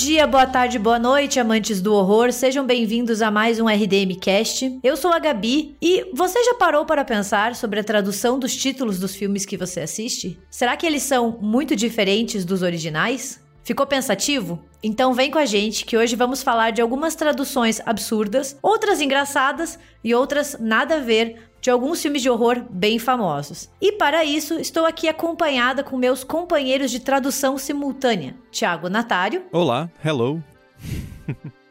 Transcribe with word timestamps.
dia, 0.00 0.26
boa 0.26 0.46
tarde, 0.46 0.78
boa 0.78 0.98
noite, 0.98 1.38
amantes 1.38 1.82
do 1.82 1.92
horror. 1.92 2.32
Sejam 2.32 2.64
bem-vindos 2.64 3.20
a 3.20 3.30
mais 3.30 3.60
um 3.60 3.66
RDM 3.68 4.18
Cast. 4.18 4.78
Eu 4.82 4.96
sou 4.96 5.12
a 5.12 5.18
Gabi 5.18 5.76
e 5.80 6.08
você 6.14 6.42
já 6.42 6.54
parou 6.54 6.86
para 6.86 7.04
pensar 7.04 7.54
sobre 7.54 7.80
a 7.80 7.84
tradução 7.84 8.38
dos 8.38 8.56
títulos 8.56 8.98
dos 8.98 9.14
filmes 9.14 9.44
que 9.44 9.58
você 9.58 9.80
assiste? 9.80 10.40
Será 10.50 10.74
que 10.74 10.86
eles 10.86 11.02
são 11.02 11.38
muito 11.42 11.76
diferentes 11.76 12.46
dos 12.46 12.62
originais? 12.62 13.42
Ficou 13.62 13.86
pensativo? 13.86 14.64
Então 14.82 15.12
vem 15.12 15.30
com 15.30 15.38
a 15.38 15.44
gente 15.44 15.84
que 15.84 15.98
hoje 15.98 16.16
vamos 16.16 16.42
falar 16.42 16.70
de 16.70 16.80
algumas 16.80 17.14
traduções 17.14 17.78
absurdas, 17.84 18.56
outras 18.62 19.02
engraçadas 19.02 19.78
e 20.02 20.14
outras 20.14 20.56
nada 20.58 20.96
a 20.96 21.00
ver 21.00 21.49
de 21.60 21.70
alguns 21.70 22.00
filmes 22.00 22.22
de 22.22 22.30
horror 22.30 22.64
bem 22.70 22.98
famosos. 22.98 23.68
E 23.80 23.92
para 23.92 24.24
isso, 24.24 24.54
estou 24.54 24.86
aqui 24.86 25.08
acompanhada 25.08 25.84
com 25.84 25.96
meus 25.96 26.24
companheiros 26.24 26.90
de 26.90 27.00
tradução 27.00 27.58
simultânea, 27.58 28.34
Tiago 28.50 28.88
Natário. 28.88 29.44
Olá, 29.52 29.90
hello. 30.04 30.42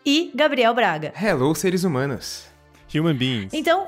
e 0.05 0.31
Gabriel 0.35 0.73
Braga. 0.73 1.13
Hello, 1.19 1.53
seres 1.55 1.83
humanos. 1.83 2.45
Human 2.93 3.15
beings. 3.15 3.53
Então, 3.53 3.87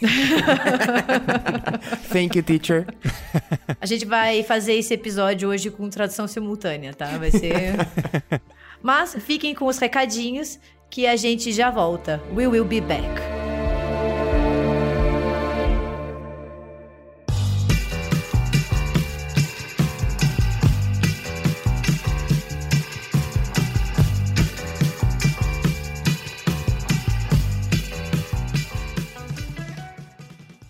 Thank 2.10 2.36
you, 2.36 2.42
teacher. 2.42 2.86
A 3.80 3.86
gente 3.86 4.06
vai 4.06 4.42
fazer 4.42 4.74
esse 4.74 4.94
episódio 4.94 5.48
hoje 5.48 5.70
com 5.70 5.88
tradução 5.90 6.26
simultânea, 6.26 6.94
tá? 6.94 7.18
Vai 7.18 7.30
ser. 7.30 7.74
Mas 8.82 9.14
fiquem 9.20 9.54
com 9.54 9.66
os 9.66 9.78
recadinhos 9.78 10.58
que 10.88 11.06
a 11.06 11.16
gente 11.16 11.52
já 11.52 11.70
volta. 11.70 12.20
We 12.34 12.46
will 12.46 12.64
be 12.64 12.80
back. 12.80 13.39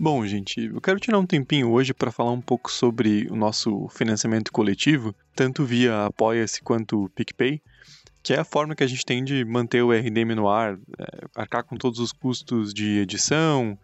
Bom, 0.03 0.27
gente, 0.27 0.65
eu 0.65 0.81
quero 0.81 0.99
tirar 0.99 1.19
um 1.19 1.27
tempinho 1.27 1.71
hoje 1.71 1.93
para 1.93 2.11
falar 2.11 2.31
um 2.31 2.41
pouco 2.41 2.73
sobre 2.73 3.29
o 3.31 3.37
nosso 3.37 3.87
financiamento 3.91 4.51
coletivo, 4.51 5.15
tanto 5.37 5.63
via 5.63 6.07
Apoia-se 6.07 6.63
quanto 6.63 7.11
PicPay, 7.15 7.61
que 8.23 8.33
é 8.33 8.39
a 8.39 8.45
forma 8.45 8.75
que 8.75 8.83
a 8.83 8.87
gente 8.87 9.05
tem 9.05 9.23
de 9.23 9.45
manter 9.45 9.83
o 9.83 9.93
RDM 9.93 10.35
no 10.35 10.49
ar, 10.49 10.79
é, 10.99 11.27
arcar 11.37 11.65
com 11.65 11.77
todos 11.77 12.01
os 12.01 12.13
custos 12.13 12.73
de 12.73 13.01
edição, 13.01 13.79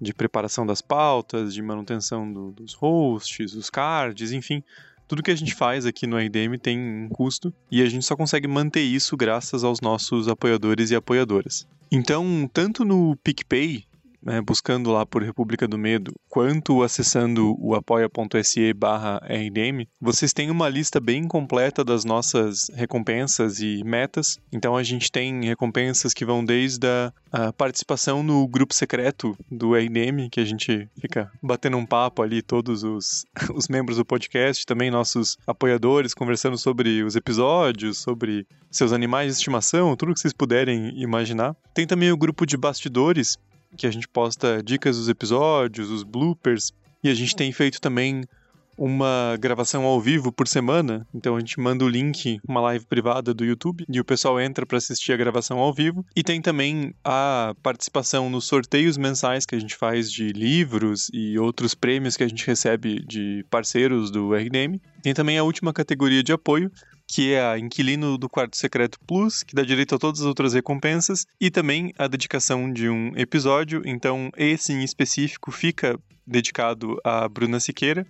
de 0.00 0.14
preparação 0.14 0.64
das 0.64 0.80
pautas, 0.80 1.52
de 1.52 1.60
manutenção 1.60 2.32
do, 2.32 2.50
dos 2.50 2.72
hosts, 2.72 3.52
os 3.52 3.68
cards, 3.68 4.32
enfim. 4.32 4.64
Tudo 5.06 5.22
que 5.22 5.30
a 5.30 5.36
gente 5.36 5.54
faz 5.54 5.84
aqui 5.84 6.06
no 6.06 6.16
RDM 6.16 6.56
tem 6.58 6.78
um 6.78 7.10
custo 7.10 7.52
e 7.70 7.82
a 7.82 7.88
gente 7.90 8.06
só 8.06 8.16
consegue 8.16 8.48
manter 8.48 8.80
isso 8.80 9.18
graças 9.18 9.62
aos 9.62 9.82
nossos 9.82 10.28
apoiadores 10.28 10.90
e 10.90 10.94
apoiadoras. 10.94 11.68
Então, 11.92 12.48
tanto 12.50 12.86
no 12.86 13.14
PicPay, 13.16 13.84
né, 14.22 14.40
buscando 14.40 14.90
lá 14.90 15.06
por 15.06 15.22
República 15.22 15.66
do 15.66 15.78
Medo, 15.78 16.12
quanto 16.28 16.82
acessando 16.82 17.56
o 17.58 17.74
apoia.se 17.74 18.72
barra 18.72 19.18
RDM, 19.24 19.86
vocês 20.00 20.32
têm 20.32 20.50
uma 20.50 20.68
lista 20.68 21.00
bem 21.00 21.26
completa 21.26 21.84
das 21.84 22.04
nossas 22.04 22.68
recompensas 22.74 23.60
e 23.60 23.82
metas. 23.84 24.38
Então 24.52 24.76
a 24.76 24.82
gente 24.82 25.10
tem 25.10 25.44
recompensas 25.44 26.12
que 26.12 26.24
vão 26.24 26.44
desde 26.44 26.86
a, 26.86 27.12
a 27.32 27.52
participação 27.52 28.22
no 28.22 28.46
grupo 28.46 28.74
secreto 28.74 29.36
do 29.50 29.74
RDM, 29.74 30.28
que 30.30 30.40
a 30.40 30.44
gente 30.44 30.88
fica 31.00 31.30
batendo 31.42 31.76
um 31.76 31.86
papo 31.86 32.22
ali, 32.22 32.42
todos 32.42 32.82
os, 32.82 33.24
os 33.54 33.68
membros 33.68 33.98
do 33.98 34.04
podcast, 34.04 34.66
também 34.66 34.90
nossos 34.90 35.38
apoiadores, 35.46 36.14
conversando 36.14 36.58
sobre 36.58 37.02
os 37.02 37.16
episódios, 37.16 37.98
sobre 37.98 38.46
seus 38.70 38.92
animais 38.92 39.32
de 39.32 39.38
estimação, 39.38 39.96
tudo 39.96 40.14
que 40.14 40.20
vocês 40.20 40.32
puderem 40.32 41.00
imaginar. 41.00 41.56
Tem 41.72 41.86
também 41.86 42.12
o 42.12 42.16
grupo 42.16 42.44
de 42.44 42.56
bastidores, 42.56 43.38
que 43.76 43.86
a 43.86 43.90
gente 43.90 44.08
posta 44.08 44.62
dicas 44.62 44.96
dos 44.96 45.08
episódios, 45.08 45.90
os 45.90 46.02
bloopers, 46.02 46.72
e 47.02 47.08
a 47.08 47.14
gente 47.14 47.36
tem 47.36 47.52
feito 47.52 47.80
também 47.80 48.24
uma 48.78 49.36
gravação 49.40 49.84
ao 49.84 50.00
vivo 50.00 50.30
por 50.30 50.46
semana. 50.46 51.06
Então 51.12 51.34
a 51.34 51.40
gente 51.40 51.58
manda 51.58 51.84
o 51.84 51.88
link, 51.88 52.40
uma 52.46 52.60
live 52.60 52.86
privada 52.86 53.34
do 53.34 53.44
YouTube, 53.44 53.84
e 53.88 54.00
o 54.00 54.04
pessoal 54.04 54.40
entra 54.40 54.64
para 54.64 54.78
assistir 54.78 55.12
a 55.12 55.16
gravação 55.16 55.58
ao 55.58 55.74
vivo. 55.74 56.06
E 56.14 56.22
tem 56.22 56.40
também 56.40 56.94
a 57.04 57.54
participação 57.62 58.30
nos 58.30 58.46
sorteios 58.46 58.96
mensais 58.96 59.44
que 59.44 59.56
a 59.56 59.58
gente 59.58 59.74
faz 59.74 60.10
de 60.10 60.32
livros 60.32 61.10
e 61.12 61.36
outros 61.38 61.74
prêmios 61.74 62.16
que 62.16 62.22
a 62.22 62.28
gente 62.28 62.46
recebe 62.46 63.04
de 63.04 63.44
parceiros 63.50 64.10
do 64.10 64.32
RDM. 64.32 64.80
Tem 65.02 65.12
também 65.12 65.36
a 65.36 65.44
última 65.44 65.72
categoria 65.72 66.22
de 66.22 66.32
apoio, 66.32 66.70
que 67.08 67.32
é 67.32 67.42
a 67.42 67.58
Inquilino 67.58 68.18
do 68.18 68.28
Quarto 68.28 68.54
Secreto 68.54 68.98
Plus, 69.06 69.42
que 69.42 69.54
dá 69.54 69.62
direito 69.62 69.94
a 69.94 69.98
todas 69.98 70.20
as 70.20 70.26
outras 70.26 70.52
recompensas, 70.52 71.24
e 71.40 71.50
também 71.50 71.92
a 71.98 72.06
dedicação 72.06 72.70
de 72.70 72.88
um 72.90 73.16
episódio. 73.16 73.82
Então, 73.86 74.30
esse 74.36 74.74
em 74.74 74.84
específico 74.84 75.50
fica 75.50 75.98
dedicado 76.26 77.00
a 77.02 77.26
Bruna 77.26 77.58
Siqueira, 77.58 78.06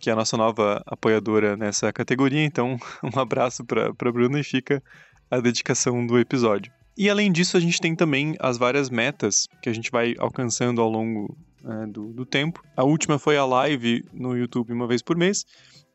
que 0.00 0.10
é 0.10 0.12
a 0.12 0.16
nossa 0.16 0.36
nova 0.36 0.82
apoiadora 0.84 1.56
nessa 1.56 1.92
categoria. 1.92 2.44
Então, 2.44 2.76
um 3.02 3.18
abraço 3.18 3.64
para 3.64 4.12
Bruna 4.12 4.40
e 4.40 4.44
fica 4.44 4.82
a 5.30 5.38
dedicação 5.38 6.04
do 6.04 6.18
episódio. 6.18 6.72
E 6.98 7.08
além 7.08 7.30
disso, 7.30 7.56
a 7.56 7.60
gente 7.60 7.80
tem 7.80 7.94
também 7.94 8.34
as 8.40 8.58
várias 8.58 8.90
metas 8.90 9.46
que 9.62 9.68
a 9.68 9.72
gente 9.72 9.90
vai 9.90 10.14
alcançando 10.18 10.82
ao 10.82 10.90
longo 10.90 11.38
é, 11.64 11.86
do, 11.86 12.12
do 12.12 12.26
tempo. 12.26 12.62
A 12.76 12.82
última 12.82 13.20
foi 13.20 13.36
a 13.36 13.44
live 13.44 14.04
no 14.12 14.36
YouTube 14.36 14.72
uma 14.72 14.88
vez 14.88 15.00
por 15.00 15.16
mês, 15.16 15.46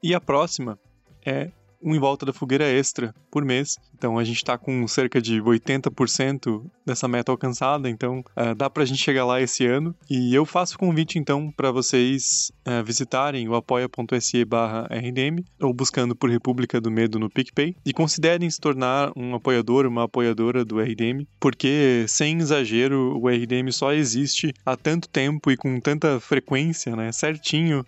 e 0.02 0.16
a 0.16 0.22
próxima 0.22 0.80
é 1.26 1.52
um 1.82 1.96
em 1.96 2.00
volta 2.00 2.26
da 2.26 2.34
fogueira 2.34 2.66
extra 2.66 3.14
por 3.32 3.44
mês. 3.44 3.78
Então 3.98 4.18
a 4.18 4.24
gente 4.24 4.38
está 4.38 4.58
com 4.58 4.88
cerca 4.88 5.22
de 5.22 5.42
80% 5.42 6.64
dessa 6.86 7.08
meta 7.08 7.32
alcançada, 7.32 7.90
então 7.90 8.20
uh, 8.20 8.56
dá 8.56 8.70
para 8.70 8.84
a 8.84 8.86
gente 8.86 9.02
chegar 9.02 9.26
lá 9.26 9.42
esse 9.42 9.66
ano. 9.66 9.96
E 10.10 10.34
eu 10.34 10.46
faço 10.46 10.76
o 10.76 10.80
convite 10.80 11.18
então 11.18 11.52
para 11.52 11.72
vocês 11.72 12.52
uh, 12.68 12.84
visitarem 12.84 13.48
o 13.48 13.56
apoia.se 13.56 14.44
RDM 14.44 15.44
ou 15.62 15.74
buscando 15.74 16.16
por 16.16 16.30
República 16.30 16.80
do 16.80 16.92
Medo 16.92 17.20
no 17.20 17.30
PicPay 17.30 17.76
e 17.86 17.94
considerem 17.94 18.50
se 18.50 18.60
tornar 18.60 19.12
um 19.16 19.36
apoiador, 19.36 19.86
uma 19.86 20.04
apoiadora 20.04 20.64
do 20.64 20.80
RDM, 20.80 21.28
porque 21.40 22.06
sem 22.08 22.38
exagero 22.38 23.18
o 23.20 23.28
RDM 23.28 23.72
só 23.72 23.94
existe 23.94 24.54
há 24.66 24.76
tanto 24.76 25.10
tempo 25.10 25.52
e 25.52 25.58
com 25.58 25.80
tanta 25.80 26.20
frequência, 26.20 26.96
né, 26.96 27.12
certinho 27.12 27.86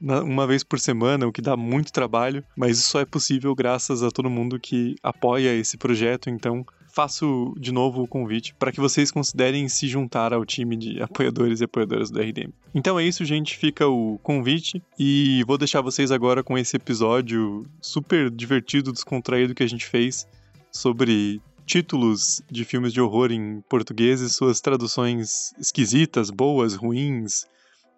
uma 0.00 0.46
vez 0.46 0.62
por 0.62 0.78
semana, 0.78 1.26
o 1.26 1.32
que 1.32 1.40
dá 1.40 1.56
muito 1.56 1.92
trabalho, 1.92 2.44
mas 2.56 2.78
isso 2.78 2.88
só 2.88 3.00
é 3.00 3.04
possível 3.04 3.54
graças 3.54 4.02
a 4.02 4.10
todo 4.10 4.28
mundo 4.30 4.58
que 4.60 4.96
apoia 5.02 5.54
esse 5.54 5.76
projeto, 5.76 6.28
então 6.28 6.64
faço 6.94 7.52
de 7.58 7.72
novo 7.72 8.02
o 8.02 8.06
convite 8.06 8.54
para 8.54 8.70
que 8.70 8.80
vocês 8.80 9.10
considerem 9.10 9.68
se 9.68 9.88
juntar 9.88 10.32
ao 10.32 10.44
time 10.44 10.76
de 10.76 11.02
apoiadores 11.02 11.60
e 11.60 11.64
apoiadoras 11.64 12.08
do 12.10 12.20
RDM. 12.20 12.52
Então 12.72 12.98
é 12.98 13.04
isso, 13.04 13.24
gente, 13.24 13.56
fica 13.56 13.88
o 13.88 14.18
convite 14.22 14.80
e 14.96 15.42
vou 15.44 15.58
deixar 15.58 15.80
vocês 15.80 16.12
agora 16.12 16.44
com 16.44 16.56
esse 16.56 16.76
episódio 16.76 17.66
super 17.80 18.30
divertido, 18.30 18.92
descontraído 18.92 19.54
que 19.54 19.64
a 19.64 19.68
gente 19.68 19.86
fez 19.86 20.28
sobre 20.70 21.40
títulos 21.66 22.42
de 22.50 22.64
filmes 22.64 22.92
de 22.92 23.00
horror 23.00 23.32
em 23.32 23.60
português 23.68 24.20
e 24.20 24.30
suas 24.30 24.60
traduções 24.60 25.52
esquisitas, 25.58 26.30
boas, 26.30 26.74
ruins, 26.74 27.46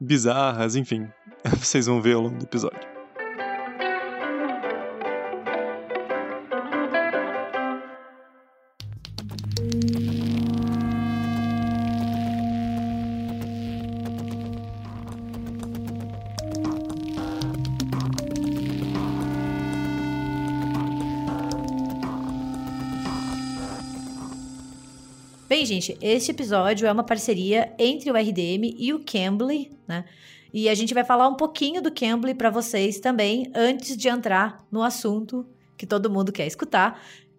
bizarras, 0.01 0.77
enfim. 0.77 1.09
Vocês 1.59 1.87
vão 1.87 2.01
ver 2.01 2.15
ao 2.15 2.23
longo 2.23 2.39
do 2.39 2.45
episódio. 2.45 2.96
Gente, 25.77 25.97
este 26.01 26.31
episódio 26.31 26.87
é 26.87 26.93
uma 26.93 27.05
parceria 27.05 27.73
entre 27.79 28.11
o 28.11 28.15
RDM 28.15 28.75
e 28.79 28.93
o 28.93 29.01
Cambly, 29.01 29.71
né? 29.87 30.05
E 30.53 30.69
a 30.69 30.75
gente 30.75 30.95
vai 30.95 31.05
falar 31.05 31.29
um 31.29 31.35
pouquinho 31.35 31.83
do 31.83 31.93
Cambly 31.93 32.35
para 32.35 32.51
vocês 32.51 32.99
também, 32.99 33.51
antes 33.55 33.97
de 33.97 34.09
entrar 34.09 34.65
no 34.71 34.83
assunto 34.83 35.47
que 35.77 35.87
todo 35.87 36.09
mundo 36.09 36.33
quer 36.33 36.47
escutar, 36.47 36.99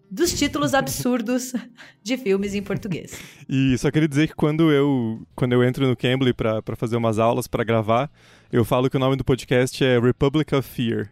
dos 0.10 0.32
títulos 0.34 0.76
absurdos 0.76 1.54
de 2.04 2.16
filmes 2.18 2.54
em 2.54 2.62
português. 2.62 3.20
E 3.50 3.76
só 3.78 3.90
queria 3.90 4.08
dizer 4.08 4.28
que 4.28 4.36
quando 4.36 4.72
eu, 4.72 5.26
quando 5.36 5.54
eu 5.54 5.64
entro 5.64 5.88
no 5.88 5.98
Cambly 5.98 6.34
para 6.34 6.62
fazer 6.76 6.96
umas 6.96 7.18
aulas, 7.18 7.48
para 7.48 7.64
gravar, 7.64 8.12
eu 8.52 8.64
falo 8.64 8.90
que 8.90 8.98
o 8.98 9.00
nome 9.00 9.16
do 9.16 9.24
podcast 9.24 9.84
é 9.84 10.00
Republic 10.00 10.54
of 10.54 10.68
Fear. 10.70 11.10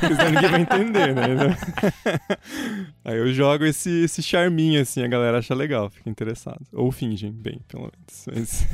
Porque 0.00 0.24
ninguém 0.30 0.50
vai 0.50 0.60
entender, 0.62 1.14
né? 1.14 1.56
Aí 3.04 3.16
eu 3.16 3.32
jogo 3.32 3.64
esse, 3.64 4.04
esse 4.04 4.22
charminho, 4.22 4.80
assim, 4.80 5.02
a 5.02 5.08
galera 5.08 5.38
acha 5.38 5.54
legal, 5.54 5.90
fica 5.90 6.10
interessado. 6.10 6.60
Ou 6.72 6.90
fingem 6.92 7.32
bem, 7.32 7.60
pelo 7.68 7.90
menos. 7.90 8.26
Mas... 8.26 8.66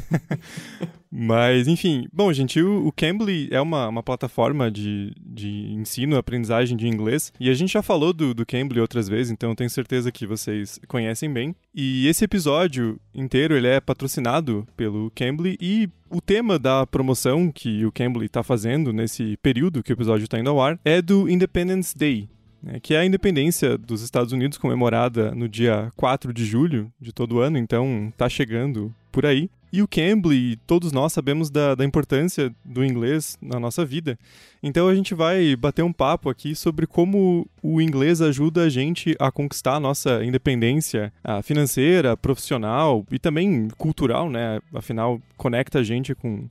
Mas, 1.19 1.67
enfim, 1.67 2.07
bom, 2.13 2.31
gente, 2.31 2.61
o, 2.61 2.87
o 2.87 2.93
Cambly 2.93 3.49
é 3.51 3.59
uma, 3.59 3.89
uma 3.89 4.03
plataforma 4.03 4.71
de, 4.71 5.15
de 5.19 5.73
ensino, 5.73 6.19
aprendizagem 6.19 6.77
de 6.77 6.87
inglês, 6.87 7.33
e 7.41 7.49
a 7.49 7.55
gente 7.55 7.73
já 7.73 7.81
falou 7.81 8.13
do, 8.13 8.35
do 8.35 8.45
Cambly 8.45 8.83
outras 8.83 9.09
vezes, 9.09 9.33
então 9.33 9.55
tenho 9.55 9.71
certeza 9.71 10.13
que 10.13 10.27
vocês 10.27 10.79
conhecem 10.87 11.33
bem. 11.33 11.57
E 11.75 12.07
esse 12.07 12.23
episódio 12.23 13.01
inteiro, 13.15 13.57
ele 13.57 13.67
é 13.67 13.81
patrocinado 13.81 14.69
pelo 14.77 15.11
Cambly, 15.15 15.57
e 15.59 15.89
o 16.11 16.21
tema 16.21 16.59
da 16.59 16.87
promoção 16.87 17.51
que 17.51 17.87
o 17.87 17.91
Cambly 17.93 18.27
está 18.27 18.43
fazendo 18.43 18.93
nesse 18.93 19.39
período 19.39 19.83
que 19.83 19.93
o 19.93 19.95
episódio 19.95 20.25
está 20.25 20.39
indo 20.39 20.51
ao 20.51 20.61
ar 20.61 20.79
é 20.85 21.01
do 21.01 21.31
Independence 21.31 21.97
Day, 21.97 22.29
né, 22.63 22.79
que 22.79 22.93
é 22.93 22.99
a 22.99 23.07
independência 23.07 23.79
dos 23.79 24.03
Estados 24.03 24.35
Unidos 24.35 24.59
comemorada 24.59 25.35
no 25.35 25.49
dia 25.49 25.91
4 25.97 26.35
de 26.35 26.45
julho 26.45 26.93
de 27.01 27.11
todo 27.11 27.41
ano, 27.41 27.57
então 27.57 28.13
tá 28.19 28.29
chegando 28.29 28.95
por 29.11 29.25
aí. 29.25 29.49
E 29.73 29.83
o 29.83 29.89
Cambly, 29.89 30.57
todos 30.67 30.93
nós 30.93 31.13
sabemos 31.13 31.51
da, 31.51 31.75
da, 31.75 31.85
importância 31.85 32.55
do 32.65 32.85
inglês 32.85 33.37
na 33.43 33.59
nossa 33.59 33.85
vida. 33.85 34.19
Então 34.63 34.89
a 34.89 34.95
gente 34.95 35.15
vai 35.15 35.57
bater 35.57 35.83
um 35.83 35.93
papo 35.93 36.31
aqui 36.31 36.55
sobre 36.55 36.87
como 36.87 37.47
o 37.63 37.81
inglês 37.81 38.23
ajuda 38.23 38.63
a 38.63 38.69
gente 38.69 39.17
a 39.19 39.31
conquistar 39.31 39.75
a 39.75 39.81
nossa 39.81 40.25
independência 40.25 41.13
a 41.23 41.43
financeira, 41.43 42.17
profissional 42.17 43.05
e 43.11 43.19
também 43.19 43.69
cultural, 43.77 44.31
né? 44.31 44.61
Afinal, 44.73 45.21
conecta 45.37 45.81
a 45.81 45.83
gente 45.83 46.15
com, 46.15 46.47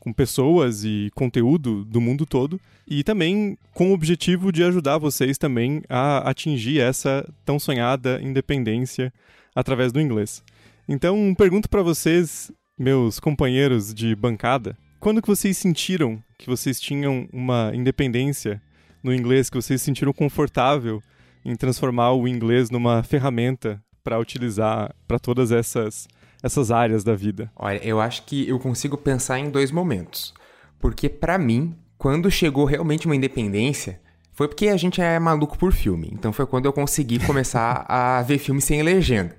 com 0.00 0.12
pessoas 0.12 0.84
e 0.84 1.10
conteúdo 1.14 1.84
do 1.84 2.00
mundo 2.00 2.26
todo. 2.26 2.60
E 2.86 3.04
também 3.04 3.56
com 3.72 3.90
o 3.90 3.94
objetivo 3.94 4.50
de 4.50 4.64
ajudar 4.64 4.98
vocês 4.98 5.38
também 5.38 5.82
a 5.88 6.28
atingir 6.28 6.80
essa 6.80 7.26
tão 7.44 7.58
sonhada 7.58 8.20
independência 8.20 9.12
através 9.54 9.92
do 9.92 10.00
inglês. 10.00 10.42
Então, 10.88 11.34
pergunto 11.36 11.68
para 11.68 11.82
vocês, 11.82 12.50
meus 12.78 13.20
companheiros 13.20 13.92
de 13.92 14.16
bancada, 14.16 14.74
quando 14.98 15.20
que 15.20 15.28
vocês 15.28 15.58
sentiram 15.58 16.22
que 16.38 16.48
vocês 16.48 16.80
tinham 16.80 17.28
uma 17.30 17.70
independência 17.74 18.62
no 19.02 19.14
inglês, 19.14 19.50
que 19.50 19.56
vocês 19.56 19.82
se 19.82 19.84
sentiram 19.84 20.14
confortável 20.14 21.02
em 21.44 21.54
transformar 21.54 22.12
o 22.12 22.26
inglês 22.26 22.70
numa 22.70 23.02
ferramenta 23.02 23.82
para 24.02 24.18
utilizar 24.18 24.94
para 25.06 25.18
todas 25.18 25.52
essas 25.52 26.08
essas 26.42 26.70
áreas 26.70 27.04
da 27.04 27.14
vida? 27.14 27.50
Olha, 27.54 27.84
eu 27.84 28.00
acho 28.00 28.22
que 28.24 28.48
eu 28.48 28.58
consigo 28.58 28.96
pensar 28.96 29.38
em 29.38 29.50
dois 29.50 29.70
momentos. 29.70 30.32
Porque 30.78 31.08
para 31.08 31.36
mim, 31.36 31.74
quando 31.98 32.30
chegou 32.30 32.64
realmente 32.64 33.06
uma 33.06 33.16
independência, 33.16 34.00
foi 34.32 34.46
porque 34.46 34.68
a 34.68 34.76
gente 34.76 35.00
é 35.00 35.18
maluco 35.18 35.58
por 35.58 35.72
filme. 35.72 36.08
Então 36.12 36.32
foi 36.32 36.46
quando 36.46 36.66
eu 36.66 36.72
consegui 36.72 37.18
começar 37.18 37.84
a 37.90 38.22
ver 38.22 38.38
filme 38.38 38.60
sem 38.62 38.82
legenda. 38.82 39.36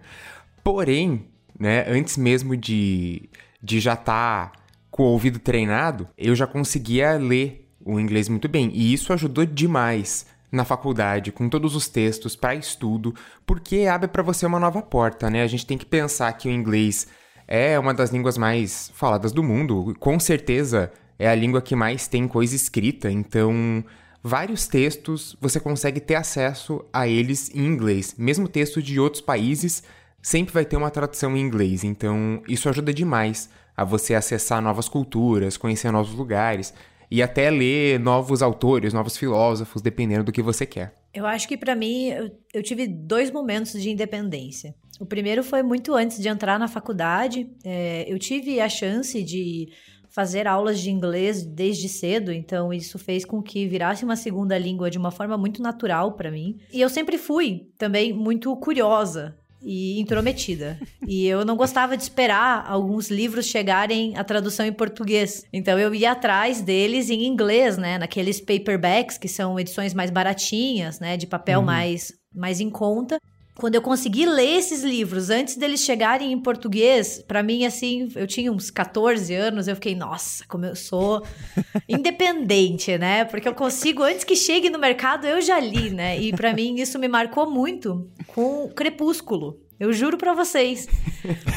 Porém, 0.61 1.28
né? 1.59 1.85
Antes 1.87 2.17
mesmo 2.17 2.55
de, 2.55 3.29
de 3.61 3.79
já 3.79 3.93
estar 3.93 4.51
tá 4.51 4.59
com 4.89 5.03
o 5.03 5.07
ouvido 5.07 5.37
treinado, 5.37 6.07
eu 6.17 6.35
já 6.35 6.47
conseguia 6.47 7.17
ler 7.17 7.69
o 7.83 7.99
inglês 7.99 8.29
muito 8.29 8.47
bem. 8.47 8.71
E 8.73 8.93
isso 8.93 9.11
ajudou 9.13 9.45
demais 9.45 10.25
na 10.51 10.65
faculdade, 10.65 11.31
com 11.31 11.47
todos 11.47 11.75
os 11.75 11.87
textos 11.87 12.35
para 12.35 12.55
estudo, 12.55 13.13
porque 13.45 13.85
abre 13.85 14.07
para 14.07 14.23
você 14.23 14.45
uma 14.45 14.59
nova 14.59 14.81
porta, 14.81 15.29
né? 15.29 15.43
A 15.43 15.47
gente 15.47 15.65
tem 15.65 15.77
que 15.77 15.85
pensar 15.85 16.31
que 16.33 16.47
o 16.47 16.51
inglês 16.51 17.07
é 17.47 17.77
uma 17.77 17.93
das 17.93 18.09
línguas 18.09 18.37
mais 18.37 18.91
faladas 18.95 19.31
do 19.31 19.43
mundo, 19.43 19.95
com 19.99 20.19
certeza 20.19 20.91
é 21.17 21.27
a 21.29 21.35
língua 21.35 21.61
que 21.61 21.75
mais 21.75 22.07
tem 22.07 22.27
coisa 22.27 22.55
escrita, 22.55 23.11
então 23.11 23.83
vários 24.23 24.67
textos 24.67 25.35
você 25.39 25.59
consegue 25.59 25.99
ter 25.99 26.15
acesso 26.15 26.83
a 26.91 27.07
eles 27.07 27.53
em 27.53 27.65
inglês, 27.65 28.15
mesmo 28.17 28.47
texto 28.47 28.81
de 28.81 28.99
outros 28.99 29.21
países 29.21 29.83
sempre 30.21 30.53
vai 30.53 30.65
ter 30.65 30.77
uma 30.77 30.91
tradução 30.91 31.35
em 31.35 31.41
inglês, 31.41 31.83
então 31.83 32.41
isso 32.47 32.69
ajuda 32.69 32.93
demais 32.93 33.49
a 33.75 33.83
você 33.83 34.13
acessar 34.13 34.61
novas 34.61 34.89
culturas, 34.89 35.57
conhecer 35.57 35.91
novos 35.91 36.13
lugares 36.13 36.73
e 37.09 37.23
até 37.23 37.49
ler 37.49 37.99
novos 37.99 38.41
autores, 38.41 38.93
novos 38.93 39.17
filósofos, 39.17 39.81
dependendo 39.81 40.25
do 40.25 40.31
que 40.31 40.41
você 40.41 40.65
quer. 40.65 40.93
Eu 41.13 41.25
acho 41.25 41.47
que 41.47 41.57
para 41.57 41.75
mim 41.75 42.09
eu, 42.09 42.31
eu, 42.53 42.61
tive 42.61 42.87
dois 42.87 43.31
momentos 43.31 43.81
de 43.81 43.89
independência. 43.89 44.75
O 44.99 45.05
primeiro 45.05 45.43
foi 45.43 45.63
muito 45.63 45.95
antes 45.95 46.19
de 46.19 46.27
entrar 46.27 46.59
na 46.59 46.67
faculdade. 46.67 47.49
É, 47.63 48.05
eu 48.07 48.19
tive 48.19 48.59
a 48.59 48.69
chance 48.69 49.23
de 49.23 49.69
fazer 50.09 50.45
aulas 50.45 50.79
de 50.79 50.91
inglês 50.91 51.43
desde 51.43 51.87
cedo, 51.87 52.31
então 52.31 52.73
isso 52.73 52.99
fez 52.99 53.23
com 53.23 53.41
que 53.41 53.67
virasse 53.67 54.03
uma 54.03 54.15
segunda 54.15 54.57
língua 54.57 54.89
de 54.89 54.97
uma 54.97 55.11
forma 55.11 55.37
muito 55.37 55.61
natural 55.61 56.13
para 56.13 56.29
mim. 56.29 56.57
E 56.71 56.81
eu 56.81 56.89
sempre 56.89 57.17
fui 57.17 57.69
também 57.77 58.11
muito 58.11 58.55
curiosa 58.57 59.35
e 59.61 59.99
intrometida. 59.99 60.79
e 61.07 61.27
eu 61.27 61.43
não 61.43 61.55
gostava 61.55 61.97
de 61.97 62.03
esperar 62.03 62.65
alguns 62.67 63.09
livros 63.09 63.45
chegarem 63.45 64.17
a 64.17 64.23
tradução 64.23 64.65
em 64.65 64.73
português. 64.73 65.45
Então 65.51 65.77
eu 65.77 65.93
ia 65.93 66.11
atrás 66.11 66.61
deles 66.61 67.09
em 67.09 67.25
inglês, 67.25 67.77
né, 67.77 67.97
naqueles 67.97 68.39
paperbacks 68.39 69.17
que 69.17 69.27
são 69.27 69.59
edições 69.59 69.93
mais 69.93 70.09
baratinhas, 70.09 70.99
né, 70.99 71.17
de 71.17 71.27
papel 71.27 71.59
uhum. 71.59 71.65
mais 71.65 72.13
mais 72.33 72.59
em 72.59 72.69
conta 72.69 73.19
quando 73.59 73.75
eu 73.75 73.81
consegui 73.81 74.25
ler 74.25 74.57
esses 74.57 74.83
livros 74.83 75.29
antes 75.29 75.57
deles 75.57 75.81
chegarem 75.81 76.31
em 76.31 76.39
português, 76.39 77.21
para 77.27 77.43
mim, 77.43 77.65
assim, 77.65 78.07
eu 78.15 78.25
tinha 78.25 78.49
uns 78.49 78.71
14 78.71 79.33
anos, 79.35 79.67
eu 79.67 79.75
fiquei, 79.75 79.93
nossa, 79.93 80.45
como 80.47 80.65
eu 80.65 80.77
sou 80.77 81.21
independente, 81.87 82.97
né? 82.97 83.25
Porque 83.25 83.49
eu 83.49 83.53
consigo, 83.53 84.01
antes 84.01 84.23
que 84.23 84.35
chegue 84.35 84.69
no 84.69 84.79
mercado, 84.79 85.27
eu 85.27 85.41
já 85.41 85.59
li, 85.59 85.89
né? 85.89 86.17
E 86.17 86.31
para 86.31 86.53
mim 86.53 86.75
isso 86.79 86.97
me 86.97 87.09
marcou 87.09 87.51
muito 87.51 88.09
com 88.27 88.69
Crepúsculo. 88.69 89.59
Eu 89.77 89.91
juro 89.91 90.17
para 90.17 90.33
vocês. 90.33 90.87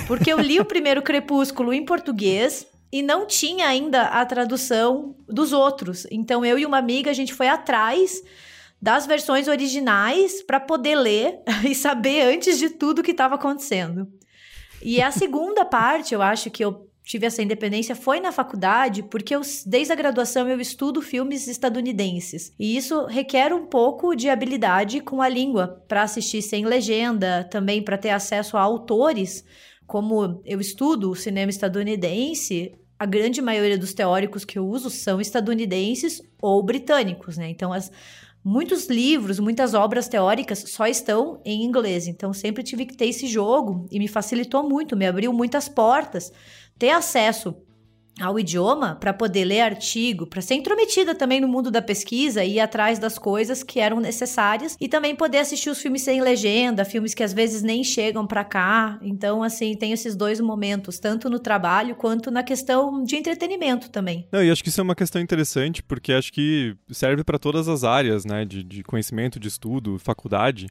Porque 0.08 0.32
eu 0.32 0.40
li 0.40 0.58
o 0.58 0.64
primeiro 0.64 1.02
Crepúsculo 1.02 1.72
em 1.72 1.84
português, 1.84 2.66
e 2.92 3.00
não 3.00 3.26
tinha 3.26 3.68
ainda 3.68 4.02
a 4.02 4.26
tradução 4.26 5.16
dos 5.26 5.52
outros. 5.52 6.06
Então 6.10 6.44
eu 6.44 6.58
e 6.58 6.66
uma 6.66 6.76
amiga 6.78 7.10
a 7.10 7.14
gente 7.14 7.32
foi 7.32 7.48
atrás 7.48 8.22
das 8.82 9.06
versões 9.06 9.46
originais 9.46 10.42
para 10.42 10.58
poder 10.58 10.96
ler 10.96 11.38
e 11.64 11.72
saber 11.72 12.22
antes 12.22 12.58
de 12.58 12.68
tudo 12.68 12.98
o 12.98 13.02
que 13.02 13.12
estava 13.12 13.36
acontecendo. 13.36 14.08
E 14.82 15.00
a 15.00 15.12
segunda 15.12 15.64
parte, 15.64 16.12
eu 16.12 16.20
acho 16.20 16.50
que 16.50 16.64
eu 16.64 16.90
tive 17.04 17.26
essa 17.26 17.42
independência 17.42 17.94
foi 17.94 18.18
na 18.18 18.32
faculdade, 18.32 19.04
porque 19.04 19.34
eu, 19.34 19.42
desde 19.66 19.92
a 19.92 19.96
graduação 19.96 20.48
eu 20.48 20.60
estudo 20.60 21.00
filmes 21.00 21.46
estadunidenses. 21.46 22.52
E 22.58 22.76
isso 22.76 23.06
requer 23.06 23.52
um 23.52 23.66
pouco 23.66 24.16
de 24.16 24.28
habilidade 24.28 25.00
com 25.00 25.22
a 25.22 25.28
língua 25.28 25.84
para 25.86 26.02
assistir 26.02 26.42
sem 26.42 26.64
legenda, 26.64 27.44
também 27.44 27.82
para 27.82 27.98
ter 27.98 28.10
acesso 28.10 28.56
a 28.56 28.60
autores. 28.60 29.44
Como 29.86 30.42
eu 30.44 30.60
estudo 30.60 31.10
o 31.10 31.16
cinema 31.16 31.50
estadunidense, 31.50 32.72
a 32.98 33.06
grande 33.06 33.42
maioria 33.42 33.78
dos 33.78 33.92
teóricos 33.92 34.44
que 34.44 34.58
eu 34.58 34.66
uso 34.66 34.88
são 34.90 35.20
estadunidenses 35.20 36.22
ou 36.40 36.62
britânicos, 36.62 37.36
né? 37.36 37.48
Então 37.48 37.72
as 37.72 37.90
muitos 38.44 38.86
livros, 38.86 39.38
muitas 39.38 39.74
obras 39.74 40.08
teóricas 40.08 40.64
só 40.68 40.86
estão 40.86 41.40
em 41.44 41.64
inglês. 41.64 42.06
Então 42.06 42.32
sempre 42.32 42.62
tive 42.62 42.86
que 42.86 42.96
ter 42.96 43.06
esse 43.06 43.26
jogo 43.26 43.86
e 43.90 43.98
me 43.98 44.08
facilitou 44.08 44.68
muito, 44.68 44.96
me 44.96 45.06
abriu 45.06 45.32
muitas 45.32 45.68
portas. 45.68 46.32
Ter 46.78 46.90
acesso 46.90 47.54
ao 48.20 48.38
idioma 48.38 48.96
para 48.96 49.12
poder 49.12 49.44
ler 49.44 49.60
artigo, 49.60 50.26
para 50.26 50.42
ser 50.42 50.54
intrometida 50.54 51.14
também 51.14 51.40
no 51.40 51.48
mundo 51.48 51.70
da 51.70 51.80
pesquisa 51.80 52.44
e 52.44 52.54
ir 52.54 52.60
atrás 52.60 52.98
das 52.98 53.18
coisas 53.18 53.62
que 53.62 53.80
eram 53.80 54.00
necessárias 54.00 54.76
e 54.80 54.88
também 54.88 55.16
poder 55.16 55.38
assistir 55.38 55.70
os 55.70 55.80
filmes 55.80 56.02
sem 56.02 56.20
legenda, 56.20 56.84
filmes 56.84 57.14
que 57.14 57.22
às 57.22 57.32
vezes 57.32 57.62
nem 57.62 57.82
chegam 57.82 58.26
para 58.26 58.44
cá. 58.44 58.98
Então, 59.02 59.42
assim, 59.42 59.74
tem 59.74 59.92
esses 59.92 60.14
dois 60.14 60.40
momentos, 60.40 60.98
tanto 60.98 61.30
no 61.30 61.38
trabalho 61.38 61.94
quanto 61.94 62.30
na 62.30 62.42
questão 62.42 63.02
de 63.02 63.16
entretenimento 63.16 63.90
também. 63.90 64.26
Não, 64.30 64.42
e 64.42 64.50
acho 64.50 64.62
que 64.62 64.68
isso 64.68 64.80
é 64.80 64.84
uma 64.84 64.94
questão 64.94 65.20
interessante 65.20 65.82
porque 65.82 66.12
acho 66.12 66.32
que 66.32 66.76
serve 66.90 67.24
para 67.24 67.38
todas 67.38 67.68
as 67.68 67.82
áreas, 67.84 68.24
né, 68.24 68.44
de, 68.44 68.62
de 68.62 68.82
conhecimento, 68.82 69.40
de 69.40 69.48
estudo, 69.48 69.98
faculdade. 69.98 70.66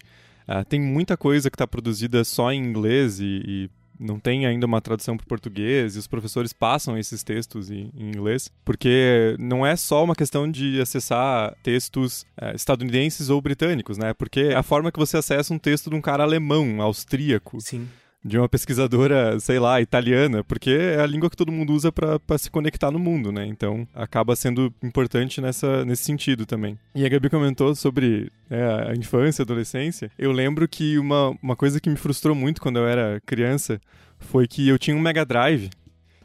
Uh, 0.47 0.65
tem 0.65 0.79
muita 0.79 1.15
coisa 1.15 1.49
que 1.49 1.55
está 1.55 1.67
produzida 1.67 2.23
só 2.23 2.51
em 2.51 2.63
inglês 2.63 3.19
e, 3.19 3.41
e 3.45 3.69
não 4.01 4.19
tem 4.19 4.45
ainda 4.45 4.65
uma 4.65 4.81
tradução 4.81 5.15
para 5.15 5.23
o 5.23 5.27
português 5.27 5.95
e 5.95 5.99
os 5.99 6.07
professores 6.07 6.51
passam 6.51 6.97
esses 6.97 7.23
textos 7.23 7.69
em, 7.69 7.91
em, 7.95 8.09
inglês, 8.09 8.51
porque 8.65 9.35
não 9.39 9.65
é 9.65 9.75
só 9.75 10.03
uma 10.03 10.15
questão 10.15 10.49
de 10.49 10.81
acessar 10.81 11.55
textos 11.61 12.25
é, 12.39 12.55
estadunidenses 12.55 13.29
ou 13.29 13.41
britânicos, 13.41 13.97
né? 13.97 14.13
Porque 14.13 14.53
a 14.55 14.63
forma 14.63 14.91
que 14.91 14.99
você 14.99 15.17
acessa 15.17 15.53
um 15.53 15.59
texto 15.59 15.89
de 15.89 15.95
um 15.95 16.01
cara 16.01 16.23
alemão, 16.23 16.81
austríaco. 16.81 17.61
Sim 17.61 17.87
de 18.23 18.37
uma 18.37 18.47
pesquisadora, 18.47 19.39
sei 19.39 19.59
lá, 19.59 19.81
italiana, 19.81 20.43
porque 20.43 20.69
é 20.69 20.99
a 21.01 21.07
língua 21.07 21.29
que 21.29 21.35
todo 21.35 21.51
mundo 21.51 21.73
usa 21.73 21.91
para 21.91 22.37
se 22.37 22.51
conectar 22.51 22.91
no 22.91 22.99
mundo, 22.99 23.31
né? 23.31 23.45
Então 23.45 23.87
acaba 23.93 24.35
sendo 24.35 24.73
importante 24.81 25.41
nessa, 25.41 25.83
nesse 25.85 26.03
sentido 26.03 26.45
também. 26.45 26.77
E 26.93 27.05
a 27.05 27.09
Gabi 27.09 27.29
comentou 27.29 27.73
sobre 27.73 28.31
é, 28.49 28.91
a 28.91 28.95
infância, 28.95 29.41
a 29.41 29.45
adolescência. 29.45 30.11
Eu 30.17 30.31
lembro 30.31 30.67
que 30.67 30.99
uma, 30.99 31.35
uma 31.41 31.55
coisa 31.55 31.79
que 31.79 31.89
me 31.89 31.95
frustrou 31.95 32.35
muito 32.35 32.61
quando 32.61 32.77
eu 32.77 32.87
era 32.87 33.21
criança 33.25 33.81
foi 34.19 34.47
que 34.47 34.67
eu 34.67 34.77
tinha 34.77 34.95
um 34.95 35.01
Mega 35.01 35.25
Drive. 35.25 35.69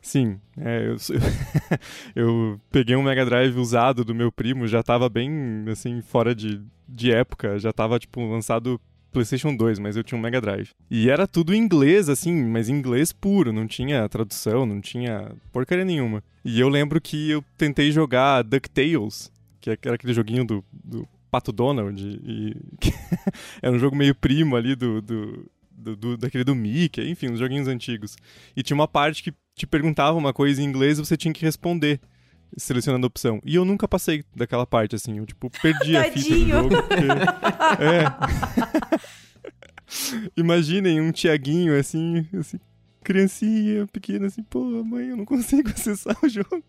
Sim, 0.03 0.39
é, 0.57 0.87
eu, 0.87 0.97
eu 2.15 2.61
peguei 2.71 2.95
um 2.95 3.03
Mega 3.03 3.25
Drive 3.25 3.57
usado 3.57 4.05
do 4.05 4.15
meu 4.15 4.31
primo, 4.31 4.69
já 4.69 4.83
tava 4.83 5.09
bem, 5.09 5.65
assim, 5.69 6.01
fora 6.01 6.35
de, 6.35 6.61
de 6.87 7.11
época, 7.11 7.59
já 7.59 7.73
tava, 7.73 7.99
tipo, 7.99 8.25
lançado 8.25 8.81
PlayStation 9.13 9.55
2, 9.57 9.79
mas 9.79 9.97
eu 9.97 10.05
tinha 10.05 10.19
um 10.19 10.21
Mega 10.21 10.41
Drive. 10.41 10.71
E 10.91 11.09
era 11.09 11.27
tudo 11.27 11.55
em 11.55 11.59
inglês, 11.59 12.09
assim, 12.09 12.35
mas 12.45 12.69
inglês 12.69 13.13
puro, 13.13 13.53
não 13.53 13.67
tinha 13.67 14.09
tradução, 14.09 14.67
não 14.67 14.81
tinha 14.81 15.33
porcaria 15.53 15.85
nenhuma. 15.85 16.23
E 16.45 16.61
eu 16.61 16.69
lembro 16.69 17.01
que 17.01 17.31
eu 17.31 17.45
tentei 17.57 17.91
jogar 17.91 18.43
DuckTales, 18.43 19.33
que 19.61 19.71
era 19.71 19.95
aquele 19.95 20.13
joguinho 20.13 20.45
do, 20.45 20.65
do 20.73 21.09
Pato 21.31 21.53
Donald, 21.53 22.01
e, 22.03 22.57
era 23.63 23.75
um 23.75 23.79
jogo 23.79 23.97
meio 23.97 24.15
primo 24.15 24.57
ali 24.57 24.75
do, 24.75 25.01
do, 25.01 25.49
do, 25.97 26.17
daquele 26.17 26.45
do 26.45 26.55
Mickey, 26.55 27.09
enfim, 27.09 27.31
uns 27.31 27.39
joguinhos 27.39 27.69
antigos. 27.69 28.17
E 28.57 28.63
tinha 28.63 28.75
uma 28.75 28.89
parte 28.89 29.23
que 29.23 29.33
te 29.55 29.67
perguntava 29.67 30.19
uma 30.19 30.33
coisa 30.33 30.61
em 30.61 30.65
inglês 30.65 30.99
e 30.99 31.05
você 31.05 31.17
tinha 31.17 31.33
que 31.33 31.45
responder 31.45 32.01
selecionando 32.57 33.07
a 33.07 33.09
opção. 33.09 33.41
E 33.45 33.55
eu 33.55 33.65
nunca 33.65 33.89
passei 33.89 34.25
daquela 34.35 34.67
parte, 34.67 34.95
assim. 34.95 35.19
Eu, 35.19 35.27
tipo, 35.27 35.51
perdi 35.63 35.97
a 35.97 36.05
fita 36.05 36.35
do 36.35 36.49
jogo. 36.49 36.69
Porque... 36.83 36.95
É. 37.83 38.07
Imaginem 40.37 41.01
um 41.01 41.13
Tiaguinho, 41.13 41.79
assim, 41.79 42.27
assim, 42.39 42.59
criancinha 43.07 43.87
pequena, 43.87 44.27
assim, 44.27 44.43
pô, 44.43 44.83
mãe, 44.83 45.07
eu 45.09 45.17
não 45.17 45.25
consigo 45.25 45.71
acessar 45.75 46.17
o 46.23 46.29
jogo. 46.29 46.65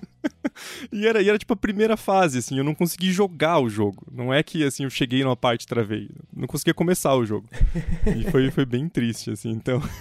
e, 0.92 1.08
era, 1.08 1.20
e 1.20 1.28
era, 1.28 1.38
tipo, 1.38 1.52
a 1.54 1.58
primeira 1.58 1.98
fase, 1.98 2.38
assim, 2.38 2.58
eu 2.58 2.64
não 2.64 2.76
consegui 2.76 3.12
jogar 3.12 3.60
o 3.60 3.68
jogo. 3.68 4.06
Não 4.12 4.32
é 4.32 4.44
que, 4.44 4.64
assim, 4.64 4.84
eu 4.84 4.90
cheguei 4.90 5.24
numa 5.24 5.36
parte 5.36 5.64
e 5.64 5.68
travei. 5.68 6.10
Não 6.32 6.48
conseguia 6.48 6.76
começar 6.76 7.16
o 7.16 7.26
jogo. 7.26 7.50
e 8.16 8.30
foi, 8.30 8.52
foi 8.52 8.66
bem 8.66 8.88
triste, 8.88 9.32
assim, 9.32 9.50
então... 9.50 9.82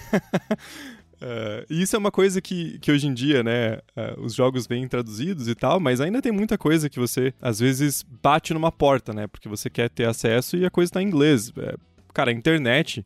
Uh, 1.21 1.65
e 1.69 1.81
isso 1.81 1.95
é 1.95 1.99
uma 1.99 2.11
coisa 2.11 2.39
que, 2.39 2.77
que 2.79 2.91
hoje 2.91 3.07
em 3.07 3.13
dia, 3.13 3.43
né, 3.43 3.77
uh, 3.95 4.21
os 4.21 4.35
jogos 4.35 4.67
vêm 4.67 4.87
traduzidos 4.87 5.47
e 5.47 5.55
tal, 5.55 5.79
mas 5.79 5.99
ainda 5.99 6.21
tem 6.21 6.31
muita 6.31 6.57
coisa 6.57 6.89
que 6.89 6.99
você, 6.99 7.33
às 7.41 7.59
vezes, 7.59 8.05
bate 8.21 8.53
numa 8.53 8.71
porta, 8.71 9.13
né, 9.13 9.25
porque 9.25 9.49
você 9.49 9.69
quer 9.69 9.89
ter 9.89 10.07
acesso 10.07 10.55
e 10.55 10.65
a 10.65 10.69
coisa 10.69 10.89
está 10.89 11.01
em 11.01 11.07
inglês. 11.07 11.51
É, 11.57 11.75
cara, 12.13 12.29
a 12.29 12.33
internet, 12.33 13.03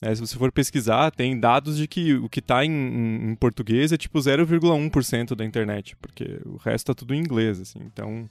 né, 0.00 0.14
se 0.14 0.20
você 0.20 0.36
for 0.36 0.52
pesquisar, 0.52 1.10
tem 1.10 1.38
dados 1.38 1.76
de 1.76 1.88
que 1.88 2.14
o 2.14 2.28
que 2.28 2.38
está 2.38 2.64
em, 2.64 3.30
em, 3.30 3.34
português 3.34 3.90
é 3.90 3.96
tipo 3.96 4.18
0,1% 4.20 5.34
da 5.34 5.44
internet, 5.44 5.96
porque 5.96 6.40
o 6.46 6.56
resto 6.56 6.92
está 6.92 6.94
tudo 6.94 7.14
em 7.14 7.18
inglês, 7.18 7.60
assim, 7.60 7.80
então... 7.84 8.28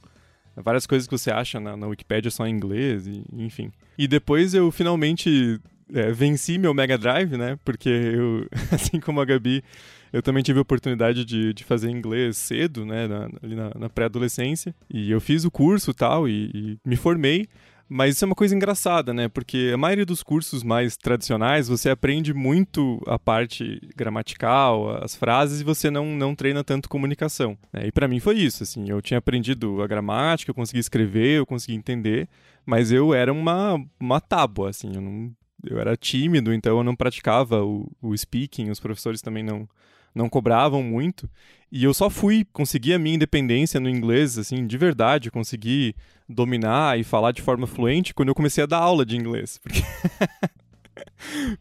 Várias 0.59 0.87
coisas 0.87 1.07
que 1.07 1.15
você 1.15 1.29
acha 1.29 1.59
na, 1.59 1.77
na 1.77 1.85
Wikipedia 1.85 2.31
são 2.31 2.47
em 2.47 2.49
inglês, 2.49 3.05
e, 3.05 3.23
enfim. 3.31 3.71
E 3.95 4.07
depois 4.07 4.55
eu 4.55 4.71
finalmente 4.71 5.61
é, 5.93 6.11
venci 6.11 6.57
meu 6.57 6.73
Mega 6.73 6.97
Drive, 6.97 7.37
né? 7.37 7.57
Porque 7.63 7.89
eu, 7.89 8.47
assim 8.71 8.99
como 8.99 9.21
a 9.21 9.25
Gabi, 9.25 9.63
eu 10.11 10.21
também 10.21 10.43
tive 10.43 10.59
a 10.59 10.61
oportunidade 10.61 11.25
de, 11.25 11.53
de 11.53 11.63
fazer 11.63 11.89
inglês 11.89 12.37
cedo, 12.37 12.85
né? 12.85 13.07
Na, 13.07 13.29
ali 13.41 13.55
na, 13.55 13.71
na 13.75 13.89
pré-adolescência. 13.89 14.75
E 14.89 15.11
eu 15.11 15.21
fiz 15.21 15.45
o 15.45 15.51
curso 15.51 15.93
tal, 15.93 16.27
e, 16.27 16.51
e 16.53 16.77
me 16.85 16.95
formei. 16.95 17.47
Mas 17.89 18.15
isso 18.15 18.25
é 18.25 18.27
uma 18.27 18.35
coisa 18.35 18.53
engraçada, 18.53 19.13
né? 19.13 19.29
Porque 19.29 19.71
a 19.73 19.77
maioria 19.77 20.05
dos 20.05 20.21
cursos 20.21 20.61
mais 20.61 20.97
tradicionais, 20.97 21.69
você 21.69 21.89
aprende 21.89 22.33
muito 22.33 23.01
a 23.07 23.17
parte 23.17 23.79
gramatical, 23.95 25.01
as 25.01 25.15
frases, 25.15 25.61
e 25.61 25.63
você 25.63 25.89
não, 25.89 26.05
não 26.05 26.35
treina 26.35 26.63
tanto 26.63 26.89
comunicação. 26.89 27.57
Né? 27.71 27.87
E 27.87 27.91
para 27.91 28.07
mim 28.07 28.19
foi 28.19 28.35
isso, 28.35 28.63
assim. 28.63 28.89
Eu 28.89 29.01
tinha 29.01 29.19
aprendido 29.19 29.81
a 29.81 29.87
gramática, 29.87 30.51
eu 30.51 30.55
consegui 30.55 30.79
escrever, 30.79 31.37
eu 31.37 31.45
consegui 31.45 31.77
entender, 31.77 32.27
mas 32.65 32.91
eu 32.91 33.13
era 33.13 33.31
uma, 33.31 33.81
uma 33.97 34.19
tábua, 34.19 34.69
assim. 34.69 34.91
Eu 34.93 35.01
não 35.01 35.31
eu 35.63 35.79
era 35.79 35.95
tímido, 35.95 36.53
então 36.53 36.77
eu 36.77 36.83
não 36.83 36.95
praticava 36.95 37.63
o, 37.63 37.91
o 38.01 38.15
speaking, 38.15 38.69
os 38.69 38.79
professores 38.79 39.21
também 39.21 39.43
não, 39.43 39.67
não 40.13 40.29
cobravam 40.29 40.83
muito. 40.83 41.29
E 41.71 41.83
eu 41.83 41.93
só 41.93 42.09
fui 42.09 42.45
conseguir 42.53 42.93
a 42.93 42.99
minha 42.99 43.15
independência 43.15 43.79
no 43.79 43.89
inglês, 43.89 44.37
assim, 44.37 44.65
de 44.65 44.77
verdade, 44.77 45.31
consegui 45.31 45.95
dominar 46.27 46.99
e 46.99 47.03
falar 47.03 47.31
de 47.31 47.41
forma 47.41 47.67
fluente 47.67 48.13
quando 48.13 48.29
eu 48.29 48.35
comecei 48.35 48.63
a 48.63 48.67
dar 48.67 48.79
aula 48.79 49.05
de 49.05 49.15
inglês. 49.15 49.59
Porque, 49.63 49.83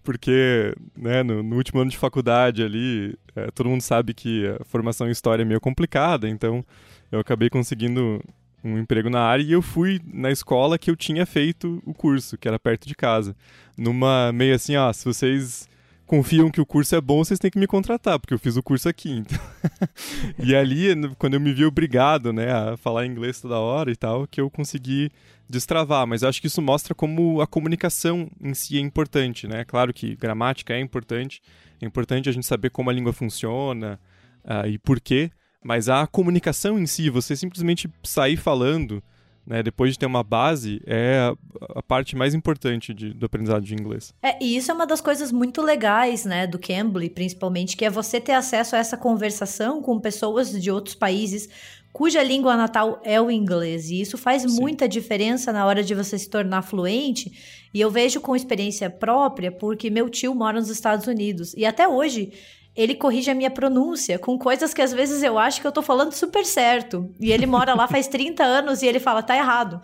porque 0.03 0.75
né, 0.97 1.23
no, 1.23 1.43
no, 1.43 1.57
último 1.57 1.81
ano 1.81 1.91
de 1.91 1.97
faculdade 1.97 2.62
ali, 2.62 3.15
é, 3.35 3.50
todo 3.50 3.69
mundo 3.69 3.83
sabe 3.83 4.15
que 4.15 4.47
a 4.47 4.65
formação 4.65 5.09
em 5.09 5.11
história 5.11 5.43
é 5.43 5.45
meio 5.45 5.61
complicada, 5.61 6.29
então 6.29 6.65
eu 7.12 7.21
acabei 7.21 7.50
conseguindo 7.50 8.23
um 8.62 8.78
emprego 8.78 9.08
na 9.08 9.20
área 9.20 9.42
e 9.42 9.52
eu 9.52 9.62
fui 9.62 10.00
na 10.12 10.30
escola 10.30 10.78
que 10.78 10.90
eu 10.90 10.96
tinha 10.96 11.25
feito 11.25 11.82
o 11.84 11.94
curso, 11.94 12.36
que 12.36 12.48
era 12.48 12.58
perto 12.58 12.86
de 12.86 12.94
casa. 12.94 13.36
Numa 13.76 14.32
meio 14.32 14.54
assim, 14.54 14.76
ó, 14.76 14.92
se 14.92 15.04
vocês 15.04 15.68
confiam 16.06 16.50
que 16.50 16.60
o 16.60 16.66
curso 16.66 16.94
é 16.94 17.00
bom, 17.00 17.22
vocês 17.22 17.38
têm 17.38 17.50
que 17.50 17.58
me 17.58 17.66
contratar, 17.66 18.18
porque 18.18 18.32
eu 18.32 18.38
fiz 18.38 18.56
o 18.56 18.62
curso 18.62 18.88
aqui. 18.88 19.22
Então. 19.26 20.46
e 20.46 20.54
ali, 20.54 20.88
quando 21.18 21.34
eu 21.34 21.40
me 21.40 21.52
vi 21.52 21.64
obrigado, 21.64 22.32
né, 22.32 22.52
a 22.52 22.76
falar 22.76 23.04
inglês 23.04 23.40
toda 23.40 23.58
hora 23.58 23.90
e 23.90 23.96
tal, 23.96 24.26
que 24.26 24.40
eu 24.40 24.48
consegui 24.48 25.10
destravar, 25.48 26.06
mas 26.06 26.22
acho 26.22 26.40
que 26.40 26.46
isso 26.46 26.62
mostra 26.62 26.94
como 26.94 27.40
a 27.40 27.46
comunicação 27.46 28.28
em 28.40 28.54
si 28.54 28.76
é 28.76 28.80
importante, 28.80 29.46
né? 29.46 29.64
Claro 29.64 29.92
que 29.92 30.16
gramática 30.16 30.75
é 30.75 30.80
importante, 30.80 31.40
é 31.80 31.86
importante 31.86 32.28
a 32.28 32.32
gente 32.32 32.46
saber 32.46 32.70
como 32.70 32.90
a 32.90 32.92
língua 32.92 33.12
funciona 33.12 33.98
uh, 34.44 34.66
e 34.66 34.78
por 34.78 35.00
quê, 35.00 35.30
mas 35.66 35.88
a 35.88 36.06
comunicação 36.06 36.78
em 36.78 36.87
si, 36.87 37.11
você 37.11 37.35
simplesmente 37.35 37.90
sair 38.04 38.37
falando, 38.37 39.02
né, 39.44 39.62
depois 39.62 39.92
de 39.92 39.99
ter 39.99 40.06
uma 40.06 40.23
base, 40.23 40.80
é 40.87 41.18
a, 41.18 41.78
a 41.78 41.82
parte 41.82 42.14
mais 42.14 42.35
importante 42.35 42.94
de, 42.94 43.12
do 43.12 43.26
aprendizado 43.26 43.64
de 43.64 43.75
inglês. 43.75 44.14
É, 44.23 44.42
e 44.42 44.56
isso 44.56 44.70
é 44.70 44.75
uma 44.75 44.87
das 44.87 45.00
coisas 45.00 45.32
muito 45.32 45.61
legais, 45.61 46.25
né, 46.25 46.46
do 46.46 46.58
Cambly, 46.58 47.11
principalmente, 47.11 47.76
que 47.76 47.85
é 47.85 47.90
você 47.90 48.20
ter 48.20 48.32
acesso 48.32 48.76
a 48.76 48.78
essa 48.78 48.96
conversação 48.96 49.82
com 49.82 49.99
pessoas 49.99 50.50
de 50.50 50.70
outros 50.70 50.94
países 50.94 51.49
cuja 51.92 52.23
língua 52.23 52.58
natal 52.58 53.00
é 53.02 53.18
o 53.18 53.30
inglês. 53.30 53.88
E 53.88 54.02
isso 54.02 54.18
faz 54.18 54.42
Sim. 54.42 54.61
muita 54.61 54.87
diferença 54.87 55.50
na 55.50 55.64
hora 55.64 55.82
de 55.82 55.94
você 55.94 56.18
se 56.18 56.28
tornar 56.28 56.61
fluente. 56.61 57.32
E 57.73 57.80
eu 57.80 57.90
vejo 57.90 58.20
com 58.20 58.37
experiência 58.37 58.90
própria, 58.90 59.50
porque 59.50 59.88
meu 59.88 60.11
tio 60.11 60.35
mora 60.35 60.61
nos 60.61 60.68
Estados 60.68 61.06
Unidos. 61.06 61.54
E 61.54 61.64
até 61.64 61.88
hoje 61.88 62.35
ele 62.76 62.95
corrige 62.95 63.30
a 63.30 63.35
minha 63.35 63.50
pronúncia 63.50 64.18
com 64.18 64.38
coisas 64.38 64.75
que 64.75 64.83
às 64.83 64.92
vezes 64.92 65.23
eu 65.23 65.38
acho 65.38 65.61
que 65.61 65.66
eu 65.66 65.73
tô 65.73 65.80
falando 65.80 66.12
super 66.12 66.45
certo. 66.45 67.11
E 67.18 67.33
ele 67.33 67.47
mora 67.47 67.75
lá 67.75 67.88
faz 67.88 68.06
30 68.06 68.45
anos 68.45 68.83
e 68.83 68.87
ele 68.87 69.00
fala, 69.00 69.23
tá 69.23 69.37
errado. 69.37 69.80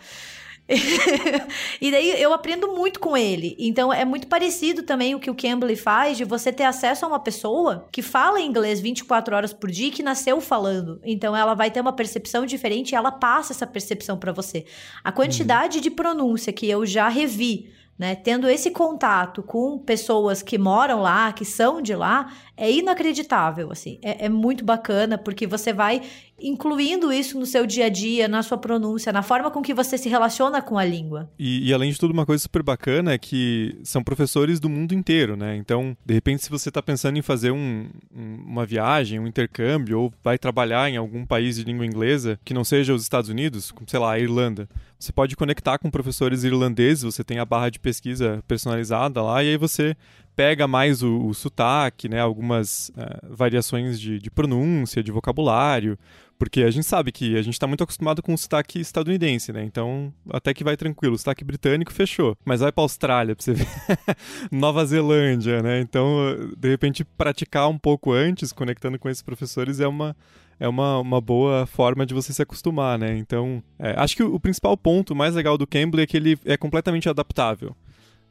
e 1.81 1.91
daí 1.91 2.23
eu 2.23 2.33
aprendo 2.33 2.69
muito 2.69 3.01
com 3.01 3.17
ele. 3.17 3.57
Então 3.59 3.93
é 3.93 4.05
muito 4.05 4.27
parecido 4.27 4.83
também 4.83 5.15
o 5.15 5.21
que 5.21 5.31
o 5.31 5.35
Cambly 5.35 5.77
faz 5.77 6.17
de 6.17 6.25
você 6.25 6.53
ter 6.53 6.65
acesso 6.65 7.05
a 7.05 7.09
uma 7.09 7.19
pessoa 7.19 7.89
que 7.91 8.03
fala 8.03 8.41
inglês 8.41 8.81
24 8.81 9.35
horas 9.35 9.53
por 9.53 9.71
dia 9.71 9.89
e 9.89 9.91
que 9.91 10.03
nasceu 10.03 10.41
falando. 10.41 11.01
Então 11.03 11.37
ela 11.37 11.55
vai 11.55 11.71
ter 11.71 11.81
uma 11.81 11.93
percepção 11.93 12.47
diferente 12.47 12.93
e 12.93 12.95
ela 12.95 13.11
passa 13.11 13.53
essa 13.53 13.67
percepção 13.67 14.19
para 14.19 14.33
você. 14.33 14.65
A 15.03 15.11
quantidade 15.11 15.79
uhum. 15.79 15.83
de 15.83 15.91
pronúncia 15.91 16.53
que 16.53 16.69
eu 16.69 16.87
já 16.87 17.09
revi 17.09 17.71
né? 17.99 18.17
Tendo 18.17 18.49
esse 18.49 18.71
contato 18.71 19.43
com 19.45 19.79
pessoas 19.79 20.43
que 20.43 20.59
moram 20.59 21.03
lá, 21.03 21.33
que 21.33 21.45
são 21.45 21.81
de 21.81 21.95
lá, 21.95 22.33
é 22.63 22.71
inacreditável, 22.71 23.73
assim. 23.73 23.99
É, 24.01 24.27
é, 24.27 24.29
muito 24.29 24.65
bacana, 24.65 25.19
porque 25.19 25.49
você 25.49 25.73
vai 25.73 26.01
incluindo 26.41 27.13
isso 27.13 27.39
no 27.39 27.45
seu 27.45 27.67
dia 27.67 27.87
a 27.87 27.89
dia, 27.89 28.29
na 28.29 28.41
sua 28.43 28.57
pronúncia, 28.57 29.13
na 29.13 29.23
forma 29.23 29.51
com 29.51 29.61
que 29.61 29.75
você 29.75 29.99
se 29.99 30.09
relaciona 30.09 30.63
com 30.63 30.79
a 30.79 30.85
língua. 30.85 31.29
E, 31.37 31.69
e 31.69 31.75
além 31.75 31.91
de 31.91 31.99
tudo, 31.99 32.13
uma 32.13 32.25
coisa 32.25 32.41
super 32.41 32.63
bacana 32.63 33.13
é 33.13 33.19
que 33.19 33.77
são 33.83 34.03
professores 34.03 34.61
do 34.61 34.69
mundo 34.69 34.95
inteiro, 34.95 35.37
né? 35.37 35.57
Então, 35.57 35.97
de 36.05 36.15
repente, 36.15 36.45
se 36.45 36.51
você 36.51 36.69
está 36.69 36.81
pensando 36.81 37.19
em 37.19 37.23
fazer 37.23 37.51
um, 37.51 37.89
uma 38.15 38.65
viagem, 38.65 39.19
um 39.19 39.27
intercâmbio, 39.27 39.99
ou 39.99 40.15
vai 40.23 40.39
trabalhar 40.39 40.89
em 40.89 40.97
algum 40.97 41.27
país 41.27 41.57
de 41.57 41.65
língua 41.65 41.85
inglesa, 41.85 42.39
que 42.45 42.55
não 42.55 42.63
seja 42.63 42.95
os 42.95 43.03
Estados 43.03 43.29
Unidos, 43.29 43.73
como, 43.73 43.91
sei 43.91 43.99
lá, 43.99 44.13
a 44.13 44.21
Irlanda, 44.21 44.69
você 45.01 45.13
pode 45.13 45.35
conectar 45.35 45.79
com 45.79 45.91
professores 45.91 46.45
irlandeses, 46.45 47.03
você 47.03 47.25
tem 47.25 47.41
a 47.41 47.45
barra 47.45 47.71
de 47.71 47.81
pesquisa 47.81 48.43
personalizada 48.47 49.21
lá, 49.21 49.43
e 49.43 49.49
aí 49.49 49.57
você 49.57 49.97
pega 50.35 50.67
mais 50.67 51.03
o, 51.03 51.27
o 51.27 51.35
sotaque, 51.35 52.09
né, 52.09 52.21
algumas 52.21 52.91
uh, 52.91 53.35
variações 53.35 54.01
de, 54.01 54.19
de, 54.19 54.31
pronúncia, 54.31 55.03
de 55.03 55.13
vocabulário, 55.13 55.99
porque 56.39 56.63
a 56.63 56.71
gente 56.71 56.87
sabe 56.87 57.13
que 57.13 57.37
a 57.37 57.43
gente 57.43 57.55
está 57.55 57.67
muito 57.67 57.85
acostumado 57.85 58.23
com 58.23 58.35
o 58.35 58.39
sotaque 58.39 58.81
estadunidense, 58.81 59.53
né? 59.53 59.63
Então, 59.63 60.13
até 60.29 60.53
que 60.53 60.65
vai 60.65 60.77
tranquilo. 60.77 61.15
O 61.15 61.19
sotaque 61.19 61.45
britânico 61.45 61.93
fechou. 61.93 62.37
Mas 62.45 62.61
vai 62.61 62.73
para 62.73 62.83
Austrália, 62.83 63.37
para 63.37 63.45
você 63.45 63.53
ver. 63.53 63.67
Nova 64.51 64.85
Zelândia, 64.85 65.63
né? 65.63 65.81
Então, 65.81 66.19
de 66.59 66.69
repente, 66.69 67.05
praticar 67.05 67.69
um 67.69 67.79
pouco 67.79 68.11
antes, 68.11 68.53
conectando 68.53 68.99
com 68.99 69.09
esses 69.09 69.23
professores, 69.23 69.79
é 69.79 69.87
uma, 69.87 70.17
é 70.59 70.67
uma, 70.67 70.99
uma 70.99 71.21
boa 71.21 71.65
forma 71.65 72.05
de 72.05 72.13
você 72.13 72.33
se 72.33 72.43
acostumar, 72.43 72.99
né? 72.99 73.17
Então, 73.17 73.63
é, 73.79 73.95
acho 73.97 74.17
que 74.17 74.25
o, 74.25 74.35
o 74.35 74.41
principal 74.41 74.77
ponto 74.77 75.15
mais 75.15 75.37
legal 75.37 75.57
do 75.57 75.67
Cambly 75.67 76.03
é 76.03 76.07
que 76.07 76.17
ele 76.17 76.37
é 76.45 76.57
completamente 76.57 77.09
adaptável. 77.09 77.77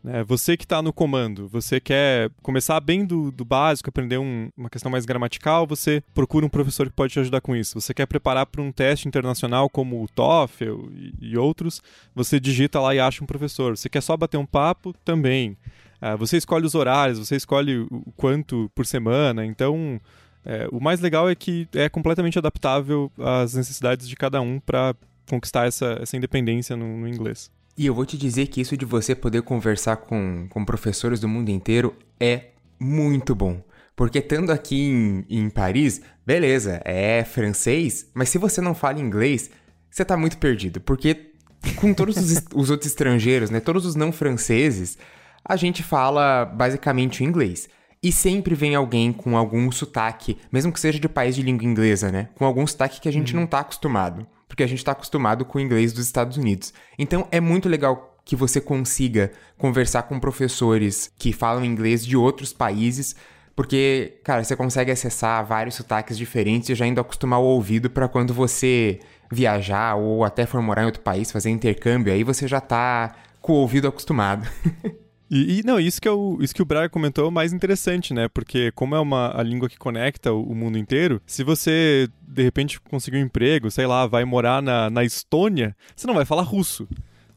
Né? 0.03 0.23
Você 0.23 0.57
que 0.57 0.65
está 0.65 0.81
no 0.81 0.91
comando, 0.91 1.47
você 1.47 1.79
quer 1.79 2.31
começar 2.41 2.79
bem 2.79 3.05
do, 3.05 3.31
do 3.31 3.45
básico, 3.45 3.89
aprender 3.89 4.17
um, 4.17 4.49
uma 4.57 4.69
questão 4.69 4.91
mais 4.91 5.05
gramatical, 5.05 5.67
você 5.67 6.03
procura 6.13 6.45
um 6.45 6.49
professor 6.49 6.87
que 6.87 6.95
pode 6.95 7.13
te 7.13 7.19
ajudar 7.19 7.41
com 7.41 7.55
isso. 7.55 7.79
Você 7.79 7.93
quer 7.93 8.05
preparar 8.05 8.45
para 8.45 8.61
um 8.61 8.71
teste 8.71 9.07
internacional 9.07 9.69
como 9.69 10.03
o 10.03 10.07
TOEFL 10.07 10.89
e, 10.95 11.13
e, 11.21 11.37
outros, 11.37 11.81
você 12.15 12.39
digita 12.39 12.79
lá 12.79 12.95
e 12.95 12.99
acha 12.99 13.23
um 13.23 13.27
professor. 13.27 13.77
Você 13.77 13.89
quer 13.89 14.01
só 14.01 14.17
bater 14.17 14.37
um 14.37 14.45
papo, 14.45 14.93
também. 15.05 15.57
Uh, 16.01 16.17
você 16.17 16.37
escolhe 16.37 16.65
os 16.65 16.73
horários, 16.73 17.19
você 17.19 17.35
escolhe 17.35 17.77
o 17.79 18.11
quanto 18.15 18.69
por 18.75 18.85
semana, 18.85 19.45
então... 19.45 19.99
É, 20.43 20.67
o 20.71 20.79
mais 20.79 20.99
legal 20.99 21.29
é 21.29 21.35
que 21.35 21.67
é 21.71 21.87
completamente 21.87 22.39
adaptável 22.39 23.11
às 23.19 23.53
necessidades 23.53 24.09
de 24.09 24.15
cada 24.15 24.41
um 24.41 24.59
para 24.59 24.95
conquistar 25.29 25.67
essa, 25.67 25.99
essa 26.01 26.17
independência 26.17 26.75
no, 26.75 26.97
no 26.97 27.07
inglês. 27.07 27.51
E 27.77 27.85
eu 27.85 27.93
vou 27.93 28.05
te 28.05 28.17
dizer 28.17 28.47
que 28.47 28.61
isso 28.61 28.75
de 28.75 28.85
você 28.85 29.15
poder 29.15 29.41
conversar 29.41 29.97
com, 29.97 30.47
com 30.49 30.65
professores 30.65 31.19
do 31.19 31.27
mundo 31.27 31.49
inteiro 31.49 31.95
é 32.19 32.49
muito 32.79 33.33
bom. 33.33 33.61
Porque 33.95 34.19
estando 34.19 34.51
aqui 34.51 34.81
em, 34.81 35.25
em 35.29 35.49
Paris, 35.49 36.01
beleza, 36.25 36.81
é 36.83 37.23
francês, 37.23 38.09
mas 38.13 38.29
se 38.29 38.37
você 38.37 38.61
não 38.61 38.73
fala 38.73 38.99
inglês, 38.99 39.49
você 39.89 40.03
tá 40.03 40.17
muito 40.17 40.37
perdido. 40.37 40.81
Porque 40.81 41.31
com 41.75 41.93
todos 41.93 42.17
os, 42.17 42.43
os 42.53 42.69
outros 42.69 42.89
estrangeiros, 42.89 43.49
né, 43.49 43.59
todos 43.59 43.85
os 43.85 43.95
não 43.95 44.11
franceses, 44.11 44.97
a 45.43 45.55
gente 45.55 45.83
fala 45.83 46.45
basicamente 46.45 47.23
inglês. 47.23 47.69
E 48.03 48.11
sempre 48.11 48.55
vem 48.55 48.73
alguém 48.73 49.13
com 49.13 49.37
algum 49.37 49.71
sotaque, 49.71 50.37
mesmo 50.51 50.71
que 50.71 50.79
seja 50.79 50.99
de 50.99 51.07
país 51.07 51.35
de 51.35 51.43
língua 51.43 51.65
inglesa, 51.65 52.11
né? 52.11 52.29
Com 52.33 52.45
algum 52.45 52.65
sotaque 52.65 52.99
que 52.99 53.07
a 53.07 53.13
gente 53.13 53.35
uhum. 53.35 53.41
não 53.41 53.47
tá 53.47 53.59
acostumado. 53.59 54.25
Porque 54.51 54.63
a 54.63 54.67
gente 54.67 54.83
tá 54.83 54.91
acostumado 54.91 55.45
com 55.45 55.57
o 55.57 55.61
inglês 55.61 55.93
dos 55.93 56.05
Estados 56.05 56.35
Unidos. 56.35 56.73
Então 56.99 57.25
é 57.31 57.39
muito 57.39 57.69
legal 57.69 58.19
que 58.25 58.35
você 58.35 58.59
consiga 58.59 59.31
conversar 59.57 60.03
com 60.03 60.19
professores 60.19 61.09
que 61.17 61.31
falam 61.31 61.63
inglês 61.63 62.05
de 62.05 62.17
outros 62.17 62.51
países, 62.51 63.15
porque, 63.55 64.19
cara, 64.25 64.43
você 64.43 64.53
consegue 64.53 64.91
acessar 64.91 65.45
vários 65.45 65.75
sotaques 65.75 66.17
diferentes 66.17 66.67
e 66.67 66.75
já 66.75 66.85
indo 66.85 66.99
acostumar 66.99 67.39
o 67.39 67.43
ouvido 67.43 67.89
para 67.89 68.09
quando 68.09 68.33
você 68.33 68.99
viajar 69.31 69.95
ou 69.95 70.25
até 70.25 70.45
for 70.45 70.61
morar 70.61 70.81
em 70.81 70.87
outro 70.87 71.01
país, 71.01 71.31
fazer 71.31 71.49
intercâmbio, 71.49 72.11
aí 72.11 72.21
você 72.21 72.45
já 72.45 72.59
tá 72.59 73.15
com 73.39 73.53
o 73.53 73.55
ouvido 73.55 73.87
acostumado. 73.87 74.45
E, 75.31 75.59
e, 75.59 75.63
não, 75.63 75.79
isso 75.79 76.01
que, 76.01 76.09
é 76.09 76.11
o, 76.11 76.37
isso 76.41 76.53
que 76.53 76.61
o 76.61 76.65
Braga 76.65 76.89
comentou 76.89 77.23
é 77.23 77.27
o 77.29 77.31
mais 77.31 77.53
interessante, 77.53 78.13
né? 78.13 78.27
Porque 78.27 78.69
como 78.73 78.95
é 78.95 78.99
uma 78.99 79.31
a 79.33 79.41
língua 79.41 79.69
que 79.69 79.77
conecta 79.77 80.33
o, 80.33 80.43
o, 80.43 80.53
mundo 80.53 80.77
inteiro, 80.77 81.21
se 81.25 81.41
você, 81.41 82.09
de 82.21 82.43
repente, 82.43 82.81
conseguir 82.81 83.15
um 83.15 83.21
emprego, 83.21 83.71
sei 83.71 83.87
lá, 83.87 84.05
vai 84.05 84.25
morar 84.25 84.61
na, 84.61 84.89
na 84.89 85.05
Estônia, 85.05 85.73
você 85.95 86.05
não 86.05 86.13
vai 86.13 86.25
falar 86.25 86.41
russo. 86.41 86.85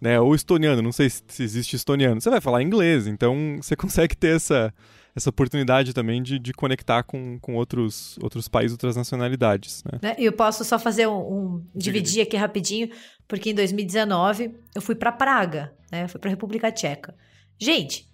Né, 0.00 0.20
ou 0.20 0.34
estoniano, 0.34 0.82
não 0.82 0.92
sei 0.92 1.08
se 1.08 1.42
existe 1.42 1.76
estoniano, 1.76 2.20
você 2.20 2.28
vai 2.28 2.40
falar 2.40 2.62
inglês, 2.62 3.06
então 3.06 3.56
você 3.56 3.74
consegue 3.78 4.14
ter 4.14 4.36
essa, 4.36 4.74
essa 5.16 5.30
oportunidade 5.30 5.94
também 5.94 6.22
de, 6.22 6.38
de 6.38 6.52
conectar 6.52 7.02
com, 7.04 7.38
com 7.38 7.54
outros, 7.54 8.18
outros 8.20 8.46
países, 8.46 8.72
outras 8.72 8.96
nacionalidades. 8.96 9.82
Né? 9.84 9.98
né 10.02 10.16
eu 10.18 10.32
posso 10.32 10.62
só 10.62 10.78
fazer 10.78 11.06
um, 11.06 11.20
um 11.20 11.64
dividir 11.74 12.20
aqui 12.20 12.36
rapidinho, 12.36 12.90
porque 13.26 13.50
em 13.50 13.54
2019 13.54 14.54
eu 14.74 14.82
fui 14.82 14.94
para 14.94 15.10
Praga, 15.10 15.72
né? 15.90 16.06
Fui 16.06 16.20
para 16.20 16.28
República 16.28 16.70
Tcheca. 16.70 17.14
Gente, 17.58 18.08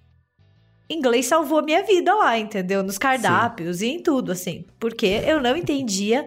inglês 0.88 1.26
salvou 1.26 1.58
a 1.58 1.62
minha 1.62 1.84
vida 1.84 2.14
lá, 2.14 2.38
entendeu? 2.38 2.82
Nos 2.82 2.98
cardápios 2.98 3.78
Sim. 3.78 3.86
e 3.86 3.88
em 3.96 4.02
tudo, 4.02 4.32
assim. 4.32 4.64
Porque 4.78 5.06
eu 5.06 5.40
não 5.40 5.56
entendia 5.56 6.26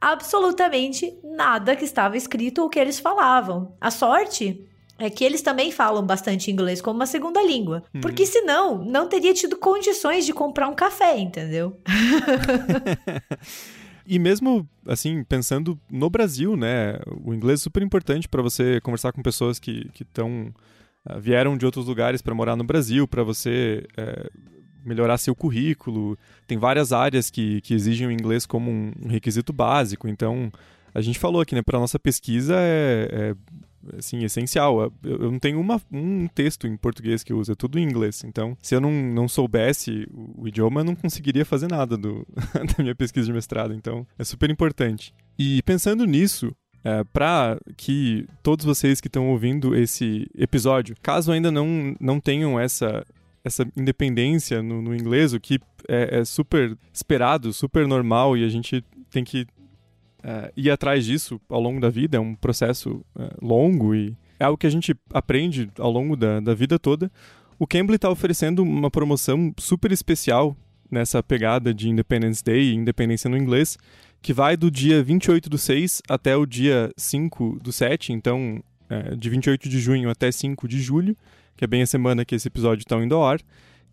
absolutamente 0.00 1.16
nada 1.22 1.76
que 1.76 1.84
estava 1.84 2.16
escrito 2.16 2.62
ou 2.62 2.68
que 2.68 2.78
eles 2.78 2.98
falavam. 2.98 3.74
A 3.80 3.90
sorte 3.90 4.66
é 4.98 5.08
que 5.08 5.24
eles 5.24 5.42
também 5.42 5.72
falam 5.72 6.04
bastante 6.04 6.50
inglês 6.50 6.80
como 6.80 6.98
uma 6.98 7.06
segunda 7.06 7.42
língua. 7.42 7.82
Hum. 7.94 8.00
Porque 8.00 8.26
senão, 8.26 8.84
não 8.84 9.08
teria 9.08 9.32
tido 9.32 9.56
condições 9.56 10.26
de 10.26 10.32
comprar 10.32 10.68
um 10.68 10.74
café, 10.74 11.18
entendeu? 11.18 11.80
E 14.06 14.18
mesmo, 14.18 14.68
assim, 14.86 15.22
pensando 15.24 15.78
no 15.90 16.10
Brasil, 16.10 16.56
né? 16.56 16.98
O 17.24 17.32
inglês 17.32 17.60
é 17.60 17.62
super 17.62 17.82
importante 17.82 18.28
para 18.28 18.42
você 18.42 18.80
conversar 18.80 19.12
com 19.12 19.22
pessoas 19.22 19.58
que 19.58 19.88
estão 20.00 20.52
vieram 21.18 21.56
de 21.56 21.66
outros 21.66 21.86
lugares 21.86 22.22
para 22.22 22.34
morar 22.34 22.56
no 22.56 22.64
Brasil, 22.64 23.08
para 23.08 23.22
você 23.22 23.86
é, 23.96 24.30
melhorar 24.84 25.18
seu 25.18 25.34
currículo. 25.34 26.18
Tem 26.46 26.58
várias 26.58 26.92
áreas 26.92 27.30
que, 27.30 27.60
que 27.60 27.74
exigem 27.74 28.06
o 28.06 28.12
inglês 28.12 28.46
como 28.46 28.70
um, 28.70 28.92
requisito 29.08 29.52
básico. 29.52 30.08
Então, 30.08 30.52
a 30.94 31.00
gente 31.00 31.18
falou 31.18 31.40
aqui, 31.40 31.54
né? 31.54 31.62
Para 31.62 31.78
nossa 31.78 31.98
pesquisa 31.98 32.54
é, 32.56 33.08
é 33.10 33.96
assim, 33.98 34.22
essencial. 34.24 34.80
Eu, 34.80 34.92
eu 35.02 35.30
não 35.30 35.38
tenho 35.38 35.60
uma, 35.60 35.80
um 35.90 36.26
texto 36.28 36.66
em 36.66 36.76
português 36.76 37.22
que 37.22 37.32
eu 37.32 37.38
uso, 37.38 37.52
é 37.52 37.54
tudo 37.54 37.78
em 37.78 37.84
inglês. 37.84 38.22
Então, 38.24 38.56
se 38.62 38.74
eu 38.74 38.80
não, 38.80 38.92
não 38.92 39.28
soubesse 39.28 40.06
o, 40.12 40.42
o 40.42 40.48
idioma, 40.48 40.80
eu 40.80 40.84
não 40.84 40.94
conseguiria 40.94 41.44
fazer 41.44 41.68
nada 41.68 41.96
do, 41.96 42.26
da 42.76 42.82
minha 42.82 42.94
pesquisa 42.94 43.26
de 43.26 43.32
mestrado. 43.32 43.74
Então, 43.74 44.06
é 44.18 44.24
super 44.24 44.50
importante. 44.50 45.14
E 45.38 45.62
pensando 45.62 46.04
nisso, 46.04 46.54
é, 46.84 47.04
para 47.04 47.58
que 47.76 48.26
todos 48.42 48.64
vocês 48.64 49.00
que 49.00 49.08
estão 49.08 49.30
ouvindo 49.30 49.74
esse 49.74 50.28
episódio, 50.36 50.96
caso 51.02 51.32
ainda 51.32 51.50
não, 51.50 51.94
não 52.00 52.18
tenham 52.20 52.58
essa, 52.58 53.04
essa 53.44 53.66
independência 53.76 54.62
no, 54.62 54.82
no 54.82 54.94
inglês, 54.94 55.32
o 55.32 55.40
que 55.40 55.60
é, 55.88 56.20
é, 56.20 56.24
super 56.24 56.76
esperado, 56.92 57.52
super 57.52 57.86
normal 57.86 58.36
e 58.36 58.44
a 58.44 58.48
gente 58.48 58.84
tem 59.10 59.24
que 59.24 59.46
é, 60.22 60.52
ir 60.56 60.70
atrás 60.70 61.04
disso 61.04 61.40
ao 61.48 61.60
longo 61.60 61.80
da 61.80 61.90
vida, 61.90 62.16
é 62.16 62.20
um 62.20 62.34
processo 62.34 63.04
é, 63.18 63.30
longo 63.40 63.94
e 63.94 64.16
é 64.38 64.44
algo 64.44 64.58
que 64.58 64.66
a 64.66 64.70
gente 64.70 64.94
aprende 65.12 65.70
ao 65.78 65.90
longo 65.90 66.16
da, 66.16 66.40
da 66.40 66.54
vida 66.54 66.78
toda. 66.78 67.10
O 67.58 67.66
Cambly 67.66 67.94
está 67.94 68.10
oferecendo 68.10 68.62
uma 68.62 68.90
promoção 68.90 69.54
super 69.58 69.92
especial 69.92 70.56
nessa 70.90 71.22
pegada 71.22 71.72
de 71.72 71.88
Independence 71.88 72.42
Day 72.42 72.70
e 72.70 72.74
independência 72.74 73.30
no 73.30 73.36
inglês, 73.36 73.78
que 74.22 74.32
vai 74.32 74.56
do 74.56 74.70
dia 74.70 75.02
28 75.02 75.50
do 75.50 75.58
6 75.58 76.00
até 76.08 76.36
o 76.36 76.46
dia 76.46 76.90
5 76.96 77.58
do 77.60 77.72
7, 77.72 78.12
então 78.12 78.62
é, 78.88 79.16
de 79.16 79.28
28 79.28 79.68
de 79.68 79.80
junho 79.80 80.08
até 80.08 80.30
5 80.30 80.68
de 80.68 80.80
julho, 80.80 81.16
que 81.56 81.64
é 81.64 81.66
bem 81.66 81.82
a 81.82 81.86
semana 81.86 82.24
que 82.24 82.34
esse 82.34 82.46
episódio 82.46 82.82
está 82.82 82.96
indo 82.96 83.16
ao 83.16 83.26
ar, 83.26 83.40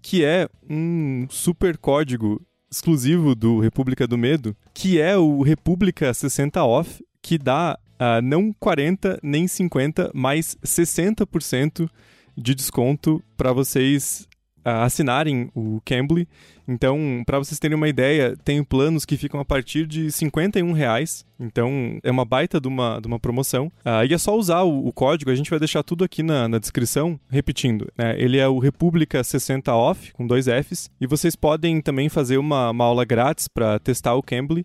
que 0.01 0.23
é 0.23 0.47
um 0.69 1.25
super 1.29 1.77
código 1.77 2.41
exclusivo 2.71 3.33
do 3.33 3.59
República 3.59 4.07
do 4.07 4.17
Medo, 4.17 4.55
que 4.73 5.01
é 5.01 5.17
o 5.17 5.41
República 5.41 6.13
60 6.13 6.63
Off, 6.63 7.03
que 7.21 7.37
dá 7.37 7.77
uh, 7.95 8.21
não 8.21 8.53
40 8.53 9.19
nem 9.23 9.47
50, 9.47 10.11
mas 10.13 10.55
60% 10.63 11.89
de 12.37 12.53
desconto 12.53 13.21
para 13.35 13.51
vocês 13.51 14.27
assinarem 14.63 15.49
o 15.55 15.81
Cambly 15.85 16.27
então, 16.69 17.23
para 17.25 17.39
vocês 17.39 17.57
terem 17.57 17.75
uma 17.75 17.89
ideia, 17.89 18.37
tem 18.45 18.63
planos 18.63 19.03
que 19.03 19.17
ficam 19.17 19.39
a 19.39 19.45
partir 19.45 19.87
de 19.87 20.11
51 20.11 20.71
reais. 20.71 21.25
Então, 21.39 21.97
é 22.03 22.11
uma 22.11 22.23
baita 22.23 22.61
de 22.61 22.67
uma, 22.67 22.99
de 23.01 23.07
uma 23.07 23.19
promoção. 23.19 23.71
Ah, 23.83 24.05
e 24.05 24.13
é 24.13 24.17
só 24.19 24.37
usar 24.37 24.61
o, 24.61 24.87
o, 24.87 24.93
código, 24.93 25.31
a 25.31 25.35
gente 25.35 25.49
vai 25.49 25.57
deixar 25.57 25.81
tudo 25.81 26.03
aqui 26.03 26.21
na, 26.21 26.47
na 26.47 26.59
descrição. 26.59 27.19
Repetindo, 27.27 27.91
né? 27.97 28.13
ele 28.21 28.37
é 28.37 28.47
o 28.47 28.59
República 28.59 29.23
60 29.23 29.73
Off, 29.73 30.13
com 30.13 30.27
dois 30.27 30.45
Fs. 30.45 30.91
E 31.01 31.07
vocês 31.07 31.35
podem 31.35 31.81
também 31.81 32.07
fazer 32.07 32.37
uma, 32.37 32.69
uma 32.69 32.85
aula 32.85 33.03
grátis 33.03 33.47
para 33.47 33.79
testar 33.79 34.13
o 34.13 34.21
Cambly 34.21 34.63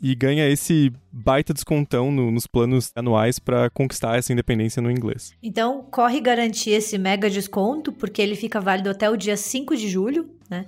e 0.00 0.14
ganha 0.14 0.48
esse 0.48 0.92
baita 1.10 1.54
descontão 1.54 2.10
no, 2.12 2.30
nos 2.30 2.46
planos 2.46 2.90
anuais 2.94 3.38
para 3.38 3.70
conquistar 3.70 4.18
essa 4.18 4.32
independência 4.32 4.82
no 4.82 4.90
inglês. 4.90 5.32
Então, 5.42 5.82
corre 5.90 6.20
garantir 6.20 6.70
esse 6.70 6.98
mega 6.98 7.30
desconto, 7.30 7.92
porque 7.92 8.20
ele 8.20 8.36
fica 8.36 8.60
válido 8.60 8.90
até 8.90 9.08
o 9.08 9.16
dia 9.16 9.36
5 9.36 9.76
de 9.76 9.88
julho, 9.88 10.30
né? 10.50 10.66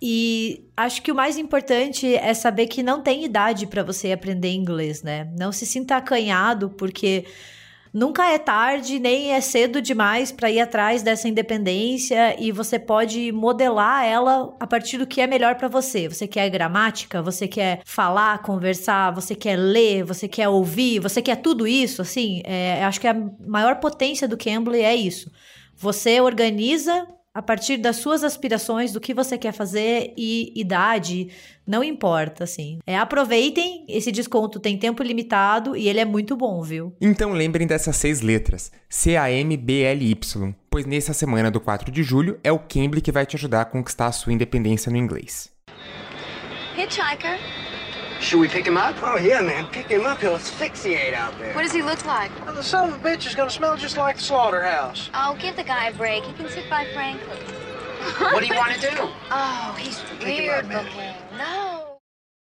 E 0.00 0.68
acho 0.76 1.00
que 1.00 1.10
o 1.10 1.14
mais 1.14 1.38
importante 1.38 2.14
é 2.14 2.34
saber 2.34 2.66
que 2.66 2.82
não 2.82 3.02
tem 3.02 3.24
idade 3.24 3.66
para 3.66 3.82
você 3.82 4.12
aprender 4.12 4.52
inglês, 4.52 5.02
né? 5.02 5.32
Não 5.38 5.50
se 5.50 5.64
sinta 5.64 5.96
acanhado, 5.96 6.68
porque 6.70 7.24
nunca 7.96 8.30
é 8.30 8.38
tarde 8.38 8.98
nem 8.98 9.32
é 9.32 9.40
cedo 9.40 9.80
demais 9.80 10.30
para 10.30 10.50
ir 10.50 10.60
atrás 10.60 11.02
dessa 11.02 11.26
independência 11.26 12.36
e 12.38 12.52
você 12.52 12.78
pode 12.78 13.32
modelar 13.32 14.04
ela 14.04 14.54
a 14.60 14.66
partir 14.66 14.98
do 14.98 15.06
que 15.06 15.18
é 15.18 15.26
melhor 15.26 15.54
para 15.54 15.66
você. 15.66 16.06
Você 16.06 16.26
quer 16.26 16.50
gramática, 16.50 17.22
você 17.22 17.48
quer 17.48 17.80
falar, 17.86 18.42
conversar, 18.42 19.12
você 19.12 19.34
quer 19.34 19.56
ler, 19.56 20.04
você 20.04 20.28
quer 20.28 20.46
ouvir, 20.46 21.00
você 21.00 21.22
quer 21.22 21.36
tudo 21.36 21.66
isso, 21.66 22.02
assim. 22.02 22.42
É, 22.44 22.84
acho 22.84 23.00
que 23.00 23.08
a 23.08 23.16
maior 23.46 23.76
potência 23.76 24.28
do 24.28 24.36
Cambly 24.36 24.82
é 24.82 24.94
isso. 24.94 25.32
Você 25.74 26.20
organiza 26.20 27.06
a 27.36 27.42
partir 27.42 27.76
das 27.76 27.96
suas 27.96 28.24
aspirações, 28.24 28.92
do 28.92 29.00
que 29.00 29.12
você 29.12 29.36
quer 29.36 29.52
fazer 29.52 30.14
e 30.16 30.58
idade, 30.58 31.28
não 31.66 31.84
importa, 31.84 32.44
assim. 32.44 32.78
É, 32.86 32.96
aproveitem, 32.96 33.84
esse 33.86 34.10
desconto 34.10 34.58
tem 34.58 34.78
tempo 34.78 35.02
limitado 35.02 35.76
e 35.76 35.86
ele 35.86 36.00
é 36.00 36.04
muito 36.06 36.34
bom, 36.34 36.62
viu? 36.62 36.94
Então 36.98 37.32
lembrem 37.32 37.66
dessas 37.66 37.94
seis 37.96 38.22
letras, 38.22 38.72
C-A-M-B-L-Y, 38.88 40.54
pois 40.70 40.86
nessa 40.86 41.12
semana 41.12 41.50
do 41.50 41.60
4 41.60 41.92
de 41.92 42.02
julho 42.02 42.40
é 42.42 42.50
o 42.50 42.58
Cambly 42.58 43.02
que 43.02 43.12
vai 43.12 43.26
te 43.26 43.36
ajudar 43.36 43.60
a 43.60 43.66
conquistar 43.66 44.06
a 44.06 44.12
sua 44.12 44.32
independência 44.32 44.90
no 44.90 44.96
inglês. 44.96 45.52
Hitchhiker. 46.74 47.38
Should 48.20 48.40
we 48.40 48.48
pick 48.48 48.66
him 48.66 48.76
up? 48.76 48.96
Oh, 49.02 49.18
yeah, 49.18 49.40
man. 49.40 49.66
Pick 49.66 49.86
him 49.86 50.06
up. 50.06 50.20
He'll 50.20 50.34
asphyxiate 50.36 51.14
out 51.14 51.38
there. 51.38 51.54
What 51.54 51.62
does 51.62 51.72
he 51.72 51.82
look 51.82 52.04
like? 52.06 52.30
Well, 52.44 52.54
the 52.54 52.62
son 52.62 52.88
of 52.88 52.94
a 52.94 52.98
bitch 52.98 53.26
is 53.26 53.34
gonna 53.34 53.50
smell 53.50 53.76
just 53.76 53.96
like 53.96 54.16
the 54.16 54.22
slaughterhouse. 54.22 55.10
Oh, 55.14 55.36
give 55.38 55.56
the 55.56 55.64
guy 55.64 55.88
a 55.88 55.94
break. 55.94 56.24
He 56.24 56.32
can 56.32 56.48
sit 56.48 56.68
by 56.70 56.86
Franklin. 56.94 57.38
what 58.32 58.40
do 58.40 58.46
you 58.46 58.56
want 58.56 58.72
to 58.74 58.80
do? 58.80 59.08
Oh, 59.30 59.76
he's 59.78 60.02
weird 60.22 60.68
looking. 60.68 61.14
No. 61.36 61.98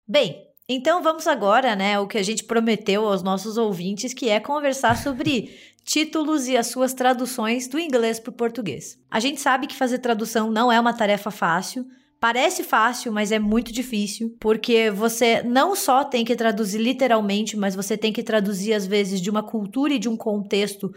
Bem, 0.07 0.47
então 0.69 1.03
vamos 1.03 1.27
agora, 1.27 1.75
né, 1.75 1.99
o 1.99 2.07
que 2.07 2.19
a 2.19 2.23
gente 2.23 2.45
prometeu 2.45 3.07
aos 3.07 3.23
nossos 3.23 3.57
ouvintes, 3.57 4.15
que 4.15 4.29
é 4.29 4.39
conversar 4.41 4.97
sobre 4.97 5.59
títulos 5.85 6.47
e 6.47 6.57
as 6.57 6.69
suas 6.69 6.95
traduções 6.95 7.69
do 7.69 7.79
inglês 7.79 8.19
para 8.19 8.31
o 8.31 8.35
português. 8.35 8.99
A 9.11 9.21
gente 9.21 9.41
sabe 9.41 9.67
que 9.67 9.75
fazer 9.75 9.99
tradução 9.99 10.51
não 10.51 10.71
é 10.71 10.79
uma 10.79 10.95
tarefa 10.95 11.31
fácil, 11.31 11.87
Parece 12.25 12.65
fácil, 12.65 13.13
mas 13.13 13.31
é 13.31 13.39
muito 13.39 13.71
difícil, 13.71 14.35
porque 14.41 14.91
você 14.91 15.43
não 15.43 15.77
só 15.77 16.03
tem 16.03 16.25
que 16.25 16.35
traduzir 16.35 16.79
literalmente, 16.79 17.55
mas 17.55 17.75
você 17.75 17.99
tem 17.99 18.15
que 18.15 18.23
traduzir 18.23 18.73
às 18.73 18.87
vezes 18.87 19.21
de 19.21 19.29
uma 19.29 19.43
cultura 19.43 19.93
e 19.93 19.99
de 19.99 20.09
um 20.09 20.17
contexto 20.17 20.91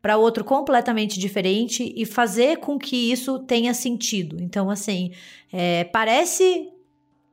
para 0.00 0.16
outro 0.16 0.44
completamente 0.44 1.18
diferente 1.18 1.92
e 1.96 2.06
fazer 2.06 2.58
com 2.58 2.78
que 2.78 3.10
isso 3.10 3.40
tenha 3.40 3.74
sentido. 3.74 4.40
Então, 4.40 4.70
assim, 4.70 5.10
é, 5.52 5.82
parece 5.82 6.68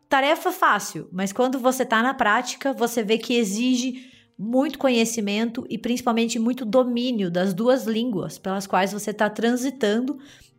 tarefa 0.10 0.52
fácil, 0.52 1.08
mas 1.12 1.32
quando 1.32 1.60
você 1.60 1.84
está 1.84 2.02
na 2.02 2.16
prática, 2.16 2.74
você 2.74 3.04
vê 3.04 3.20
que 3.20 3.36
exige 3.36 4.10
muito 4.36 4.80
conhecimento 4.80 5.64
e 5.70 5.78
principalmente 5.78 6.40
muito 6.40 6.66
domínio 6.66 7.30
das 7.30 7.54
duas 7.54 7.86
línguas 7.86 8.40
pelas 8.40 8.66
quais 8.66 8.92
você 8.92 9.12
está 9.12 9.30
transitando 9.30 10.18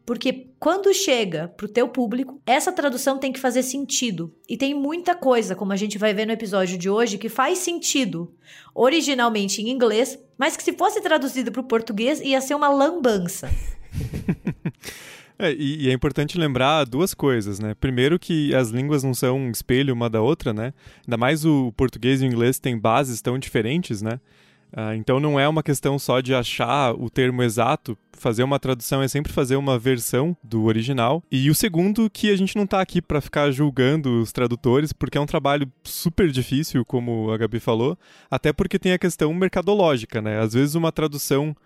porque 0.08 0.46
quando 0.58 0.94
chega 0.94 1.48
pro 1.48 1.68
teu 1.68 1.86
público, 1.86 2.40
essa 2.46 2.72
tradução 2.72 3.18
tem 3.18 3.30
que 3.30 3.38
fazer 3.38 3.62
sentido. 3.62 4.34
E 4.48 4.56
tem 4.56 4.72
muita 4.72 5.14
coisa, 5.14 5.54
como 5.54 5.70
a 5.70 5.76
gente 5.76 5.98
vai 5.98 6.14
ver 6.14 6.26
no 6.26 6.32
episódio 6.32 6.78
de 6.78 6.88
hoje, 6.88 7.18
que 7.18 7.28
faz 7.28 7.58
sentido 7.58 8.34
originalmente 8.74 9.60
em 9.60 9.68
inglês, 9.68 10.18
mas 10.38 10.56
que 10.56 10.62
se 10.62 10.72
fosse 10.72 11.02
traduzido 11.02 11.52
pro 11.52 11.62
português 11.62 12.22
ia 12.22 12.40
ser 12.40 12.54
uma 12.54 12.70
lambança. 12.70 13.50
É, 15.40 15.52
e, 15.52 15.88
é 15.88 15.92
importante 15.92 16.36
lembrar 16.36 16.82
duas 16.82 17.14
coisas, 17.14 17.60
né? 17.60 17.72
Primeiro 17.72 18.18
que 18.18 18.52
as 18.56 18.70
línguas 18.70 19.04
não 19.04 19.14
são 19.14 19.38
um 19.38 19.52
espelho 19.52 19.94
uma 19.94 20.10
da 20.10 20.20
outra, 20.20 20.52
né? 20.52 20.74
Ainda 21.06 21.16
mais 21.16 21.44
o 21.44 21.72
português 21.76 22.20
e 22.20 22.24
o 22.24 22.26
inglês 22.26 22.58
têm 22.58 22.76
bases 22.76 23.22
tão 23.22 23.38
diferentes, 23.38 24.02
né? 24.02 24.18
Uh, 24.72 24.94
então 24.94 25.18
não 25.18 25.40
é 25.40 25.48
uma 25.48 25.62
questão 25.62 25.98
só 25.98 26.20
de 26.20 26.34
achar 26.34 26.92
o 26.94 27.08
termo 27.08 27.42
exato, 27.42 27.96
fazer 28.12 28.42
uma 28.42 28.58
tradução 28.58 29.02
é 29.02 29.08
sempre 29.08 29.32
fazer 29.32 29.56
uma 29.56 29.78
versão 29.78 30.36
do 30.42 30.64
original. 30.64 31.22
E 31.30 31.48
o 31.50 31.54
segundo, 31.54 32.10
que 32.10 32.30
a 32.30 32.36
gente 32.36 32.56
não 32.56 32.64
está 32.64 32.80
aqui 32.80 33.00
para 33.00 33.20
ficar 33.20 33.50
julgando 33.50 34.20
os 34.20 34.32
tradutores, 34.32 34.92
porque 34.92 35.16
é 35.16 35.20
um 35.20 35.26
trabalho 35.26 35.70
super 35.82 36.30
difícil, 36.30 36.84
como 36.84 37.30
a 37.30 37.38
Gabi 37.38 37.60
falou, 37.60 37.96
até 38.30 38.52
porque 38.52 38.78
tem 38.78 38.92
a 38.92 38.98
questão 38.98 39.32
mercadológica, 39.32 40.20
né? 40.20 40.40
Às 40.40 40.52
vezes 40.52 40.74
uma 40.74 40.92
tradução 40.92 41.56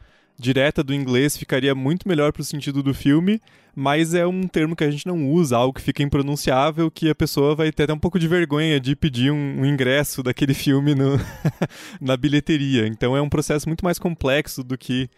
direta 0.42 0.83
do 0.83 0.92
inglês 0.92 1.37
ficaria 1.37 1.72
muito 1.74 2.09
melhor 2.09 2.33
para 2.33 2.42
o 2.42 2.44
sentido 2.44 2.83
do 2.83 2.92
filme, 2.92 3.40
mas 3.74 4.12
é 4.12 4.26
um 4.26 4.48
termo 4.48 4.74
que 4.74 4.83
a 4.83 4.90
gente 4.90 5.07
não 5.07 5.31
usa, 5.31 5.57
algo 5.57 5.72
que 5.72 5.81
fica 5.81 6.02
impronunciável, 6.02 6.90
que 6.90 7.09
a 7.09 7.14
pessoa 7.14 7.55
vai 7.55 7.70
ter 7.70 7.85
até 7.85 7.92
um 7.92 7.98
pouco 7.98 8.18
de 8.18 8.26
vergonha 8.26 8.81
de 8.81 8.96
pedir 8.96 9.31
um, 9.31 9.61
um 9.61 9.64
ingresso 9.64 10.22
daquele 10.22 10.52
filme 10.52 10.94
no 10.94 11.16
na 12.00 12.16
bilheteria. 12.16 12.88
Então 12.88 13.16
é 13.16 13.22
um 13.22 13.28
processo 13.28 13.68
muito 13.68 13.85
mais 13.85 13.98
complexo 14.00 14.64
do 14.64 14.76
que 14.76 15.09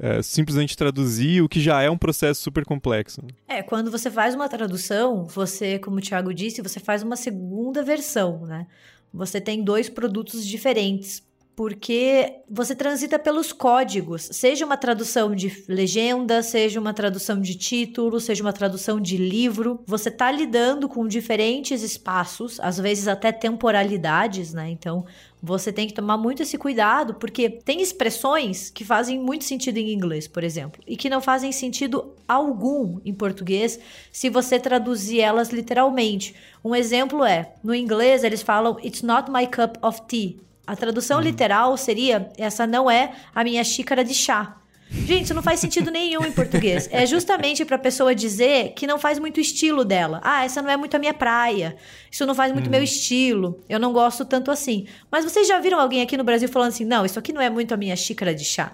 é, 0.00 0.20
simplesmente 0.20 0.76
traduzir 0.76 1.42
o 1.42 1.48
que 1.48 1.60
já 1.60 1.80
é 1.80 1.88
um 1.88 1.96
processo 1.96 2.42
super 2.42 2.64
complexo. 2.64 3.22
É, 3.46 3.62
quando 3.62 3.88
você 3.88 4.10
faz 4.10 4.34
uma 4.34 4.48
tradução, 4.48 5.24
você, 5.26 5.78
como 5.78 5.98
o 5.98 6.00
Thiago 6.00 6.34
disse, 6.34 6.60
você 6.60 6.80
faz 6.80 7.04
uma 7.04 7.14
segunda 7.14 7.84
versão, 7.84 8.44
né? 8.44 8.66
Você 9.14 9.40
tem 9.40 9.62
dois 9.62 9.88
produtos 9.88 10.44
diferentes 10.44 11.22
porque 11.54 12.40
você 12.48 12.74
transita 12.74 13.18
pelos 13.18 13.52
códigos, 13.52 14.28
seja 14.32 14.64
uma 14.64 14.76
tradução 14.76 15.34
de 15.34 15.64
legenda, 15.68 16.42
seja 16.42 16.80
uma 16.80 16.94
tradução 16.94 17.40
de 17.40 17.54
título, 17.54 18.18
seja 18.18 18.42
uma 18.42 18.52
tradução 18.52 18.98
de 18.98 19.18
livro, 19.18 19.82
você 19.86 20.08
está 20.08 20.30
lidando 20.32 20.88
com 20.88 21.06
diferentes 21.06 21.82
espaços, 21.82 22.58
às 22.60 22.78
vezes 22.78 23.06
até 23.06 23.30
temporalidades, 23.30 24.54
né? 24.54 24.70
Então, 24.70 25.04
você 25.42 25.72
tem 25.72 25.86
que 25.88 25.92
tomar 25.92 26.16
muito 26.16 26.42
esse 26.42 26.56
cuidado, 26.56 27.14
porque 27.14 27.50
tem 27.50 27.82
expressões 27.82 28.70
que 28.70 28.84
fazem 28.84 29.18
muito 29.18 29.44
sentido 29.44 29.76
em 29.76 29.92
inglês, 29.92 30.26
por 30.26 30.44
exemplo, 30.44 30.80
e 30.86 30.96
que 30.96 31.10
não 31.10 31.20
fazem 31.20 31.52
sentido 31.52 32.14
algum 32.26 33.00
em 33.04 33.12
português 33.12 33.78
se 34.10 34.30
você 34.30 34.58
traduzir 34.58 35.20
elas 35.20 35.50
literalmente. 35.50 36.34
Um 36.64 36.74
exemplo 36.74 37.24
é, 37.24 37.52
no 37.62 37.74
inglês 37.74 38.24
eles 38.24 38.40
falam 38.40 38.78
It's 38.82 39.02
not 39.02 39.30
my 39.30 39.46
cup 39.46 39.76
of 39.82 40.02
tea. 40.06 40.40
A 40.72 40.76
tradução 40.76 41.18
uhum. 41.18 41.24
literal 41.24 41.76
seria: 41.76 42.30
essa 42.38 42.66
não 42.66 42.90
é 42.90 43.12
a 43.34 43.44
minha 43.44 43.62
xícara 43.62 44.02
de 44.02 44.14
chá. 44.14 44.56
Gente, 44.92 45.24
isso 45.24 45.34
não 45.34 45.42
faz 45.42 45.58
sentido 45.58 45.90
nenhum 45.90 46.24
em 46.24 46.32
português. 46.32 46.88
É 46.92 47.06
justamente 47.06 47.64
para 47.64 47.76
a 47.76 47.78
pessoa 47.78 48.14
dizer 48.14 48.72
que 48.74 48.86
não 48.86 48.98
faz 48.98 49.18
muito 49.18 49.40
estilo 49.40 49.84
dela. 49.84 50.20
Ah, 50.22 50.44
essa 50.44 50.60
não 50.60 50.70
é 50.70 50.76
muito 50.76 50.94
a 50.94 50.98
minha 50.98 51.14
praia. 51.14 51.76
Isso 52.10 52.26
não 52.26 52.34
faz 52.34 52.52
muito 52.52 52.68
meu 52.68 52.78
uhum. 52.78 52.84
estilo. 52.84 53.64
Eu 53.68 53.80
não 53.80 53.92
gosto 53.92 54.24
tanto 54.24 54.50
assim. 54.50 54.86
Mas 55.10 55.24
vocês 55.24 55.48
já 55.48 55.58
viram 55.58 55.80
alguém 55.80 56.02
aqui 56.02 56.16
no 56.16 56.22
Brasil 56.22 56.48
falando 56.48 56.68
assim: 56.68 56.84
"Não, 56.84 57.06
isso 57.06 57.18
aqui 57.18 57.32
não 57.32 57.40
é 57.40 57.48
muito 57.48 57.72
a 57.72 57.76
minha 57.76 57.96
xícara 57.96 58.34
de 58.34 58.44
chá". 58.44 58.72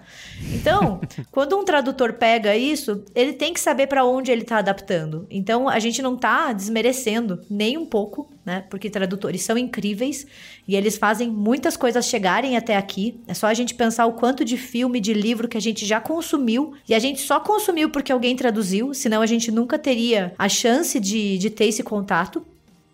Então, 0.53 0.99
quando 1.31 1.57
um 1.57 1.63
tradutor 1.63 2.13
pega 2.13 2.55
isso, 2.55 3.03
ele 3.15 3.33
tem 3.33 3.53
que 3.53 3.59
saber 3.59 3.87
para 3.87 4.03
onde 4.03 4.29
ele 4.29 4.41
está 4.41 4.57
adaptando. 4.57 5.25
Então, 5.29 5.69
a 5.69 5.79
gente 5.79 6.01
não 6.01 6.15
está 6.15 6.51
desmerecendo 6.51 7.41
nem 7.49 7.77
um 7.77 7.85
pouco, 7.85 8.29
né? 8.45 8.65
Porque 8.69 8.89
tradutores 8.89 9.41
são 9.41 9.57
incríveis 9.57 10.27
e 10.67 10.75
eles 10.75 10.97
fazem 10.97 11.29
muitas 11.31 11.77
coisas 11.77 12.05
chegarem 12.05 12.57
até 12.57 12.75
aqui. 12.75 13.21
É 13.25 13.33
só 13.33 13.47
a 13.47 13.53
gente 13.53 13.73
pensar 13.73 14.05
o 14.05 14.13
quanto 14.13 14.43
de 14.43 14.57
filme, 14.57 14.99
de 14.99 15.13
livro 15.13 15.47
que 15.47 15.57
a 15.57 15.61
gente 15.61 15.85
já 15.85 16.01
consumiu 16.09 16.73
e 16.87 16.95
a 16.95 16.99
gente 16.99 17.21
só 17.21 17.39
consumiu 17.39 17.91
porque 17.91 18.11
alguém 18.11 18.35
traduziu, 18.35 18.95
senão 18.95 19.21
a 19.21 19.27
gente 19.27 19.51
nunca 19.51 19.77
teria 19.77 20.33
a 20.39 20.49
chance 20.49 20.99
de, 20.99 21.37
de 21.37 21.51
ter 21.51 21.65
esse 21.65 21.83
contato. 21.83 22.43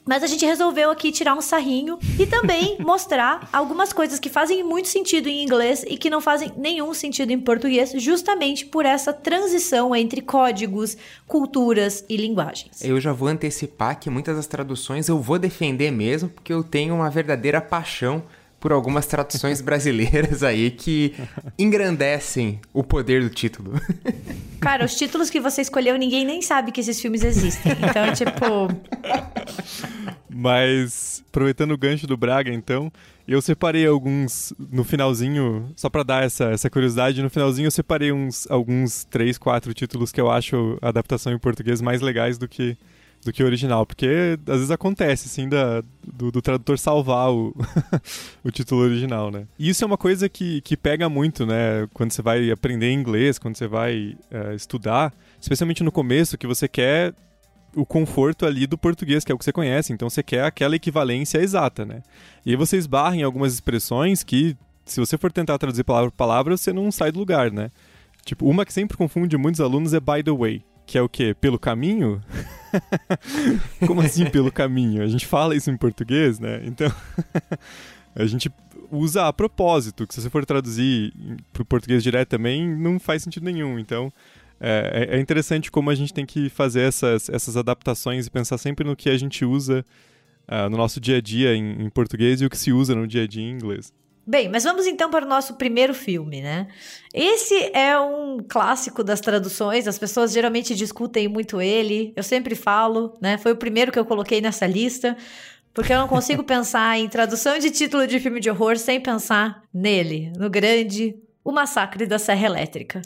Mas 0.05 0.21
a 0.21 0.27
gente 0.27 0.45
resolveu 0.45 0.91
aqui 0.91 1.11
tirar 1.11 1.33
um 1.33 1.41
sarrinho 1.41 1.97
e 2.19 2.27
também 2.27 2.77
mostrar 2.83 3.49
algumas 3.51 3.91
coisas 3.93 4.19
que 4.19 4.29
fazem 4.29 4.63
muito 4.63 4.89
sentido 4.89 5.27
em 5.27 5.41
inglês 5.41 5.83
e 5.87 5.97
que 5.97 6.09
não 6.09 6.19
fazem 6.19 6.51
nenhum 6.57 6.93
sentido 6.93 7.31
em 7.31 7.39
português, 7.39 7.93
justamente 7.95 8.65
por 8.65 8.85
essa 8.85 9.13
transição 9.13 9.95
entre 9.95 10.21
códigos, 10.21 10.97
culturas 11.25 12.03
e 12.07 12.17
linguagens. 12.17 12.83
Eu 12.83 12.99
já 12.99 13.13
vou 13.13 13.29
antecipar 13.29 13.97
que 13.97 14.09
muitas 14.09 14.35
das 14.35 14.45
traduções 14.45 15.07
eu 15.07 15.19
vou 15.19 15.39
defender 15.39 15.89
mesmo, 15.89 16.29
porque 16.29 16.53
eu 16.53 16.63
tenho 16.63 16.93
uma 16.93 17.09
verdadeira 17.09 17.61
paixão 17.61 18.21
por 18.65 18.71
algumas 18.71 19.05
traduções 19.05 19.61
brasileiras 19.61 20.41
aí 20.41 20.71
que 20.71 21.13
engrandecem 21.55 22.59
o 22.73 22.83
poder 22.83 23.21
do 23.21 23.29
título. 23.29 23.79
Cara, 24.59 24.83
os 24.83 24.95
títulos 24.95 25.29
que 25.29 25.39
você 25.39 25.61
escolheu, 25.61 25.95
ninguém 25.99 26.25
nem 26.25 26.41
sabe 26.41 26.71
que 26.71 26.81
esses 26.81 26.99
filmes 26.99 27.23
existem. 27.23 27.73
Então, 27.73 28.11
tipo. 28.11 28.67
Mas, 30.27 31.23
aproveitando 31.29 31.73
o 31.73 31.77
gancho 31.77 32.07
do 32.07 32.17
Braga, 32.17 32.51
então, 32.51 32.91
eu 33.27 33.39
separei 33.39 33.85
alguns 33.85 34.51
no 34.57 34.83
finalzinho, 34.83 35.71
só 35.75 35.87
para 35.87 36.01
dar 36.01 36.23
essa, 36.23 36.45
essa 36.45 36.67
curiosidade, 36.67 37.21
no 37.21 37.29
finalzinho 37.29 37.67
eu 37.67 37.71
separei 37.71 38.11
uns, 38.11 38.49
alguns 38.49 39.03
três, 39.03 39.37
quatro 39.37 39.75
títulos 39.75 40.11
que 40.11 40.19
eu 40.19 40.31
acho 40.31 40.79
a 40.81 40.89
adaptação 40.89 41.31
em 41.31 41.37
português 41.37 41.81
mais 41.81 42.01
legais 42.01 42.39
do 42.39 42.47
que 42.47 42.75
do 43.25 43.33
que 43.33 43.41
o 43.41 43.45
original, 43.47 43.87
porque 43.87 44.37
às 44.47 44.57
vezes 44.57 44.69
acontece, 44.69 45.27
assim, 45.27 45.49
da, 45.49 45.83
do, 46.03 46.31
do 46.31 46.41
tradutor 46.43 46.77
salvar 46.77 47.31
o, 47.31 47.55
o 48.45 48.51
título 48.51 48.81
original, 48.81 49.31
né? 49.31 49.47
E 49.57 49.67
isso 49.67 49.83
é 49.83 49.87
uma 49.87 49.97
coisa 49.97 50.29
que, 50.29 50.61
que 50.61 50.77
pega 50.77 51.09
muito, 51.09 51.43
né? 51.43 51.87
Quando 51.91 52.11
você 52.11 52.21
vai 52.21 52.51
aprender 52.51 52.91
inglês, 52.91 53.39
quando 53.39 53.57
você 53.57 53.67
vai 53.67 54.15
é, 54.29 54.53
estudar, 54.53 55.11
especialmente 55.41 55.83
no 55.83 55.91
começo, 55.91 56.37
que 56.37 56.45
você 56.45 56.67
quer 56.67 57.15
o 57.75 57.83
conforto 57.83 58.45
ali 58.45 58.67
do 58.67 58.77
português, 58.77 59.25
que 59.25 59.31
é 59.31 59.35
o 59.35 59.39
que 59.39 59.43
você 59.43 59.51
conhece, 59.51 59.91
então 59.91 60.07
você 60.07 60.21
quer 60.21 60.45
aquela 60.45 60.75
equivalência 60.75 61.39
exata, 61.39 61.83
né? 61.83 62.03
E 62.45 62.51
aí 62.51 62.55
você 62.55 62.77
esbarra 62.77 63.15
em 63.15 63.23
algumas 63.23 63.55
expressões 63.55 64.23
que, 64.23 64.55
se 64.85 64.99
você 64.99 65.17
for 65.17 65.31
tentar 65.31 65.57
traduzir 65.57 65.83
palavra 65.83 66.11
por 66.11 66.15
palavra, 66.15 66.55
você 66.55 66.71
não 66.71 66.91
sai 66.91 67.11
do 67.11 67.17
lugar, 67.17 67.51
né? 67.51 67.71
Tipo, 68.23 68.47
uma 68.47 68.65
que 68.65 68.71
sempre 68.71 68.95
confunde 68.95 69.35
muitos 69.35 69.59
alunos 69.59 69.95
é 69.95 69.99
by 69.99 70.21
the 70.23 70.31
way 70.31 70.63
que 70.85 70.97
é 70.97 71.01
o 71.01 71.09
quê? 71.09 71.35
Pelo 71.39 71.57
caminho? 71.57 72.21
Como 73.87 74.01
assim 74.01 74.29
pelo 74.29 74.51
caminho? 74.51 75.01
A 75.03 75.07
gente 75.07 75.25
fala 75.25 75.55
isso 75.55 75.71
em 75.71 75.77
português, 75.77 76.39
né? 76.39 76.61
Então, 76.65 76.91
a 78.15 78.25
gente 78.25 78.51
usa 78.91 79.27
a 79.27 79.33
propósito, 79.33 80.05
que 80.05 80.13
se 80.13 80.21
você 80.21 80.29
for 80.29 80.45
traduzir 80.45 81.13
para 81.51 81.63
o 81.63 81.65
português 81.65 82.03
direto 82.03 82.29
também, 82.29 82.67
não 82.67 82.99
faz 82.99 83.23
sentido 83.23 83.43
nenhum. 83.43 83.79
Então, 83.79 84.11
é, 84.59 85.09
é, 85.11 85.19
interessante 85.19 85.71
como 85.71 85.89
a 85.89 85.95
gente 85.95 86.13
tem 86.13 86.25
que 86.25 86.49
fazer 86.49 86.81
essas, 86.81 87.29
essas 87.29 87.57
adaptações 87.57 88.27
e 88.27 88.31
pensar 88.31 88.57
sempre 88.57 88.87
no 88.87 88.95
que 88.95 89.09
a 89.09 89.17
gente 89.17 89.43
usa 89.43 89.85
uh, 90.47 90.69
no 90.69 90.77
nosso 90.77 90.99
dia 90.99 91.17
a 91.17 91.21
dia 91.21 91.55
em, 91.55 91.83
em 91.83 91.89
português 91.89 92.41
e 92.41 92.45
o 92.45 92.49
que 92.49 92.57
se 92.57 92.71
usa 92.71 92.95
no 92.95 93.07
dia 93.07 93.23
a 93.23 93.27
dia 93.27 93.43
em 93.43 93.51
inglês. 93.51 93.93
Bem, 94.27 94.49
mas 94.49 94.63
vamos 94.63 94.87
então 94.87 95.11
para 95.11 95.23
o 95.23 95.29
nosso 95.29 95.53
primeiro 95.53 95.93
filme, 95.93 96.41
né? 96.41 96.67
Esse 97.13 97.53
é 97.73 97.99
um 97.99 98.39
clássico 98.39 99.03
das 99.03 99.21
traduções, 99.21 99.87
as 99.87 99.99
pessoas 99.99 100.31
geralmente 100.33 100.73
discutem 100.73 101.27
muito 101.27 101.61
ele, 101.61 102.11
eu 102.15 102.23
sempre 102.23 102.55
falo, 102.55 103.15
né? 103.21 103.37
Foi 103.37 103.51
o 103.51 103.55
primeiro 103.55 103.91
que 103.91 103.99
eu 103.99 104.05
coloquei 104.05 104.41
nessa 104.41 104.65
lista, 104.65 105.15
porque 105.71 105.93
eu 105.93 105.99
não 105.99 106.07
consigo 106.07 106.41
pensar 106.43 106.97
em 106.97 107.07
tradução 107.07 107.59
de 107.59 107.69
título 107.69 108.07
de 108.07 108.19
filme 108.19 108.39
de 108.39 108.49
horror 108.49 108.77
sem 108.77 108.99
pensar 108.99 109.61
nele, 109.71 110.33
no 110.35 110.49
grande 110.49 111.15
O 111.43 111.51
Massacre 111.51 112.07
da 112.07 112.17
Serra 112.17 112.47
Elétrica. 112.47 113.03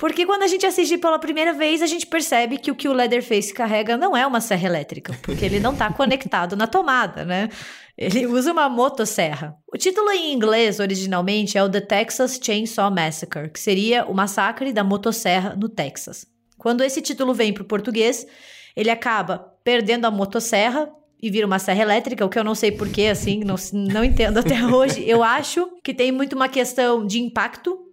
Porque 0.00 0.24
quando 0.24 0.44
a 0.44 0.46
gente 0.46 0.64
assiste 0.64 0.96
pela 0.96 1.18
primeira 1.18 1.52
vez, 1.52 1.82
a 1.82 1.86
gente 1.86 2.06
percebe 2.06 2.56
que 2.56 2.70
o 2.70 2.74
que 2.74 2.88
o 2.88 2.92
Leatherface 2.94 3.52
carrega 3.52 3.98
não 3.98 4.16
é 4.16 4.26
uma 4.26 4.40
serra 4.40 4.66
elétrica, 4.66 5.14
porque 5.20 5.44
ele 5.44 5.60
não 5.60 5.74
está 5.74 5.92
conectado 5.92 6.56
na 6.56 6.66
tomada, 6.66 7.22
né? 7.22 7.50
Ele 7.98 8.26
usa 8.26 8.50
uma 8.50 8.66
motosserra. 8.66 9.54
O 9.70 9.76
título 9.76 10.10
em 10.10 10.32
inglês, 10.32 10.80
originalmente, 10.80 11.58
é 11.58 11.62
o 11.62 11.68
The 11.68 11.82
Texas 11.82 12.40
Chainsaw 12.42 12.90
Massacre, 12.90 13.50
que 13.50 13.60
seria 13.60 14.06
o 14.06 14.14
massacre 14.14 14.72
da 14.72 14.82
motosserra 14.82 15.54
no 15.54 15.68
Texas. 15.68 16.24
Quando 16.56 16.82
esse 16.82 17.02
título 17.02 17.34
vem 17.34 17.52
para 17.52 17.62
o 17.62 17.66
português, 17.66 18.26
ele 18.74 18.88
acaba 18.88 19.52
perdendo 19.62 20.06
a 20.06 20.10
motosserra 20.10 20.90
e 21.22 21.30
vira 21.30 21.46
uma 21.46 21.58
serra 21.58 21.82
elétrica, 21.82 22.24
o 22.24 22.30
que 22.30 22.38
eu 22.38 22.44
não 22.44 22.54
sei 22.54 22.72
porquê, 22.72 23.08
assim, 23.08 23.40
não, 23.44 23.56
não 23.74 24.02
entendo 24.02 24.38
até 24.38 24.64
hoje. 24.64 25.06
Eu 25.06 25.22
acho 25.22 25.68
que 25.84 25.92
tem 25.92 26.10
muito 26.10 26.34
uma 26.34 26.48
questão 26.48 27.06
de 27.06 27.20
impacto 27.20 27.89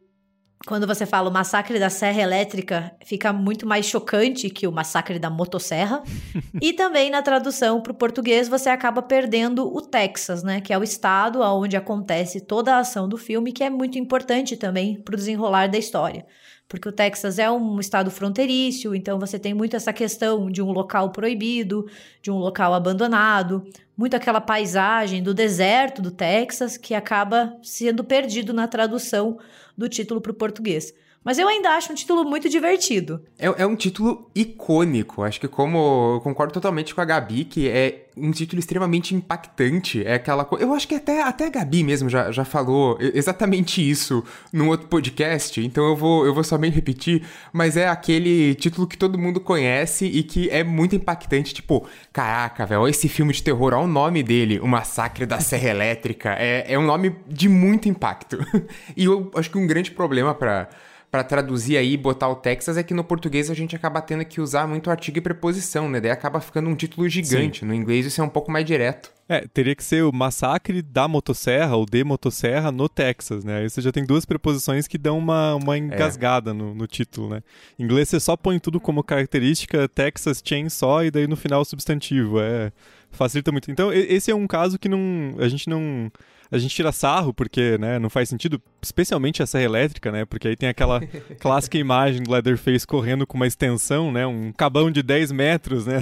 quando 0.68 0.86
você 0.86 1.06
fala 1.06 1.30
o 1.30 1.34
massacre 1.34 1.80
da 1.80 1.90
Serra 1.90 2.22
Elétrica, 2.22 2.92
fica 3.06 3.32
muito 3.32 3.66
mais 3.66 3.86
chocante 3.86 4.50
que 4.50 4.68
o 4.68 4.72
massacre 4.72 5.18
da 5.18 5.30
motosserra. 5.30 6.04
e 6.62 6.74
também 6.74 7.10
na 7.10 7.22
tradução 7.22 7.80
para 7.82 7.94
o 7.94 7.96
português, 7.96 8.50
você 8.50 8.70
acaba 8.70 9.02
perdendo 9.02 9.66
o 9.66 9.82
Texas, 9.82 10.44
né? 10.44 10.60
Que 10.60 10.74
é 10.74 10.78
o 10.78 10.84
estado 10.84 11.40
onde 11.42 11.78
acontece 11.78 12.42
toda 12.42 12.76
a 12.76 12.80
ação 12.80 13.08
do 13.08 13.18
filme, 13.18 13.54
que 13.54 13.64
é 13.64 13.70
muito 13.70 13.98
importante 13.98 14.58
também 14.58 15.02
para 15.02 15.14
o 15.14 15.18
desenrolar 15.18 15.68
da 15.68 15.78
história. 15.78 16.26
Porque 16.68 16.90
o 16.90 16.92
Texas 16.92 17.40
é 17.40 17.50
um 17.50 17.80
estado 17.80 18.12
fronteiriço, 18.12 18.94
então 18.94 19.18
você 19.18 19.40
tem 19.40 19.54
muito 19.54 19.76
essa 19.76 19.94
questão 19.94 20.52
de 20.52 20.62
um 20.62 20.72
local 20.72 21.12
proibido, 21.12 21.90
de 22.22 22.30
um 22.30 22.36
local 22.38 22.74
abandonado, 22.74 23.64
muito 23.96 24.16
aquela 24.16 24.42
paisagem 24.42 25.24
do 25.24 25.34
deserto 25.34 26.02
do 26.02 26.12
Texas 26.12 26.76
que 26.76 26.94
acaba 26.94 27.58
sendo 27.64 28.04
perdido 28.04 28.54
na 28.54 28.68
tradução 28.68 29.40
do 29.78 29.88
título 29.88 30.20
para 30.20 30.32
o 30.32 30.36
português. 30.36 30.94
Mas 31.24 31.38
eu 31.38 31.48
ainda 31.48 31.72
acho 31.72 31.92
um 31.92 31.96
título 31.96 32.24
muito 32.24 32.48
divertido. 32.48 33.22
É, 33.38 33.48
é, 33.48 33.68
um 33.68 33.76
título 33.76 34.32
icônico. 34.34 35.24
Acho 35.24 35.42
que 35.42 35.48
como 35.48 36.16
eu 36.16 36.22
concordo 36.22 36.54
totalmente 36.54 36.96
com 36.96 37.02
a 37.02 37.06
Gabi, 37.06 37.44
que 37.44 37.68
é 37.68 38.08
um 38.16 38.32
título 38.32 38.60
extremamente 38.60 39.14
impactante. 39.14 40.06
É 40.06 40.14
aquela 40.14 40.46
coisa. 40.46 40.64
Eu 40.64 40.74
acho 40.74 40.88
que 40.88 40.96
até, 40.96 41.22
até 41.22 41.48
a 41.48 41.50
Gabi 41.50 41.84
mesmo 41.84 42.10
já, 42.10 42.32
já 42.32 42.46
falou 42.46 42.98
exatamente 43.00 43.88
isso 43.88 44.24
num 44.52 44.70
outro 44.70 44.88
podcast. 44.88 45.64
Então 45.64 45.86
eu 45.86 45.96
vou, 45.98 46.26
eu 46.26 46.34
vou 46.34 46.44
somente 46.44 46.74
repetir. 46.74 47.24
Mas 47.52 47.76
é 47.76 47.90
aquele 47.90 48.56
título 48.56 48.88
que 48.88 48.98
todo 48.98 49.18
mundo 49.18 49.42
conhece 49.42 50.06
e 50.06 50.24
que 50.24 50.50
é 50.50 50.64
muito 50.64 50.96
impactante. 50.96 51.54
Tipo, 51.54 51.86
caraca, 52.14 52.66
velho, 52.66 52.88
esse 52.88 53.10
filme 53.10 53.34
de 53.34 53.44
terror, 53.44 53.74
olha 53.74 53.84
o 53.84 53.88
nome 53.88 54.24
dele, 54.24 54.60
O 54.60 54.68
Massacre 54.68 55.26
da 55.26 55.42
Serra 55.42 55.70
Elétrica. 55.70 56.36
É, 56.40 56.74
é 56.74 56.80
um 56.80 56.86
nome 56.86 57.16
de 57.28 57.50
muito 57.50 57.90
impacto. 57.90 58.38
e 58.96 59.04
eu 59.06 59.30
acho 59.36 59.52
que 59.52 59.58
um 59.58 59.68
grande 59.68 59.92
problema 59.92 60.34
para 60.34 60.70
para 61.10 61.24
traduzir 61.24 61.78
aí 61.78 61.94
e 61.94 61.98
botar 61.98 62.28
o 62.28 62.36
Texas 62.36 62.78
é 62.78 62.84
que 62.84 62.94
no 62.94 63.04
português 63.04 63.50
a 63.50 63.54
gente 63.54 63.76
acaba 63.76 64.02
tendo 64.02 64.26
que 64.26 64.42
usar 64.42 64.68
muito 64.68 64.90
artigo 64.90 65.18
e 65.18 65.22
preposição, 65.22 65.90
né? 65.90 66.02
Daí 66.02 66.12
acaba 66.12 66.42
ficando 66.42 66.70
um 66.70 66.76
título 66.76 67.08
gigante. 67.08 67.62
Sim. 67.62 67.66
No 67.66 67.74
inglês 67.74 68.06
isso 68.06 68.20
é 68.20 68.24
um 68.24 68.30
pouco 68.30 68.52
mais 68.52 68.66
direto. 68.66 69.12
É, 69.30 69.46
teria 69.48 69.76
que 69.76 69.84
ser 69.84 70.04
o 70.04 70.12
massacre 70.12 70.82
da 70.82 71.08
motosserra 71.08 71.76
ou 71.76 71.86
de 71.86 72.04
motosserra 72.04 72.72
no 72.72 72.88
Texas, 72.88 73.44
né? 73.44 73.60
Aí 73.60 73.70
você 73.70 73.82
já 73.82 73.92
tem 73.92 74.06
duas 74.06 74.26
preposições 74.26 74.88
que 74.88 74.98
dão 74.98 75.18
uma, 75.18 75.56
uma 75.56 75.76
é. 75.76 75.80
engasgada 75.80 76.52
é. 76.52 76.54
no, 76.54 76.74
no, 76.74 76.88
título, 76.88 77.30
né? 77.30 77.42
Em 77.78 77.84
inglês 77.84 78.10
você 78.10 78.20
só 78.20 78.36
põe 78.38 78.60
tudo 78.60 78.80
como 78.80 79.04
característica 79.04 79.88
Texas 79.88 80.42
Chainsaw 80.44 81.06
e 81.06 81.12
daí 81.12 81.28
no 81.28 81.36
final 81.36 81.62
o 81.62 81.66
substantivo. 81.66 82.40
É, 82.40 82.72
facilita 83.12 83.52
muito. 83.52 83.72
Então, 83.72 83.92
esse 83.94 84.32
é 84.32 84.36
um 84.36 84.48
caso 84.48 84.78
que 84.78 84.90
não, 84.90 85.36
a 85.40 85.48
gente 85.48 85.70
não 85.70 86.12
a 86.52 86.58
gente 86.58 86.76
tira 86.76 86.92
sarro 86.92 87.34
porque, 87.34 87.78
né, 87.78 88.00
não 88.00 88.10
faz 88.10 88.30
sentido, 88.30 88.62
especialmente 88.82 89.42
a 89.44 89.46
serra 89.46 89.66
elétrica, 89.66 90.12
né, 90.12 90.26
porque 90.26 90.48
aí 90.48 90.56
tem 90.56 90.70
aquela 90.70 91.02
clássica 91.40 91.78
imagem 91.78 92.24
do 92.24 92.32
Leatherface 92.32 92.86
correndo 92.86 93.26
com 93.26 93.38
uma 93.38 93.48
extensão, 93.48 94.12
né, 94.12 94.26
um 94.26 94.52
cabão 94.52 94.92
de 94.92 95.04
10 95.04 95.32
metros, 95.32 95.86
né, 95.86 96.02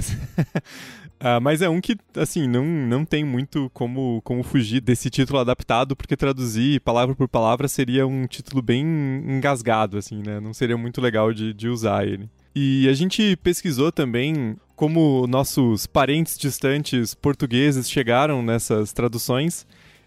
ah, 1.20 1.40
mas 1.40 1.62
é 1.62 1.68
um 1.68 1.80
que, 1.80 1.96
assim, 2.16 2.46
não, 2.46 2.64
não 2.64 3.04
tem 3.04 3.24
muito 3.24 3.70
como, 3.72 4.20
como 4.22 4.42
fugir 4.42 4.80
desse 4.80 5.10
título 5.10 5.38
adaptado, 5.38 5.96
porque 5.96 6.16
traduzir 6.16 6.80
palavra 6.80 7.14
por 7.14 7.28
palavra 7.28 7.68
seria 7.68 8.06
um 8.06 8.26
título 8.26 8.62
bem 8.62 8.84
engasgado, 9.26 9.98
assim, 9.98 10.22
né, 10.24 10.40
não 10.40 10.54
seria 10.54 10.76
muito 10.76 11.00
legal 11.00 11.32
de, 11.32 11.52
de 11.52 11.68
usar 11.68 12.06
ele. 12.06 12.28
E 12.58 12.88
a 12.88 12.94
gente 12.94 13.36
pesquisou 13.42 13.92
também 13.92 14.56
como 14.74 15.26
nossos 15.26 15.86
parentes 15.86 16.38
distantes 16.38 17.14
portugueses 17.14 17.90
chegaram 17.90 18.42
nessas 18.42 18.94
traduções. 18.94 19.66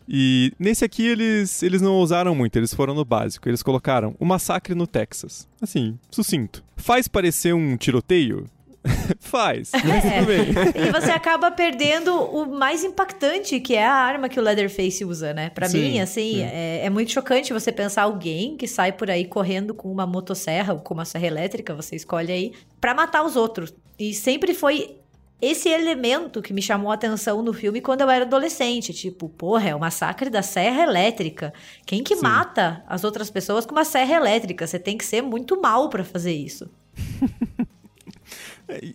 E 0.09 0.51
nesse 0.57 0.83
aqui 0.83 1.05
eles, 1.05 1.61
eles 1.61 1.81
não 1.81 1.93
ousaram 1.93 2.33
muito, 2.33 2.57
eles 2.57 2.73
foram 2.73 2.95
no 2.95 3.05
básico. 3.05 3.47
Eles 3.47 3.61
colocaram 3.61 4.15
o 4.19 4.25
massacre 4.25 4.73
no 4.73 4.87
Texas. 4.87 5.47
Assim, 5.61 5.99
sucinto. 6.09 6.63
Faz 6.75 7.07
parecer 7.07 7.53
um 7.53 7.77
tiroteio? 7.77 8.49
Faz, 9.19 9.71
mas 9.73 10.05
é. 10.05 10.19
tudo 10.19 10.27
bem. 10.27 10.45
E 10.87 10.91
você 10.91 11.11
acaba 11.11 11.51
perdendo 11.51 12.15
o 12.15 12.45
mais 12.47 12.83
impactante, 12.83 13.59
que 13.59 13.75
é 13.75 13.85
a 13.85 13.93
arma 13.93 14.29
que 14.29 14.39
o 14.39 14.43
Leatherface 14.43 15.03
usa, 15.03 15.33
né? 15.33 15.49
Pra 15.49 15.67
sim, 15.67 15.79
mim, 15.79 15.99
assim, 15.99 16.41
é, 16.41 16.85
é, 16.85 16.89
muito 16.89 17.11
chocante 17.11 17.53
você 17.53 17.71
pensar 17.71 18.03
alguém 18.03 18.55
que 18.55 18.67
sai 18.67 18.93
por 18.93 19.11
aí 19.11 19.25
correndo 19.25 19.73
com 19.73 19.91
uma 19.91 20.07
motosserra 20.07 20.73
ou 20.73 20.79
com 20.79 20.93
uma 20.93 21.05
serra 21.05 21.27
elétrica, 21.27 21.75
você 21.75 21.95
escolhe 21.95 22.31
aí, 22.31 22.53
pra 22.79 22.95
matar 22.95 23.23
os 23.23 23.35
outros. 23.35 23.73
E 23.99 24.13
sempre 24.13 24.53
foi 24.53 24.95
esse 25.41 25.69
elemento 25.69 26.41
que 26.41 26.53
me 26.53 26.61
chamou 26.61 26.91
a 26.91 26.95
atenção 26.95 27.41
no 27.41 27.53
filme 27.53 27.81
quando 27.81 28.01
eu 28.01 28.09
era 28.09 28.25
adolescente. 28.25 28.93
Tipo, 28.93 29.29
porra, 29.29 29.69
é 29.69 29.75
o 29.75 29.79
massacre 29.79 30.29
da 30.29 30.41
serra 30.41 30.83
elétrica. 30.83 31.53
Quem 31.85 32.03
que 32.03 32.15
Sim. 32.15 32.23
mata 32.23 32.83
as 32.87 33.03
outras 33.03 33.29
pessoas 33.29 33.65
com 33.65 33.71
uma 33.71 33.85
serra 33.85 34.15
elétrica? 34.15 34.67
Você 34.67 34.77
tem 34.77 34.97
que 34.97 35.05
ser 35.05 35.21
muito 35.21 35.59
mal 35.61 35.89
para 35.89 36.03
fazer 36.03 36.33
isso. 36.33 36.69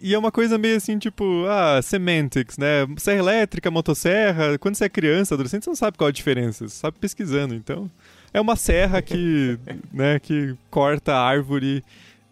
E 0.01 0.15
é 0.15 0.19
uma 0.19 0.31
coisa 0.31 0.57
meio 0.57 0.77
assim, 0.77 0.99
tipo, 0.99 1.47
ah, 1.49 1.83
semantics, 1.83 2.57
né? 2.57 2.87
Serra 2.97 3.19
elétrica, 3.19 3.71
motosserra. 3.73 4.57
Quando 4.57 4.77
você 4.77 4.85
é 4.85 4.89
criança, 4.89 5.35
adolescente, 5.35 5.65
você 5.65 5.71
não 5.71 5.75
sabe 5.75 5.99
qual 5.99 6.07
a 6.07 6.13
diferença. 6.13 6.69
Você 6.69 6.77
sabe 6.77 6.97
pesquisando. 7.01 7.55
Então, 7.55 7.91
é 8.33 8.41
uma 8.41 8.55
serra 8.55 9.03
que, 9.03 9.59
né, 9.93 10.21
que 10.21 10.55
corta 10.71 11.17
árvore 11.17 11.83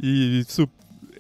e 0.00 0.44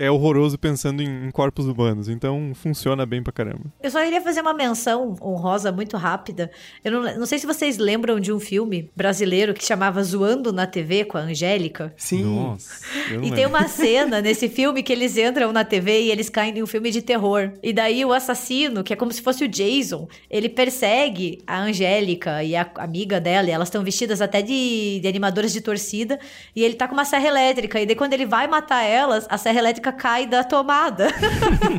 é 0.02 0.10
horroroso 0.10 0.58
pensando 0.58 1.00
em, 1.00 1.28
em, 1.28 1.30
corpos 1.30 1.66
humanos. 1.66 2.08
Então 2.08 2.50
funciona 2.56 3.06
bem 3.06 3.22
pra 3.22 3.32
caramba. 3.32 3.72
Eu 3.80 3.88
só 3.88 4.02
queria 4.02 4.20
fazer 4.20 4.40
uma 4.40 4.52
menção 4.52 5.14
honrosa 5.22 5.70
muito 5.70 5.96
rápida. 5.96 6.50
Eu 6.84 6.90
não, 6.90 7.18
não 7.20 7.26
sei 7.26 7.38
se 7.38 7.46
vocês 7.46 7.78
lembram 7.78 8.18
de 8.18 8.32
um 8.32 8.40
filme 8.40 8.90
brasileiro 8.96 9.54
que 9.54 9.64
chamava 9.64 10.02
Zoando 10.02 10.52
na 10.52 10.66
TV 10.66 11.04
com 11.04 11.18
a 11.18 11.20
Angélica. 11.20 11.94
Sim. 11.96 12.24
Nossa. 12.24 12.84
e 13.22 13.30
tem 13.30 13.46
uma 13.46 13.66
cena 13.70 14.20
nesse 14.20 14.48
filme 14.48 14.82
que 14.82 14.92
eles 14.92 15.16
entram 15.16 15.52
na 15.52 15.64
TV 15.64 16.02
e 16.02 16.10
eles 16.10 16.28
caem 16.28 16.58
em 16.58 16.62
um 16.64 16.66
filme 16.66 16.90
de 16.90 17.00
terror. 17.00 17.52
E 17.62 17.72
daí 17.72 18.04
o 18.04 18.12
assassino, 18.12 18.82
que 18.82 18.92
é 18.92 18.96
como 18.96 19.12
se 19.12 19.22
fosse 19.22 19.44
o 19.44 19.48
Jason, 19.48 20.08
ele 20.28 20.48
persegue 20.48 21.38
a 21.46 21.60
Angélica 21.60 22.42
e 22.42 22.56
a 22.56 22.68
amiga 22.78 23.20
dela. 23.20 23.46
E 23.48 23.52
elas 23.52 23.68
estão 23.68 23.84
vestidas 23.84 24.20
até 24.20 24.42
de, 24.42 24.98
de 25.00 25.06
animadoras 25.06 25.52
de 25.52 25.60
torcida. 25.60 26.18
E 26.56 26.64
ele 26.64 26.74
tá 26.74 26.88
com 26.88 26.94
uma 26.94 27.04
serra 27.04 27.28
elétrica. 27.28 27.80
E 27.80 27.86
daí 27.86 27.94
quando 27.94 28.14
ele 28.14 28.26
vai 28.26 28.48
matar 28.48 28.82
elas, 28.82 29.28
a 29.30 29.38
serra 29.38 29.60
elétrica 29.60 29.91
cai 29.92 30.26
da 30.26 30.42
tomada. 30.42 31.08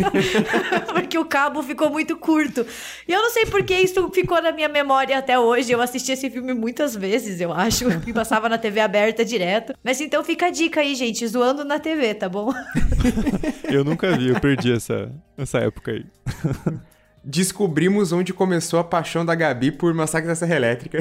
porque 0.93 1.17
o 1.17 1.26
cabo 1.26 1.62
ficou 1.63 1.89
muito 1.89 2.15
curto. 2.15 2.65
E 3.08 3.12
eu 3.12 3.21
não 3.21 3.30
sei 3.30 3.45
porque 3.45 3.73
isso 3.73 4.10
ficou 4.10 4.41
na 4.41 4.52
minha 4.52 4.69
memória 4.69 5.17
até 5.17 5.38
hoje. 5.38 5.71
Eu 5.71 5.82
assisti 5.82 6.12
esse 6.12 6.30
filme 6.30 6.54
muitas 6.54 6.95
vezes, 6.95 7.41
eu 7.41 7.52
acho. 7.52 7.86
E 8.06 8.13
passava 8.13 8.49
na 8.49 8.58
TV 8.58 8.80
aberta 8.80 9.23
direto. 9.23 9.73
Mas 9.84 10.02
então 10.02 10.23
fica 10.23 10.47
a 10.47 10.49
dica 10.49 10.82
aí, 10.82 10.93
gente. 10.93 11.26
Zoando 11.28 11.63
na 11.63 11.80
TV, 11.80 12.13
tá 12.13 12.28
bom? 12.28 12.54
eu 13.69 13.84
nunca 13.84 14.15
vi, 14.17 14.30
eu 14.30 14.39
perdi 14.39 14.71
essa, 14.73 15.12
essa 15.38 15.60
época 15.60 15.91
aí. 15.91 16.06
Descobrimos 17.23 18.12
onde 18.12 18.34
começou 18.34 18.80
a 18.80 18.84
paixão 18.84 19.26
da 19.26 19.34
Gabi 19.34 19.71
por 19.71 19.93
Massacre 19.93 20.28
da 20.28 20.36
Serra 20.36 20.56
Elétrica. 20.56 20.99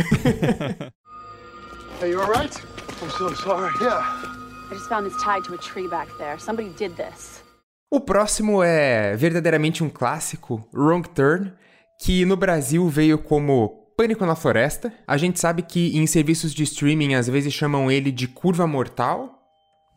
Are 2.01 2.11
you 2.11 2.21
alright? 2.21 2.57
I'm 3.03 3.11
so 3.11 3.35
sorry. 3.35 3.73
Yeah. 3.81 4.32
I 4.73 4.75
just 4.75 4.89
found 4.89 5.07
this 5.07 5.23
tied 5.23 5.45
to 5.45 5.55
a 5.55 5.59
tree 5.59 5.87
back 5.87 6.11
there. 6.17 6.39
Somebody 6.39 6.71
did 6.71 6.97
this. 6.97 7.45
O 7.91 8.01
próximo 8.01 8.63
é 8.63 9.15
verdadeiramente 9.15 9.85
um 9.85 9.91
clássico, 9.91 10.67
Wrong 10.73 11.07
Turn, 11.11 11.53
que 12.01 12.25
no 12.25 12.39
Brasil 12.39 12.89
veio 12.89 13.19
como 13.19 13.69
Pânico 13.99 14.25
na 14.25 14.35
Floresta. 14.35 14.91
A 15.07 15.19
gente 15.19 15.39
sabe 15.39 15.61
que 15.61 15.95
em 15.99 16.07
serviços 16.07 16.55
de 16.55 16.63
streaming 16.63 17.17
às 17.17 17.29
vezes 17.29 17.53
chamam 17.53 17.91
ele 17.91 18.11
de 18.11 18.27
Curva 18.27 18.67
Mortal, 18.67 19.39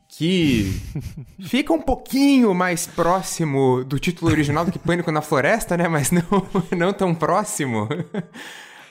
que 0.09 0.73
fica 1.47 1.71
um 1.71 1.81
pouquinho 1.81 2.53
mais 2.53 2.85
próximo 2.85 3.81
do 3.85 3.97
título 3.97 4.29
original 4.29 4.65
do 4.65 4.73
que 4.73 4.79
Pânico 4.79 5.09
na 5.09 5.21
Floresta, 5.21 5.77
né? 5.77 5.88
Mas 5.88 6.11
não, 6.11 6.23
não 6.77 6.91
tão 6.91 7.15
próximo. 7.15 7.88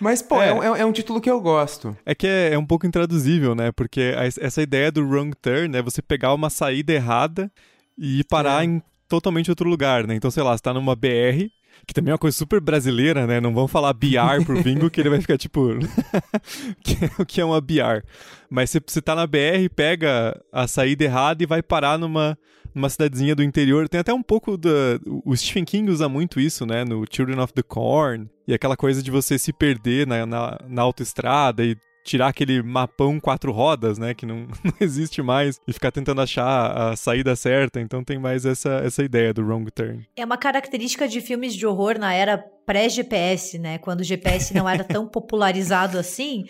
Mas, 0.05 0.21
pô, 0.21 0.37
é. 0.43 0.51
É, 0.51 0.81
é, 0.83 0.85
um 0.85 0.93
título 0.93 1.19
que 1.19 1.31
eu 1.31 1.41
gosto. 1.41 1.97
É 2.05 2.15
que 2.15 2.27
é, 2.27 2.53
é 2.53 2.59
um 2.59 2.67
pouco 2.67 2.87
intraduzível, 2.87 3.55
né? 3.55 3.73
Porque 3.73 4.15
a, 4.15 4.27
essa 4.27 4.61
ideia 4.61 4.93
do 4.93 5.03
wrong 5.03 5.35
turn 5.41 5.75
é 5.75 5.81
você 5.81 6.03
pegar 6.03 6.35
uma 6.35 6.51
saída 6.51 6.93
errada 6.93 7.51
e 7.97 8.23
parar 8.25 8.63
é. 8.63 8.67
em 8.67 8.83
totalmente 9.09 9.49
outro 9.49 9.67
lugar, 9.67 10.07
né? 10.07 10.15
Então, 10.15 10.31
sei 10.31 10.43
lá, 10.43 10.55
você 10.55 10.63
tá 10.63 10.75
numa 10.75 10.95
BR, 10.95 11.49
que 11.87 11.95
também 11.95 12.11
é 12.11 12.13
uma 12.13 12.19
coisa 12.19 12.37
super 12.37 12.61
brasileira, 12.61 13.27
né? 13.27 13.41
Não 13.41 13.55
vão 13.55 13.67
falar 13.67 13.95
BR 13.95 14.45
pro 14.45 14.63
bingo 14.63 14.91
que 14.91 15.01
ele 15.01 15.09
vai 15.09 15.23
ficar 15.23 15.39
tipo. 15.39 15.71
o 17.19 17.25
que 17.25 17.41
é 17.41 17.45
uma 17.47 17.63
BR? 17.63 18.05
Mas 18.51 18.69
você, 18.69 18.83
você 18.87 19.01
tá 19.01 19.15
na 19.15 19.27
BR, 19.27 19.71
pega 19.75 20.39
a 20.53 20.69
saída 20.69 21.05
errada 21.05 21.43
e 21.43 21.47
vai 21.47 21.63
parar 21.63 21.99
numa 21.99 22.37
numa 22.75 22.89
cidadezinha 22.89 23.35
do 23.35 23.43
interior. 23.43 23.89
Tem 23.89 24.01
até 24.01 24.13
um 24.13 24.23
pouco 24.23 24.57
da. 24.57 24.99
O 25.25 25.37
Stephen 25.37 25.65
King 25.65 25.91
usa 25.91 26.09
muito 26.09 26.41
isso, 26.41 26.67
né? 26.67 26.85
No 26.85 27.05
Children 27.11 27.41
of 27.41 27.53
the 27.53 27.63
Corn. 27.63 28.29
E 28.47 28.53
aquela 28.53 28.77
coisa 28.77 29.03
de 29.03 29.11
você 29.11 29.39
se 29.39 29.53
perder 29.53 30.07
na, 30.07 30.27
na, 30.27 30.59
na 30.69 30.83
autoestrada 30.83 31.65
e 31.65 31.77
tirar 32.05 32.29
aquele 32.29 32.63
mapão 32.63 33.19
quatro 33.19 33.51
rodas, 33.51 33.99
né, 33.99 34.13
que 34.13 34.27
não, 34.27 34.47
não 34.63 34.75
existe 34.79 35.23
mais, 35.23 35.59
e 35.67 35.73
ficar 35.73 35.91
tentando 35.91 36.21
achar 36.21 36.91
a 36.91 36.97
saída 36.97 37.35
certa. 37.35 37.81
Então 37.81 38.05
tem 38.05 38.19
mais 38.19 38.45
essa, 38.45 38.83
essa 38.85 39.03
ideia 39.03 39.33
do 39.33 39.43
wrong 39.43 39.69
turn. 39.71 40.07
É 40.15 40.25
uma 40.25 40.37
característica 40.37 41.09
de 41.09 41.21
filmes 41.23 41.55
de 41.55 41.67
horror 41.67 41.99
na 41.99 42.13
era 42.13 42.37
pré-GPS, 42.37 43.59
né, 43.59 43.79
quando 43.79 44.01
o 44.01 44.05
GPS 44.05 44.55
não 44.55 44.69
era 44.69 44.85
tão 44.85 45.09
popularizado 45.09 45.99
assim 45.99 46.45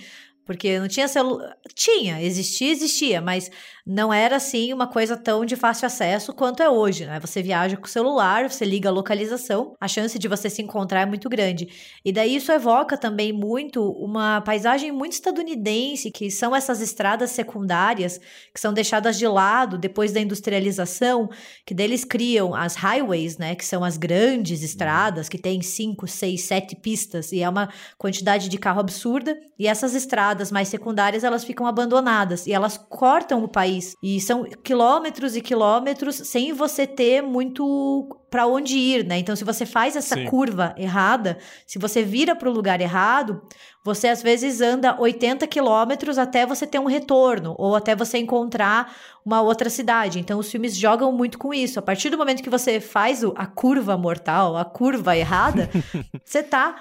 Porque 0.45 0.79
não 0.79 0.89
tinha 0.89 1.09
celular. 1.09 1.57
Tinha, 1.75 2.23
existia, 2.23 2.71
existia, 2.71 3.21
mas 3.21 3.51
não 3.87 4.13
era 4.13 4.37
assim 4.37 4.73
uma 4.73 4.87
coisa 4.87 5.17
tão 5.17 5.45
de 5.45 5.57
fácil 5.57 5.87
acesso 5.87 6.33
quanto 6.33 6.63
é 6.63 6.71
hoje, 6.71 7.05
né? 7.05 7.21
Você 7.21 7.43
viaja 7.43 7.77
com 7.77 7.85
o 7.85 7.89
celular, 7.89 8.49
você 8.51 8.65
liga 8.65 8.89
a 8.89 8.93
localização, 8.93 9.75
a 9.79 9.87
chance 9.87 10.19
de 10.19 10.27
você 10.27 10.49
se 10.49 10.63
encontrar 10.63 11.03
é 11.03 11.07
muito 11.07 11.29
grande. 11.29 11.69
E 12.05 12.11
daí 12.11 12.37
isso 12.37 12.51
evoca 12.51 12.97
também 12.97 13.33
muito 13.33 13.83
uma 13.93 14.41
paisagem 14.41 14.91
muito 14.91 15.13
estadunidense, 15.13 16.11
que 16.11 16.31
são 16.31 16.57
essas 16.57 16.81
estradas 16.81 17.31
secundárias 17.31 18.19
que 18.53 18.61
são 18.61 18.73
deixadas 18.73 19.19
de 19.19 19.27
lado 19.27 19.77
depois 19.77 20.13
da 20.13 20.21
industrialização, 20.21 21.29
que 21.67 21.75
deles 21.75 22.05
criam 22.05 22.55
as 22.55 22.77
highways, 22.77 23.37
né? 23.37 23.55
Que 23.55 23.65
são 23.65 23.85
as 23.85 23.99
grandes 23.99 24.63
estradas 24.63 25.29
que 25.29 25.39
têm 25.39 25.61
cinco, 25.61 26.07
seis, 26.07 26.43
sete 26.43 26.75
pistas 26.75 27.33
e 27.33 27.43
é 27.43 27.49
uma 27.49 27.69
quantidade 27.99 28.49
de 28.49 28.57
carro 28.59 28.81
absurda. 28.81 29.39
E 29.59 29.67
essas 29.67 29.95
estradas 29.95 30.34
mais 30.51 30.69
secundárias 30.69 31.25
elas 31.25 31.45
ficam 31.45 31.67
abandonadas 31.67 32.47
e 32.47 32.53
elas 32.53 32.77
cortam 32.77 33.43
o 33.45 33.49
país 33.49 33.65
país. 33.65 33.97
E 34.03 34.21
são 34.21 34.45
quilômetros 34.45 35.37
e 35.37 35.41
quilômetros 35.41 36.17
sem 36.17 36.53
você 36.53 36.87
ter 36.87 37.23
muito 37.23 38.19
para 38.31 38.47
onde 38.47 38.77
ir, 38.77 39.05
né? 39.05 39.19
Então, 39.19 39.37
se 39.37 39.45
você 39.45 39.65
faz 39.65 39.97
essa 39.97 40.17
Sim. 40.17 40.27
curva 40.27 40.75
errada, 40.77 41.39
se 41.67 41.79
você 41.79 42.03
vira 42.03 42.35
para 42.35 42.49
o 42.49 42.53
lugar 42.53 42.81
errado, 42.81 43.43
você 43.85 44.09
às 44.09 44.23
vezes 44.23 44.61
anda 44.61 45.01
80 45.01 45.47
quilômetros 45.47 46.19
até 46.19 46.45
você 46.45 46.67
ter 46.67 46.81
um 46.81 46.87
retorno, 46.87 47.55
ou 47.59 47.77
até 47.77 47.95
você 47.95 48.19
encontrar 48.19 48.93
uma 49.25 49.41
outra 49.41 49.71
cidade. 49.71 50.19
Então, 50.19 50.39
os 50.39 50.51
filmes 50.51 50.77
jogam 50.77 51.13
muito 51.13 51.39
com 51.39 51.55
isso. 51.55 51.79
A 51.79 51.83
partir 51.83 52.11
do 52.11 52.19
momento 52.19 52.43
que 52.43 52.51
você 52.51 52.81
faz 52.81 53.23
a 53.37 53.47
curva 53.47 53.97
mortal, 53.97 54.57
a 54.57 54.65
curva 54.65 55.17
errada, 55.17 55.71
você 56.25 56.43
tá 56.43 56.75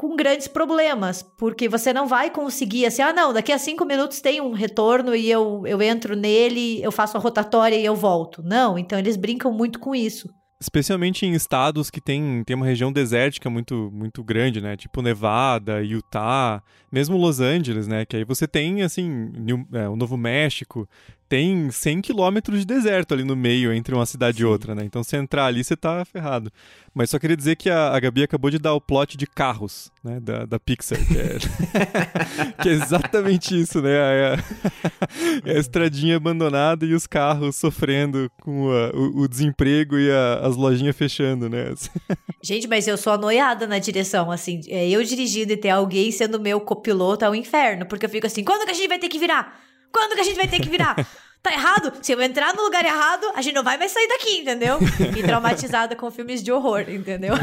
com 0.00 0.16
grandes 0.16 0.48
problemas, 0.48 1.22
porque 1.36 1.68
você 1.68 1.92
não 1.92 2.06
vai 2.06 2.30
conseguir 2.30 2.86
assim, 2.86 3.02
ah, 3.02 3.12
não, 3.12 3.34
daqui 3.34 3.52
a 3.52 3.58
cinco 3.58 3.84
minutos 3.84 4.22
tem 4.22 4.40
um 4.40 4.52
retorno 4.52 5.14
e 5.14 5.30
eu, 5.30 5.62
eu 5.66 5.82
entro 5.82 6.16
nele, 6.16 6.82
eu 6.82 6.90
faço 6.90 7.18
a 7.18 7.20
rotatória 7.20 7.76
e 7.76 7.84
eu 7.84 7.94
volto. 7.94 8.42
Não, 8.42 8.78
então 8.78 8.98
eles 8.98 9.14
brincam 9.14 9.52
muito 9.52 9.78
com 9.78 9.94
isso. 9.94 10.26
Especialmente 10.58 11.26
em 11.26 11.32
estados 11.32 11.90
que 11.90 12.00
tem, 12.00 12.42
tem 12.46 12.56
uma 12.56 12.64
região 12.64 12.90
desértica 12.90 13.50
muito, 13.50 13.90
muito 13.92 14.24
grande, 14.24 14.62
né? 14.62 14.74
Tipo 14.74 15.02
Nevada, 15.02 15.82
Utah, 15.84 16.62
mesmo 16.90 17.18
Los 17.18 17.38
Angeles, 17.38 17.86
né? 17.86 18.06
Que 18.06 18.16
aí 18.16 18.24
você 18.24 18.48
tem, 18.48 18.80
assim, 18.80 19.06
New, 19.06 19.66
é, 19.70 19.86
o 19.86 19.96
Novo 19.96 20.16
México, 20.16 20.88
tem 21.30 21.70
100 21.70 22.00
quilômetros 22.00 22.58
de 22.58 22.66
deserto 22.66 23.14
ali 23.14 23.22
no 23.22 23.36
meio 23.36 23.72
entre 23.72 23.94
uma 23.94 24.04
cidade 24.04 24.38
Sim. 24.38 24.42
e 24.42 24.46
outra, 24.46 24.74
né? 24.74 24.82
Então 24.84 25.04
se 25.04 25.16
entrar 25.16 25.46
ali, 25.46 25.62
você 25.62 25.76
tá 25.76 26.04
ferrado. 26.04 26.50
Mas 26.92 27.08
só 27.08 27.20
queria 27.20 27.36
dizer 27.36 27.54
que 27.54 27.70
a, 27.70 27.94
a 27.94 28.00
Gabi 28.00 28.24
acabou 28.24 28.50
de 28.50 28.58
dar 28.58 28.74
o 28.74 28.80
plot 28.80 29.16
de 29.16 29.28
carros, 29.28 29.92
né? 30.02 30.18
Da, 30.18 30.44
da 30.44 30.58
Pixar. 30.58 30.98
Que 31.06 31.16
é, 31.16 31.38
que 32.60 32.68
é 32.68 32.72
exatamente 32.72 33.58
isso, 33.58 33.80
né? 33.80 33.92
É 33.92 34.00
a, 34.00 35.50
é 35.52 35.56
a, 35.56 35.60
estradinha 35.60 36.16
abandonada 36.16 36.84
e 36.84 36.94
os 36.94 37.06
carros 37.06 37.54
sofrendo 37.54 38.28
com 38.40 38.68
a, 38.72 38.90
o, 38.90 39.20
o, 39.22 39.28
desemprego 39.28 39.96
e 39.96 40.10
as 40.42 40.56
lojinhas 40.56 40.96
fechando, 40.96 41.48
né? 41.48 41.72
Gente, 42.42 42.66
mas 42.66 42.88
eu 42.88 42.96
sou 42.96 43.12
anoiada 43.12 43.68
na 43.68 43.78
direção, 43.78 44.32
assim. 44.32 44.62
É, 44.66 44.88
eu 44.90 45.04
dirigindo 45.04 45.52
e 45.52 45.56
ter 45.56 45.70
alguém 45.70 46.10
sendo 46.10 46.40
meu 46.40 46.60
copiloto 46.60 47.24
é 47.24 47.30
um 47.30 47.36
inferno. 47.36 47.86
Porque 47.86 48.06
eu 48.06 48.10
fico 48.10 48.26
assim, 48.26 48.42
quando 48.42 48.64
que 48.64 48.72
a 48.72 48.74
gente 48.74 48.88
vai 48.88 48.98
ter 48.98 49.08
que 49.08 49.18
virar? 49.20 49.69
Quando 49.92 50.14
que 50.14 50.20
a 50.20 50.24
gente 50.24 50.36
vai 50.36 50.48
ter 50.48 50.60
que 50.60 50.68
virar? 50.68 50.96
Tá 51.42 51.54
errado? 51.54 51.90
Se 52.02 52.12
eu 52.12 52.20
entrar 52.20 52.52
no 52.52 52.62
lugar 52.62 52.84
errado, 52.84 53.26
a 53.34 53.40
gente 53.40 53.54
não 53.54 53.64
vai 53.64 53.78
mais 53.78 53.90
sair 53.90 54.06
daqui, 54.08 54.40
entendeu? 54.40 54.78
E 55.16 55.22
traumatizada 55.22 55.96
com 55.96 56.10
filmes 56.10 56.42
de 56.42 56.52
horror, 56.52 56.84
entendeu? 56.86 57.32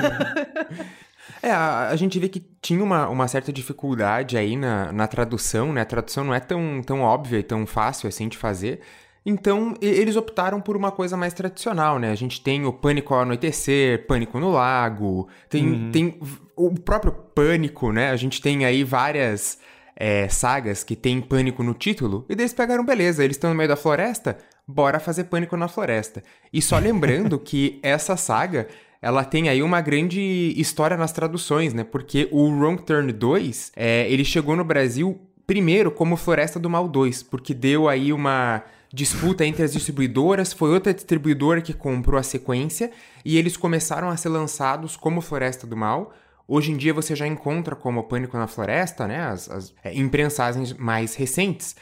É, 1.42 1.52
a, 1.52 1.90
a, 1.90 1.96
gente 1.96 2.18
vê 2.18 2.28
que 2.30 2.44
tinha 2.62 2.84
uma, 2.84 3.08
uma 3.10 3.28
certa 3.28 3.54
dificuldade 3.54 4.38
aí 4.38 4.56
na, 4.56 4.92
na 4.92 5.08
tradução, 5.08 5.72
né? 5.72 5.82
A 5.82 5.86
tradução 5.86 6.24
não 6.24 6.34
é 6.34 6.40
tão, 6.40 6.82
tão 6.84 7.02
óbvia 7.02 7.38
e 7.38 7.44
tão 7.44 7.66
fácil 7.68 8.10
assim 8.10 8.28
de 8.28 8.38
fazer. 8.38 8.82
Então, 9.26 9.76
eles 9.82 10.16
optaram 10.16 10.62
por 10.62 10.78
uma 10.78 10.90
coisa 10.90 11.18
mais 11.18 11.34
tradicional, 11.34 12.00
né? 12.00 12.12
A 12.12 12.16
gente 12.16 12.42
tem 12.42 12.66
o 12.66 12.72
Pânico 12.72 13.14
ao 13.14 13.22
Anoitecer, 13.22 14.08
Pânico 14.08 14.40
no 14.40 14.50
Lago, 14.50 15.28
tem, 15.50 15.70
uhum. 15.70 15.92
tem 15.92 16.20
o 16.56 16.74
próprio 16.74 17.12
Pânico, 17.12 17.92
né? 17.92 18.10
A 18.10 18.16
gente 18.16 18.42
tem 18.42 18.64
aí 18.64 18.84
várias 18.86 19.60
é, 20.00 20.30
sagas 20.30 20.84
que 20.84 20.96
tem 20.96 21.20
pânico 21.20 21.64
no 21.64 21.74
título, 21.74 22.24
e 22.30 22.36
daí 22.36 22.44
eles 22.44 22.54
pegaram, 22.54 22.86
beleza, 22.86 23.24
eles 23.24 23.36
estão 23.36 23.50
no 23.50 23.56
meio 23.56 23.68
da 23.68 23.76
floresta, 23.76 24.38
bora 24.68 25.00
fazer 25.00 25.24
pânico 25.24 25.58
na 25.58 25.68
floresta. 25.68 26.24
E 26.54 26.62
só 26.62 26.78
lembrando 26.78 27.40
que 27.40 27.80
essa 27.82 28.16
saga, 28.16 28.68
ela 29.02 29.26
tem 29.26 29.50
aí 29.50 29.64
uma 29.64 29.82
grande 29.82 30.54
história 30.56 30.96
nas 30.96 31.12
traduções, 31.12 31.74
né? 31.74 31.84
Porque 31.84 32.30
o 32.32 32.48
Wrong 32.48 32.82
Turn 32.84 33.12
2, 33.12 33.72
é, 33.76 34.08
ele 34.10 34.24
chegou 34.24 34.56
no 34.56 34.64
Brasil 34.64 35.20
primeiro 35.48 35.90
como 35.90 36.16
Floresta 36.16 36.60
do 36.60 36.70
Mal 36.70 36.88
2, 36.88 37.24
porque 37.24 37.54
deu 37.54 37.90
aí 37.90 38.14
uma 38.14 38.64
disputa 38.94 39.46
entre 39.46 39.64
as 39.64 39.74
distribuidoras, 39.74 40.54
foi 40.54 40.70
outra 40.70 40.94
distribuidora 40.94 41.62
que 41.62 41.74
comprou 41.74 42.20
a 42.20 42.24
sequência, 42.24 42.92
e 43.26 43.38
eles 43.38 43.58
começaram 43.58 44.10
a 44.10 44.18
ser 44.18 44.30
lançados 44.30 44.96
como 44.96 45.22
Floresta 45.22 45.66
do 45.66 45.76
Mal, 45.76 46.14
Hoje 46.48 46.72
em 46.72 46.78
dia 46.78 46.94
você 46.94 47.16
já 47.16 47.28
encontra 47.28 47.76
como 47.76 48.04
Pânico 48.04 48.38
na 48.38 48.48
Floresta, 48.48 49.06
né? 49.06 49.20
As, 49.20 49.50
as 49.50 49.74
é, 49.84 49.94
imprensagens 49.94 50.74
mais 50.74 51.16
recentes. 51.16 51.76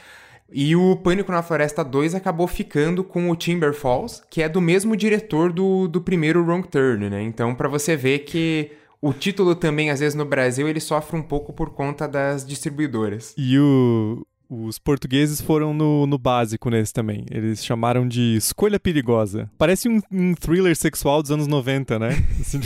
E 0.52 0.74
o 0.76 0.96
Pânico 0.96 1.32
na 1.32 1.42
Floresta 1.42 1.84
2 1.84 2.14
acabou 2.14 2.46
ficando 2.46 3.02
com 3.02 3.30
o 3.30 3.36
Timber 3.36 3.72
Falls, 3.72 4.22
que 4.30 4.42
é 4.42 4.48
do 4.48 4.60
mesmo 4.60 4.96
diretor 4.96 5.52
do, 5.52 5.88
do 5.88 6.00
primeiro 6.00 6.44
Wrong 6.44 6.66
Turn, 6.66 7.10
né? 7.10 7.22
Então, 7.22 7.54
para 7.54 7.68
você 7.68 7.96
ver 7.96 8.20
que 8.20 8.70
o 9.00 9.12
título 9.12 9.54
também, 9.54 9.90
às 9.90 10.00
vezes, 10.00 10.14
no 10.14 10.24
Brasil, 10.24 10.68
ele 10.68 10.80
sofre 10.80 11.16
um 11.16 11.22
pouco 11.22 11.52
por 11.52 11.70
conta 11.70 12.08
das 12.08 12.44
distribuidoras. 12.44 13.34
E 13.36 13.58
o, 13.58 14.25
os 14.48 14.78
portugueses 14.78 15.40
foram 15.40 15.74
no, 15.74 16.06
no 16.06 16.18
básico 16.18 16.70
nesse 16.70 16.92
também. 16.92 17.26
Eles 17.30 17.64
chamaram 17.64 18.06
de 18.06 18.36
Escolha 18.36 18.78
Perigosa. 18.78 19.50
Parece 19.58 19.88
um, 19.88 20.00
um 20.10 20.34
thriller 20.34 20.76
sexual 20.76 21.22
dos 21.22 21.30
anos 21.30 21.46
90, 21.46 21.98
né? 21.98 22.10
Assim, 22.40 22.58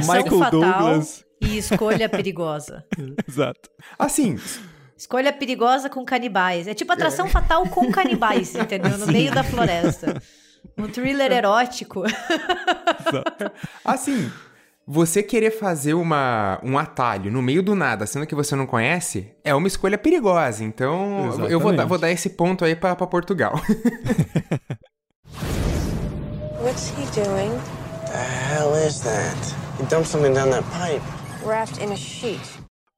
Michael 0.00 0.38
fatal 0.38 0.50
Douglas. 0.50 1.24
E 1.40 1.58
Escolha 1.58 2.08
Perigosa. 2.08 2.84
Exato. 3.28 3.70
Assim, 3.98 4.36
Escolha 4.96 5.32
perigosa 5.32 5.90
com 5.90 6.04
canibais. 6.04 6.68
É 6.68 6.74
tipo 6.74 6.92
atração 6.92 7.26
é. 7.26 7.28
fatal 7.28 7.66
com 7.68 7.90
canibais, 7.90 8.54
entendeu? 8.56 8.96
No 8.96 9.06
Sim. 9.06 9.12
meio 9.12 9.34
da 9.34 9.42
floresta. 9.42 10.22
Um 10.78 10.88
thriller 10.88 11.30
erótico. 11.30 12.04
Exato. 12.06 13.52
Assim, 13.84 14.30
você 14.86 15.22
querer 15.22 15.50
fazer 15.50 15.94
uma, 15.94 16.60
um 16.62 16.78
atalho 16.78 17.30
no 17.30 17.40
meio 17.40 17.62
do 17.62 17.74
nada, 17.74 18.06
sendo 18.06 18.26
que 18.26 18.34
você 18.34 18.54
não 18.54 18.66
conhece, 18.66 19.32
é 19.42 19.54
uma 19.54 19.66
escolha 19.66 19.96
perigosa. 19.96 20.62
Então, 20.62 21.26
Exatamente. 21.26 21.52
eu 21.52 21.60
vou, 21.60 21.72
dar, 21.72 21.86
vou 21.86 21.98
dar 21.98 22.10
esse 22.10 22.30
ponto 22.30 22.64
aí 22.64 22.76
para 22.76 22.94
Portugal. 22.94 23.54
What's 26.60 26.90
he 26.90 27.04
doing? 27.14 27.50
The 28.06 28.22
hell 28.22 28.74
is 28.86 29.00
that? 29.00 29.36
He 29.78 29.86
dumped 29.86 30.08
something 30.08 30.32
down 30.32 30.50
that 30.50 30.64
pipe. 30.70 31.02
Wrapped 31.44 31.82
in 31.82 31.92
a 31.92 31.96
sheet. 31.96 32.40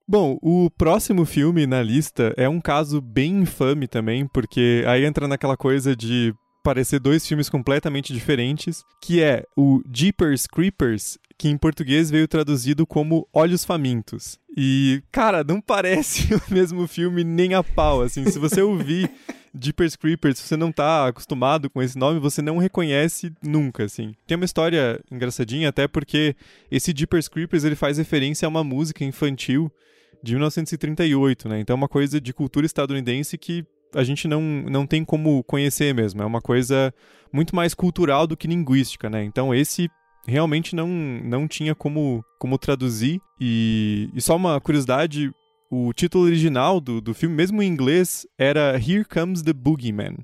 Bom, 0.08 0.38
o 0.40 0.70
próximo 0.70 1.24
filme 1.24 1.66
na 1.66 1.82
lista 1.82 2.32
é 2.36 2.48
um 2.48 2.60
caso 2.60 3.00
bem 3.00 3.40
infame 3.40 3.88
também, 3.88 4.24
porque 4.28 4.84
aí 4.86 5.04
entra 5.04 5.26
naquela 5.26 5.56
coisa 5.56 5.96
de 5.96 6.32
parecer 6.62 7.00
dois 7.00 7.26
filmes 7.26 7.48
completamente 7.48 8.12
diferentes, 8.12 8.84
que 9.02 9.20
é 9.20 9.44
o 9.56 9.82
Jeepers 9.92 10.46
Creepers 10.46 11.18
que 11.38 11.48
em 11.48 11.58
português 11.58 12.10
veio 12.10 12.26
traduzido 12.26 12.86
como 12.86 13.28
Olhos 13.32 13.64
Famintos. 13.64 14.38
E, 14.56 15.02
cara, 15.12 15.44
não 15.44 15.60
parece 15.60 16.32
o 16.34 16.42
mesmo 16.50 16.86
filme 16.86 17.22
nem 17.22 17.54
a 17.54 17.62
pau, 17.62 18.02
assim, 18.02 18.24
se 18.30 18.38
você 18.38 18.62
ouvir 18.62 19.10
Jeepers 19.58 19.96
Creepers, 19.96 20.38
se 20.38 20.48
você 20.48 20.56
não 20.56 20.72
tá 20.72 21.08
acostumado 21.08 21.68
com 21.68 21.82
esse 21.82 21.98
nome, 21.98 22.20
você 22.20 22.40
não 22.40 22.58
reconhece 22.58 23.32
nunca, 23.42 23.84
assim. 23.84 24.14
Tem 24.26 24.36
uma 24.36 24.44
história 24.44 25.00
engraçadinha 25.10 25.68
até 25.68 25.86
porque 25.86 26.34
esse 26.70 26.92
Jeepers 26.96 27.28
Creepers, 27.28 27.64
ele 27.64 27.76
faz 27.76 27.98
referência 27.98 28.46
a 28.46 28.48
uma 28.48 28.64
música 28.64 29.04
infantil 29.04 29.70
de 30.22 30.32
1938, 30.32 31.48
né? 31.48 31.60
Então 31.60 31.74
é 31.74 31.76
uma 31.78 31.88
coisa 31.88 32.20
de 32.20 32.32
cultura 32.32 32.66
estadunidense 32.66 33.38
que 33.38 33.64
a 33.94 34.02
gente 34.02 34.26
não, 34.26 34.40
não 34.40 34.86
tem 34.86 35.04
como 35.04 35.42
conhecer 35.44 35.94
mesmo. 35.94 36.22
É 36.22 36.26
uma 36.26 36.40
coisa 36.40 36.92
muito 37.32 37.54
mais 37.54 37.74
cultural 37.74 38.26
do 38.26 38.36
que 38.36 38.48
linguística, 38.48 39.08
né? 39.08 39.24
Então 39.24 39.54
esse 39.54 39.88
realmente 40.26 40.74
não, 40.74 40.88
não 40.88 41.46
tinha 41.48 41.74
como, 41.74 42.24
como 42.38 42.58
traduzir. 42.58 43.20
E, 43.40 44.10
e 44.14 44.20
só 44.20 44.36
uma 44.36 44.60
curiosidade: 44.60 45.32
o 45.70 45.92
título 45.92 46.24
original 46.24 46.80
do, 46.80 47.00
do 47.00 47.14
filme, 47.14 47.34
mesmo 47.34 47.62
em 47.62 47.68
inglês, 47.68 48.26
era 48.38 48.74
Here 48.76 49.04
Comes 49.04 49.42
the 49.42 49.52
Boogeyman. 49.52 50.16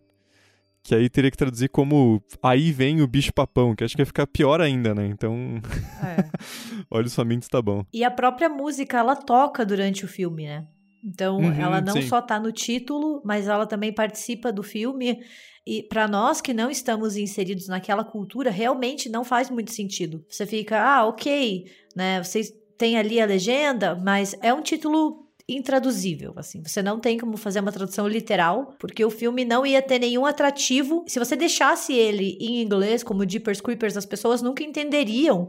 Que 0.84 0.96
aí 0.96 1.08
teria 1.08 1.30
que 1.30 1.36
traduzir 1.36 1.68
como 1.68 2.20
Aí 2.42 2.72
vem 2.72 3.02
o 3.02 3.06
bicho-papão, 3.06 3.74
que 3.74 3.84
acho 3.84 3.94
que 3.94 4.02
ia 4.02 4.06
ficar 4.06 4.26
pior 4.26 4.60
ainda, 4.60 4.92
né? 4.92 5.06
Então. 5.06 5.60
É. 6.02 6.28
Olha 6.90 7.06
os 7.06 7.14
famintos, 7.14 7.48
tá 7.48 7.62
bom. 7.62 7.84
E 7.92 8.02
a 8.02 8.10
própria 8.10 8.48
música, 8.48 8.98
ela 8.98 9.14
toca 9.14 9.64
durante 9.64 10.04
o 10.04 10.08
filme, 10.08 10.46
né? 10.46 10.66
Então, 11.04 11.38
uhum, 11.38 11.52
ela 11.52 11.80
não 11.80 11.94
sim. 11.94 12.02
só 12.02 12.22
tá 12.22 12.38
no 12.38 12.52
título, 12.52 13.20
mas 13.24 13.48
ela 13.48 13.66
também 13.66 13.92
participa 13.92 14.52
do 14.52 14.62
filme. 14.62 15.22
E 15.66 15.82
para 15.82 16.06
nós 16.06 16.40
que 16.40 16.54
não 16.54 16.70
estamos 16.70 17.16
inseridos 17.16 17.68
naquela 17.68 18.04
cultura, 18.04 18.50
realmente 18.50 19.08
não 19.08 19.24
faz 19.24 19.50
muito 19.50 19.72
sentido. 19.72 20.24
Você 20.28 20.46
fica, 20.46 20.80
ah, 20.80 21.06
ok, 21.06 21.66
né? 21.96 22.22
Vocês 22.22 22.52
têm 22.78 22.96
ali 22.96 23.20
a 23.20 23.26
legenda, 23.26 23.94
mas 23.96 24.36
é 24.40 24.52
um 24.52 24.62
título 24.62 25.22
intraduzível, 25.48 26.32
assim. 26.36 26.62
Você 26.64 26.82
não 26.82 26.98
tem 26.98 27.18
como 27.18 27.36
fazer 27.36 27.60
uma 27.60 27.72
tradução 27.72 28.06
literal, 28.06 28.74
porque 28.78 29.04
o 29.04 29.10
filme 29.10 29.44
não 29.44 29.66
ia 29.66 29.82
ter 29.82 29.98
nenhum 29.98 30.24
atrativo. 30.24 31.04
Se 31.06 31.18
você 31.18 31.36
deixasse 31.36 31.92
ele 31.92 32.36
em 32.40 32.62
inglês, 32.62 33.02
como 33.02 33.28
Jeepers 33.28 33.60
Creepers, 33.60 33.96
as 33.96 34.06
pessoas 34.06 34.40
nunca 34.40 34.62
entenderiam 34.62 35.48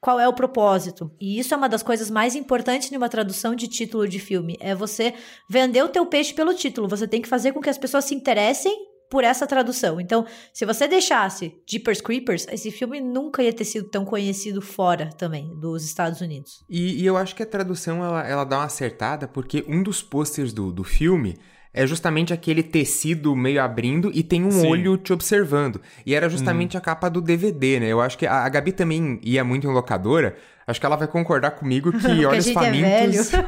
qual 0.00 0.18
é 0.20 0.28
o 0.28 0.32
propósito. 0.32 1.10
E 1.20 1.38
isso 1.38 1.54
é 1.54 1.56
uma 1.56 1.68
das 1.68 1.82
coisas 1.82 2.10
mais 2.10 2.34
importantes 2.34 2.90
numa 2.90 3.08
tradução 3.08 3.54
de 3.54 3.68
título 3.68 4.06
de 4.06 4.18
filme, 4.18 4.56
é 4.60 4.74
você 4.74 5.14
vender 5.48 5.82
o 5.82 5.88
teu 5.88 6.06
peixe 6.06 6.32
pelo 6.32 6.54
título. 6.54 6.88
Você 6.88 7.06
tem 7.06 7.20
que 7.20 7.28
fazer 7.28 7.52
com 7.52 7.60
que 7.60 7.70
as 7.70 7.78
pessoas 7.78 8.04
se 8.04 8.14
interessem 8.14 8.88
por 9.10 9.24
essa 9.24 9.46
tradução. 9.46 10.00
Então, 10.00 10.26
se 10.52 10.66
você 10.66 10.86
deixasse 10.86 11.54
Jeepers 11.66 12.00
Creepers, 12.00 12.46
esse 12.48 12.70
filme 12.70 13.00
nunca 13.00 13.42
ia 13.42 13.52
ter 13.52 13.64
sido 13.64 13.88
tão 13.88 14.04
conhecido 14.04 14.60
fora 14.60 15.10
também 15.16 15.58
dos 15.58 15.84
Estados 15.84 16.20
Unidos. 16.20 16.64
E, 16.68 17.02
e 17.02 17.06
eu 17.06 17.16
acho 17.16 17.34
que 17.34 17.42
a 17.42 17.46
tradução 17.46 18.04
ela, 18.04 18.26
ela 18.26 18.44
dá 18.44 18.58
uma 18.58 18.64
acertada 18.64 19.26
porque 19.26 19.64
um 19.66 19.82
dos 19.82 20.02
posters 20.02 20.52
do, 20.52 20.70
do 20.70 20.84
filme 20.84 21.38
é 21.72 21.86
justamente 21.86 22.32
aquele 22.32 22.62
tecido 22.62 23.34
meio 23.36 23.62
abrindo 23.62 24.10
e 24.14 24.22
tem 24.22 24.44
um 24.44 24.50
Sim. 24.50 24.66
olho 24.66 24.96
te 24.96 25.12
observando. 25.12 25.80
E 26.04 26.14
era 26.14 26.28
justamente 26.28 26.76
hum. 26.76 26.78
a 26.78 26.80
capa 26.80 27.08
do 27.08 27.20
DVD, 27.20 27.80
né? 27.80 27.86
Eu 27.88 28.00
acho 28.00 28.16
que 28.16 28.26
a, 28.26 28.44
a 28.44 28.48
Gabi 28.48 28.72
também 28.72 29.20
ia 29.22 29.44
muito 29.44 29.66
em 29.66 29.72
locadora. 29.72 30.36
Acho 30.66 30.78
que 30.78 30.84
ela 30.84 30.96
vai 30.96 31.08
concordar 31.08 31.52
comigo 31.52 31.90
que 31.92 32.06
Olhos 32.26 32.46
é 32.46 32.52
Famintos. 32.52 33.32
É 33.32 33.38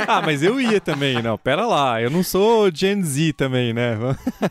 ah, 0.08 0.22
mas 0.22 0.42
eu 0.42 0.58
ia 0.60 0.80
também, 0.80 1.20
não. 1.22 1.36
Pera 1.36 1.66
lá, 1.66 2.00
eu 2.00 2.10
não 2.10 2.22
sou 2.22 2.70
Gen 2.74 3.02
Z 3.02 3.34
também, 3.34 3.74
né? 3.74 3.98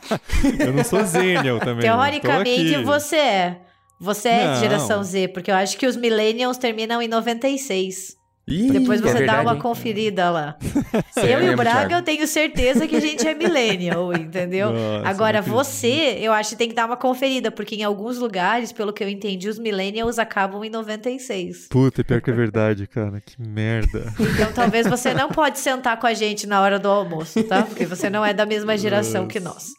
eu 0.59 0.73
não 0.73 0.83
sou 0.83 1.03
Zenial 1.03 1.59
também. 1.59 1.81
Teoricamente 1.81 2.83
você 2.83 3.15
é. 3.15 3.61
Você 3.99 4.29
é 4.29 4.47
não. 4.47 4.55
geração 4.55 5.03
Z, 5.03 5.27
porque 5.27 5.51
eu 5.51 5.55
acho 5.55 5.77
que 5.77 5.85
os 5.85 5.95
Millennials 5.95 6.57
terminam 6.57 7.01
em 7.01 7.07
96. 7.07 8.17
Ih, 8.47 8.71
Depois 8.71 8.99
você 8.99 9.09
é 9.09 9.13
verdade, 9.13 9.45
dá 9.45 9.51
uma 9.51 9.61
conferida 9.61 10.29
lá. 10.29 10.57
eu 11.15 11.43
e 11.43 11.53
o 11.53 11.55
Braga, 11.55 11.79
Thiago. 11.79 11.93
eu 11.93 12.01
tenho 12.01 12.27
certeza 12.27 12.87
que 12.87 12.95
a 12.95 12.99
gente 12.99 13.25
é 13.27 13.33
millennial, 13.33 14.11
entendeu? 14.17 14.71
Nossa, 14.71 15.07
Agora, 15.07 15.41
você, 15.41 16.17
eu 16.19 16.33
acho 16.33 16.51
que 16.51 16.55
tem 16.55 16.69
que 16.69 16.75
dar 16.75 16.85
uma 16.85 16.97
conferida, 16.97 17.51
porque 17.51 17.75
em 17.75 17.83
alguns 17.83 18.17
lugares, 18.17 18.71
pelo 18.71 18.91
que 18.91 19.03
eu 19.03 19.09
entendi, 19.09 19.47
os 19.47 19.59
millennials 19.59 20.17
acabam 20.17 20.63
em 20.63 20.69
96. 20.69 21.67
Puta, 21.69 22.03
pior 22.03 22.21
que 22.21 22.29
é 22.29 22.33
verdade, 22.33 22.87
cara. 22.87 23.21
Que 23.21 23.41
merda. 23.41 24.11
Então, 24.31 24.53
talvez 24.53 24.87
você 24.87 25.13
não 25.13 25.29
pode 25.29 25.59
sentar 25.59 25.99
com 25.99 26.07
a 26.07 26.13
gente 26.13 26.47
na 26.47 26.61
hora 26.61 26.79
do 26.79 26.87
almoço, 26.87 27.43
tá? 27.43 27.63
Porque 27.63 27.85
você 27.85 28.09
não 28.09 28.25
é 28.25 28.33
da 28.33 28.45
mesma 28.45 28.77
geração 28.77 29.23
Nossa. 29.23 29.33
que 29.33 29.39
nós. 29.39 29.73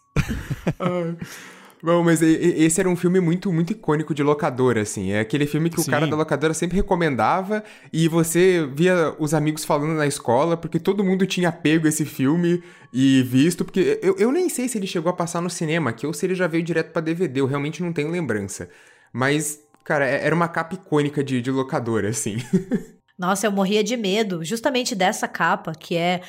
Bom, 1.83 2.05
mas 2.05 2.23
esse 2.23 2.79
era 2.79 2.89
um 2.89 2.95
filme 2.95 3.19
muito, 3.19 3.53
muito 3.53 3.73
icônico 3.73 4.15
de 4.15 4.23
locadora, 4.23 4.83
assim. 4.83 5.11
É 5.11 5.19
aquele 5.19 5.47
filme 5.47 5.69
que 5.69 5.83
Sim. 5.83 5.89
o 5.89 5.91
cara 5.91 6.07
da 6.07 6.15
locadora 6.15 6.55
sempre 6.55 6.77
recomendava 6.77 7.65
e 7.93 8.07
você 8.07 8.65
via 8.73 9.17
os 9.19 9.35
amigos 9.35 9.65
falando 9.65 9.95
na 9.95 10.07
escola, 10.07 10.57
porque 10.57 10.79
todo 10.79 11.03
mundo 11.03 11.27
tinha 11.27 11.51
pego 11.51 11.89
esse 11.89 12.05
filme 12.05 12.63
e 12.93 13.23
visto, 13.23 13.65
porque 13.65 13.99
eu, 14.01 14.15
eu 14.17 14.31
nem 14.31 14.49
sei 14.49 14.69
se 14.69 14.79
ele 14.79 14.87
chegou 14.87 15.11
a 15.11 15.13
passar 15.13 15.41
no 15.41 15.51
cinema 15.51 15.91
aqui 15.91 16.07
ou 16.07 16.15
se 16.15 16.25
ele 16.25 16.37
já 16.37 16.47
veio 16.47 16.63
direto 16.63 16.93
para 16.93 17.03
DVD, 17.03 17.41
eu 17.41 17.47
realmente 17.47 17.83
não 17.83 17.93
tenho 17.93 18.13
lembrança. 18.13 18.69
Mas, 19.13 19.59
cara, 19.83 20.09
é, 20.09 20.25
era 20.25 20.35
uma 20.35 20.47
capa 20.47 20.75
icônica 20.75 21.25
de, 21.25 21.43
de 21.43 21.51
locadora, 21.51 22.11
assim. 22.11 22.37
Nossa, 23.19 23.49
eu 23.49 23.51
morria 23.51 23.83
de 23.83 23.97
medo, 23.97 24.45
justamente 24.45 24.95
dessa 24.95 25.27
capa, 25.27 25.73
que 25.73 25.97
é 25.97 26.21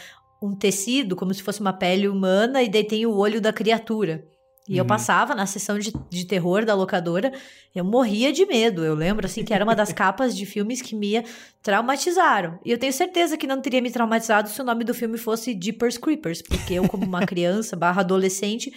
um 0.41 0.55
tecido, 0.55 1.15
como 1.15 1.31
se 1.31 1.43
fosse 1.43 1.61
uma 1.61 1.73
pele 1.73 2.07
humana, 2.07 2.63
e 2.63 2.69
daí 2.69 2.83
tem 2.83 3.05
o 3.05 3.15
olho 3.15 3.39
da 3.39 3.53
criatura. 3.53 4.32
E 4.67 4.73
uhum. 4.73 4.77
eu 4.79 4.85
passava 4.85 5.35
na 5.35 5.45
sessão 5.45 5.77
de, 5.77 5.93
de 6.09 6.25
terror 6.25 6.65
da 6.65 6.73
locadora, 6.73 7.33
eu 7.75 7.83
morria 7.83 8.31
de 8.31 8.45
medo. 8.45 8.83
Eu 8.83 8.95
lembro, 8.95 9.25
assim, 9.25 9.43
que 9.43 9.53
era 9.53 9.63
uma 9.63 9.75
das 9.75 9.91
capas 9.93 10.35
de 10.35 10.45
filmes 10.45 10.81
que 10.81 10.95
me 10.95 11.23
traumatizaram. 11.61 12.59
E 12.63 12.71
eu 12.71 12.77
tenho 12.77 12.93
certeza 12.93 13.37
que 13.37 13.47
não 13.47 13.61
teria 13.61 13.81
me 13.81 13.91
traumatizado 13.91 14.49
se 14.49 14.61
o 14.61 14.65
nome 14.65 14.83
do 14.83 14.93
filme 14.93 15.17
fosse 15.17 15.57
Jeepers 15.59 15.97
Creepers, 15.97 16.41
porque 16.41 16.75
eu, 16.75 16.87
como 16.87 17.05
uma 17.05 17.25
criança 17.27 17.75
barra 17.75 18.01
adolescente, 18.01 18.71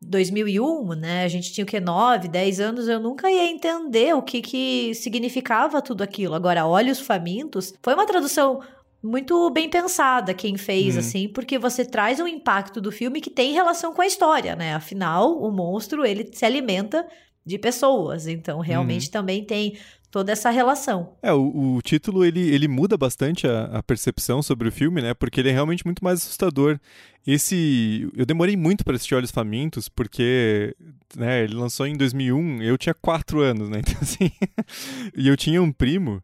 2001, 0.00 0.88
né, 0.94 1.24
a 1.24 1.28
gente 1.28 1.52
tinha 1.52 1.64
o 1.64 1.66
que, 1.66 1.80
9, 1.80 2.28
10 2.28 2.60
anos, 2.60 2.88
eu 2.88 3.00
nunca 3.00 3.30
ia 3.30 3.50
entender 3.50 4.14
o 4.14 4.22
que 4.22 4.42
que 4.42 4.94
significava 4.94 5.80
tudo 5.80 6.02
aquilo. 6.02 6.34
Agora, 6.34 6.66
Olhos 6.66 7.00
Famintos 7.00 7.74
foi 7.82 7.94
uma 7.94 8.06
tradução 8.06 8.60
muito 9.02 9.48
bem 9.50 9.68
pensada 9.68 10.34
quem 10.34 10.56
fez, 10.56 10.94
uhum. 10.94 11.00
assim, 11.00 11.28
porque 11.28 11.58
você 11.58 11.84
traz 11.84 12.18
um 12.20 12.26
impacto 12.26 12.80
do 12.80 12.90
filme 12.90 13.20
que 13.20 13.30
tem 13.30 13.52
relação 13.52 13.92
com 13.92 14.02
a 14.02 14.06
história, 14.06 14.56
né? 14.56 14.74
Afinal, 14.74 15.38
o 15.40 15.50
monstro, 15.50 16.04
ele 16.04 16.28
se 16.32 16.44
alimenta 16.44 17.06
de 17.44 17.58
pessoas, 17.58 18.26
então 18.26 18.58
realmente 18.58 19.06
uhum. 19.06 19.12
também 19.12 19.44
tem 19.44 19.78
toda 20.10 20.32
essa 20.32 20.50
relação. 20.50 21.14
É, 21.22 21.32
o, 21.32 21.76
o 21.76 21.82
título, 21.82 22.24
ele, 22.24 22.40
ele 22.40 22.66
muda 22.66 22.96
bastante 22.96 23.46
a, 23.46 23.64
a, 23.64 23.82
percepção 23.82 24.42
sobre 24.42 24.68
o 24.68 24.72
filme, 24.72 25.02
né? 25.02 25.14
Porque 25.14 25.40
ele 25.40 25.50
é 25.50 25.52
realmente 25.52 25.84
muito 25.84 26.02
mais 26.02 26.22
assustador. 26.22 26.80
Esse... 27.26 28.08
Eu 28.16 28.24
demorei 28.24 28.56
muito 28.56 28.84
para 28.84 28.94
assistir 28.94 29.14
Olhos 29.14 29.30
Famintos, 29.30 29.88
porque 29.88 30.74
né, 31.14 31.44
ele 31.44 31.54
lançou 31.54 31.86
em 31.86 31.96
2001, 31.96 32.62
eu 32.62 32.78
tinha 32.78 32.94
quatro 32.94 33.40
anos, 33.40 33.68
né? 33.68 33.80
Então, 33.86 33.98
assim... 34.00 34.30
e 35.14 35.28
eu 35.28 35.36
tinha 35.36 35.62
um 35.62 35.70
primo 35.70 36.22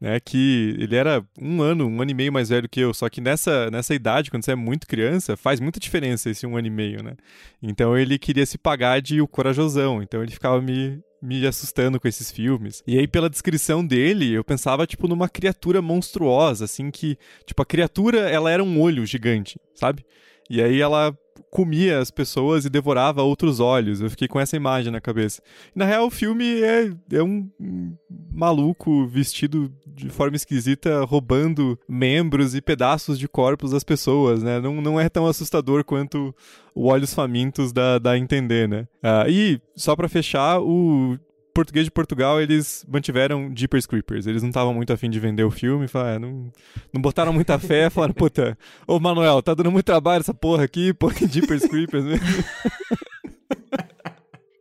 né, 0.00 0.20
que 0.20 0.76
ele 0.78 0.94
era 0.94 1.24
um 1.40 1.62
ano, 1.62 1.86
um 1.86 2.02
ano 2.02 2.10
e 2.10 2.14
meio 2.14 2.32
mais 2.32 2.50
velho 2.50 2.68
que 2.68 2.80
eu, 2.80 2.92
só 2.92 3.08
que 3.08 3.20
nessa, 3.20 3.70
nessa 3.70 3.94
idade, 3.94 4.30
quando 4.30 4.44
você 4.44 4.52
é 4.52 4.56
muito 4.56 4.86
criança, 4.86 5.36
faz 5.36 5.58
muita 5.58 5.80
diferença 5.80 6.28
esse 6.28 6.46
um 6.46 6.56
ano 6.56 6.66
e 6.66 6.70
meio, 6.70 7.02
né? 7.02 7.14
Então 7.62 7.96
ele 7.96 8.18
queria 8.18 8.44
se 8.44 8.58
pagar 8.58 9.00
de 9.00 9.20
o 9.20 9.28
corajosão, 9.28 10.02
então 10.02 10.22
ele 10.22 10.32
ficava 10.32 10.60
me, 10.60 11.00
me 11.22 11.46
assustando 11.46 11.98
com 11.98 12.06
esses 12.06 12.30
filmes. 12.30 12.82
E 12.86 12.98
aí, 12.98 13.08
pela 13.08 13.30
descrição 13.30 13.84
dele, 13.84 14.32
eu 14.32 14.44
pensava, 14.44 14.86
tipo, 14.86 15.08
numa 15.08 15.28
criatura 15.28 15.80
monstruosa, 15.80 16.66
assim, 16.66 16.90
que, 16.90 17.18
tipo, 17.46 17.62
a 17.62 17.66
criatura, 17.66 18.28
ela 18.30 18.50
era 18.50 18.62
um 18.62 18.80
olho 18.80 19.06
gigante, 19.06 19.58
sabe? 19.74 20.04
E 20.48 20.62
aí 20.62 20.80
ela 20.80 21.16
comia 21.50 21.98
as 21.98 22.10
pessoas 22.10 22.64
e 22.64 22.70
devorava 22.70 23.22
outros 23.22 23.60
olhos. 23.60 24.00
Eu 24.00 24.10
fiquei 24.10 24.28
com 24.28 24.40
essa 24.40 24.56
imagem 24.56 24.92
na 24.92 25.00
cabeça. 25.00 25.42
na 25.74 25.84
real, 25.84 26.06
o 26.06 26.10
filme 26.10 26.62
é, 26.62 26.92
é 27.12 27.22
um 27.22 27.48
maluco 28.32 29.06
vestido 29.06 29.72
de 29.86 30.08
forma 30.10 30.36
esquisita, 30.36 31.04
roubando 31.04 31.78
membros 31.88 32.54
e 32.54 32.60
pedaços 32.60 33.18
de 33.18 33.26
corpos 33.26 33.70
das 33.70 33.82
pessoas, 33.82 34.42
né? 34.42 34.60
Não, 34.60 34.80
não 34.80 35.00
é 35.00 35.08
tão 35.08 35.26
assustador 35.26 35.84
quanto 35.84 36.34
o 36.74 36.86
Olhos 36.88 37.14
Famintos 37.14 37.72
dá, 37.72 37.98
dá 37.98 38.12
a 38.12 38.18
entender, 38.18 38.68
né? 38.68 38.86
Ah, 39.02 39.24
e, 39.28 39.60
só 39.74 39.96
para 39.96 40.08
fechar, 40.08 40.60
o 40.60 41.18
português 41.56 41.86
de 41.86 41.90
Portugal, 41.90 42.38
eles 42.38 42.84
mantiveram 42.86 43.50
Jeepers 43.56 43.86
Creepers. 43.86 44.26
Eles 44.26 44.42
não 44.42 44.50
estavam 44.50 44.74
muito 44.74 44.92
afim 44.92 45.08
de 45.08 45.18
vender 45.18 45.42
o 45.42 45.50
filme, 45.50 45.88
falaram, 45.88 46.16
ah, 46.16 46.18
não, 46.18 46.52
não 46.92 47.00
botaram 47.00 47.32
muita 47.32 47.56
fé, 47.58 47.88
falaram, 47.88 48.12
puta, 48.12 48.58
ô 48.86 49.00
Manuel, 49.00 49.42
tá 49.42 49.54
dando 49.54 49.72
muito 49.72 49.86
trabalho 49.86 50.20
essa 50.20 50.34
porra 50.34 50.64
aqui, 50.64 50.92
põe 50.92 51.14
Jeepers 51.26 51.64
Creepers. 51.64 52.04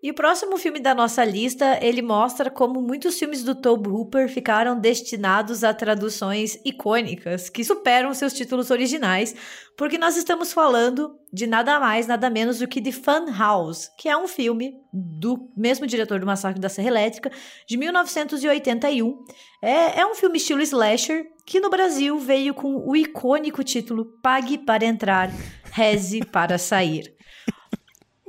E 0.05 0.11
o 0.11 0.13
próximo 0.13 0.55
filme 0.59 0.79
da 0.79 0.93
nossa 0.93 1.25
lista, 1.25 1.79
ele 1.81 1.99
mostra 1.99 2.51
como 2.51 2.79
muitos 2.79 3.17
filmes 3.17 3.41
do 3.41 3.55
Tobe 3.55 3.89
Hooper 3.89 4.29
ficaram 4.29 4.79
destinados 4.79 5.63
a 5.63 5.73
traduções 5.73 6.59
icônicas 6.63 7.49
que 7.49 7.63
superam 7.63 8.13
seus 8.13 8.31
títulos 8.31 8.69
originais, 8.69 9.35
porque 9.75 9.97
nós 9.97 10.15
estamos 10.15 10.53
falando 10.53 11.17
de 11.33 11.47
nada 11.47 11.79
mais, 11.79 12.05
nada 12.05 12.29
menos 12.29 12.59
do 12.59 12.67
que 12.67 12.79
The 12.79 12.91
Fun 12.91 13.35
House, 13.35 13.89
que 13.97 14.07
é 14.07 14.15
um 14.15 14.27
filme 14.27 14.75
do 14.93 15.49
mesmo 15.57 15.87
diretor 15.87 16.19
do 16.19 16.25
Massacre 16.27 16.61
da 16.61 16.69
Serra 16.69 16.89
Elétrica, 16.89 17.31
de 17.67 17.75
1981. 17.75 19.25
É, 19.59 20.01
é 20.01 20.05
um 20.05 20.13
filme 20.13 20.37
estilo 20.37 20.61
slasher, 20.61 21.25
que 21.47 21.59
no 21.59 21.71
Brasil 21.71 22.19
veio 22.19 22.53
com 22.53 22.75
o 22.87 22.95
icônico 22.95 23.63
título 23.63 24.05
Pague 24.21 24.59
para 24.59 24.85
entrar, 24.85 25.31
reze 25.71 26.23
para 26.23 26.59
sair. 26.59 27.14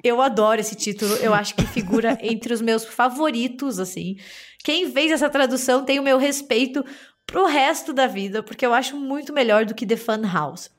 Eu 0.06 0.22
adoro 0.22 0.60
esse 0.60 0.76
título, 0.76 1.14
eu 1.16 1.34
acho 1.34 1.54
que 1.56 1.66
figura 1.66 2.16
entre 2.22 2.54
os 2.54 2.60
meus 2.60 2.84
favoritos, 2.84 3.80
assim. 3.80 4.16
Quem 4.62 4.88
fez 4.90 5.10
essa 5.10 5.28
tradução 5.28 5.84
tem 5.84 5.98
o 5.98 6.02
meu 6.02 6.16
respeito 6.16 6.84
pro 7.26 7.44
resto 7.46 7.92
da 7.92 8.06
vida, 8.06 8.40
porque 8.40 8.64
eu 8.64 8.72
acho 8.72 8.96
muito 8.96 9.32
melhor 9.32 9.64
do 9.64 9.74
que 9.74 9.84
The 9.84 9.96
Fun 9.96 10.22
House. 10.32 10.70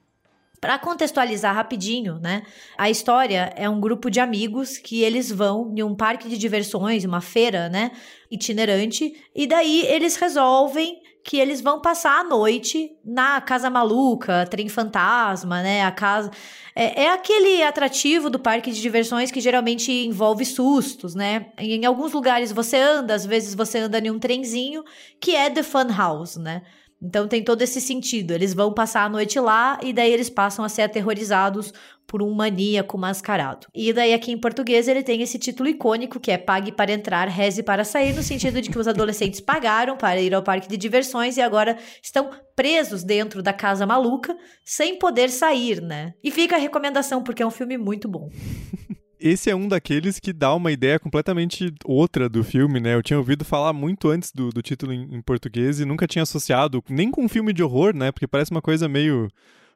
Para 0.61 0.79
contextualizar 0.79 1.53
rapidinho, 1.53 2.19
né? 2.19 2.43
A 2.77 2.89
história 2.89 3.53
é 3.55 3.69
um 3.69 3.81
grupo 3.81 4.09
de 4.09 4.21
amigos 4.21 4.77
que 4.77 5.03
eles 5.03 5.29
vão 5.29 5.73
em 5.75 5.83
um 5.83 5.93
parque 5.93 6.29
de 6.29 6.37
diversões, 6.37 7.03
uma 7.03 7.21
feira, 7.21 7.67
né, 7.67 7.91
itinerante, 8.31 9.13
e 9.35 9.45
daí 9.45 9.85
eles 9.87 10.15
resolvem 10.15 11.01
que 11.27 11.37
eles 11.37 11.59
vão 11.59 11.81
passar 11.81 12.21
a 12.21 12.23
noite 12.23 12.95
na 13.03 13.41
Casa 13.41 13.69
Maluca, 13.69 14.47
Trem 14.49 14.69
Fantasma, 14.69 15.61
né? 15.61 15.83
A 15.83 15.91
casa. 15.91 16.31
É, 16.73 17.03
é, 17.03 17.09
aquele 17.11 17.61
atrativo 17.63 18.29
do 18.29 18.39
parque 18.39 18.71
de 18.71 18.81
diversões 18.81 19.29
que 19.29 19.41
geralmente 19.41 19.91
envolve 19.91 20.45
sustos, 20.45 21.13
né? 21.13 21.47
Em 21.57 21.83
alguns 21.83 22.13
lugares 22.13 22.53
você 22.53 22.77
anda, 22.77 23.13
às 23.13 23.25
vezes 23.25 23.53
você 23.53 23.79
anda 23.79 23.99
em 23.99 24.09
um 24.09 24.17
trenzinho, 24.17 24.85
que 25.19 25.35
é 25.35 25.49
The 25.49 25.63
Fun 25.63 25.93
House, 25.93 26.37
né? 26.37 26.61
Então 27.01 27.27
tem 27.27 27.43
todo 27.43 27.61
esse 27.61 27.79
sentido. 27.79 28.31
Eles 28.31 28.53
vão 28.53 28.73
passar 28.73 29.03
a 29.03 29.09
noite 29.09 29.39
lá 29.39 29.79
e 29.83 29.93
daí 29.93 30.11
eles 30.11 30.29
passam 30.29 30.65
a 30.65 30.69
ser 30.69 30.83
aterrorizados 30.83 31.73
por 32.07 32.23
um 32.23 32.33
maníaco 32.33 32.97
mascarado. 32.97 33.67
E 33.75 33.91
daí 33.91 34.13
aqui 34.13 34.31
em 34.31 34.39
português 34.39 34.87
ele 34.87 35.03
tem 35.03 35.21
esse 35.21 35.37
título 35.37 35.67
icônico 35.69 36.19
que 36.19 36.31
é 36.31 36.37
Pague 36.37 36.71
para 36.71 36.91
entrar, 36.91 37.27
reze 37.27 37.61
para 37.61 37.83
sair, 37.83 38.15
no 38.15 38.23
sentido 38.23 38.61
de 38.61 38.69
que 38.69 38.79
os 38.79 38.87
adolescentes 38.87 39.41
pagaram 39.41 39.97
para 39.97 40.19
ir 40.19 40.33
ao 40.33 40.41
parque 40.41 40.69
de 40.69 40.77
diversões 40.77 41.37
e 41.37 41.41
agora 41.41 41.77
estão 42.01 42.29
presos 42.55 43.03
dentro 43.03 43.43
da 43.43 43.51
casa 43.51 43.85
maluca 43.85 44.35
sem 44.65 44.97
poder 44.97 45.29
sair, 45.29 45.81
né? 45.81 46.13
E 46.23 46.31
fica 46.31 46.55
a 46.55 46.59
recomendação 46.59 47.21
porque 47.21 47.43
é 47.43 47.45
um 47.45 47.51
filme 47.51 47.77
muito 47.77 48.07
bom. 48.07 48.29
esse 49.19 49.49
é 49.49 49.55
um 49.55 49.67
daqueles 49.67 50.19
que 50.19 50.31
dá 50.31 50.53
uma 50.53 50.71
ideia 50.71 50.99
completamente 50.99 51.73
outra 51.85 52.27
do 52.29 52.43
filme, 52.43 52.79
né? 52.79 52.95
Eu 52.95 53.03
tinha 53.03 53.17
ouvido 53.17 53.43
falar 53.43 53.73
muito 53.73 54.09
antes 54.09 54.31
do, 54.31 54.49
do 54.49 54.61
título 54.61 54.93
em, 54.93 55.15
em, 55.15 55.21
português 55.21 55.79
e 55.79 55.85
nunca 55.85 56.07
tinha 56.07 56.23
associado, 56.23 56.83
nem 56.89 57.11
com 57.11 57.23
um 57.23 57.29
filme 57.29 57.53
de 57.53 57.63
horror, 57.63 57.95
né? 57.95 58.11
Porque 58.11 58.27
parece 58.27 58.51
uma 58.51 58.61
coisa 58.61 58.87
meio 58.87 59.29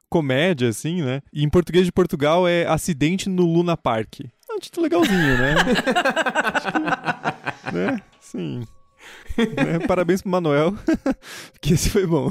comédia, 0.09 0.69
assim, 0.69 1.01
né? 1.01 1.21
E 1.31 1.43
em 1.43 1.49
português 1.49 1.85
de 1.85 1.91
Portugal 1.91 2.47
é 2.47 2.65
Acidente 2.65 3.29
no 3.29 3.45
Luna 3.45 3.77
Park. 3.77 4.19
É 4.21 4.53
um 4.53 4.59
título 4.59 4.83
legalzinho, 4.83 5.37
né? 5.37 5.55
que, 7.63 7.75
né? 7.75 8.01
Sim. 8.19 8.63
né? 9.37 9.79
Parabéns 9.87 10.21
pro 10.21 10.31
Manuel, 10.31 10.75
que 11.61 11.73
esse 11.73 11.89
foi 11.89 12.05
bom. 12.05 12.29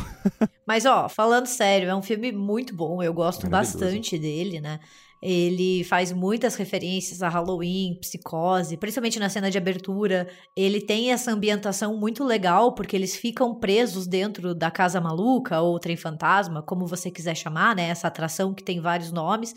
Mas, 0.66 0.84
ó, 0.84 1.08
falando 1.08 1.46
sério, 1.46 1.88
é 1.88 1.94
um 1.94 2.02
filme 2.02 2.30
muito 2.30 2.74
bom, 2.74 3.02
eu 3.02 3.14
gosto 3.14 3.48
bastante 3.48 4.18
dele, 4.18 4.60
né? 4.60 4.78
Ele 5.22 5.84
faz 5.84 6.12
muitas 6.12 6.54
referências 6.54 7.22
a 7.22 7.28
Halloween, 7.28 7.98
psicose, 8.00 8.76
principalmente 8.76 9.18
na 9.18 9.28
cena 9.28 9.50
de 9.50 9.58
abertura. 9.58 10.28
Ele 10.56 10.80
tem 10.80 11.12
essa 11.12 11.30
ambientação 11.30 11.96
muito 11.98 12.24
legal, 12.24 12.74
porque 12.74 12.96
eles 12.96 13.14
ficam 13.14 13.54
presos 13.54 14.06
dentro 14.06 14.54
da 14.54 14.70
Casa 14.70 15.00
Maluca 15.00 15.60
ou 15.60 15.78
Trem 15.78 15.96
Fantasma, 15.96 16.62
como 16.62 16.86
você 16.86 17.10
quiser 17.10 17.34
chamar, 17.34 17.76
né? 17.76 17.88
Essa 17.88 18.08
atração 18.08 18.54
que 18.54 18.64
tem 18.64 18.80
vários 18.80 19.12
nomes. 19.12 19.54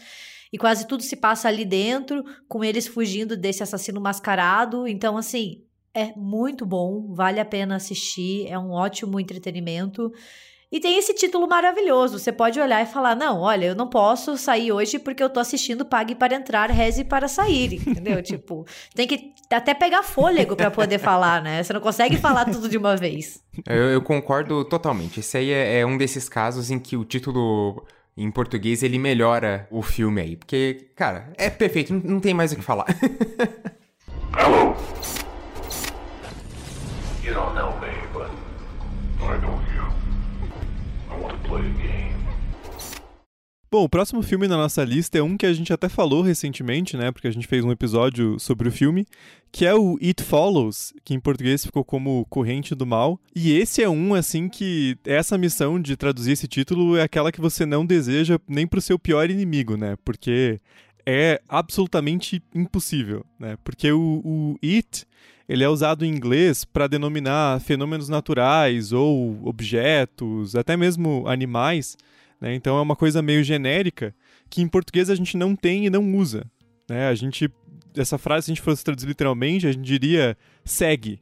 E 0.51 0.57
quase 0.57 0.85
tudo 0.85 1.01
se 1.01 1.15
passa 1.15 1.47
ali 1.47 1.65
dentro, 1.65 2.23
com 2.47 2.63
eles 2.63 2.85
fugindo 2.85 3.37
desse 3.37 3.63
assassino 3.63 4.01
mascarado. 4.01 4.87
Então, 4.87 5.17
assim, 5.17 5.63
é 5.93 6.13
muito 6.15 6.65
bom, 6.65 7.13
vale 7.13 7.39
a 7.39 7.45
pena 7.45 7.75
assistir, 7.75 8.47
é 8.47 8.59
um 8.59 8.71
ótimo 8.71 9.19
entretenimento. 9.19 10.11
E 10.73 10.79
tem 10.79 10.97
esse 10.97 11.13
título 11.13 11.47
maravilhoso. 11.47 12.17
Você 12.17 12.31
pode 12.31 12.59
olhar 12.59 12.81
e 12.81 12.87
falar: 12.87 13.15
não, 13.15 13.41
olha, 13.41 13.67
eu 13.67 13.75
não 13.75 13.87
posso 13.87 14.35
sair 14.35 14.71
hoje 14.71 14.97
porque 14.97 15.21
eu 15.21 15.29
tô 15.29 15.39
assistindo 15.39 15.85
Pague 15.85 16.15
para 16.15 16.33
entrar, 16.33 16.71
reze 16.71 17.03
para 17.03 17.27
sair. 17.27 17.75
Entendeu? 17.75 18.19
tipo, 18.23 18.65
tem 18.95 19.07
que 19.07 19.35
até 19.51 19.75
pegar 19.75 20.01
fôlego 20.01 20.55
para 20.55 20.71
poder 20.71 20.97
falar, 20.97 21.43
né? 21.43 21.61
Você 21.61 21.73
não 21.73 21.79
consegue 21.79 22.17
falar 22.17 22.45
tudo 22.45 22.67
de 22.67 22.75
uma 22.75 22.97
vez. 22.97 23.39
Eu, 23.67 23.91
eu 23.91 24.01
concordo 24.01 24.65
totalmente. 24.65 25.19
Esse 25.19 25.37
aí 25.37 25.51
é, 25.51 25.81
é 25.81 25.85
um 25.85 25.95
desses 25.95 26.27
casos 26.27 26.71
em 26.71 26.79
que 26.79 26.97
o 26.97 27.05
título 27.05 27.85
em 28.17 28.31
português 28.31 28.81
ele 28.81 28.97
melhora 28.97 29.67
o 29.69 29.83
filme 29.83 30.21
aí. 30.21 30.35
Porque, 30.35 30.87
cara, 30.95 31.31
é 31.37 31.51
perfeito, 31.51 31.93
não, 31.93 32.01
não 32.15 32.19
tem 32.19 32.33
mais 32.33 32.51
o 32.51 32.55
que 32.55 32.63
falar. 32.63 32.87
Hello. 34.35 34.75
You 37.23 37.35
don't 37.35 37.53
know 37.53 37.82
Bom, 43.73 43.85
o 43.85 43.89
próximo 43.89 44.21
filme 44.21 44.47
na 44.47 44.55
nossa 44.55 44.83
lista 44.83 45.17
é 45.17 45.23
um 45.23 45.35
que 45.35 45.47
a 45.47 45.51
gente 45.51 45.73
até 45.73 45.89
falou 45.89 46.21
recentemente, 46.21 46.95
né? 46.95 47.11
Porque 47.11 47.27
a 47.27 47.31
gente 47.31 47.47
fez 47.47 47.65
um 47.65 47.71
episódio 47.71 48.39
sobre 48.39 48.69
o 48.69 48.71
filme, 48.71 49.03
que 49.51 49.65
é 49.65 49.73
o 49.73 49.97
It 49.99 50.21
Follows, 50.21 50.93
que 51.03 51.15
em 51.15 51.19
português 51.19 51.65
ficou 51.65 51.83
como 51.83 52.23
Corrente 52.29 52.75
do 52.75 52.85
Mal. 52.85 53.19
E 53.35 53.51
esse 53.57 53.81
é 53.81 53.89
um, 53.89 54.13
assim, 54.13 54.47
que 54.47 54.95
essa 55.03 55.39
missão 55.39 55.81
de 55.81 55.97
traduzir 55.97 56.33
esse 56.33 56.47
título 56.47 56.95
é 56.95 57.01
aquela 57.01 57.31
que 57.31 57.41
você 57.41 57.65
não 57.65 57.83
deseja 57.83 58.39
nem 58.47 58.67
pro 58.67 58.79
seu 58.79 58.99
pior 58.99 59.27
inimigo, 59.31 59.75
né? 59.75 59.95
Porque 60.05 60.59
é 61.03 61.41
absolutamente 61.49 62.43
impossível, 62.53 63.25
né? 63.39 63.57
Porque 63.63 63.91
o, 63.91 64.21
o 64.23 64.55
It 64.63 65.07
ele 65.47 65.63
é 65.63 65.69
usado 65.69 66.05
em 66.05 66.09
inglês 66.09 66.65
para 66.65 66.87
denominar 66.87 67.59
fenômenos 67.61 68.09
naturais 68.09 68.91
ou 68.91 69.39
objetos, 69.45 70.55
até 70.55 70.77
mesmo 70.77 71.27
animais 71.27 71.97
né? 72.43 72.53
Então 72.53 72.77
é 72.77 72.81
uma 72.81 72.95
coisa 72.95 73.21
meio 73.21 73.41
genérica 73.41 74.13
que 74.49 74.61
em 74.61 74.67
português 74.67 75.09
a 75.09 75.15
gente 75.15 75.37
não 75.37 75.55
tem 75.55 75.85
e 75.85 75.89
não 75.89 76.13
usa. 76.13 76.45
Né? 76.89 77.07
A 77.07 77.15
gente, 77.15 77.49
essa 77.95 78.17
frase, 78.17 78.45
se 78.45 78.51
a 78.51 78.53
gente 78.53 78.61
fosse 78.61 78.83
traduzir 78.83 79.07
literalmente, 79.07 79.65
a 79.65 79.71
gente 79.71 79.85
diria 79.85 80.37
segue. 80.65 81.21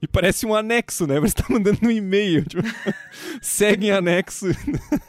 E 0.00 0.06
parece 0.06 0.44
um 0.44 0.54
anexo, 0.54 1.06
né? 1.06 1.18
Você 1.18 1.40
está 1.40 1.46
mandando 1.48 1.78
um 1.82 1.90
e-mail. 1.90 2.44
Tipo, 2.46 2.62
segue 3.40 3.86
em 3.86 3.90
anexo. 3.90 4.46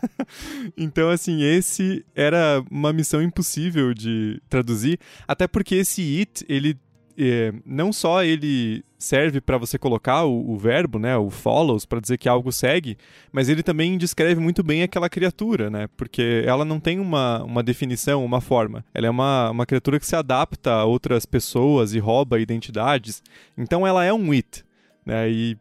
então, 0.78 1.10
assim, 1.10 1.44
esse 1.44 2.06
era 2.16 2.64
uma 2.72 2.94
missão 2.94 3.22
impossível 3.22 3.94
de 3.94 4.42
traduzir. 4.50 4.98
Até 5.28 5.46
porque 5.46 5.76
esse 5.76 6.02
it, 6.20 6.46
ele 6.48 6.76
é, 7.20 7.54
não 7.66 7.92
só 7.92 8.24
ele 8.24 8.84
serve 8.98 9.42
para 9.42 9.58
você 9.58 9.78
colocar 9.78 10.24
o, 10.24 10.52
o, 10.52 10.58
verbo, 10.58 10.98
né, 10.98 11.18
o 11.18 11.30
follows, 11.30 11.86
para 11.86 12.00
dizer 12.00 12.18
que 12.18 12.30
algo 12.30 12.52
segue, 12.52 12.98
mas 13.32 13.50
ele 13.50 13.62
também 13.62 13.98
descreve 13.98 14.40
muito 14.40 14.64
bem 14.64 14.84
aquela 14.84 15.10
criatura, 15.10 15.70
né, 15.70 15.88
porque 15.98 16.44
ela 16.46 16.64
não 16.64 16.80
tem 16.80 17.00
uma, 17.00 17.44
uma 17.44 17.62
definição, 17.62 18.24
uma 18.24 18.40
forma. 18.40 18.86
Ela 18.94 19.08
é 19.08 19.10
uma, 19.10 19.50
uma 19.52 19.66
criatura 19.66 20.00
que 20.00 20.06
se 20.06 20.16
adapta 20.16 20.72
a 20.72 20.86
outras 20.86 21.26
pessoas 21.26 21.94
e 21.94 22.00
rouba 22.00 22.40
identidades. 22.40 23.22
Então 23.58 23.86
ela 23.86 24.06
é 24.06 24.14
um 24.14 24.32
it, 24.32 24.64
né, 25.06 25.30
e 25.30 25.58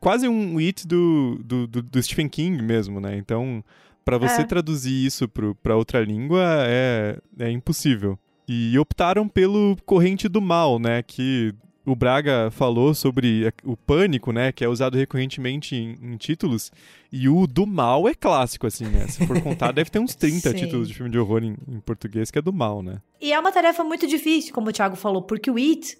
quase 0.00 0.28
um 0.28 0.58
it 0.58 0.86
do, 0.86 1.40
do, 1.44 1.66
do, 1.66 1.82
do 1.82 2.02
Stephen 2.02 2.28
King 2.28 2.60
mesmo, 2.62 3.00
né, 3.00 3.16
então 3.16 3.62
para 4.04 4.18
você 4.18 4.42
é. 4.42 4.44
traduzir 4.44 5.06
isso 5.06 5.28
para 5.28 5.76
outra 5.76 6.00
língua 6.04 6.42
é, 6.66 7.18
é 7.38 7.50
impossível. 7.50 8.18
E 8.54 8.78
optaram 8.78 9.26
pelo 9.26 9.78
Corrente 9.86 10.28
do 10.28 10.42
Mal, 10.42 10.78
né? 10.78 11.02
Que 11.02 11.54
o 11.86 11.96
Braga 11.96 12.50
falou 12.50 12.92
sobre 12.92 13.50
o 13.64 13.74
pânico, 13.78 14.30
né? 14.30 14.52
Que 14.52 14.62
é 14.62 14.68
usado 14.68 14.94
recorrentemente 14.94 15.74
em, 15.74 15.96
em, 16.02 16.16
títulos. 16.18 16.70
E 17.10 17.30
o 17.30 17.46
do 17.46 17.66
mal 17.66 18.06
é 18.06 18.14
clássico, 18.14 18.66
assim, 18.66 18.84
né? 18.84 19.08
Se 19.08 19.26
for 19.26 19.40
contar, 19.40 19.72
deve 19.72 19.88
ter 19.88 19.98
uns 19.98 20.14
30 20.14 20.52
títulos 20.54 20.88
de 20.88 20.92
filme 20.92 21.10
de 21.10 21.18
horror 21.18 21.42
em, 21.42 21.56
em, 21.66 21.80
português 21.80 22.30
que 22.30 22.38
é 22.38 22.42
do 22.42 22.52
mal, 22.52 22.82
né? 22.82 23.00
E 23.18 23.32
é 23.32 23.40
uma 23.40 23.50
tarefa 23.50 23.82
muito 23.82 24.06
difícil, 24.06 24.52
como 24.52 24.68
o 24.68 24.72
Thiago 24.72 24.96
falou, 24.96 25.22
porque 25.22 25.50
o 25.50 25.56
It 25.56 25.96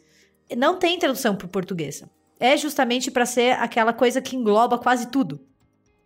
não 0.54 0.78
tem 0.78 0.98
tradução 0.98 1.34
para 1.34 1.46
o 1.46 1.48
português. 1.50 2.04
É 2.38 2.54
justamente 2.58 3.10
para 3.10 3.24
ser 3.24 3.52
aquela 3.52 3.94
coisa 3.94 4.20
que 4.20 4.36
engloba 4.36 4.76
quase 4.76 5.10
tudo. 5.10 5.40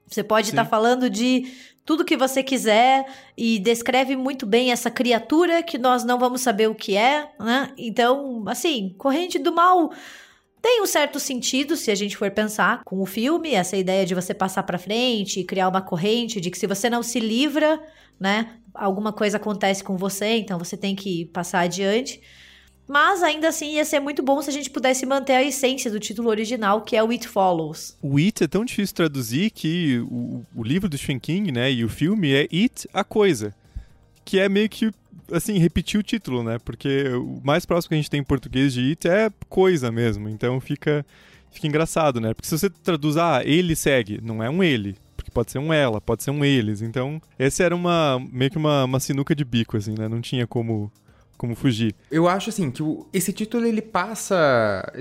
Você 0.07 0.23
pode 0.23 0.51
estar 0.51 0.65
tá 0.65 0.71
falando 0.71 1.11
de 1.11 1.53
tudo 1.85 2.05
que 2.05 2.17
você 2.17 2.43
quiser 2.43 3.07
e 3.37 3.59
descreve 3.59 4.17
muito 4.17 4.45
bem 4.45 4.73
essa 4.73 4.91
criatura 4.91 5.63
que 5.63 5.79
nós 5.79 6.05
não 6.05 6.19
vamos 6.19 6.41
saber 6.41 6.69
o 6.69 6.75
que 6.75 6.97
é, 6.97 7.31
né? 7.39 7.73
Então, 7.79 8.45
assim, 8.47 8.95
corrente 8.99 9.39
do 9.39 9.53
mal 9.53 9.93
tem 10.61 10.83
um 10.83 10.87
certo 10.87 11.21
sentido 11.21 11.77
se 11.77 11.93
a 11.93 11.95
gente 11.95 12.17
for 12.17 12.29
pensar 12.33 12.83
com 12.85 13.01
o 13.01 13.07
filme, 13.07 13.55
essa 13.55 13.77
ideia 13.77 14.05
de 14.05 14.17
você 14.17 14.35
passar 14.35 14.65
para 14.65 14.79
frente 14.79 15.39
e 15.39 15.45
criar 15.45 15.69
uma 15.69 15.81
corrente 15.81 16.41
de 16.41 16.51
que 16.51 16.59
se 16.59 16.67
você 16.67 16.91
não 16.91 17.05
se 17.05 17.21
livra, 17.21 17.81
né, 18.19 18.57
alguma 18.75 19.13
coisa 19.13 19.37
acontece 19.37 19.85
com 19.85 19.97
você, 19.97 20.39
então 20.39 20.59
você 20.59 20.77
tem 20.77 20.97
que 20.97 21.27
passar 21.27 21.61
adiante. 21.61 22.21
Mas 22.89 23.23
ainda 23.23 23.49
assim 23.49 23.75
ia 23.75 23.85
ser 23.85 23.99
muito 23.99 24.23
bom 24.23 24.41
se 24.41 24.49
a 24.49 24.53
gente 24.53 24.71
pudesse 24.71 25.05
manter 25.05 25.35
a 25.35 25.43
essência 25.43 25.91
do 25.91 25.99
título 25.99 26.29
original, 26.29 26.83
que 26.83 26.97
é 26.97 27.03
o 27.03 27.11
It 27.11 27.27
Follows. 27.27 27.97
O 28.01 28.17
It 28.19 28.45
é 28.45 28.47
tão 28.47 28.65
difícil 28.65 28.95
traduzir 28.95 29.51
que 29.51 29.99
o, 30.09 30.45
o 30.55 30.63
livro 30.63 30.89
do 30.89 30.97
Stephen 30.97 31.19
King, 31.19 31.51
né, 31.51 31.73
e 31.73 31.85
o 31.85 31.89
filme 31.89 32.33
é 32.33 32.49
It, 32.53 32.89
a 32.93 33.03
coisa. 33.03 33.53
Que 34.25 34.39
é 34.39 34.49
meio 34.49 34.69
que, 34.69 34.93
assim, 35.33 35.59
repetir 35.59 35.99
o 35.99 36.03
título, 36.03 36.43
né? 36.43 36.59
Porque 36.65 37.09
o 37.11 37.41
mais 37.45 37.65
próximo 37.65 37.91
que 37.91 37.95
a 37.95 37.99
gente 37.99 38.11
tem 38.11 38.21
em 38.21 38.25
português 38.25 38.73
de 38.73 38.91
It 38.91 39.09
é 39.09 39.31
coisa 39.49 39.91
mesmo. 39.91 40.29
Então 40.29 40.61
fica, 40.61 41.05
fica 41.51 41.67
engraçado, 41.67 42.21
né? 42.21 42.35
Porque 42.35 42.49
se 42.49 42.59
você 42.59 42.71
traduz, 42.71 43.17
ah, 43.17 43.43
ele 43.45 43.75
segue, 43.77 44.21
não 44.23 44.43
é 44.43 44.51
um 44.51 44.63
ele. 44.63 44.97
Porque 45.17 45.31
pode 45.31 45.51
ser 45.51 45.59
um 45.59 45.73
ela, 45.73 46.01
pode 46.01 46.23
ser 46.23 46.31
um 46.31 46.45
eles. 46.45 46.83
Então, 46.83 47.21
esse 47.39 47.63
era 47.63 47.75
uma 47.75 48.21
meio 48.33 48.51
que 48.51 48.59
uma, 48.59 48.85
uma 48.85 49.01
sinuca 49.01 49.35
de 49.35 49.45
bico, 49.45 49.77
assim, 49.77 49.95
né? 49.97 50.09
Não 50.09 50.21
tinha 50.21 50.47
como 50.47 50.91
como 51.37 51.55
fugir. 51.55 51.95
Eu 52.11 52.29
acho 52.29 52.51
assim 52.51 52.71
que 52.71 52.83
o, 52.83 53.07
esse 53.13 53.33
título 53.33 53.67
ele 53.67 53.83
passa, 53.83 54.93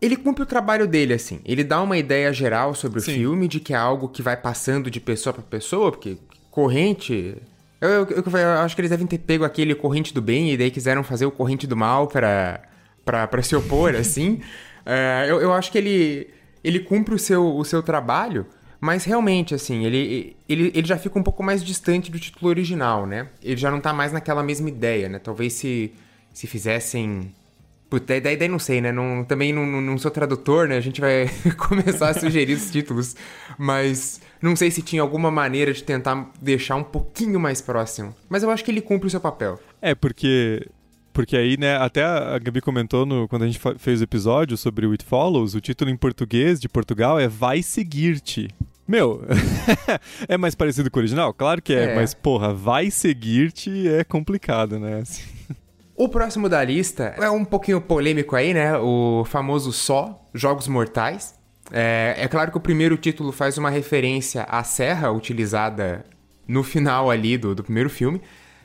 ele 0.00 0.16
cumpre 0.16 0.42
o 0.42 0.46
trabalho 0.46 0.86
dele 0.86 1.14
assim. 1.14 1.40
Ele 1.44 1.64
dá 1.64 1.80
uma 1.82 1.98
ideia 1.98 2.32
geral 2.32 2.74
sobre 2.74 2.98
o 2.98 3.02
Sim. 3.02 3.14
filme 3.14 3.48
de 3.48 3.60
que 3.60 3.72
é 3.72 3.76
algo 3.76 4.08
que 4.08 4.22
vai 4.22 4.36
passando 4.36 4.90
de 4.90 5.00
pessoa 5.00 5.32
para 5.32 5.42
pessoa, 5.42 5.90
porque 5.90 6.18
corrente 6.50 7.36
eu, 7.80 7.88
eu, 7.88 8.06
eu, 8.10 8.38
eu, 8.38 8.48
acho 8.60 8.76
que 8.76 8.80
eles 8.80 8.90
devem 8.90 9.06
ter 9.06 9.18
pego 9.18 9.44
aquele 9.44 9.74
corrente 9.74 10.14
do 10.14 10.22
bem 10.22 10.52
e 10.52 10.56
daí 10.56 10.70
quiseram 10.70 11.02
fazer 11.02 11.26
o 11.26 11.32
corrente 11.32 11.66
do 11.66 11.76
mal 11.76 12.06
para 12.06 12.60
para 13.04 13.42
se 13.42 13.56
opor 13.56 13.94
assim. 13.96 14.40
uh, 14.86 15.26
eu, 15.26 15.40
eu 15.40 15.52
acho 15.52 15.72
que 15.72 15.78
ele 15.78 16.30
ele 16.62 16.80
cumpre 16.80 17.14
o 17.14 17.18
seu, 17.18 17.56
o 17.56 17.64
seu 17.64 17.82
trabalho. 17.82 18.46
Mas 18.82 19.04
realmente, 19.04 19.54
assim, 19.54 19.84
ele, 19.84 20.36
ele, 20.48 20.72
ele 20.74 20.86
já 20.88 20.98
fica 20.98 21.16
um 21.16 21.22
pouco 21.22 21.40
mais 21.40 21.62
distante 21.62 22.10
do 22.10 22.18
título 22.18 22.50
original, 22.50 23.06
né? 23.06 23.28
Ele 23.40 23.56
já 23.56 23.70
não 23.70 23.80
tá 23.80 23.92
mais 23.92 24.12
naquela 24.12 24.42
mesma 24.42 24.68
ideia, 24.68 25.08
né? 25.08 25.20
Talvez 25.20 25.52
se, 25.52 25.92
se 26.32 26.48
fizessem 26.48 27.32
Puta, 27.88 28.20
daí, 28.20 28.36
daí 28.36 28.48
não 28.48 28.58
sei, 28.58 28.80
né? 28.80 28.90
Não, 28.90 29.22
também 29.22 29.52
não, 29.52 29.64
não 29.64 29.98
sou 29.98 30.10
tradutor, 30.10 30.66
né? 30.66 30.78
A 30.78 30.80
gente 30.80 31.00
vai 31.00 31.30
começar 31.68 32.08
a 32.08 32.14
sugerir 32.14 32.54
os 32.54 32.72
títulos. 32.72 33.14
Mas 33.56 34.20
não 34.40 34.56
sei 34.56 34.68
se 34.68 34.82
tinha 34.82 35.00
alguma 35.00 35.30
maneira 35.30 35.72
de 35.72 35.84
tentar 35.84 36.28
deixar 36.40 36.74
um 36.74 36.82
pouquinho 36.82 37.38
mais 37.38 37.60
próximo. 37.60 38.16
Mas 38.28 38.42
eu 38.42 38.50
acho 38.50 38.64
que 38.64 38.70
ele 38.72 38.80
cumpre 38.80 39.06
o 39.06 39.10
seu 39.10 39.20
papel. 39.20 39.60
É, 39.80 39.94
porque. 39.94 40.66
Porque 41.12 41.36
aí, 41.36 41.58
né, 41.58 41.76
até 41.76 42.02
a 42.02 42.38
Gabi 42.38 42.62
comentou 42.62 43.04
no, 43.04 43.28
quando 43.28 43.42
a 43.42 43.46
gente 43.46 43.60
fez 43.78 44.00
o 44.00 44.04
episódio 44.04 44.56
sobre 44.56 44.86
o 44.86 44.92
It 44.92 45.04
Follows, 45.04 45.54
o 45.54 45.60
título 45.60 45.90
em 45.90 45.96
português 45.96 46.58
de 46.58 46.70
Portugal 46.70 47.20
é 47.20 47.28
Vai 47.28 47.62
Seguir-te. 47.62 48.48
Meu, 48.92 49.22
é 50.28 50.36
mais 50.36 50.54
parecido 50.54 50.90
com 50.90 50.98
o 50.98 51.00
original? 51.00 51.32
Claro 51.32 51.62
que 51.62 51.72
é, 51.72 51.84
é. 51.84 51.94
mas 51.94 52.12
porra, 52.12 52.52
Vai 52.52 52.90
Seguir-te 52.90 53.88
é 53.88 54.04
complicado, 54.04 54.78
né? 54.78 54.98
Assim. 55.00 55.22
O 55.94 56.08
próximo 56.08 56.48
da 56.48 56.64
lista 56.64 57.14
é 57.18 57.30
um 57.30 57.44
pouquinho 57.44 57.80
polêmico 57.80 58.34
aí, 58.34 58.52
né? 58.52 58.76
O 58.76 59.24
famoso 59.24 59.72
Só, 59.72 60.26
Jogos 60.34 60.66
Mortais. 60.66 61.34
É, 61.70 62.14
é 62.16 62.26
claro 62.26 62.50
que 62.50 62.56
o 62.56 62.60
primeiro 62.60 62.96
título 62.96 63.30
faz 63.30 63.56
uma 63.56 63.70
referência 63.70 64.42
à 64.44 64.64
serra 64.64 65.12
utilizada 65.12 66.04
no 66.48 66.64
final 66.64 67.10
ali 67.10 67.38
do, 67.38 67.54
do 67.54 67.62
primeiro 67.62 67.90
filme. 67.90 68.20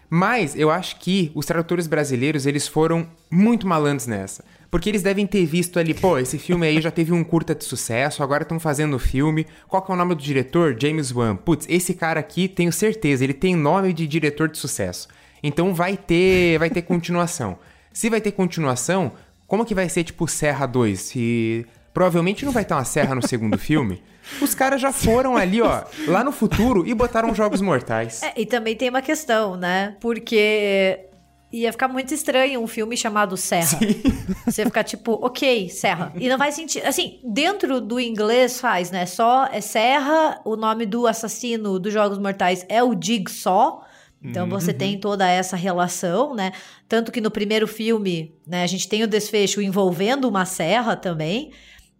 Mas 0.10 0.56
eu 0.56 0.70
acho 0.72 1.00
que 1.00 1.32
os 1.36 1.46
tradutores 1.46 1.88
brasileiros, 1.88 2.46
eles 2.46 2.68
foram 2.68 3.08
muito 3.30 3.68
malandros 3.68 4.08
nessa. 4.08 4.44
Porque 4.70 4.90
eles 4.90 5.02
devem 5.02 5.26
ter 5.26 5.46
visto 5.46 5.80
ali, 5.80 5.94
pô, 5.94 6.18
esse 6.18 6.38
filme 6.38 6.68
aí 6.68 6.82
já 6.82 6.92
teve 6.92 7.14
um 7.14 7.24
curta 7.24 7.56
de 7.56 7.64
sucesso, 7.64 8.22
agora 8.22 8.44
estão 8.44 8.60
fazendo 8.60 8.96
o 8.96 9.00
filme. 9.00 9.46
Qual 9.68 9.82
que 9.82 9.92
é 9.92 9.94
o 9.94 9.98
nome 9.98 10.16
do 10.16 10.22
diretor? 10.22 10.76
James 10.80 11.12
Wan. 11.12 11.36
Putz, 11.36 11.66
esse 11.70 11.94
cara 11.94 12.20
aqui, 12.20 12.48
tenho 12.48 12.72
certeza, 12.72 13.24
ele 13.24 13.34
tem 13.34 13.56
nome 13.56 13.94
de 13.94 14.06
diretor 14.06 14.50
de 14.50 14.58
sucesso. 14.58 15.08
Então 15.42 15.74
vai 15.74 15.96
ter, 15.96 16.58
vai 16.60 16.70
ter 16.70 16.82
continuação. 16.82 17.58
Se 17.94 18.10
vai 18.10 18.20
ter 18.20 18.32
continuação, 18.32 19.14
como 19.48 19.66
que 19.66 19.74
vai 19.74 19.88
ser 19.88 20.04
tipo 20.04 20.28
Serra 20.28 20.66
2? 20.66 21.00
Se 21.00 21.66
provavelmente 21.98 22.46
não 22.46 22.52
vai 22.52 22.64
ter 22.64 22.76
uma 22.76 22.86
serra 22.86 23.16
no 23.16 23.28
segundo 23.28 23.58
filme. 23.58 24.04
Os 24.40 24.54
caras 24.54 24.80
já 24.80 24.92
foram 24.92 25.36
ali, 25.36 25.64
ó, 25.64 25.84
lá 26.08 26.24
no 26.24 26.32
futuro 26.32 26.86
e 26.86 26.94
botaram 26.94 27.34
jogos 27.34 27.60
mortais. 27.60 28.22
É, 28.22 28.34
e 28.38 28.46
também 28.46 28.76
tem 28.76 28.88
uma 28.88 29.02
questão, 29.02 29.58
né? 29.58 29.96
Porque 30.00 31.08
ia 31.52 31.72
ficar 31.72 31.88
muito 31.88 32.14
estranho 32.14 32.62
um 32.62 32.68
filme 32.68 32.96
chamado 32.96 33.36
Serra. 33.36 33.80
Sim. 33.80 34.04
Você 34.46 34.64
ficar 34.64 34.84
tipo, 34.84 35.14
ok, 35.14 35.70
Serra. 35.70 36.14
E 36.16 36.30
não 36.30 36.38
vai 36.38 36.52
sentir. 36.52 36.86
Assim, 36.86 37.20
dentro 37.24 37.82
do 37.82 38.00
inglês 38.00 38.60
faz, 38.60 38.92
né? 38.92 39.08
Só 39.08 39.48
é 39.52 39.60
Serra, 39.60 40.40
o 40.46 40.56
nome 40.56 40.86
do 40.86 41.08
assassino 41.08 41.80
dos 41.80 41.92
Jogos 41.92 42.20
Mortais 42.20 42.64
é 42.70 42.84
o 42.84 42.96
Jigsaw. 42.96 43.84
Então 44.24 44.44
uhum. 44.44 44.52
você 44.52 44.72
tem 44.72 45.00
toda 45.00 45.28
essa 45.28 45.56
relação, 45.56 46.36
né? 46.36 46.52
Tanto 46.88 47.12
que 47.12 47.20
no 47.20 47.32
primeiro 47.32 47.68
filme, 47.68 48.36
né, 48.46 48.62
a 48.62 48.68
gente 48.68 48.88
tem 48.88 49.02
o 49.02 49.08
desfecho 49.08 49.64
envolvendo 49.64 50.30
uma 50.30 50.46
serra 50.46 50.96
também. 50.96 51.52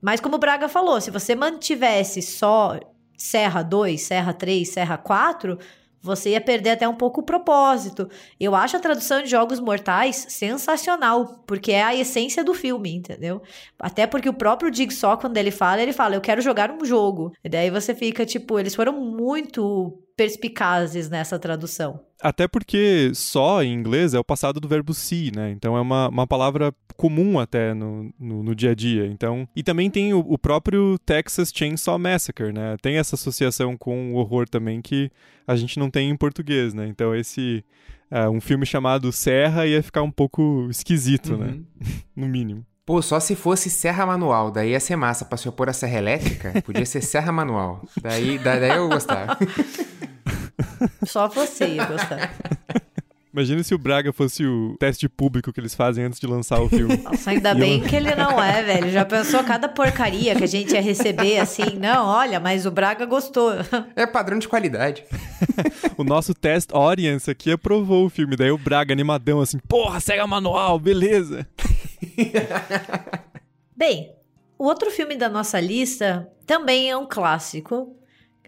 Mas 0.02 0.20
como 0.20 0.36
o 0.36 0.40
Braga 0.40 0.68
falou, 0.68 1.00
se 1.02 1.12
você 1.12 1.36
mantivesse 1.36 2.22
só 2.22 2.80
Serra 3.18 3.64
2, 3.64 4.02
Serra 4.02 4.34
3, 4.34 4.68
Serra 4.68 4.98
4, 4.98 5.58
você 6.02 6.32
ia 6.32 6.42
perder 6.42 6.72
até 6.72 6.88
um 6.88 6.96
pouco 6.96 7.22
o 7.22 7.24
propósito. 7.24 8.10
Eu 8.40 8.56
acho 8.56 8.78
a 8.78 8.80
tradução 8.80 9.22
de 9.22 9.30
Jogos 9.30 9.60
Mortais 9.60 10.28
sensacional, 10.30 11.44
porque 11.46 11.72
é 11.72 11.84
a 11.84 11.96
essência 11.96 12.44
do 12.44 12.54
filme, 12.54 12.96
entendeu? 12.96 13.42
Até 13.80 14.08
porque 14.08 14.30
o 14.30 14.34
próprio 14.34 14.74
Jigsaw, 14.74 15.18
quando 15.18 15.38
ele 15.38 15.52
fala, 15.52 15.82
ele 15.82 15.94
fala, 15.94 16.16
eu 16.16 16.22
quero 16.22 16.42
jogar 16.42 16.72
um 16.72 16.86
jogo. 16.86 17.34
E 17.44 17.50
daí 17.50 17.70
você 17.70 17.94
fica, 17.94 18.26
tipo, 18.26 18.60
eles 18.60 18.76
foram 18.76 18.94
muito 18.94 20.02
perspicazes 20.18 21.10
nessa 21.10 21.38
tradução. 21.38 22.02
Até 22.20 22.48
porque 22.48 23.12
só 23.14 23.62
em 23.62 23.72
inglês 23.72 24.16
é 24.16 24.20
o 24.20 24.24
passado 24.24 24.60
do 24.60 24.68
verbo 24.68 24.92
see, 24.92 25.32
né? 25.34 25.52
Então 25.52 25.78
é 25.78 25.80
uma, 25.80 26.10
uma 26.10 26.26
palavra 26.26 26.74
comum 26.96 27.38
até 27.40 27.76
no, 27.76 28.12
no, 28.20 28.42
no 28.42 28.56
dia 28.56 28.72
a 28.72 28.76
dia. 28.76 29.06
Então, 29.06 29.48
e 29.56 29.62
também 29.62 29.92
tem 29.92 30.16
o, 30.16 30.20
o, 30.20 30.38
próprio 30.38 30.98
Texas 31.06 31.52
Chainsaw 31.54 32.00
Massacre, 32.00 32.52
né? 32.52 32.76
Tem 32.82 32.98
essa 32.98 33.14
associação 33.14 33.78
com 33.78 34.14
o 34.14 34.16
horror 34.16 34.50
também 34.50 34.82
que 34.82 35.12
a 35.46 35.56
gente 35.56 35.78
não 35.78 35.92
tem 35.92 36.10
em 36.10 36.18
português, 36.18 36.74
né? 36.74 36.88
Então 36.88 37.16
esse 37.16 37.64
é, 38.10 38.28
um 38.28 38.42
filme 38.42 38.66
chamado 38.66 39.12
Serra 39.12 39.68
ia 39.68 39.84
ficar 39.84 40.02
um 40.02 40.12
pouco 40.12 40.68
esquisito, 40.72 41.38
né? 41.38 41.46
uhum. 41.46 41.66
né? 41.80 41.88
no 42.16 42.28
mínimo. 42.28 42.66
Pô, 42.88 43.02
só 43.02 43.20
se 43.20 43.36
fosse 43.36 43.70
serra 43.70 44.06
manual, 44.06 44.50
daí 44.50 44.70
ia 44.70 44.80
ser 44.80 44.96
massa. 44.96 45.26
Pra 45.26 45.38
se 45.38 45.50
opor 45.50 45.68
a 45.68 45.74
serra 45.74 45.98
elétrica, 45.98 46.62
podia 46.66 46.86
ser 46.86 47.02
serra 47.02 47.34
manual. 47.34 47.84
Daí, 48.02 48.40
daí 48.40 48.78
eu 48.78 48.88
gostava. 48.88 49.38
Só 51.06 51.28
você 51.28 51.68
ia 51.68 51.86
gostar. 51.86 52.32
Imagina 53.34 53.62
se 53.62 53.76
o 53.76 53.78
Braga 53.78 54.14
fosse 54.14 54.46
o 54.46 54.78
teste 54.80 55.10
público 55.10 55.52
que 55.52 55.60
eles 55.60 55.76
fazem 55.76 56.06
antes 56.06 56.18
de 56.18 56.26
lançar 56.26 56.62
o 56.62 56.70
filme. 56.70 56.96
Nossa, 57.04 57.30
ainda 57.30 57.54
bem 57.54 57.82
que 57.82 57.94
ele 57.94 58.16
não 58.16 58.42
é, 58.42 58.64
velho. 58.64 58.90
Já 58.90 59.04
pensou 59.04 59.44
cada 59.44 59.68
porcaria 59.68 60.34
que 60.34 60.46
a 60.46 60.48
gente 60.48 60.74
ia 60.74 60.82
receber 60.82 61.40
assim? 61.40 61.78
Não, 61.78 62.08
olha, 62.08 62.40
mas 62.40 62.66
o 62.66 62.72
Braga 62.72 63.06
gostou. 63.06 63.52
É 63.98 64.08
padrão 64.08 64.40
de 64.40 64.48
qualidade. 64.48 65.04
o 65.98 66.06
nosso 66.06 66.34
test 66.34 66.70
audience 66.72 67.30
aqui 67.30 67.52
aprovou 67.52 68.06
o 68.06 68.10
filme. 68.10 68.38
Daí 68.38 68.50
o 68.50 68.58
Braga 68.58 68.94
animadão 68.94 69.42
assim, 69.42 69.60
porra, 69.68 70.00
cega 70.00 70.26
manual, 70.26 70.80
beleza. 70.80 71.46
bem, 73.76 74.16
o 74.58 74.66
outro 74.66 74.92
filme 74.92 75.16
da 75.16 75.30
nossa 75.30 75.60
lista 75.60 76.32
também 76.46 76.90
é 76.90 76.98
um 76.98 77.06
clássico. 77.06 77.96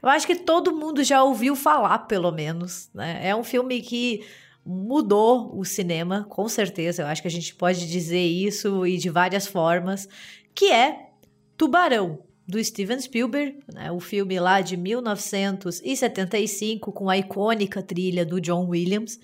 Eu 0.01 0.09
acho 0.09 0.25
que 0.25 0.35
todo 0.35 0.75
mundo 0.75 1.03
já 1.03 1.23
ouviu 1.23 1.55
falar, 1.55 1.99
pelo 1.99 2.31
menos. 2.31 2.89
Né? 2.93 3.27
É 3.27 3.35
um 3.35 3.43
filme 3.43 3.81
que 3.81 4.25
mudou 4.65 5.55
o 5.57 5.63
cinema, 5.65 6.25
com 6.29 6.47
certeza. 6.47 7.01
Eu 7.01 7.07
acho 7.07 7.21
que 7.21 7.27
a 7.27 7.31
gente 7.31 7.53
pode 7.55 7.85
dizer 7.87 8.25
isso 8.25 8.85
e 8.85 8.97
de 8.97 9.09
várias 9.09 9.47
formas, 9.47 10.07
que 10.55 10.71
é 10.71 11.09
Tubarão, 11.57 12.23
do 12.47 12.63
Steven 12.63 12.99
Spielberg, 12.99 13.59
né? 13.71 13.91
o 13.91 13.99
filme 13.99 14.39
lá 14.39 14.61
de 14.61 14.75
1975 14.75 16.91
com 16.91 17.07
a 17.07 17.15
icônica 17.15 17.83
trilha 17.83 18.25
do 18.25 18.41
John 18.41 18.65
Williams. 18.67 19.19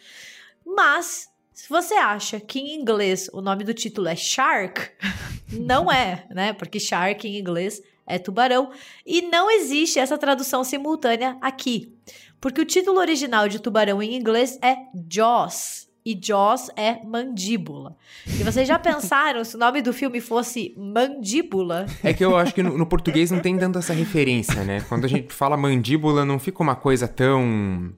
Mas 0.64 1.28
se 1.56 1.70
você 1.70 1.93
acha 1.93 2.38
que 2.38 2.60
em 2.60 2.76
inglês 2.76 3.30
o 3.32 3.39
nome 3.41 3.64
do 3.64 3.74
título 3.74 4.10
é 4.10 4.16
Shark, 4.16 4.91
não 5.49 5.89
é, 5.89 6.26
né? 6.30 6.51
Porque 6.51 6.82
Shark 6.82 7.26
em 7.26 7.39
inglês 7.39 7.82
é 8.06 8.20
tubarão, 8.20 8.70
e 9.06 9.22
não 9.22 9.49
existe 9.49 9.97
essa 9.97 10.18
tradução 10.18 10.66
simultânea 10.66 11.38
aqui, 11.41 11.95
porque 12.41 12.60
o 12.60 12.66
título 12.66 12.99
original 12.99 13.47
de 13.47 13.60
tubarão 13.60 14.03
em 14.03 14.16
inglês 14.16 14.60
é 14.62 14.76
Jaws, 15.10 15.88
e 16.06 16.20
Jaws 16.22 16.70
é 16.76 17.01
mandíbula. 17.06 17.95
E 18.28 18.43
vocês 18.43 18.68
já 18.68 18.78
pensaram 18.78 19.41
se 19.45 19.56
o 19.56 19.60
nome 19.60 19.82
do 19.82 19.93
filme 19.93 20.20
fosse 20.20 20.76
Mandíbula? 20.78 21.88
É 22.03 22.14
que 22.14 22.24
eu 22.24 22.38
acho 22.38 22.53
que 22.53 22.62
no, 22.62 22.78
no, 22.78 22.86
português 22.86 23.32
não 23.32 23.39
tem 23.39 23.58
tanto 23.58 23.80
essa 23.80 23.93
referência, 23.93 24.64
né? 24.64 24.82
Quando 24.88 25.06
a 25.06 25.08
gente 25.08 25.34
fala 25.34 25.58
mandíbula, 25.58 26.24
não 26.24 26.38
fica 26.38 26.62
uma 26.62 26.76
coisa 26.76 27.08
tão 27.08 27.91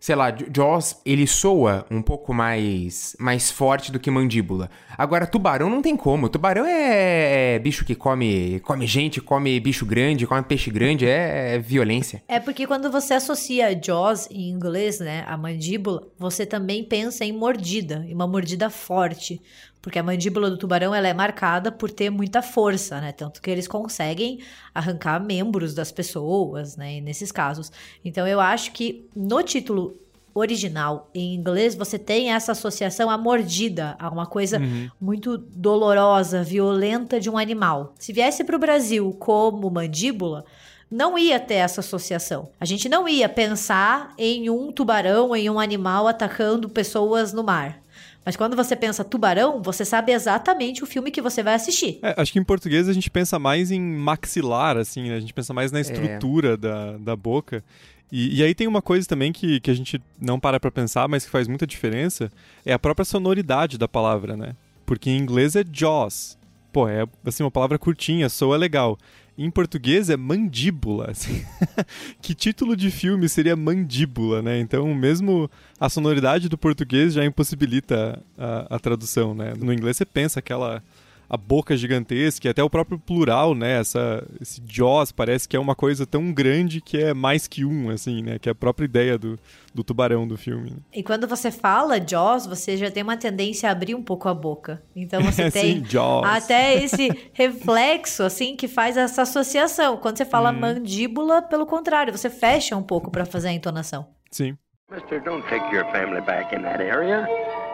sei 0.00 0.14
lá, 0.14 0.30
Jaws, 0.30 0.96
ele 1.04 1.26
soa 1.26 1.86
um 1.90 2.00
pouco 2.00 2.32
mais 2.32 3.14
mais 3.18 3.50
forte 3.50 3.92
do 3.92 4.00
que 4.00 4.10
mandíbula. 4.10 4.70
Agora, 4.96 5.26
tubarão 5.26 5.68
não 5.68 5.82
tem 5.82 5.94
como. 5.94 6.28
Tubarão 6.30 6.64
é, 6.64 7.54
é 7.54 7.58
bicho 7.58 7.84
que 7.84 7.94
come, 7.94 8.60
come 8.60 8.86
gente, 8.86 9.20
come 9.20 9.60
bicho 9.60 9.84
grande, 9.84 10.26
come 10.26 10.42
peixe 10.42 10.70
grande, 10.70 11.06
é, 11.06 11.56
é 11.56 11.58
violência. 11.58 12.22
É 12.26 12.40
porque 12.40 12.66
quando 12.66 12.90
você 12.90 13.14
associa 13.14 13.78
Jaws 13.78 14.26
em 14.30 14.48
inglês, 14.48 14.98
né, 15.00 15.22
a 15.26 15.36
mandíbula, 15.36 16.08
você 16.18 16.46
também 16.46 16.82
pensa 16.82 17.24
em 17.24 17.32
mordida, 17.32 18.04
em 18.08 18.14
uma 18.14 18.26
mordida 18.26 18.70
forte. 18.70 19.40
Porque 19.82 19.98
a 19.98 20.02
mandíbula 20.02 20.50
do 20.50 20.58
tubarão 20.58 20.94
ela 20.94 21.08
é 21.08 21.14
marcada 21.14 21.72
por 21.72 21.90
ter 21.90 22.10
muita 22.10 22.42
força, 22.42 23.00
né? 23.00 23.12
Tanto 23.12 23.40
que 23.40 23.50
eles 23.50 23.66
conseguem 23.66 24.40
arrancar 24.74 25.22
membros 25.24 25.74
das 25.74 25.90
pessoas, 25.90 26.76
né? 26.76 27.00
Nesses 27.00 27.32
casos. 27.32 27.72
Então 28.04 28.26
eu 28.26 28.40
acho 28.40 28.72
que 28.72 29.08
no 29.16 29.42
título 29.42 29.96
original 30.34 31.10
em 31.14 31.34
inglês 31.34 31.74
você 31.74 31.98
tem 31.98 32.32
essa 32.32 32.52
associação 32.52 33.10
à 33.10 33.18
mordida, 33.18 33.96
a 33.98 34.08
uma 34.08 34.26
coisa 34.26 34.58
uhum. 34.58 34.88
muito 35.00 35.36
dolorosa, 35.36 36.42
violenta 36.42 37.18
de 37.18 37.28
um 37.28 37.36
animal. 37.36 37.94
Se 37.98 38.12
viesse 38.12 38.44
para 38.44 38.56
o 38.56 38.60
Brasil 38.60 39.14
como 39.18 39.70
mandíbula, 39.70 40.44
não 40.90 41.16
ia 41.16 41.38
ter 41.38 41.54
essa 41.54 41.80
associação. 41.80 42.48
A 42.58 42.64
gente 42.64 42.88
não 42.88 43.08
ia 43.08 43.28
pensar 43.28 44.12
em 44.18 44.50
um 44.50 44.72
tubarão, 44.72 45.34
em 45.36 45.48
um 45.48 45.60
animal 45.60 46.08
atacando 46.08 46.68
pessoas 46.68 47.32
no 47.32 47.44
mar. 47.44 47.80
Mas 48.24 48.36
quando 48.36 48.54
você 48.54 48.76
pensa 48.76 49.02
tubarão, 49.02 49.62
você 49.62 49.84
sabe 49.84 50.12
exatamente 50.12 50.82
o 50.82 50.86
filme 50.86 51.10
que 51.10 51.22
você 51.22 51.42
vai 51.42 51.54
assistir. 51.54 51.98
É, 52.02 52.14
acho 52.20 52.32
que 52.32 52.38
em 52.38 52.44
português 52.44 52.88
a 52.88 52.92
gente 52.92 53.10
pensa 53.10 53.38
mais 53.38 53.70
em 53.70 53.80
maxilar, 53.80 54.76
assim, 54.76 55.08
né? 55.08 55.16
A 55.16 55.20
gente 55.20 55.32
pensa 55.32 55.54
mais 55.54 55.72
na 55.72 55.78
é. 55.78 55.82
estrutura 55.82 56.54
é. 56.54 56.56
da, 56.56 56.98
da 56.98 57.16
boca. 57.16 57.64
E, 58.12 58.40
e, 58.40 58.42
aí 58.42 58.54
tem 58.54 58.66
uma 58.66 58.82
coisa 58.82 59.06
também 59.06 59.32
que, 59.32 59.60
que 59.60 59.70
a 59.70 59.74
gente 59.74 60.00
não 60.20 60.38
para 60.38 60.58
pra 60.58 60.70
pensar, 60.70 61.08
mas 61.08 61.24
que 61.24 61.30
faz 61.30 61.46
muita 61.46 61.66
diferença, 61.66 62.30
é 62.66 62.72
a 62.72 62.78
própria 62.78 63.04
sonoridade 63.04 63.78
da 63.78 63.86
palavra, 63.86 64.36
né? 64.36 64.54
Porque 64.84 65.08
em 65.08 65.16
inglês 65.16 65.54
é 65.54 65.62
jaws. 65.70 66.36
Pô, 66.72 66.88
é 66.88 67.06
assim, 67.24 67.42
uma 67.42 67.50
palavra 67.50 67.78
curtinha, 67.78 68.28
soa 68.28 68.56
legal. 68.56 68.98
Em 69.44 69.50
português 69.50 70.10
é 70.10 70.16
mandíbula. 70.16 71.10
Assim. 71.10 71.42
que 72.20 72.34
título 72.34 72.76
de 72.76 72.90
filme 72.90 73.28
seria 73.28 73.56
mandíbula, 73.56 74.42
né? 74.42 74.60
Então, 74.60 74.94
mesmo 74.94 75.50
a 75.78 75.88
sonoridade 75.88 76.48
do 76.48 76.58
português 76.58 77.14
já 77.14 77.24
impossibilita 77.24 78.22
a, 78.36 78.76
a 78.76 78.78
tradução, 78.78 79.34
né? 79.34 79.54
No 79.58 79.72
inglês 79.72 79.96
você 79.96 80.04
pensa 80.04 80.40
aquela 80.40 80.82
a 81.30 81.36
boca 81.36 81.76
gigantesca, 81.76 82.48
e 82.48 82.50
até 82.50 82.60
o 82.60 82.68
próprio 82.68 82.98
plural, 82.98 83.54
né? 83.54 83.78
Essa, 83.78 84.26
esse 84.40 84.60
Jaws 84.66 85.12
parece 85.12 85.48
que 85.48 85.56
é 85.56 85.60
uma 85.60 85.76
coisa 85.76 86.04
tão 86.04 86.32
grande 86.32 86.80
que 86.80 86.98
é 86.98 87.14
mais 87.14 87.46
que 87.46 87.64
um, 87.64 87.88
assim, 87.88 88.20
né? 88.20 88.36
Que 88.36 88.48
é 88.48 88.52
a 88.52 88.54
própria 88.54 88.84
ideia 88.84 89.16
do, 89.16 89.38
do 89.72 89.84
tubarão 89.84 90.26
do 90.26 90.36
filme. 90.36 90.70
Né? 90.70 90.76
E 90.92 91.04
quando 91.04 91.28
você 91.28 91.52
fala 91.52 92.04
Jaws, 92.04 92.46
você 92.46 92.76
já 92.76 92.90
tem 92.90 93.04
uma 93.04 93.16
tendência 93.16 93.68
a 93.68 93.72
abrir 93.72 93.94
um 93.94 94.02
pouco 94.02 94.28
a 94.28 94.34
boca. 94.34 94.82
Então 94.96 95.22
você 95.22 95.48
tem 95.52 95.84
Sim, 95.84 95.98
até 96.24 96.82
esse 96.82 97.30
reflexo, 97.32 98.24
assim, 98.24 98.56
que 98.56 98.66
faz 98.66 98.96
essa 98.96 99.22
associação. 99.22 99.98
Quando 99.98 100.16
você 100.16 100.24
fala 100.24 100.50
hum. 100.50 100.58
mandíbula, 100.58 101.42
pelo 101.42 101.64
contrário, 101.64 102.12
você 102.16 102.28
fecha 102.28 102.76
um 102.76 102.82
pouco 102.82 103.08
para 103.08 103.24
fazer 103.24 103.50
a 103.50 103.52
entonação. 103.52 104.08
Sim. 104.32 104.58
Mister, 104.90 105.22
don't 105.22 105.48
take 105.48 105.72
your 105.72 105.84
family 105.92 106.20
back 106.22 106.52
in 106.52 106.62
that 106.62 106.82
area. 106.82 107.24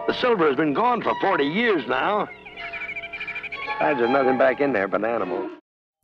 The 0.07 0.13
silver 0.21 0.47
has 0.47 0.57
been 0.57 0.75
gone 0.75 1.03
for 1.03 1.15
40 1.23 1.45
years 1.45 1.87
now. 1.89 2.29
Animals. 5.05 5.51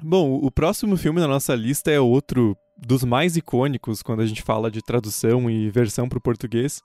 Bom, 0.03 0.41
o 0.43 0.51
próximo 0.51 0.97
filme 0.97 1.21
na 1.21 1.29
nossa 1.29 1.55
lista 1.55 1.91
é 1.91 2.01
outro 2.01 2.57
dos 2.77 3.05
mais 3.05 3.37
icônicos 3.37 4.03
quando 4.03 4.21
a 4.21 4.27
gente 4.27 4.43
fala 4.43 4.71
de 4.71 4.83
tradução 4.83 5.49
e 5.49 5.71
versão 5.71 6.09
para 6.09 6.19
o 6.19 6.23
português, 6.23 6.83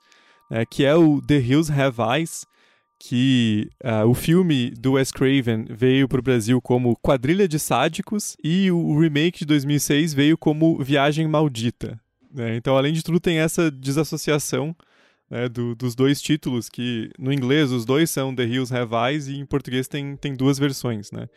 né, 0.51 0.63
que 0.65 0.86
é 0.86 0.95
o 0.95 1.19
The 1.21 1.38
Hills 1.38 1.71
Have 1.71 1.97
Eyes, 1.99 2.45
que 2.99 3.69
uh, 3.84 4.07
o 4.07 4.13
filme 4.13 4.71
do 4.71 4.93
Wes 4.93 5.11
Craven 5.11 5.65
veio 5.69 6.07
para 6.07 6.19
o 6.19 6.23
Brasil 6.23 6.61
como 6.61 6.95
Quadrilha 6.97 7.47
de 7.47 7.59
Sádicos 7.59 8.36
e 8.43 8.71
o 8.71 8.99
remake 8.99 9.39
de 9.39 9.45
2006 9.45 10.13
veio 10.13 10.38
como 10.38 10.78
Viagem 10.84 11.28
Maldita. 11.28 11.99
Né? 12.34 12.55
Então, 12.55 12.75
além 12.75 12.93
de 12.93 13.03
tudo, 13.03 13.19
tem 13.19 13.39
essa 13.39 13.69
desassociação 13.69 14.75
né, 15.30 15.49
do, 15.49 15.75
dos 15.75 15.95
dois 15.95 16.21
títulos, 16.21 16.69
que 16.69 17.09
no 17.17 17.32
inglês 17.32 17.71
os 17.71 17.86
dois 17.86 18.09
são 18.09 18.34
The 18.34 18.43
Hills 18.43 18.73
Have 18.73 18.93
Eyes 18.95 19.28
e 19.28 19.38
em 19.38 19.45
português 19.45 19.88
tem, 19.88 20.15
tem 20.15 20.34
duas 20.34 20.57
versões, 20.57 21.11
né? 21.11 21.28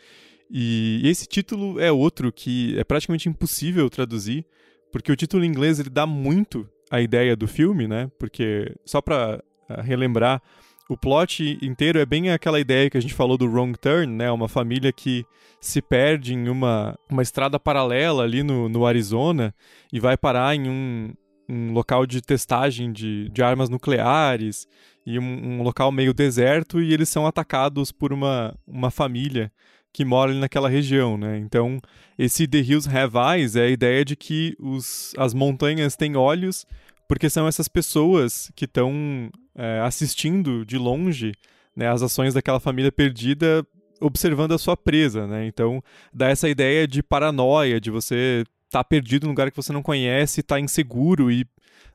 E, 0.51 1.01
e 1.05 1.09
esse 1.09 1.26
título 1.26 1.78
é 1.78 1.93
outro 1.93 2.32
que 2.32 2.76
é 2.78 2.82
praticamente 2.82 3.28
impossível 3.28 3.88
traduzir, 3.88 4.45
porque 4.91 5.12
o 5.12 5.16
título 5.16 5.45
em 5.45 5.49
inglês 5.49 5.78
ele 5.78 5.91
dá 5.91 6.07
muito 6.07 6.68
a 6.91 7.01
ideia 7.01 7.36
do 7.36 7.47
filme, 7.47 7.86
né? 7.86 8.11
Porque, 8.18 8.74
só 8.84 9.01
para 9.01 9.43
uh, 9.68 9.80
relembrar, 9.80 10.43
o 10.88 10.97
plot 10.97 11.57
inteiro 11.62 12.01
é 12.01 12.05
bem 12.05 12.30
aquela 12.30 12.59
ideia 12.59 12.91
que 12.91 12.97
a 12.99 13.01
gente 13.01 13.14
falou 13.14 13.38
do 13.38 13.47
Wrong 13.47 13.78
Turn, 13.78 14.12
né? 14.12 14.28
Uma 14.32 14.49
família 14.49 14.93
que 14.93 15.24
se 15.61 15.80
perde 15.80 16.34
em 16.34 16.49
uma, 16.49 16.99
uma 17.09 17.22
estrada 17.22 17.61
paralela 17.61 18.24
ali 18.24 18.43
no, 18.43 18.68
no 18.68 18.84
Arizona 18.84 19.55
e 19.93 20.01
vai 20.01 20.16
parar 20.16 20.57
em 20.57 20.68
um, 20.68 21.12
um 21.51 21.72
local 21.72 22.07
de 22.07 22.20
testagem 22.20 22.92
de, 22.92 23.28
de 23.30 23.42
armas 23.42 23.68
nucleares 23.68 24.68
e 25.05 25.18
um, 25.18 25.22
um, 25.22 25.62
local 25.62 25.90
meio 25.90 26.14
deserto 26.14 26.80
e 26.80 26.94
eles 26.94 27.09
são 27.09 27.26
atacados 27.26 27.90
por 27.90 28.12
uma, 28.12 28.55
uma 28.66 28.90
família 28.90 29.51
que 29.92 30.05
mora 30.05 30.30
ali 30.30 30.38
naquela 30.38 30.68
região, 30.68 31.18
né? 31.18 31.38
Então, 31.38 31.80
esse 32.16 32.46
The 32.46 32.59
Hills 32.59 32.88
Have 32.88 33.16
Eyes 33.18 33.57
é 33.57 33.62
a 33.62 33.68
ideia 33.70 34.05
de 34.05 34.14
que 34.14 34.55
os, 34.61 35.12
as 35.18 35.34
montanhas 35.34 35.96
têm 35.96 36.16
olhos 36.16 36.64
porque 37.09 37.28
são 37.28 37.48
essas 37.48 37.66
pessoas 37.66 38.53
que 38.55 38.66
estão 38.66 39.28
é, 39.57 39.80
assistindo 39.80 40.64
de 40.64 40.78
longe 40.78 41.32
né, 41.74 41.88
as 41.88 42.03
ações 42.03 42.34
daquela 42.34 42.61
família 42.61 42.92
perdida 42.92 43.66
observando 44.01 44.53
a 44.53 44.59
sua 44.59 44.76
presa, 44.76 45.26
né? 45.26 45.46
Então, 45.46 45.82
dá 46.12 46.28
essa 46.28 46.48
ideia 46.48 46.86
de 46.86 47.03
paranoia, 47.03 47.80
de 47.80 47.90
você 47.90 48.44
tá 48.71 48.83
perdido 48.85 49.25
num 49.25 49.31
lugar 49.31 49.51
que 49.51 49.57
você 49.57 49.73
não 49.73 49.83
conhece, 49.83 50.43
tá 50.43 50.61
inseguro 50.61 51.31
e 51.31 51.47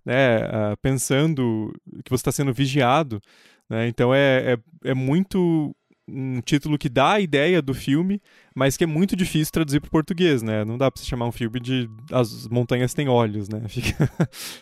né, 0.05 0.45
uh, 0.45 0.77
pensando 0.81 1.73
que 2.03 2.09
você 2.09 2.21
está 2.21 2.31
sendo 2.31 2.53
vigiado. 2.53 3.21
Né? 3.69 3.87
Então 3.87 4.13
é, 4.13 4.53
é, 4.53 4.91
é 4.91 4.93
muito 4.93 5.75
um 6.07 6.39
título 6.41 6.77
que 6.77 6.87
dá 6.87 7.13
a 7.13 7.19
ideia 7.19 7.61
do 7.61 7.73
filme, 7.73 8.21
mas 8.53 8.77
que 8.77 8.83
é 8.83 8.87
muito 8.87 9.15
difícil 9.15 9.51
traduzir 9.51 9.79
para 9.79 9.87
o 9.87 9.91
português, 9.91 10.43
né? 10.43 10.63
Não 10.63 10.77
dá 10.77 10.91
para 10.91 11.01
se 11.01 11.07
chamar 11.07 11.25
um 11.25 11.31
filme 11.31 11.59
de 11.59 11.89
As 12.11 12.47
Montanhas 12.47 12.93
Têm 12.93 13.09
Olhos, 13.09 13.49
né? 13.49 13.61
Fica, 13.67 14.09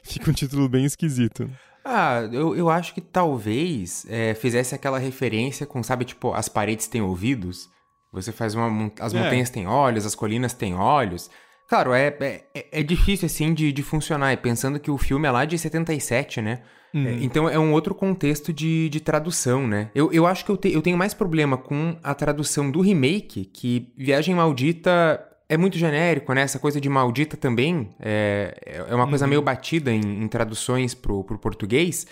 fica 0.01 0.31
um 0.31 0.33
título 0.33 0.69
bem 0.69 0.85
esquisito. 0.85 1.49
Ah, 1.83 2.21
eu, 2.31 2.55
eu 2.55 2.69
acho 2.69 2.93
que 2.93 3.01
talvez 3.01 4.05
é, 4.07 4.33
fizesse 4.35 4.73
aquela 4.73 4.97
referência 4.97 5.65
com, 5.65 5.83
sabe, 5.83 6.05
tipo, 6.05 6.33
as 6.33 6.47
paredes 6.47 6.87
têm 6.87 7.01
ouvidos. 7.01 7.69
Você 8.13 8.31
faz 8.31 8.55
uma. 8.55 8.89
As 8.99 9.13
é. 9.13 9.21
montanhas 9.21 9.49
têm 9.49 9.67
olhos, 9.67 10.05
as 10.05 10.15
colinas 10.15 10.53
têm 10.53 10.73
olhos. 10.75 11.29
Claro, 11.73 11.91
é, 11.91 12.15
é, 12.19 12.65
é 12.71 12.83
difícil, 12.83 13.25
assim, 13.25 13.51
de, 13.51 13.71
de 13.71 13.81
funcionar. 13.81 14.31
E 14.31 14.37
pensando 14.37 14.79
que 14.79 14.91
o 14.91 14.97
filme 14.99 15.27
é 15.27 15.31
lá 15.31 15.43
de 15.43 15.57
77, 15.57 16.39
né? 16.39 16.59
Hum. 16.93 17.07
É, 17.07 17.13
então 17.13 17.49
é 17.49 17.57
um 17.57 17.73
outro 17.73 17.95
contexto 17.95 18.53
de, 18.53 18.87
de 18.89 18.99
tradução, 18.99 19.67
né? 19.67 19.89
Eu, 19.95 20.13
eu 20.13 20.27
acho 20.27 20.45
que 20.45 20.51
eu, 20.51 20.57
te, 20.57 20.71
eu 20.71 20.83
tenho 20.83 20.95
mais 20.95 21.15
problema 21.15 21.57
com 21.57 21.97
a 22.03 22.13
tradução 22.13 22.69
do 22.69 22.79
remake, 22.79 23.45
que 23.45 23.91
Viagem 23.97 24.35
Maldita 24.35 25.19
é 25.49 25.57
muito 25.57 25.75
genérico, 25.75 26.31
né? 26.31 26.43
Essa 26.43 26.59
coisa 26.59 26.79
de 26.79 26.87
maldita 26.87 27.35
também 27.35 27.89
é, 27.99 28.85
é 28.87 28.93
uma 28.93 29.07
coisa 29.07 29.25
uhum. 29.25 29.29
meio 29.29 29.41
batida 29.41 29.91
em, 29.91 30.23
em 30.23 30.27
traduções 30.27 30.93
pro, 30.93 31.23
pro 31.23 31.39
português. 31.39 32.05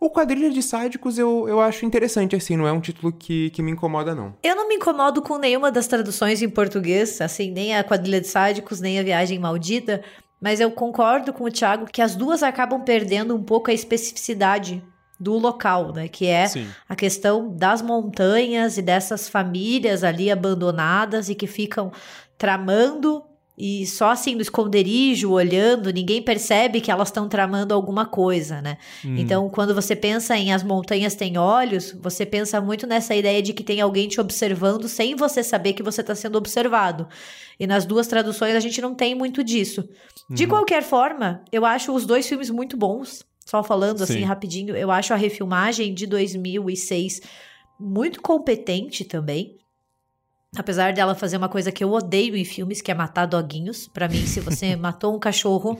O 0.00 0.10
Quadrilha 0.10 0.50
de 0.50 0.62
Sádicos 0.62 1.18
eu, 1.18 1.48
eu 1.48 1.60
acho 1.60 1.84
interessante, 1.84 2.36
assim, 2.36 2.56
não 2.56 2.66
é 2.66 2.72
um 2.72 2.80
título 2.80 3.12
que, 3.12 3.50
que 3.50 3.62
me 3.62 3.72
incomoda, 3.72 4.14
não. 4.14 4.34
Eu 4.42 4.54
não 4.54 4.68
me 4.68 4.76
incomodo 4.76 5.20
com 5.20 5.38
nenhuma 5.38 5.72
das 5.72 5.88
traduções 5.88 6.40
em 6.40 6.48
português, 6.48 7.20
assim, 7.20 7.50
nem 7.50 7.76
a 7.76 7.82
Quadrilha 7.82 8.20
de 8.20 8.28
Sádicos, 8.28 8.80
nem 8.80 8.98
a 8.98 9.02
Viagem 9.02 9.38
Maldita, 9.38 10.02
mas 10.40 10.60
eu 10.60 10.70
concordo 10.70 11.32
com 11.32 11.44
o 11.44 11.50
Thiago 11.50 11.86
que 11.86 12.00
as 12.00 12.14
duas 12.14 12.42
acabam 12.42 12.82
perdendo 12.82 13.34
um 13.34 13.42
pouco 13.42 13.70
a 13.70 13.74
especificidade 13.74 14.84
do 15.18 15.36
local, 15.36 15.92
né? 15.92 16.06
Que 16.06 16.26
é 16.26 16.46
Sim. 16.46 16.68
a 16.88 16.94
questão 16.94 17.54
das 17.56 17.82
montanhas 17.82 18.78
e 18.78 18.82
dessas 18.82 19.28
famílias 19.28 20.04
ali 20.04 20.30
abandonadas 20.30 21.28
e 21.28 21.34
que 21.34 21.48
ficam 21.48 21.90
tramando 22.36 23.24
e 23.58 23.84
só 23.86 24.10
assim 24.10 24.36
no 24.36 24.40
esconderijo, 24.40 25.32
olhando, 25.32 25.92
ninguém 25.92 26.22
percebe 26.22 26.80
que 26.80 26.90
elas 26.90 27.08
estão 27.08 27.28
tramando 27.28 27.74
alguma 27.74 28.06
coisa, 28.06 28.62
né? 28.62 28.78
Hum. 29.04 29.16
Então, 29.18 29.50
quando 29.50 29.74
você 29.74 29.96
pensa 29.96 30.36
em 30.36 30.52
as 30.52 30.62
montanhas 30.62 31.16
têm 31.16 31.36
olhos, 31.36 31.92
você 32.00 32.24
pensa 32.24 32.60
muito 32.60 32.86
nessa 32.86 33.16
ideia 33.16 33.42
de 33.42 33.52
que 33.52 33.64
tem 33.64 33.80
alguém 33.80 34.06
te 34.06 34.20
observando 34.20 34.86
sem 34.86 35.16
você 35.16 35.42
saber 35.42 35.72
que 35.72 35.82
você 35.82 36.02
está 36.02 36.14
sendo 36.14 36.38
observado. 36.38 37.08
E 37.58 37.66
nas 37.66 37.84
duas 37.84 38.06
traduções 38.06 38.54
a 38.54 38.60
gente 38.60 38.80
não 38.80 38.94
tem 38.94 39.14
muito 39.14 39.42
disso. 39.42 39.88
De 40.30 40.44
uhum. 40.44 40.50
qualquer 40.50 40.84
forma, 40.84 41.42
eu 41.50 41.64
acho 41.64 41.92
os 41.92 42.06
dois 42.06 42.28
filmes 42.28 42.50
muito 42.50 42.76
bons. 42.76 43.26
Só 43.44 43.64
falando 43.64 44.02
assim 44.02 44.12
Sim. 44.12 44.18
assim 44.18 44.24
rapidinho, 44.24 44.76
eu 44.76 44.90
acho 44.90 45.12
a 45.12 45.16
refilmagem 45.16 45.92
de 45.94 46.06
2006 46.06 47.22
muito 47.80 48.20
competente 48.20 49.04
também. 49.04 49.56
Apesar 50.56 50.92
dela 50.92 51.14
fazer 51.14 51.36
uma 51.36 51.48
coisa 51.48 51.70
que 51.70 51.84
eu 51.84 51.92
odeio 51.92 52.36
em 52.36 52.44
filmes, 52.44 52.80
que 52.80 52.90
é 52.90 52.94
matar 52.94 53.26
doguinhos. 53.26 53.86
Para 53.86 54.08
mim, 54.08 54.26
se 54.26 54.40
você 54.40 54.74
matou 54.76 55.14
um 55.14 55.18
cachorro, 55.18 55.78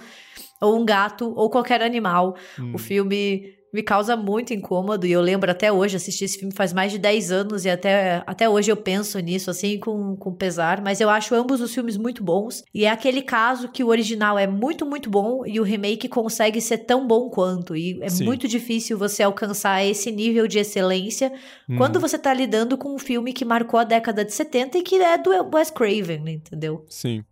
ou 0.60 0.78
um 0.78 0.84
gato, 0.84 1.32
ou 1.34 1.48
qualquer 1.48 1.82
animal, 1.82 2.36
hum. 2.58 2.72
o 2.74 2.78
filme 2.78 3.57
me 3.72 3.82
causa 3.82 4.16
muito 4.16 4.52
incômodo. 4.52 5.06
E 5.06 5.12
eu 5.12 5.20
lembro 5.20 5.50
até 5.50 5.70
hoje, 5.72 5.96
assisti 5.96 6.24
esse 6.24 6.38
filme 6.38 6.54
faz 6.54 6.72
mais 6.72 6.92
de 6.92 6.98
10 6.98 7.30
anos, 7.30 7.64
e 7.64 7.70
até, 7.70 8.22
até 8.26 8.48
hoje 8.48 8.70
eu 8.70 8.76
penso 8.76 9.18
nisso, 9.20 9.50
assim, 9.50 9.78
com, 9.78 10.16
com 10.16 10.32
pesar. 10.32 10.80
Mas 10.82 11.00
eu 11.00 11.08
acho 11.10 11.34
ambos 11.34 11.60
os 11.60 11.72
filmes 11.72 11.96
muito 11.96 12.22
bons. 12.22 12.62
E 12.74 12.84
é 12.84 12.90
aquele 12.90 13.22
caso 13.22 13.68
que 13.68 13.84
o 13.84 13.88
original 13.88 14.38
é 14.38 14.46
muito, 14.46 14.86
muito 14.86 15.10
bom, 15.10 15.44
e 15.46 15.60
o 15.60 15.62
remake 15.62 16.08
consegue 16.08 16.60
ser 16.60 16.78
tão 16.78 17.06
bom 17.06 17.28
quanto. 17.28 17.76
E 17.76 17.98
é 18.02 18.08
Sim. 18.08 18.24
muito 18.24 18.48
difícil 18.48 18.98
você 18.98 19.22
alcançar 19.22 19.84
esse 19.84 20.10
nível 20.10 20.46
de 20.46 20.58
excelência 20.58 21.32
hum. 21.68 21.76
quando 21.76 22.00
você 22.00 22.18
tá 22.18 22.32
lidando 22.32 22.76
com 22.78 22.94
um 22.94 22.98
filme 22.98 23.32
que 23.32 23.44
marcou 23.44 23.78
a 23.78 23.84
década 23.84 24.24
de 24.24 24.32
70 24.32 24.78
e 24.78 24.82
que 24.82 24.96
é 24.96 25.18
do 25.18 25.30
Wes 25.54 25.70
Craven, 25.70 26.28
entendeu? 26.28 26.84
Sim. 26.88 27.24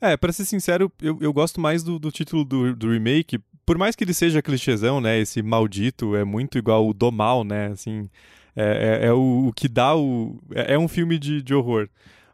É, 0.00 0.16
pra 0.16 0.32
ser 0.32 0.44
sincero, 0.44 0.90
eu, 1.00 1.18
eu 1.20 1.32
gosto 1.32 1.60
mais 1.60 1.82
do, 1.82 1.98
do 1.98 2.10
título 2.10 2.44
do, 2.44 2.74
do 2.74 2.90
remake, 2.90 3.38
por 3.68 3.76
mais 3.76 3.94
que 3.94 4.02
ele 4.02 4.14
seja 4.14 4.40
clichêzão, 4.40 4.98
né? 4.98 5.20
Esse 5.20 5.42
maldito 5.42 6.16
é 6.16 6.24
muito 6.24 6.56
igual 6.56 6.88
o 6.88 6.94
do 6.94 7.12
mal, 7.12 7.44
né? 7.44 7.66
Assim, 7.66 8.08
é, 8.56 9.02
é, 9.02 9.06
é 9.08 9.12
o, 9.12 9.48
o, 9.48 9.52
que 9.52 9.68
dá 9.68 9.94
o. 9.94 10.40
É, 10.54 10.72
é 10.72 10.78
um 10.78 10.88
filme 10.88 11.18
de, 11.18 11.42
de 11.42 11.54
horror. 11.54 11.86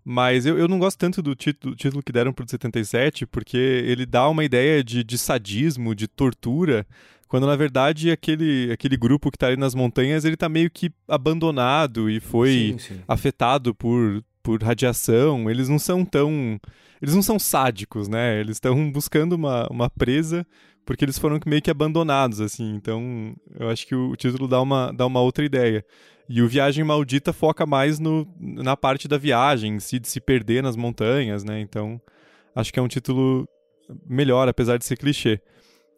Mas 0.05 0.47
eu, 0.47 0.57
eu 0.57 0.69
não 0.69 0.79
gosto 0.79 0.97
tanto 0.97 1.21
do 1.21 1.35
título, 1.35 1.75
título 1.75 2.05
que 2.05 2.13
deram 2.13 2.33
pro 2.33 2.49
77, 2.49 3.27
porque 3.27 3.57
ele 3.57 4.07
dá 4.07 4.29
uma 4.29 4.45
ideia 4.45 4.85
de, 4.85 5.03
de 5.03 5.19
sadismo, 5.19 5.93
de 5.93 6.07
tortura, 6.07 6.87
quando 7.27 7.49
na 7.49 7.57
verdade 7.57 8.13
aquele, 8.13 8.71
aquele 8.71 8.97
grupo 8.97 9.29
que 9.29 9.39
tá 9.39 9.49
ali 9.49 9.57
nas 9.57 9.75
montanhas, 9.75 10.25
ele 10.25 10.37
tá 10.37 10.49
meio 10.49 10.71
que 10.71 10.93
abandonado 11.09 12.09
e 12.09 12.21
foi 12.21 12.77
sim, 12.79 12.95
sim. 12.95 13.01
afetado 13.09 13.75
por, 13.75 14.23
por 14.41 14.63
radiação. 14.63 15.51
Eles 15.51 15.69
não 15.69 15.81
são 15.81 16.05
tão. 16.05 16.61
Eles 17.03 17.13
não 17.13 17.23
são 17.23 17.41
sádicos, 17.41 18.07
né? 18.07 18.39
Eles 18.39 18.59
estão 18.59 18.89
buscando 18.93 19.33
uma, 19.33 19.67
uma 19.69 19.91
presa 19.91 20.47
porque 20.85 21.05
eles 21.05 21.19
foram 21.19 21.39
meio 21.47 21.63
que 21.63 21.71
abandonados, 21.71 22.41
assim. 22.41 22.75
Então, 22.75 23.35
eu 23.59 23.69
acho 23.69 23.87
que 23.87 23.95
o, 23.95 24.15
título 24.17 24.47
dá 24.47 24.61
uma, 24.61 24.93
dá 24.93 25.07
uma 25.07 25.21
outra 25.21 25.45
ideia. 25.45 25.85
E 26.29 26.41
o 26.41 26.49
Viagem 26.49 26.85
Maldita 26.85 27.33
foca 27.33 27.67
mais 27.67 27.99
no, 27.99 28.27
na 28.39 28.77
parte 28.77 29.07
da 29.07 29.19
viagem, 29.19 29.79
se 29.79 29.99
de 29.99 30.09
se 30.09 30.21
perder 30.21 30.63
nas 30.63 30.77
montanhas, 30.77 31.45
né? 31.45 31.61
Então, 31.61 32.01
acho 32.55 32.73
que 32.73 32.79
é 32.79 32.83
um 32.83 32.89
título 32.89 33.47
melhor, 34.07 34.49
apesar 34.49 34.79
de 34.79 34.85
ser 34.85 34.97
clichê. 34.97 35.41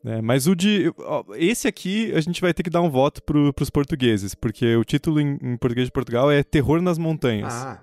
Né? 0.02 0.20
Mas 0.20 0.46
o 0.46 0.54
de. 0.54 0.92
Esse 1.34 1.66
aqui 1.66 2.12
a 2.14 2.20
gente 2.20 2.40
vai 2.40 2.54
ter 2.54 2.62
que 2.62 2.70
dar 2.70 2.82
um 2.82 2.90
voto 2.90 3.22
pro, 3.22 3.52
pros 3.52 3.70
portugueses, 3.70 4.34
porque 4.34 4.76
o 4.76 4.84
título 4.84 5.20
em, 5.20 5.38
em 5.42 5.56
português 5.56 5.88
de 5.88 5.92
Portugal 5.92 6.30
é 6.30 6.42
Terror 6.42 6.80
nas 6.80 6.98
Montanhas. 6.98 7.52
Ah. 7.52 7.80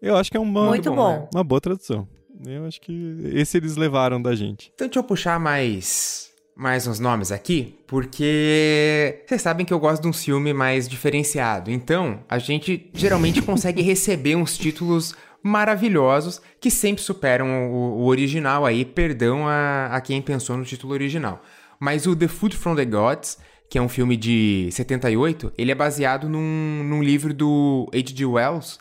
Eu 0.00 0.16
acho 0.16 0.30
que 0.30 0.36
é 0.36 0.40
uma, 0.40 0.68
Muito 0.68 0.90
bom. 0.90 1.20
né? 1.20 1.28
uma 1.34 1.44
boa 1.44 1.60
tradução. 1.60 2.08
Eu 2.46 2.64
acho 2.64 2.80
que 2.80 3.18
esse 3.34 3.58
eles 3.58 3.76
levaram 3.76 4.20
da 4.20 4.34
gente. 4.34 4.72
Então 4.74 4.86
deixa 4.86 4.98
eu 4.98 5.04
puxar 5.04 5.38
mais, 5.38 6.29
mais 6.56 6.86
uns 6.86 7.00
nomes 7.00 7.32
aqui, 7.32 7.78
porque 7.86 9.22
vocês 9.26 9.40
sabem 9.40 9.64
que 9.64 9.72
eu 9.72 9.78
gosto 9.78 10.02
de 10.02 10.08
um 10.08 10.12
filme 10.12 10.52
mais 10.52 10.88
diferenciado. 10.88 11.70
Então, 11.70 12.20
a 12.28 12.38
gente 12.38 12.90
geralmente 12.92 13.40
consegue 13.40 13.80
receber 13.82 14.36
uns 14.36 14.58
títulos 14.58 15.14
maravilhosos 15.42 16.40
que 16.60 16.70
sempre 16.70 17.02
superam 17.02 17.70
o, 17.72 18.00
o 18.00 18.06
original 18.06 18.66
aí, 18.66 18.84
perdão 18.84 19.48
a, 19.48 19.86
a 19.86 20.00
quem 20.00 20.20
pensou 20.20 20.56
no 20.56 20.64
título 20.64 20.92
original. 20.92 21.42
Mas 21.78 22.06
o 22.06 22.14
The 22.14 22.28
Food 22.28 22.56
from 22.56 22.76
the 22.76 22.84
Gods, 22.84 23.38
que 23.70 23.78
é 23.78 23.82
um 23.82 23.88
filme 23.88 24.16
de 24.16 24.68
78, 24.70 25.52
ele 25.56 25.70
é 25.70 25.74
baseado 25.74 26.28
num, 26.28 26.84
num 26.84 27.02
livro 27.02 27.32
do 27.32 27.88
H.G. 27.94 28.26
Wells, 28.26 28.78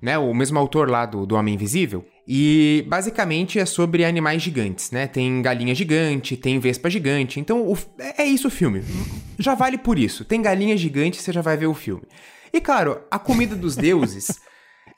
né, 0.00 0.16
o 0.16 0.32
mesmo 0.32 0.58
autor 0.58 0.88
lá 0.88 1.04
do, 1.04 1.26
do 1.26 1.34
Homem 1.34 1.54
Invisível. 1.54 2.06
E 2.30 2.84
basicamente 2.86 3.58
é 3.58 3.64
sobre 3.64 4.04
animais 4.04 4.42
gigantes, 4.42 4.90
né? 4.90 5.06
Tem 5.06 5.40
galinha 5.40 5.74
gigante, 5.74 6.36
tem 6.36 6.58
vespa 6.58 6.90
gigante. 6.90 7.40
Então 7.40 7.66
o, 7.66 7.78
é 8.18 8.24
isso 8.24 8.48
o 8.48 8.50
filme. 8.50 8.84
Já 9.38 9.54
vale 9.54 9.78
por 9.78 9.98
isso. 9.98 10.26
Tem 10.26 10.42
galinha 10.42 10.76
gigante, 10.76 11.22
você 11.22 11.32
já 11.32 11.40
vai 11.40 11.56
ver 11.56 11.68
o 11.68 11.74
filme. 11.74 12.02
E 12.52 12.60
claro, 12.60 13.00
a 13.10 13.18
comida 13.18 13.56
dos 13.56 13.76
deuses 13.76 14.38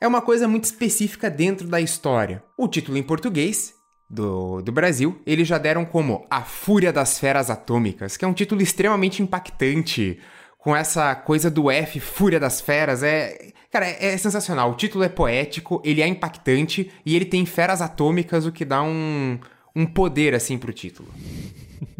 é 0.01 0.05
uma 0.05 0.21
coisa 0.21 0.45
muito 0.45 0.65
específica 0.65 1.29
dentro 1.29 1.69
da 1.69 1.79
história. 1.79 2.43
O 2.57 2.67
título 2.67 2.97
em 2.97 3.03
português 3.03 3.75
do, 4.09 4.61
do 4.61 4.71
Brasil, 4.73 5.21
eles 5.25 5.47
já 5.47 5.57
deram 5.57 5.85
como 5.85 6.27
A 6.29 6.41
Fúria 6.41 6.91
das 6.91 7.17
Feras 7.17 7.49
Atômicas, 7.49 8.17
que 8.17 8.25
é 8.25 8.27
um 8.27 8.33
título 8.33 8.61
extremamente 8.61 9.23
impactante, 9.23 10.19
com 10.57 10.75
essa 10.75 11.15
coisa 11.15 11.49
do 11.49 11.71
F, 11.71 11.99
Fúria 12.01 12.41
das 12.41 12.59
Feras, 12.59 13.03
é... 13.03 13.50
Cara, 13.71 13.87
é, 13.87 14.13
é 14.13 14.17
sensacional. 14.17 14.71
O 14.71 14.75
título 14.75 15.03
é 15.03 15.09
poético, 15.09 15.81
ele 15.85 16.01
é 16.01 16.07
impactante 16.07 16.91
e 17.05 17.15
ele 17.15 17.25
tem 17.25 17.45
feras 17.45 17.81
atômicas, 17.81 18.45
o 18.45 18.51
que 18.51 18.65
dá 18.65 18.83
um, 18.83 19.39
um 19.75 19.85
poder, 19.85 20.35
assim, 20.35 20.57
pro 20.57 20.73
título. 20.73 21.09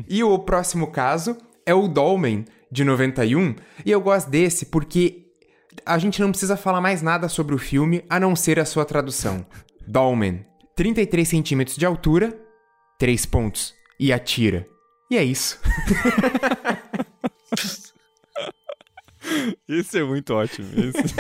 e 0.08 0.24
o 0.24 0.38
próximo 0.40 0.88
caso 0.88 1.38
é 1.66 1.74
o 1.74 1.88
Dolmen, 1.88 2.46
de 2.72 2.86
91, 2.86 3.56
e 3.86 3.92
eu 3.92 4.00
gosto 4.00 4.30
desse 4.30 4.68
porque 4.68 5.26
a 5.86 5.98
gente 5.98 6.22
não 6.22 6.30
precisa 6.30 6.56
falar 6.56 6.80
mais 6.80 7.02
nada 7.02 7.28
sobre 7.28 7.54
o 7.54 7.58
filme 7.58 8.06
a 8.10 8.20
não 8.20 8.36
ser 8.36 8.60
a 8.60 8.66
sua 8.66 8.86
tradução. 8.86 9.46
Dolmen, 9.86 10.46
33 10.76 11.28
centímetros 11.28 11.76
de 11.76 11.86
altura, 11.86 12.40
3 12.98 13.26
pontos, 13.26 13.74
e 14.00 14.14
atira. 14.14 14.68
E 15.10 15.18
é 15.18 15.24
isso. 15.24 15.60
Esse 19.68 20.00
é 20.00 20.04
muito 20.04 20.34
ótimo. 20.34 20.68
Esse, 20.76 21.16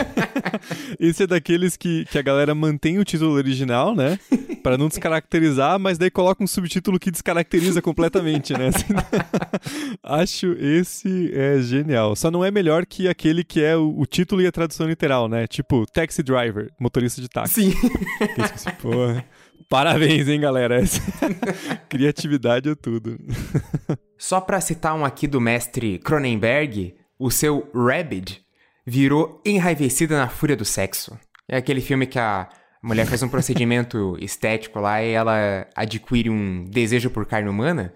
Esse 0.99 1.23
é 1.23 1.27
daqueles 1.27 1.77
que, 1.77 2.05
que 2.05 2.17
a 2.17 2.21
galera 2.21 2.53
mantém 2.53 2.99
o 2.99 3.03
título 3.03 3.31
original, 3.31 3.95
né? 3.95 4.19
Pra 4.63 4.77
não 4.77 4.87
descaracterizar, 4.87 5.79
mas 5.79 5.97
daí 5.97 6.11
coloca 6.11 6.43
um 6.43 6.47
subtítulo 6.47 6.99
que 6.99 7.11
descaracteriza 7.11 7.81
completamente, 7.81 8.53
né? 8.53 8.69
Acho 10.03 10.53
esse 10.53 11.31
é 11.33 11.59
genial. 11.61 12.15
Só 12.15 12.29
não 12.29 12.43
é 12.43 12.51
melhor 12.51 12.85
que 12.85 13.07
aquele 13.07 13.43
que 13.43 13.61
é 13.63 13.75
o, 13.75 13.93
o 13.97 14.05
título 14.05 14.41
e 14.41 14.47
a 14.47 14.51
tradução 14.51 14.87
literal, 14.87 15.27
né? 15.27 15.47
Tipo, 15.47 15.85
Taxi 15.91 16.21
Driver, 16.23 16.71
motorista 16.79 17.21
de 17.21 17.29
táxi. 17.29 17.71
Sim. 17.71 17.77
Esse, 18.37 18.71
porra. 18.73 19.25
Parabéns, 19.69 20.27
hein, 20.27 20.41
galera? 20.41 20.81
Criatividade 21.87 22.69
é 22.69 22.75
tudo. 22.75 23.17
Só 24.17 24.41
pra 24.41 24.59
citar 24.59 24.93
um 24.93 25.05
aqui 25.05 25.25
do 25.27 25.39
mestre 25.39 25.97
Cronenberg, 25.99 26.93
o 27.21 27.29
seu 27.29 27.69
Rabid 27.73 28.41
virou 28.85 29.39
enraivecida 29.45 30.17
na 30.17 30.27
fúria 30.27 30.55
do 30.55 30.65
sexo. 30.65 31.17
É 31.47 31.55
aquele 31.55 31.79
filme 31.79 32.07
que 32.07 32.17
a 32.17 32.49
mulher 32.81 33.05
faz 33.05 33.21
um 33.21 33.29
procedimento 33.29 34.17
estético 34.19 34.79
lá 34.79 35.03
e 35.03 35.11
ela 35.11 35.67
adquire 35.75 36.31
um 36.31 36.65
desejo 36.65 37.11
por 37.11 37.27
carne 37.27 37.47
humana. 37.47 37.93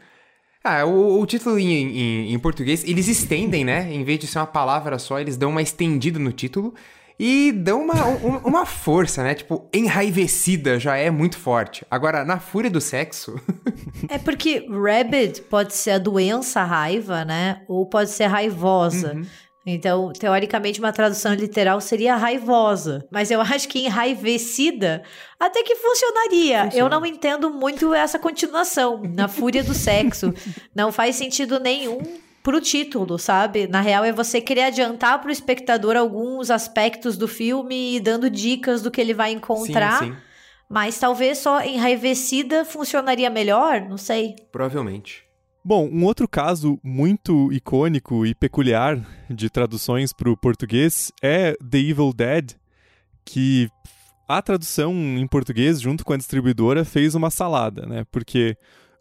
Ah, 0.64 0.86
o, 0.86 1.20
o 1.20 1.26
título 1.26 1.58
em, 1.58 1.72
em, 1.74 2.34
em, 2.34 2.40
português, 2.40 2.84
eles 2.84 3.08
estendem, 3.08 3.66
né? 3.66 3.92
Em 3.92 4.04
vez 4.04 4.20
de 4.20 4.28
ser 4.28 4.38
uma 4.40 4.48
palavra 4.48 5.00
só, 5.00 5.20
eles 5.20 5.38
dão 5.38 5.50
uma 5.50 5.62
estendida 5.62 6.20
no 6.20 6.32
título 6.32 6.76
e 7.20 7.52
dão 7.52 7.82
uma, 7.82 8.06
um, 8.08 8.38
uma 8.40 8.66
força, 8.66 9.24
né? 9.24 9.34
Tipo, 9.34 9.70
enraivecida 9.74 10.80
já 10.80 10.98
é 10.98 11.10
muito 11.10 11.38
forte. 11.38 11.86
Agora, 11.90 12.26
na 12.26 12.40
fúria 12.40 12.70
do 12.70 12.82
sexo. 12.82 13.36
é 14.10 14.18
porque 14.18 14.68
rabid 14.70 15.42
pode 15.44 15.74
ser 15.74 15.92
a 15.92 15.98
doença 15.98 16.62
a 16.62 16.66
raiva, 16.66 17.24
né? 17.24 17.62
Ou 17.68 17.86
pode 17.86 18.10
ser 18.10 18.26
raivosa. 18.26 19.14
Uhum. 19.14 19.26
Então, 19.68 20.14
teoricamente, 20.14 20.80
uma 20.80 20.94
tradução 20.94 21.34
literal 21.34 21.82
seria 21.82 22.16
raivosa. 22.16 23.04
Mas 23.10 23.32
eu 23.32 23.42
acho 23.42 23.68
que 23.68 23.80
enraivecida 23.80 25.02
até 25.40 25.64
que 25.64 25.76
funcionaria. 25.76 26.66
Funciona. 26.66 26.86
Eu 26.86 26.90
não 26.90 27.06
entendo 27.06 27.50
muito 27.50 27.94
essa 27.94 28.20
continuação. 28.20 29.02
Na 29.16 29.28
fúria 29.28 29.64
do 29.64 29.74
sexo. 29.74 30.34
não 30.76 30.92
faz 30.92 31.16
sentido 31.16 31.60
nenhum 31.60 32.25
pro 32.46 32.62
título, 32.62 33.18
sabe? 33.18 33.66
Na 33.66 33.82
real 33.82 34.06
é 34.06 34.12
você 34.12 34.40
querer 34.40 34.66
adiantar 34.66 35.20
pro 35.20 35.32
espectador 35.32 35.98
alguns 35.98 36.52
aspectos 36.52 37.18
do 37.18 37.28
filme 37.28 37.96
e 37.96 38.00
dando 38.00 38.30
dicas 38.30 38.84
do 38.84 38.92
que 38.92 39.02
ele 39.02 39.16
vai 39.16 39.32
encontrar. 39.32 39.98
Sim, 39.98 40.12
sim. 40.12 40.18
Mas 40.70 41.00
talvez 41.00 41.40
só 41.40 41.64
enraivecida 41.64 42.64
funcionaria 42.64 43.32
melhor, 43.32 43.82
não 43.82 43.98
sei. 43.98 44.36
Provavelmente. 44.52 45.24
Bom, 45.64 45.90
um 45.92 46.06
outro 46.06 46.28
caso 46.28 46.80
muito 46.84 47.52
icônico 47.52 48.24
e 48.28 48.36
peculiar 48.36 49.04
de 49.28 49.50
traduções 49.50 50.14
para 50.14 50.30
o 50.30 50.38
português 50.38 51.12
é 51.24 51.54
The 51.54 51.80
Evil 51.80 52.14
Dead, 52.14 52.52
que 53.26 53.68
a 54.28 54.40
tradução 54.40 54.94
em 54.94 55.28
português, 55.28 55.82
junto 55.82 56.06
com 56.06 56.14
a 56.14 56.18
distribuidora, 56.18 56.86
fez 56.86 57.16
uma 57.16 57.32
salada, 57.32 57.88
né? 57.88 58.06
Porque 58.12 58.56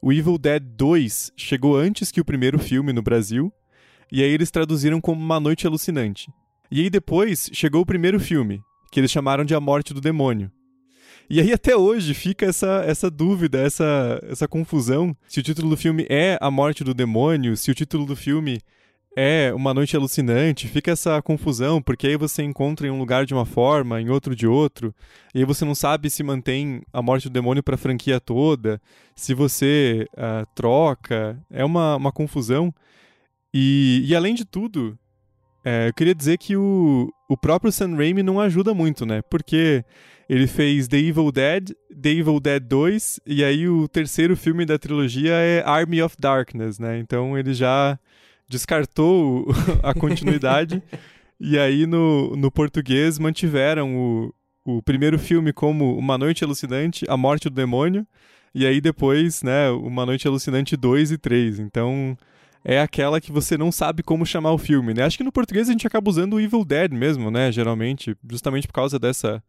o 0.04 0.12
Evil 0.12 0.36
Dead 0.36 0.62
2 0.62 1.32
chegou 1.34 1.78
antes 1.78 2.10
que 2.10 2.20
o 2.20 2.24
primeiro 2.26 2.58
filme 2.58 2.92
no 2.92 3.00
Brasil, 3.00 3.50
e 4.12 4.22
aí 4.22 4.30
eles 4.30 4.50
traduziram 4.50 5.00
como 5.00 5.18
Uma 5.18 5.40
Noite 5.40 5.66
Alucinante. 5.66 6.30
E 6.70 6.82
aí 6.82 6.90
depois 6.90 7.48
chegou 7.54 7.80
o 7.80 7.86
primeiro 7.86 8.20
filme, 8.20 8.60
que 8.92 9.00
eles 9.00 9.10
chamaram 9.10 9.46
de 9.46 9.54
A 9.54 9.60
Morte 9.60 9.94
do 9.94 10.02
Demônio. 10.02 10.52
E 11.30 11.40
aí 11.40 11.54
até 11.54 11.74
hoje 11.74 12.12
fica 12.12 12.44
essa, 12.44 12.84
essa 12.86 13.10
dúvida, 13.10 13.58
essa, 13.58 14.20
essa 14.24 14.46
confusão, 14.46 15.16
se 15.26 15.40
o 15.40 15.42
título 15.42 15.70
do 15.70 15.76
filme 15.76 16.06
é 16.10 16.36
A 16.38 16.50
Morte 16.50 16.84
do 16.84 16.92
Demônio, 16.92 17.56
se 17.56 17.70
o 17.70 17.74
título 17.74 18.04
do 18.04 18.14
filme 18.14 18.60
é 19.16 19.52
Uma 19.54 19.72
Noite 19.72 19.96
Alucinante, 19.96 20.68
fica 20.68 20.90
essa 20.90 21.20
confusão, 21.22 21.80
porque 21.80 22.06
aí 22.06 22.16
você 22.16 22.42
encontra 22.42 22.86
em 22.86 22.90
um 22.90 22.98
lugar 22.98 23.24
de 23.24 23.34
uma 23.34 23.44
forma, 23.44 24.00
em 24.00 24.10
outro 24.10 24.34
de 24.34 24.46
outro, 24.46 24.94
e 25.34 25.38
aí 25.38 25.44
você 25.44 25.64
não 25.64 25.74
sabe 25.74 26.10
se 26.10 26.22
mantém 26.22 26.82
a 26.92 27.00
Morte 27.00 27.28
do 27.28 27.32
Demônio 27.32 27.62
para 27.62 27.76
a 27.76 27.78
franquia 27.78 28.20
toda, 28.20 28.80
se 29.14 29.34
você 29.34 30.06
uh, 30.14 30.46
troca, 30.54 31.38
é 31.50 31.64
uma, 31.64 31.96
uma 31.96 32.12
confusão. 32.12 32.74
E, 33.52 34.02
e 34.04 34.14
além 34.16 34.34
de 34.34 34.44
tudo, 34.44 34.98
é, 35.64 35.88
eu 35.88 35.94
queria 35.94 36.14
dizer 36.14 36.36
que 36.36 36.56
o, 36.56 37.08
o 37.28 37.36
próprio 37.36 37.72
Sam 37.72 37.94
Raimi 37.96 38.22
não 38.22 38.38
ajuda 38.38 38.74
muito, 38.74 39.06
né? 39.06 39.22
Porque 39.30 39.84
ele 40.28 40.46
fez 40.46 40.88
The 40.88 40.98
Evil 40.98 41.32
Dead, 41.32 41.70
The 42.02 42.10
Evil 42.10 42.40
Dead 42.40 42.62
2, 42.62 43.20
e 43.26 43.42
aí 43.44 43.68
o 43.68 43.88
terceiro 43.88 44.36
filme 44.36 44.66
da 44.66 44.78
trilogia 44.78 45.32
é 45.34 45.62
Army 45.64 46.02
of 46.02 46.16
Darkness, 46.18 46.78
né? 46.78 46.98
Então 46.98 47.38
ele 47.38 47.54
já 47.54 47.98
descartou 48.48 49.46
a 49.82 49.94
continuidade. 49.94 50.82
e 51.38 51.58
aí, 51.58 51.86
no, 51.86 52.34
no 52.36 52.50
português, 52.50 53.18
mantiveram 53.18 53.96
o, 53.96 54.34
o 54.64 54.82
primeiro 54.82 55.18
filme 55.18 55.52
como 55.52 55.96
Uma 55.96 56.16
Noite 56.16 56.44
Alucinante, 56.44 57.04
A 57.08 57.16
Morte 57.16 57.48
do 57.48 57.54
Demônio. 57.54 58.06
E 58.54 58.66
aí, 58.66 58.80
depois, 58.80 59.42
né, 59.42 59.70
Uma 59.70 60.06
Noite 60.06 60.28
Alucinante 60.28 60.76
2 60.76 61.12
e 61.12 61.18
3. 61.18 61.58
Então, 61.58 62.16
é 62.64 62.80
aquela 62.80 63.20
que 63.20 63.30
você 63.30 63.58
não 63.58 63.70
sabe 63.70 64.02
como 64.02 64.24
chamar 64.24 64.52
o 64.52 64.58
filme, 64.58 64.94
né? 64.94 65.02
Acho 65.02 65.18
que 65.18 65.24
no 65.24 65.32
português 65.32 65.68
a 65.68 65.72
gente 65.72 65.86
acaba 65.86 66.08
usando 66.08 66.34
o 66.34 66.40
Evil 66.40 66.64
Dead 66.64 66.92
mesmo, 66.92 67.30
né? 67.30 67.52
Geralmente, 67.52 68.16
justamente 68.30 68.66
por 68.66 68.72
causa 68.72 68.98
dessa, 68.98 69.42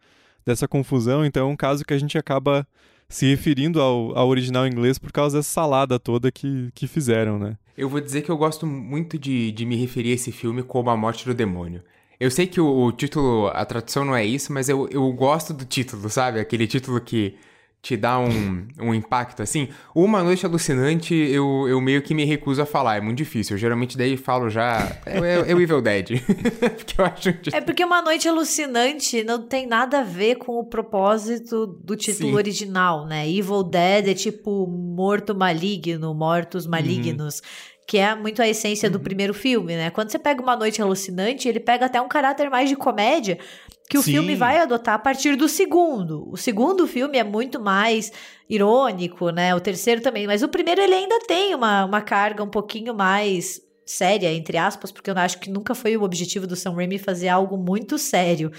dessa 0.46 0.68
confusão. 0.68 1.24
Então, 1.26 1.48
é 1.48 1.52
um 1.52 1.56
caso 1.56 1.86
que 1.86 1.94
a 1.94 1.98
gente 1.98 2.18
acaba 2.18 2.68
se 3.08 3.28
referindo 3.28 3.80
ao, 3.80 4.18
ao 4.18 4.28
original 4.28 4.68
inglês 4.68 4.98
por 4.98 5.12
causa 5.12 5.38
dessa 5.38 5.50
salada 5.50 6.00
toda 6.00 6.32
que, 6.32 6.70
que 6.74 6.88
fizeram, 6.88 7.40
né? 7.40 7.58
Eu 7.78 7.90
vou 7.90 8.00
dizer 8.00 8.22
que 8.22 8.30
eu 8.30 8.38
gosto 8.38 8.66
muito 8.66 9.18
de, 9.18 9.52
de 9.52 9.66
me 9.66 9.76
referir 9.76 10.12
a 10.12 10.16
esse 10.16 10.32
filme 10.32 10.64
como 10.64 10.90
A 10.90 10.98
Morte 10.98 11.26
do 11.26 11.34
Demônio. 11.34 11.84
Eu 12.20 12.32
sei 12.32 12.48
que 12.48 12.62
o, 12.62 12.86
o 12.86 12.92
título, 12.92 13.48
a 13.48 13.66
tradução 13.66 14.06
não 14.06 14.16
é 14.16 14.26
isso, 14.26 14.54
mas 14.54 14.70
eu, 14.70 14.88
eu 14.90 15.12
gosto 15.12 15.54
do 15.54 15.66
título, 15.66 16.10
sabe? 16.10 16.40
Aquele 16.40 16.68
título 16.68 17.02
que 17.02 17.36
te 17.86 17.96
dá 17.96 18.18
um, 18.18 18.68
um 18.80 18.96
impacto 18.96 19.44
assim. 19.44 19.70
Uma 19.94 20.24
Noite 20.24 20.44
Alucinante 20.44 21.14
eu, 21.14 21.68
eu 21.70 21.80
meio 21.80 22.02
que 22.02 22.16
me 22.16 22.26
recuso 22.26 22.60
a 22.60 22.66
falar, 22.66 22.98
é 22.98 23.02
muito 23.02 23.20
difícil. 23.20 23.54
Eu 23.54 23.60
geralmente 23.60 23.96
daí 23.96 24.18
falo 24.18 24.50
já. 24.50 24.92
É, 25.06 25.20
é, 25.20 25.52
é 25.52 25.56
o 25.56 25.62
Evil 25.62 25.84
Dead. 25.84 26.20
porque 26.76 27.00
eu 27.00 27.06
acho 27.06 27.30
É 27.54 27.62
porque 27.62 27.86
Uma 27.86 28.02
Noite 28.02 28.28
Alucinante 28.28 29.24
não 29.24 29.44
tem 29.44 29.68
nada 29.68 30.00
a 30.00 30.04
ver 30.04 30.38
com 30.38 30.54
o 30.54 30.64
propósito 30.66 31.68
do 31.68 31.96
título 31.96 32.30
Sim. 32.30 32.36
original, 32.36 33.06
né? 33.06 33.30
Evil 33.30 33.62
Dead 33.62 34.08
é 34.08 34.14
tipo 34.16 34.66
morto 34.66 35.36
maligno, 35.36 36.12
mortos 36.16 36.66
malignos. 36.66 37.36
Uhum 37.40 37.76
que 37.88 38.00
é 38.00 38.16
muito 38.16 38.42
a 38.42 38.48
essência 38.48 38.90
do 38.90 38.98
uhum. 38.98 39.04
primeiro 39.04 39.34
filme, 39.34 39.76
né? 39.76 39.92
Quando 39.92 40.10
você 40.10 40.18
pega 40.18 40.42
Uma 40.42 40.56
Noite 40.56 40.82
Alucinante, 40.82 41.48
ele 41.48 41.60
pega 41.60 41.86
até 41.86 42.02
um 42.02 42.08
caráter 42.08 42.50
mais 42.50 42.68
de 42.68 42.76
comédia, 42.76 43.38
que 43.90 43.98
o 43.98 44.02
Sim. 44.02 44.14
filme 44.14 44.36
vai 44.36 44.58
adotar 44.58 44.96
a 44.96 45.00
partir 45.00 45.36
do 45.36 45.48
segundo. 45.48 46.28
O 46.32 46.38
segundo 46.38 46.88
filme 46.88 47.18
é 47.18 47.24
muito 47.24 47.60
mais 47.60 48.12
irônico, 48.50 49.30
né? 49.30 49.54
O 49.54 49.60
terceiro 49.60 50.02
também, 50.02 50.26
mas 50.26 50.42
o 50.42 50.48
primeiro 50.48 50.82
ele 50.82 50.94
ainda 50.94 51.20
tem 51.28 51.54
uma, 51.54 51.86
uma 51.86 52.02
carga 52.02 52.44
um 52.44 52.50
pouquinho 52.50 52.94
mais 52.94 53.62
séria, 53.86 54.34
entre 54.34 54.58
aspas, 54.58 54.92
porque 54.92 55.12
eu 55.12 55.18
acho 55.18 55.40
que 55.40 55.50
nunca 55.50 55.76
foi 55.76 55.96
o 55.96 56.02
objetivo 56.02 56.48
do 56.48 56.56
Sam 56.56 56.74
Raimi 56.74 56.98
fazer 56.98 57.30
algo 57.30 57.56
muito 57.56 58.00
sério. 58.00 58.52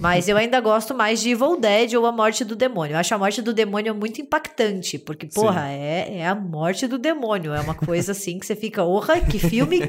Mas 0.00 0.28
eu 0.28 0.36
ainda 0.36 0.60
gosto 0.60 0.92
mais 0.92 1.20
de 1.20 1.30
Evil 1.30 1.56
Dead 1.56 1.94
ou 1.94 2.04
A 2.04 2.10
Morte 2.10 2.44
do 2.44 2.56
Demônio. 2.56 2.94
Eu 2.94 2.98
acho 2.98 3.14
a 3.14 3.18
Morte 3.18 3.40
do 3.40 3.54
Demônio 3.54 3.94
muito 3.94 4.20
impactante, 4.20 4.98
porque, 4.98 5.26
porra, 5.26 5.70
é, 5.70 6.18
é 6.18 6.26
a 6.26 6.34
morte 6.34 6.88
do 6.88 6.98
demônio. 6.98 7.54
É 7.54 7.60
uma 7.60 7.74
coisa 7.74 8.10
assim 8.10 8.40
que 8.40 8.46
você 8.46 8.56
fica, 8.56 8.82
orra, 8.82 9.20
que 9.20 9.38
filme 9.38 9.82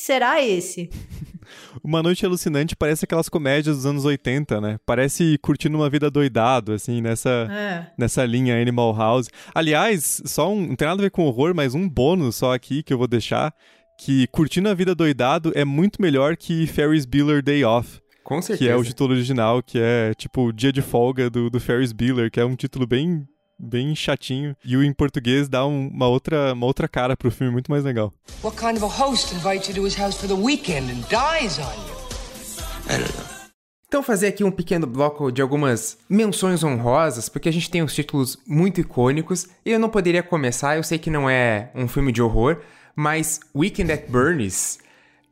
será 0.00 0.42
esse? 0.42 0.90
Uma 1.82 2.02
Noite 2.02 2.24
Alucinante 2.24 2.74
parece 2.74 3.04
aquelas 3.04 3.28
comédias 3.28 3.76
dos 3.76 3.86
anos 3.86 4.04
80, 4.04 4.60
né? 4.60 4.78
Parece 4.86 5.38
curtindo 5.38 5.76
uma 5.76 5.90
vida 5.90 6.10
doidado, 6.10 6.72
assim, 6.72 7.00
nessa, 7.00 7.48
é. 7.50 7.86
nessa 7.98 8.24
linha 8.24 8.60
Animal 8.60 8.96
House. 8.96 9.28
Aliás, 9.54 10.22
só 10.24 10.52
um, 10.52 10.68
não 10.68 10.76
tem 10.76 10.88
nada 10.88 11.00
a 11.00 11.04
ver 11.04 11.10
com 11.10 11.26
horror, 11.26 11.54
mas 11.54 11.74
um 11.74 11.88
bônus 11.88 12.36
só 12.36 12.54
aqui 12.54 12.82
que 12.82 12.92
eu 12.92 12.98
vou 12.98 13.06
deixar, 13.06 13.54
que 13.98 14.26
Curtindo 14.28 14.68
a 14.68 14.74
Vida 14.74 14.94
Doidado 14.94 15.52
é 15.54 15.64
muito 15.64 16.00
melhor 16.00 16.36
que 16.36 16.66
Ferris 16.66 17.04
Bueller 17.04 17.42
Day 17.42 17.64
Off. 17.64 18.00
Com 18.22 18.40
certeza. 18.40 18.70
Que 18.70 18.72
é 18.72 18.76
o 18.76 18.82
título 18.82 19.12
original, 19.12 19.62
que 19.62 19.78
é 19.78 20.14
tipo 20.14 20.46
o 20.46 20.52
Dia 20.52 20.72
de 20.72 20.80
Folga 20.80 21.28
do, 21.28 21.50
do 21.50 21.60
Ferris 21.60 21.92
Bueller, 21.92 22.30
que 22.30 22.40
é 22.40 22.44
um 22.44 22.56
título 22.56 22.86
bem 22.86 23.28
bem 23.58 23.94
chatinho. 23.94 24.56
E 24.64 24.76
o 24.76 24.82
em 24.82 24.92
português 24.92 25.48
dá 25.48 25.66
um, 25.66 25.88
uma, 25.88 26.08
outra, 26.08 26.52
uma 26.52 26.66
outra 26.66 26.88
cara 26.88 27.16
pro 27.16 27.30
filme 27.30 27.52
muito 27.52 27.70
mais 27.70 27.84
legal. 27.84 28.12
What 28.42 28.56
kind 28.56 28.76
of 28.76 28.84
a 28.84 28.88
host 28.88 29.34
invites 29.34 29.68
you 29.68 29.74
to 29.74 29.86
his 29.86 29.96
house 29.96 30.16
for 30.16 30.28
the 30.28 30.34
weekend 30.34 30.90
and 30.90 31.02
dies 31.08 31.58
on 31.58 31.72
you? 31.86 31.94
I 32.88 32.98
don't 32.98 33.12
know. 33.16 33.34
Então 33.94 34.02
fazer 34.02 34.26
aqui 34.26 34.42
um 34.42 34.50
pequeno 34.50 34.88
bloco 34.88 35.30
de 35.30 35.40
algumas 35.40 35.96
menções 36.08 36.64
honrosas, 36.64 37.28
porque 37.28 37.48
a 37.48 37.52
gente 37.52 37.70
tem 37.70 37.80
uns 37.80 37.94
títulos 37.94 38.36
muito 38.44 38.80
icônicos 38.80 39.46
e 39.64 39.70
eu 39.70 39.78
não 39.78 39.88
poderia 39.88 40.20
começar, 40.20 40.76
eu 40.76 40.82
sei 40.82 40.98
que 40.98 41.08
não 41.08 41.30
é 41.30 41.70
um 41.76 41.86
filme 41.86 42.10
de 42.10 42.20
horror, 42.20 42.60
mas 42.96 43.38
Weekend 43.54 43.92
at 43.92 44.08
Bernie's 44.08 44.80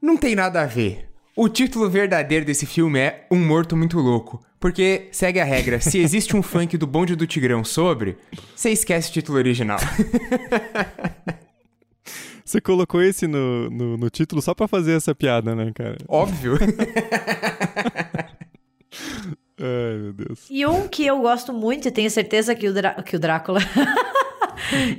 não 0.01 0.17
tem 0.17 0.37
nada 0.37 0.63
a 0.63 0.67
ver. 0.67 1.12
O 1.35 1.49
título 1.49 1.89
verdadeiro 1.89 2.45
desse 2.45 2.67
filme 2.67 2.99
é 2.99 3.27
Um 3.31 3.39
Morto 3.39 3.75
Muito 3.75 3.99
Louco. 3.99 4.45
Porque 4.61 5.09
segue 5.11 5.41
a 5.41 5.45
regra, 5.45 5.81
se 5.81 5.99
existe 5.99 6.37
um 6.37 6.43
funk 6.43 6.77
do 6.77 6.87
bonde 6.87 7.17
do 7.17 7.27
Tigrão 7.27 7.65
sobre, 7.65 8.17
você 8.55 8.71
esquece 8.71 9.09
o 9.11 9.13
título 9.13 9.39
original. 9.39 9.79
Você 12.45 12.61
colocou 12.61 13.01
esse 13.03 13.27
no, 13.27 13.71
no, 13.71 13.97
no, 13.97 14.11
título 14.11 14.43
só 14.43 14.53
pra 14.53 14.69
fazer 14.69 14.93
essa 14.93 15.15
piada, 15.15 15.55
né, 15.55 15.73
cara? 15.75 15.97
Óbvio. 16.07 16.59
Ai, 19.59 19.97
meu 19.97 20.13
Deus. 20.13 20.47
E 20.51 20.67
um 20.67 20.87
que 20.87 21.07
eu 21.07 21.19
gosto 21.21 21.51
muito, 21.55 21.89
e 21.89 21.91
tenho 21.91 22.11
certeza 22.11 22.55
que 22.55 22.69
o, 22.69 22.75
que 23.05 23.17
o 23.17 23.19
Drácula. 23.19 23.61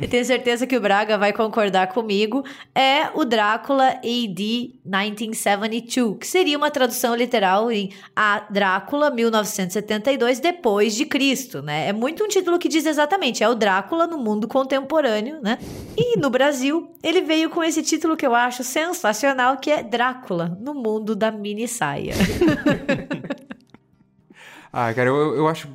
e 0.02 0.08
tenho 0.08 0.26
certeza 0.26 0.68
que 0.68 0.76
o 0.76 0.82
Braga 0.82 1.18
vai 1.18 1.34
concordar 1.34 1.88
comigo, 1.88 2.44
é 2.74 3.10
o 3.14 3.26
Drácula 3.26 3.90
AD 3.90 4.80
1972, 4.86 6.18
que 6.20 6.28
seria 6.28 6.58
uma 6.58 6.70
tradução 6.72 7.16
literal 7.16 7.72
em 7.72 7.92
A 8.16 8.46
Drácula 8.50 9.10
1972 9.10 10.40
depois 10.40 10.96
de 10.96 11.06
Cristo, 11.06 11.62
né? 11.62 11.88
É 11.88 11.94
muito 11.94 12.24
um 12.24 12.28
título 12.28 12.60
que 12.60 12.70
diz 12.70 12.86
exatamente, 12.86 13.44
é 13.44 13.50
o 13.50 13.56
Drácula 13.56 14.08
no 14.08 14.18
mundo 14.18 14.48
contemporâneo, 14.48 15.40
né? 15.42 15.58
E 15.98 16.18
no 16.20 16.30
Brasil, 16.30 16.92
ele 17.02 17.22
veio 17.22 17.50
com 17.50 17.64
esse 17.64 17.82
título 17.82 18.18
que 18.18 18.26
eu 18.26 18.36
acho 18.36 18.64
sensacional, 18.64 19.58
que 19.58 19.72
é 19.72 19.84
Drácula 19.84 20.58
no 20.60 20.74
mundo 20.74 21.16
da 21.16 21.32
mini 21.32 21.68
saia. 21.68 22.14
ah, 24.72 24.94
cara, 24.94 25.10
eu, 25.10 25.36
eu 25.36 25.48
acho 25.48 25.68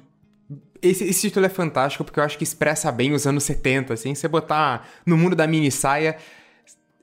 esse, 0.83 1.05
esse, 1.05 1.23
título 1.23 1.47
é 1.47 1.49
fantástico 1.49 2.05
porque 2.05 2.21
eu 2.21 2.25
acho 2.25 2.37
que 2.37 2.45
expressa 2.45 2.91
bem 2.93 3.13
os 3.13 3.27
anos 3.27 3.45
70, 3.45 3.95
assim. 3.95 4.15
Você 4.15 4.29
botar 4.29 4.89
no 5.05 5.17
mundo 5.17 5.35
da 5.35 5.47
mini 5.47 5.71
saia 5.71 6.17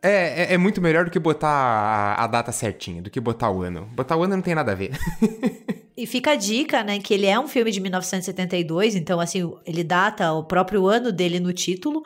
é, 0.06 0.44
é, 0.44 0.54
é 0.54 0.58
muito 0.58 0.80
melhor 0.80 1.06
do 1.06 1.10
que 1.12 1.18
botar 1.18 1.50
a, 1.50 2.24
a, 2.24 2.28
data 2.28 2.52
certinha, 2.52 3.02
do 3.02 3.10
que 3.10 3.20
botar 3.20 3.50
o 3.50 3.64
ano. 3.64 3.90
Botar 3.94 4.16
o 4.16 4.24
ano 4.24 4.36
não 4.36 4.44
tem 4.44 4.54
nada 4.54 4.72
a 4.72 4.76
ver. 4.76 4.92
e 5.98 6.06
fica 6.06 6.32
a 6.32 6.36
dica, 6.36 6.84
né, 6.84 7.00
que 7.00 7.12
ele 7.12 7.26
é 7.26 7.40
um 7.40 7.48
filme 7.48 7.72
de 7.72 7.80
1972, 7.80 8.96
então, 8.96 9.20
assim, 9.20 9.52
ele 9.66 9.84
data 9.84 10.32
o 10.32 10.44
próprio 10.44 10.86
ano 10.86 11.12
dele 11.12 11.40
no 11.40 11.52
título. 11.52 12.04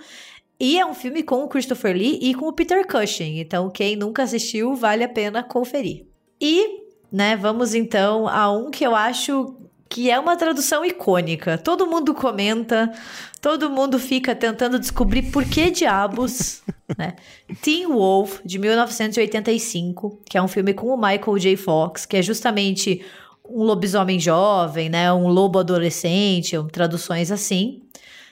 E 0.57 0.80
é 0.80 0.86
um 0.86 0.93
filme 0.93 1.24
com 1.24 1.43
o 1.43 1.49
Christopher 1.49 1.93
Lee 1.93 2.20
e 2.22 2.34
com 2.34 2.45
o 2.47 2.53
Peter 2.53 2.88
Cushing. 2.88 3.39
Então, 3.39 3.70
quem 3.70 3.97
nunca 3.97 4.24
assistiu, 4.24 4.76
vale 4.76 5.03
a 5.03 5.09
pena 5.09 5.43
conferir. 5.43 6.05
E, 6.39 6.84
né, 7.11 7.36
vamos 7.36 7.76
então 7.76 8.30
a 8.30 8.49
um 8.49 8.72
que 8.72 8.86
eu 8.86 8.95
acho 8.95 9.57
que 9.90 10.12
é 10.12 10.20
uma 10.20 10.38
tradução 10.38 10.86
icônica. 10.86 11.58
Todo 11.58 11.88
mundo 11.88 12.14
comenta, 12.14 12.94
todo 13.42 13.70
mundo 13.70 13.98
fica 13.98 14.36
tentando 14.36 14.80
descobrir 14.80 15.24
por 15.32 15.44
que 15.44 15.72
diabos, 15.72 16.62
né? 16.96 17.16
Teen 17.62 17.88
Wolf, 17.88 18.40
de 18.46 18.60
1985, 18.60 20.22
que 20.24 20.38
é 20.38 20.42
um 20.42 20.48
filme 20.48 20.76
com 20.76 20.88
o 20.88 20.96
Michael 20.96 21.40
J. 21.40 21.58
Fox, 21.58 22.06
que 22.06 22.18
é 22.18 22.22
justamente 22.22 23.04
um 23.44 23.64
lobisomem 23.64 24.20
jovem, 24.20 24.90
né? 24.90 25.12
Um 25.12 25.28
lobo 25.28 25.58
adolescente, 25.58 26.56
traduções 26.72 27.32
assim, 27.32 27.82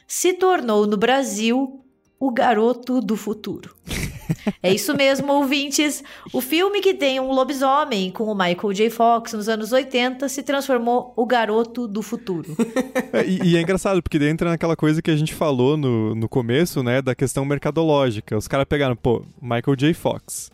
se 0.05 0.33
tornou 0.33 0.85
no 0.85 0.95
Brasil 0.95 1.83
o 2.19 2.31
Garoto 2.31 2.99
do 3.01 3.15
Futuro. 3.15 3.75
é 4.61 4.73
isso 4.73 4.95
mesmo, 4.95 5.31
ouvintes. 5.31 6.03
O 6.33 6.41
filme 6.41 6.81
que 6.81 6.93
tem 6.93 7.19
um 7.19 7.31
lobisomem 7.31 8.11
com 8.11 8.25
o 8.25 8.35
Michael 8.35 8.73
J. 8.73 8.89
Fox 8.89 9.33
nos 9.33 9.47
anos 9.47 9.71
80 9.71 10.27
se 10.27 10.43
transformou 10.43 11.13
o 11.15 11.25
Garoto 11.25 11.87
do 11.87 12.01
Futuro. 12.01 12.55
E, 13.25 13.51
e, 13.51 13.57
é 13.57 13.61
engraçado, 13.61 14.01
porque 14.01 14.17
entra 14.17 14.49
naquela 14.49 14.75
coisa 14.75 15.01
que 15.01 15.09
a 15.09 15.15
gente 15.15 15.33
falou 15.33 15.75
no, 15.75 16.13
no 16.13 16.29
começo, 16.29 16.83
né, 16.83 17.01
da 17.01 17.15
questão 17.15 17.43
mercadológica. 17.45 18.37
Os 18.37 18.47
caras 18.47 18.65
pegaram, 18.65 18.95
pô, 18.95 19.23
Michael 19.41 19.75
J. 19.75 19.93
Fox. 19.93 20.51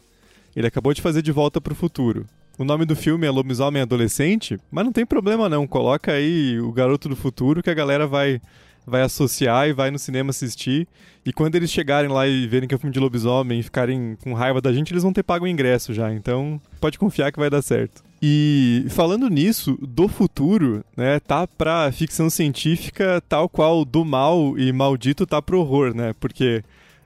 Ele 0.55 0.67
acabou 0.67 0.93
de 0.93 1.01
fazer 1.01 1.21
De 1.21 1.31
Volta 1.31 1.59
para 1.59 1.73
o 1.73 1.75
Futuro. 1.75 2.25
O 2.57 2.63
nome 2.63 2.85
do 2.85 2.95
filme 2.95 3.25
é 3.25 3.31
Lobisomem 3.31 3.81
Adolescente, 3.81 4.59
mas 4.71 4.85
não 4.85 4.91
tem 4.91 5.05
problema 5.05 5.49
não. 5.49 5.65
Coloca 5.65 6.11
aí 6.11 6.59
o 6.59 6.71
Garoto 6.71 7.09
do 7.09 7.15
Futuro 7.15 7.63
que 7.63 7.69
a 7.69 7.73
galera 7.73 8.05
vai 8.05 8.39
vai 8.85 9.01
associar 9.01 9.67
e 9.67 9.73
vai 9.73 9.91
no 9.91 9.99
cinema 9.99 10.31
assistir. 10.31 10.87
E 11.25 11.31
quando 11.31 11.55
eles 11.55 11.71
chegarem 11.71 12.09
lá 12.09 12.27
e 12.27 12.47
verem 12.47 12.67
que 12.67 12.75
é 12.75 12.77
um 12.77 12.79
filme 12.79 12.93
de 12.93 12.99
lobisomem 12.99 13.59
e 13.59 13.63
ficarem 13.63 14.17
com 14.21 14.33
raiva 14.33 14.61
da 14.61 14.73
gente, 14.73 14.91
eles 14.91 15.03
vão 15.03 15.13
ter 15.13 15.23
pago 15.23 15.45
o 15.45 15.47
ingresso 15.47 15.93
já. 15.93 16.13
Então, 16.13 16.59
pode 16.81 16.99
confiar 16.99 17.31
que 17.31 17.39
vai 17.39 17.49
dar 17.49 17.61
certo. 17.61 18.03
E 18.21 18.85
falando 18.89 19.29
nisso, 19.29 19.77
do 19.81 20.07
futuro, 20.07 20.83
né, 20.95 21.19
tá 21.19 21.45
pra 21.45 21.91
ficção 21.91 22.29
científica 22.29 23.21
tal 23.27 23.49
qual 23.49 23.83
do 23.83 24.05
mal 24.05 24.57
e 24.57 24.71
maldito 24.71 25.25
tá 25.25 25.41
pro 25.41 25.59
horror, 25.59 25.93
né? 25.93 26.13
Porque 26.19 26.63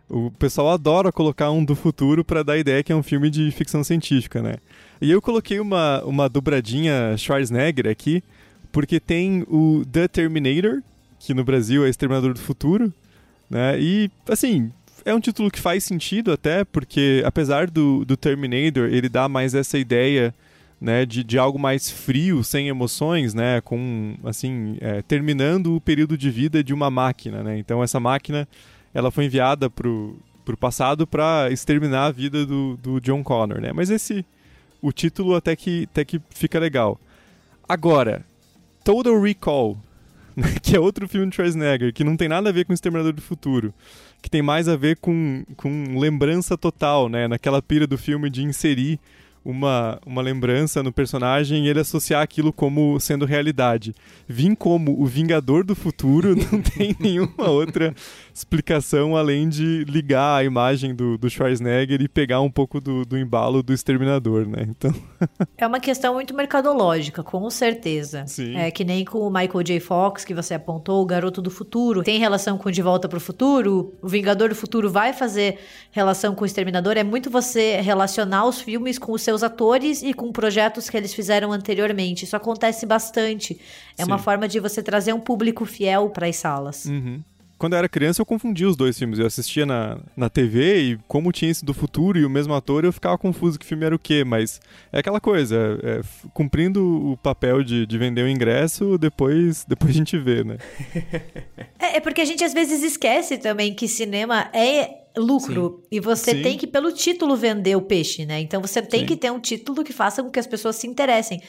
o 0.09 0.31
pessoal 0.31 0.69
adora 0.69 1.11
colocar 1.11 1.51
um 1.51 1.65
do 1.65 1.75
futuro 1.75 2.23
para 2.23 2.43
dar 2.43 2.53
a 2.53 2.57
ideia 2.57 2.83
que 2.83 2.91
é 2.91 2.95
um 2.95 3.03
filme 3.03 3.29
de 3.29 3.51
ficção 3.51 3.83
científica, 3.83 4.41
né? 4.41 4.55
E 5.01 5.11
eu 5.11 5.21
coloquei 5.21 5.59
uma, 5.59 6.03
uma 6.03 6.29
dobradinha 6.29 7.15
Schwarzenegger 7.17 7.87
aqui, 7.87 8.23
porque 8.71 8.99
tem 8.99 9.43
o 9.47 9.83
The 9.91 10.07
Terminator, 10.07 10.81
que 11.19 11.33
no 11.33 11.43
Brasil 11.43 11.85
é 11.85 11.89
Exterminador 11.89 12.33
do 12.33 12.39
Futuro, 12.39 12.93
né? 13.49 13.79
E, 13.79 14.09
assim, 14.29 14.71
é 15.05 15.13
um 15.13 15.19
título 15.19 15.49
que 15.49 15.59
faz 15.59 15.83
sentido 15.83 16.31
até, 16.31 16.65
porque 16.65 17.21
apesar 17.25 17.69
do, 17.69 18.03
do 18.03 18.17
Terminator, 18.17 18.89
ele 18.89 19.07
dá 19.07 19.29
mais 19.29 19.55
essa 19.55 19.77
ideia 19.77 20.33
né, 20.79 21.05
de, 21.05 21.23
de 21.23 21.37
algo 21.37 21.57
mais 21.57 21.89
frio, 21.89 22.43
sem 22.43 22.67
emoções, 22.67 23.33
né, 23.33 23.61
com, 23.61 24.15
assim, 24.23 24.77
é, 24.79 25.01
terminando 25.01 25.75
o 25.75 25.81
período 25.81 26.17
de 26.17 26.29
vida 26.29 26.63
de 26.63 26.73
uma 26.73 26.91
máquina, 26.91 27.41
né, 27.41 27.57
então 27.57 27.83
essa 27.83 27.99
máquina, 27.99 28.47
ela 28.93 29.09
foi 29.09 29.25
enviada 29.25 29.69
pro, 29.69 30.15
pro 30.45 30.55
passado 30.55 31.07
para 31.07 31.49
exterminar 31.51 32.05
a 32.05 32.11
vida 32.11 32.45
do, 32.45 32.77
do 32.77 33.01
John 33.01 33.23
Connor, 33.23 33.59
né, 33.59 33.71
mas 33.73 33.89
esse, 33.89 34.23
o 34.81 34.91
título 34.91 35.35
até 35.35 35.55
que, 35.55 35.87
até 35.91 36.05
que 36.05 36.21
fica 36.29 36.59
legal. 36.59 36.99
Agora, 37.67 38.23
Total 38.83 39.19
Recall, 39.19 39.77
que 40.61 40.75
é 40.75 40.79
outro 40.79 41.07
filme 41.07 41.29
de 41.29 41.35
Schwarzenegger, 41.35 41.93
que 41.93 42.03
não 42.03 42.15
tem 42.15 42.27
nada 42.27 42.49
a 42.49 42.51
ver 42.51 42.65
com 42.65 42.73
Exterminador 42.73 43.13
do 43.13 43.21
Futuro, 43.21 43.73
que 44.21 44.29
tem 44.29 44.41
mais 44.41 44.67
a 44.67 44.75
ver 44.75 44.97
com, 44.97 45.43
com 45.55 45.97
lembrança 45.97 46.57
total, 46.57 47.09
né? 47.09 47.27
Naquela 47.27 47.61
pira 47.61 47.87
do 47.87 47.97
filme 47.97 48.29
de 48.29 48.43
inserir 48.43 48.99
uma, 49.47 49.97
uma 50.05 50.21
lembrança 50.21 50.83
no 50.83 50.91
personagem 50.91 51.65
e 51.65 51.69
ele 51.69 51.79
associar 51.79 52.21
aquilo 52.21 52.51
como 52.51 52.99
sendo 52.99 53.25
realidade. 53.25 53.95
Vim 54.27 54.53
como 54.53 55.01
o 55.01 55.05
Vingador 55.05 55.63
do 55.63 55.73
Futuro 55.73 56.35
não 56.51 56.61
tem 56.61 56.93
nenhuma 56.99 57.49
outra 57.49 57.95
explicação 58.33 59.15
além 59.15 59.47
de 59.47 59.85
ligar 59.85 60.35
a 60.35 60.43
imagem 60.43 60.93
do, 60.93 61.17
do 61.17 61.29
Schwarzenegger 61.29 62.01
e 62.01 62.09
pegar 62.09 62.41
um 62.41 62.51
pouco 62.51 62.81
do, 62.81 63.05
do 63.05 63.17
embalo 63.17 63.63
do 63.63 63.73
Exterminador, 63.73 64.45
né? 64.45 64.67
Então. 64.67 64.93
é 65.57 65.65
uma 65.65 65.79
questão 65.79 66.15
muito 66.15 66.35
mercadológica, 66.35 67.23
com 67.23 67.49
certeza. 67.49 68.25
Sim. 68.27 68.53
É 68.57 68.69
que 68.69 68.83
nem 68.83 69.05
com 69.05 69.19
o 69.19 69.31
Michael 69.31 69.63
J. 69.63 69.79
Fox, 69.79 70.25
que 70.25 70.33
você 70.33 70.55
apontou, 70.55 71.01
o 71.01 71.05
Garoto 71.05 71.41
do 71.41 71.49
Futuro. 71.49 72.03
Tem 72.03 72.19
relação 72.19 72.57
com 72.57 72.69
De 72.69 72.81
Volta 72.81 73.07
para 73.07 73.17
o 73.17 73.21
Futuro? 73.21 73.93
O 74.01 74.09
Vingador 74.09 74.49
do 74.49 74.55
Futuro 74.55 74.89
vai 74.89 75.13
fazer 75.13 75.57
relação 75.91 76.35
com 76.35 76.43
o 76.43 76.45
Exterminador? 76.45 76.97
É 76.97 77.03
muito 77.03 77.29
você 77.29 77.79
relacionar 77.79 78.45
os 78.45 78.59
filmes 78.59 78.99
com 78.99 79.13
os 79.13 79.21
seus 79.21 79.36
atores 79.43 80.01
e 80.01 80.13
com 80.13 80.31
projetos 80.31 80.89
que 80.89 80.97
eles 80.97 81.13
fizeram 81.13 81.51
anteriormente. 81.51 82.25
Isso 82.25 82.35
acontece 82.35 82.85
bastante. 82.85 83.59
É 83.97 84.03
Sim. 84.03 84.11
uma 84.11 84.17
forma 84.17 84.47
de 84.47 84.59
você 84.59 84.83
trazer 84.83 85.13
um 85.13 85.19
público 85.19 85.65
fiel 85.65 86.09
para 86.09 86.27
as 86.27 86.35
salas. 86.35 86.85
Uhum 86.85 87.21
quando 87.57 87.73
eu 87.73 87.79
era 87.79 87.89
criança, 87.89 88.21
eu 88.21 88.25
confundia 88.25 88.67
os 88.67 88.75
dois 88.75 88.97
filmes. 88.97 89.19
Eu 89.19 89.25
assistia 89.25 89.65
na, 89.65 89.97
na 90.15 90.29
TV 90.29 90.81
e, 90.81 90.99
como 91.07 91.31
tinha 91.31 91.49
esse 91.49 91.65
do 91.65 91.73
futuro 91.73 92.17
e 92.19 92.25
o 92.25 92.29
mesmo 92.29 92.53
ator, 92.53 92.85
eu 92.85 92.93
ficava 92.93 93.17
confuso 93.17 93.57
que 93.57 93.65
filme 93.65 93.85
era 93.85 93.95
o 93.95 93.99
quê. 93.99 94.23
Mas 94.23 94.61
é 94.91 94.99
aquela 94.99 95.19
coisa, 95.19 95.79
é, 95.83 96.01
cumprindo 96.33 97.11
o 97.11 97.17
papel 97.17 97.63
de, 97.63 97.85
de 97.85 97.97
vender 97.97 98.21
o 98.23 98.29
ingresso, 98.29 98.97
depois, 98.97 99.65
depois 99.65 99.91
a 99.91 99.97
gente 99.97 100.17
vê, 100.17 100.43
né? 100.43 100.57
é, 101.79 101.97
é 101.97 101.99
porque 101.99 102.21
a 102.21 102.25
gente 102.25 102.43
às 102.43 102.53
vezes 102.53 102.83
esquece 102.83 103.37
também 103.37 103.73
que 103.73 103.87
cinema 103.87 104.49
é 104.53 104.96
lucro. 105.17 105.81
Sim. 105.81 105.87
E 105.91 105.99
você 105.99 106.31
Sim. 106.31 106.41
tem 106.41 106.57
que, 106.57 106.67
pelo 106.67 106.91
título, 106.91 107.35
vender 107.35 107.75
o 107.75 107.81
peixe, 107.81 108.25
né? 108.25 108.39
Então 108.39 108.61
você 108.61 108.81
tem 108.81 109.01
Sim. 109.01 109.05
que 109.05 109.15
ter 109.15 109.31
um 109.31 109.39
título 109.39 109.83
que 109.83 109.91
faça 109.91 110.23
com 110.23 110.29
que 110.29 110.39
as 110.39 110.47
pessoas 110.47 110.75
se 110.75 110.87
interessem. 110.87 111.41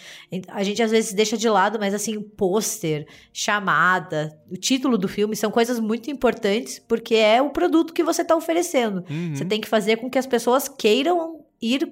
A 0.49 0.63
gente 0.63 0.83
às 0.83 0.91
vezes 0.91 1.13
deixa 1.13 1.37
de 1.37 1.49
lado, 1.49 1.79
mas 1.79 1.95
assim, 1.95 2.21
pôster, 2.21 3.07
chamada, 3.33 4.39
o 4.51 4.57
título 4.57 4.99
do 4.99 5.09
filme 5.09 5.37
são 5.37 5.51
coisas 5.51 5.79
muito 5.79 6.11
importantes 6.11 6.79
porque 6.79 7.15
é 7.15 7.41
o 7.41 7.51
produto 7.51 7.93
que 7.93 8.03
você 8.03 8.23
está 8.23 8.35
oferecendo. 8.35 9.05
Uhum. 9.09 9.35
Você 9.35 9.45
tem 9.45 9.61
que 9.61 9.69
fazer 9.69 9.97
com 9.97 10.11
que 10.11 10.19
as 10.19 10.27
pessoas 10.27 10.69
queiram 10.69 11.45
ir 11.61 11.89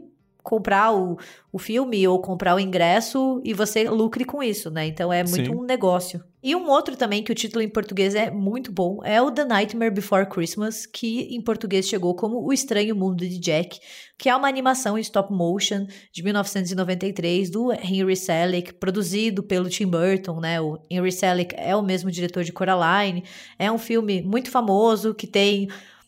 comprar 0.47 0.95
o, 0.95 1.19
o 1.53 1.59
filme 1.59 2.07
ou 2.07 2.21
comprar 2.21 2.55
o 2.55 2.61
ingresso 2.61 3.41
e 3.45 3.53
você 3.53 3.91
lucre 3.91 4.25
com 4.25 4.41
isso, 4.41 4.71
né? 4.71 4.87
Então 4.87 5.13
é 5.13 5.25
muito 5.25 5.51
Sim. 5.51 5.57
um 5.57 5.65
negócio. 5.65 6.23
E 6.41 6.55
um 6.55 6.69
outro 6.71 6.95
também 6.97 7.25
que 7.25 7.33
o 7.33 7.35
título 7.35 7.65
em 7.65 7.69
português 7.69 8.15
é 8.15 8.31
muito 8.31 8.71
bom 8.71 9.01
é 9.03 9.21
o 9.21 9.29
The 9.33 9.45
Nightmare 9.45 9.93
Before 9.93 10.25
Christmas, 10.25 10.87
que 10.87 11.23
em 11.35 11.41
português 11.41 11.89
chegou 11.89 12.15
como 12.15 12.47
O 12.47 12.53
Estranho 12.53 12.95
Mundo 12.95 13.29
de 13.29 13.41
Jack, 13.41 13.81
que 14.17 14.29
é 14.29 14.37
uma 14.37 14.47
animação 14.47 14.97
em 14.97 15.01
stop 15.01 15.33
motion 15.33 15.89
de 16.13 16.23
1993 16.23 17.51
do 17.51 17.73
Henry 17.73 18.15
Selick, 18.15 18.75
produzido 18.75 19.43
pelo 19.43 19.69
Tim 19.69 19.89
Burton, 19.89 20.39
né? 20.39 20.61
O 20.61 20.79
Henry 20.89 21.11
Selick 21.11 21.57
é 21.59 21.75
o 21.75 21.83
mesmo 21.83 22.09
diretor 22.09 22.45
de 22.45 22.53
Coraline. 22.53 23.25
É 23.59 23.73
um 23.73 23.79
filme 23.79 24.23
muito 24.23 24.49
famoso 24.49 25.13
que 25.13 25.27
tem 25.27 25.67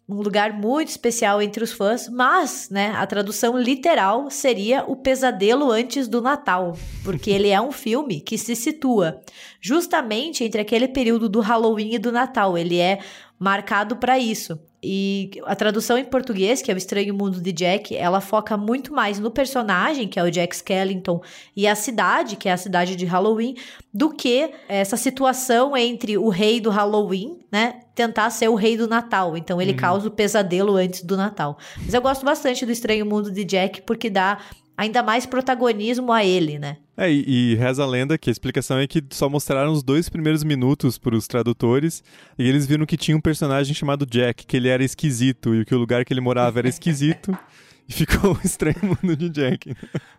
um 0.09 0.23
lugar 0.23 0.55
muito 0.55 0.89
especial 0.89 1.43
entre 1.43 1.63
os 1.63 1.71
fãs, 1.71 2.09
mas, 2.09 2.71
né, 2.71 2.95
a 2.97 3.07
tradução 3.07 3.59
literal 3.59 4.31
seria 4.31 4.83
O 4.87 4.97
Pesadelo 4.97 5.71
Antes 5.71 6.09
do 6.09 6.23
Natal, 6.23 6.75
porque 7.05 7.31
ele 7.31 7.49
é 7.49 7.61
um 7.61 7.71
filme 7.71 8.21
que 8.21 8.39
se 8.39 8.57
situa 8.57 9.21
justamente 9.61 10.43
entre 10.45 10.63
aquele 10.63 10.89
período 10.89 11.29
do 11.29 11.41
Halloween 11.41 11.95
e 11.95 11.99
do 11.99 12.11
Natal. 12.11 12.57
Ele 12.57 12.79
é 12.79 13.01
marcado 13.39 13.97
para 13.97 14.19
isso. 14.19 14.59
E 14.81 15.33
a 15.45 15.57
tradução 15.57 15.99
em 15.99 16.05
português, 16.05 16.63
que 16.63 16.71
é 16.71 16.75
o 16.75 16.79
Estranho 16.79 17.13
Mundo 17.13 17.41
de 17.41 17.51
Jack, 17.51 17.97
ela 17.97 18.21
foca 18.21 18.57
muito 18.57 18.93
mais 18.93 19.19
no 19.19 19.29
personagem, 19.29 20.07
que 20.07 20.21
é 20.21 20.23
o 20.23 20.31
Jack 20.31 20.55
Skellington, 20.55 21.21
e 21.57 21.67
a 21.67 21.75
cidade, 21.75 22.37
que 22.37 22.49
é 22.49 22.53
a 22.53 22.57
cidade 22.57 22.95
de 22.95 23.05
Halloween, 23.05 23.57
do 23.93 24.11
que 24.11 24.53
essa 24.69 24.97
situação 24.97 25.77
entre 25.77 26.17
o 26.17 26.29
rei 26.29 26.61
do 26.61 26.71
Halloween, 26.71 27.41
né, 27.51 27.81
tentar 27.93 28.31
ser 28.31 28.49
o 28.49 28.55
rei 28.55 28.77
do 28.77 28.87
Natal. 28.87 29.37
Então 29.37 29.61
ele 29.61 29.73
uhum. 29.73 29.79
causa 29.79 30.07
o 30.07 30.13
pesadelo 30.13 30.77
antes 30.77 31.03
do 31.03 31.17
Natal. 31.17 31.59
Mas 31.85 31.93
eu 31.93 32.01
gosto 32.01 32.25
bastante 32.25 32.65
do 32.65 32.71
Estranho 32.71 33.05
Mundo 33.05 33.33
de 33.33 33.45
Jack 33.45 33.83
porque 33.83 34.09
dá 34.09 34.39
ainda 34.79 35.03
mais 35.03 35.27
protagonismo 35.27 36.13
a 36.13 36.25
ele, 36.25 36.57
né? 36.57 36.77
É, 36.97 37.11
e, 37.11 37.53
e, 37.53 37.55
reza 37.57 37.83
a 37.83 37.87
lenda 37.87 38.17
que 38.17 38.31
a 38.31 38.33
explicação 38.33 38.79
é 38.79 38.87
que 38.87 39.03
só 39.11 39.29
mostraram 39.29 39.73
os 39.73 39.83
dois 39.83 40.09
primeiros 40.09 40.45
minutos 40.45 40.97
para 40.97 41.17
os 41.17 41.27
tradutores 41.27 42.03
e 42.39 42.49
eles 42.49 42.65
viram 42.65 42.87
que 42.87 42.97
tinha 42.97 43.17
um 43.17 43.21
personagem 43.21 43.75
chamado 43.75 44.07
Jack, 44.07 44.47
que 44.47 44.57
ele 44.57 44.69
era 44.69 44.85
esquisito 44.85 45.55
e 45.55 45.65
que 45.65 45.75
o 45.75 45.79
lugar 45.79 46.05
que 46.05 46.13
ele 46.13 46.21
morava 46.21 46.61
era 46.61 46.69
esquisito. 46.69 47.37
e 47.89 47.93
ficou 47.93 48.35
um 48.35 48.39
estranho 48.45 48.77
mundo 48.83 49.17
de 49.17 49.31
Jack. 49.31 49.75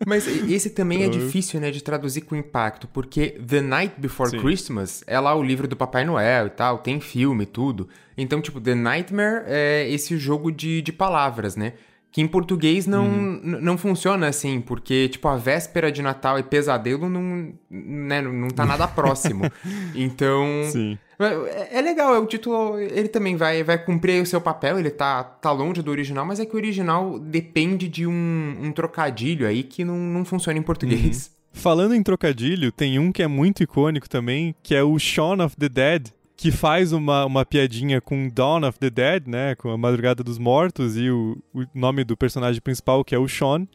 Mas 0.05 0.27
esse 0.27 0.71
também 0.71 1.03
é 1.03 1.07
difícil, 1.07 1.59
né, 1.59 1.69
de 1.69 1.83
traduzir 1.83 2.21
com 2.21 2.35
impacto, 2.35 2.87
porque 2.87 3.39
The 3.47 3.61
Night 3.61 3.93
Before 3.97 4.31
Sim. 4.31 4.39
Christmas 4.39 5.03
é 5.05 5.19
lá 5.19 5.35
o 5.35 5.43
livro 5.43 5.67
do 5.67 5.75
Papai 5.77 6.03
Noel 6.03 6.47
e 6.47 6.49
tal, 6.49 6.79
tem 6.79 6.99
filme 6.99 7.43
e 7.43 7.47
tudo. 7.47 7.87
Então, 8.17 8.41
tipo, 8.41 8.59
The 8.59 8.73
Nightmare 8.73 9.43
é 9.45 9.87
esse 9.89 10.17
jogo 10.17 10.51
de, 10.51 10.81
de 10.81 10.91
palavras, 10.91 11.55
né? 11.55 11.73
Que 12.11 12.21
em 12.21 12.27
português 12.27 12.87
não, 12.87 13.05
uhum. 13.05 13.41
não 13.43 13.77
funciona 13.77 14.27
assim, 14.27 14.59
porque, 14.59 15.09
tipo, 15.09 15.27
a 15.27 15.37
véspera 15.37 15.91
de 15.91 16.01
Natal 16.01 16.39
e 16.39 16.43
pesadelo 16.43 17.07
não, 17.07 17.53
né, 17.69 18.21
não 18.21 18.47
tá 18.47 18.65
nada 18.65 18.87
próximo. 18.87 19.43
então. 19.93 20.45
Sim. 20.71 20.97
É, 21.19 21.77
é, 21.77 21.81
legal, 21.81 22.15
é 22.15 22.17
o 22.17 22.25
título. 22.25 22.79
Ele 22.79 23.09
também 23.09 23.35
vai, 23.35 23.63
vai 23.63 23.77
cumprir 23.77 24.23
o 24.23 24.25
seu 24.25 24.39
papel, 24.39 24.79
ele 24.79 24.89
tá, 24.89 25.23
tá 25.23 25.51
longe 25.51 25.81
do 25.81 25.91
original, 25.91 26.25
mas 26.25 26.39
é 26.39 26.45
que 26.45 26.55
o 26.55 26.57
original 26.57 27.19
depende 27.19 27.87
de 27.87 28.07
um, 28.07 28.57
um 28.61 28.71
trocadilho 28.71 29.45
aí 29.45 29.61
que 29.61 29.83
não, 29.83 29.97
não 29.97 30.25
funciona 30.25 30.57
em 30.57 30.63
português. 30.63 31.27
Uhum. 31.27 31.39
Falando 31.51 31.93
em 31.93 32.01
trocadilho, 32.01 32.71
tem 32.71 32.97
um 32.99 33.11
que 33.11 33.21
é 33.21 33.27
muito 33.27 33.61
icônico 33.61 34.07
também, 34.07 34.55
que 34.63 34.73
é 34.73 34.81
o 34.81 34.97
Shaun 34.97 35.43
of 35.43 35.57
the 35.57 35.67
Dead, 35.67 36.07
que 36.39 36.51
faz 36.51 36.93
uma, 36.93 37.25
uma 37.25 37.45
piadinha 37.45 37.99
com 37.99 38.29
Dawn 38.29 38.65
of 38.65 38.79
the 38.79 38.89
Dead, 38.89 39.27
né? 39.27 39.55
Com 39.55 39.71
a 39.71 39.77
Madrugada 39.77 40.23
dos 40.23 40.37
Mortos 40.37 40.95
e 40.95 41.09
o, 41.11 41.37
o 41.53 41.65
nome 41.75 42.05
do 42.05 42.15
personagem 42.15 42.61
principal, 42.61 43.03
que 43.03 43.13
é 43.13 43.19
o 43.19 43.27
Sean. 43.27 43.67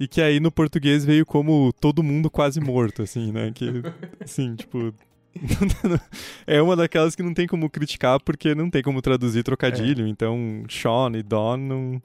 E 0.00 0.08
que 0.08 0.20
aí 0.20 0.40
no 0.40 0.50
português 0.50 1.04
veio 1.04 1.24
como 1.24 1.72
Todo 1.80 2.02
Mundo 2.02 2.28
Quase 2.28 2.60
Morto, 2.60 3.02
assim, 3.02 3.30
né? 3.30 3.52
Que, 3.54 3.70
assim, 4.20 4.56
tipo... 4.56 4.92
é 6.44 6.60
uma 6.60 6.74
daquelas 6.74 7.14
que 7.14 7.22
não 7.22 7.32
tem 7.32 7.46
como 7.46 7.70
criticar 7.70 8.18
porque 8.18 8.52
não 8.52 8.68
tem 8.68 8.82
como 8.82 9.00
traduzir 9.00 9.44
trocadilho. 9.44 10.04
É. 10.04 10.08
Então, 10.08 10.64
Sean 10.68 11.12
e 11.16 11.22
Dawn 11.22 11.56
não 11.56 12.02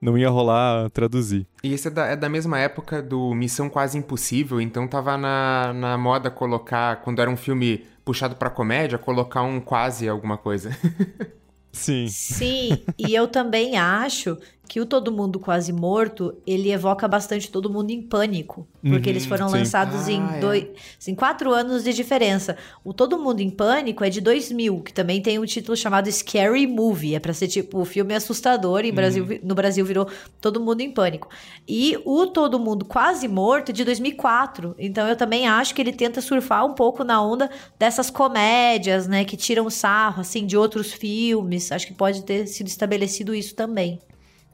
não 0.00 0.16
ia 0.16 0.28
rolar 0.28 0.90
traduzir. 0.90 1.46
E 1.62 1.72
esse 1.72 1.88
é 1.88 1.90
da, 1.90 2.06
é 2.06 2.16
da 2.16 2.28
mesma 2.28 2.58
época 2.58 3.02
do 3.02 3.34
Missão 3.34 3.68
Quase 3.68 3.98
Impossível, 3.98 4.60
então 4.60 4.86
tava 4.86 5.16
na, 5.16 5.72
na 5.72 5.98
moda 5.98 6.30
colocar, 6.30 6.96
quando 7.02 7.20
era 7.20 7.30
um 7.30 7.36
filme 7.36 7.84
puxado 8.04 8.36
pra 8.36 8.50
comédia, 8.50 8.98
colocar 8.98 9.42
um 9.42 9.60
quase 9.60 10.08
alguma 10.08 10.36
coisa. 10.38 10.70
Sim. 11.72 12.08
Sim, 12.08 12.84
e 12.98 13.14
eu 13.14 13.28
também 13.28 13.76
acho 13.76 14.38
que 14.68 14.80
o 14.80 14.86
Todo 14.86 15.12
Mundo 15.12 15.38
Quase 15.38 15.72
Morto, 15.72 16.34
ele 16.46 16.70
evoca 16.70 17.06
bastante 17.06 17.50
Todo 17.50 17.70
Mundo 17.70 17.90
em 17.90 18.02
Pânico. 18.02 18.66
Porque 18.82 19.08
uhum, 19.08 19.14
eles 19.14 19.26
foram 19.26 19.48
sim. 19.48 19.58
lançados 19.58 20.06
ah, 20.06 20.12
em, 20.12 20.36
é. 20.36 20.40
dois, 20.40 20.66
em 21.08 21.14
quatro 21.14 21.52
anos 21.52 21.82
de 21.84 21.92
diferença. 21.92 22.56
O 22.84 22.92
Todo 22.92 23.18
Mundo 23.18 23.40
em 23.40 23.50
Pânico 23.50 24.04
é 24.04 24.10
de 24.10 24.20
2000, 24.20 24.80
que 24.82 24.92
também 24.92 25.20
tem 25.20 25.38
um 25.38 25.44
título 25.44 25.76
chamado 25.76 26.10
Scary 26.10 26.66
Movie. 26.66 27.14
É 27.14 27.20
pra 27.20 27.32
ser 27.32 27.48
tipo, 27.48 27.80
o 27.80 27.84
filme 27.84 28.12
é 28.12 28.16
assustador. 28.16 28.84
E 28.84 28.90
uhum. 28.90 28.94
Brasil, 28.94 29.26
no 29.42 29.54
Brasil 29.54 29.84
virou 29.84 30.08
Todo 30.40 30.60
Mundo 30.60 30.80
em 30.80 30.90
Pânico. 30.90 31.28
E 31.66 31.98
o 32.04 32.26
Todo 32.26 32.58
Mundo 32.58 32.84
Quase 32.84 33.26
Morto 33.28 33.70
é 33.70 33.72
de 33.72 33.84
2004. 33.84 34.74
Então 34.78 35.08
eu 35.08 35.16
também 35.16 35.48
acho 35.48 35.74
que 35.74 35.80
ele 35.80 35.92
tenta 35.92 36.20
surfar 36.20 36.64
um 36.64 36.74
pouco 36.74 37.02
na 37.02 37.22
onda 37.22 37.50
dessas 37.78 38.10
comédias, 38.10 39.06
né? 39.06 39.24
Que 39.24 39.36
tiram 39.36 39.68
sarro, 39.70 40.20
assim, 40.20 40.46
de 40.46 40.56
outros 40.56 40.92
filmes. 40.92 41.72
Acho 41.72 41.86
que 41.86 41.94
pode 41.94 42.22
ter 42.22 42.46
sido 42.46 42.66
estabelecido 42.66 43.34
isso 43.34 43.54
também. 43.54 44.00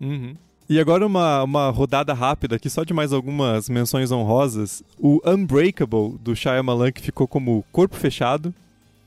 Uhum. 0.02 0.34
E 0.68 0.80
agora 0.80 1.06
uma, 1.06 1.42
uma 1.42 1.70
rodada 1.70 2.12
rápida 2.12 2.56
aqui, 2.56 2.70
só 2.70 2.82
de 2.82 2.94
mais 2.94 3.12
algumas 3.12 3.68
menções 3.68 4.10
honrosas. 4.10 4.82
O 4.98 5.20
Unbreakable, 5.24 6.16
do 6.18 6.34
Shyamalan, 6.34 6.90
que 6.90 7.02
ficou 7.02 7.28
como 7.28 7.64
Corpo 7.70 7.94
Fechado, 7.94 8.54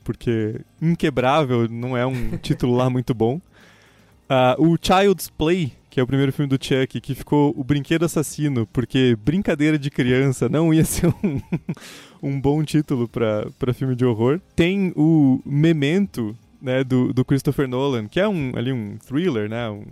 porque 0.04 0.60
Inquebrável 0.80 1.68
não 1.68 1.96
é 1.96 2.06
um 2.06 2.36
título 2.38 2.76
lá 2.76 2.88
muito 2.88 3.12
bom. 3.12 3.40
Uh, 4.28 4.72
o 4.72 4.78
Child's 4.80 5.28
Play, 5.28 5.72
que 5.90 5.98
é 5.98 6.02
o 6.02 6.06
primeiro 6.06 6.32
filme 6.32 6.48
do 6.48 6.64
Chuck, 6.64 7.00
que 7.00 7.14
ficou 7.14 7.54
O 7.56 7.64
Brinquedo 7.64 8.04
Assassino, 8.04 8.66
porque 8.72 9.16
brincadeira 9.24 9.78
de 9.78 9.90
criança 9.90 10.48
não 10.48 10.72
ia 10.72 10.84
ser 10.84 11.08
um, 11.22 11.40
um 12.22 12.40
bom 12.40 12.62
título 12.62 13.08
para 13.08 13.74
filme 13.74 13.96
de 13.96 14.04
horror. 14.04 14.40
Tem 14.54 14.92
o 14.94 15.40
Memento, 15.44 16.36
né, 16.66 16.82
do, 16.82 17.12
do 17.12 17.24
Christopher 17.24 17.68
Nolan, 17.68 18.08
que 18.08 18.18
é 18.18 18.26
um, 18.26 18.52
ali 18.56 18.72
um 18.72 18.98
thriller, 18.98 19.48
né, 19.48 19.70
um, 19.70 19.84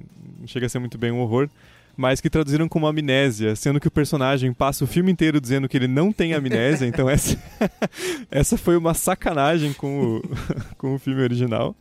chega 0.45 0.67
a 0.67 0.69
ser 0.69 0.81
muito 0.81 0.99
bem 0.99 1.13
um 1.13 1.21
horror, 1.21 1.49
mas 1.97 2.21
que 2.21 2.29
traduziram 2.29 2.69
como 2.69 2.89
amnésia, 2.89 3.55
sendo 3.55 3.79
que 3.79 3.87
o 3.87 3.91
personagem 3.93 4.53
passa 4.53 4.83
o 4.83 4.87
filme 4.87 5.13
inteiro 5.13 5.41
dizendo 5.41 5.69
que 5.69 5.77
ele 5.77 5.87
não 5.87 6.13
tem 6.13 6.35
amnésia, 6.35 6.85
então 6.85 7.09
essa, 7.09 7.39
essa 8.29 8.59
foi 8.59 8.77
uma 8.77 8.93
sacanagem 8.93 9.73
com 9.73 10.17
o, 10.17 10.23
com 10.77 10.97
o 10.97 10.99
filme 10.99 11.23
original. 11.23 11.77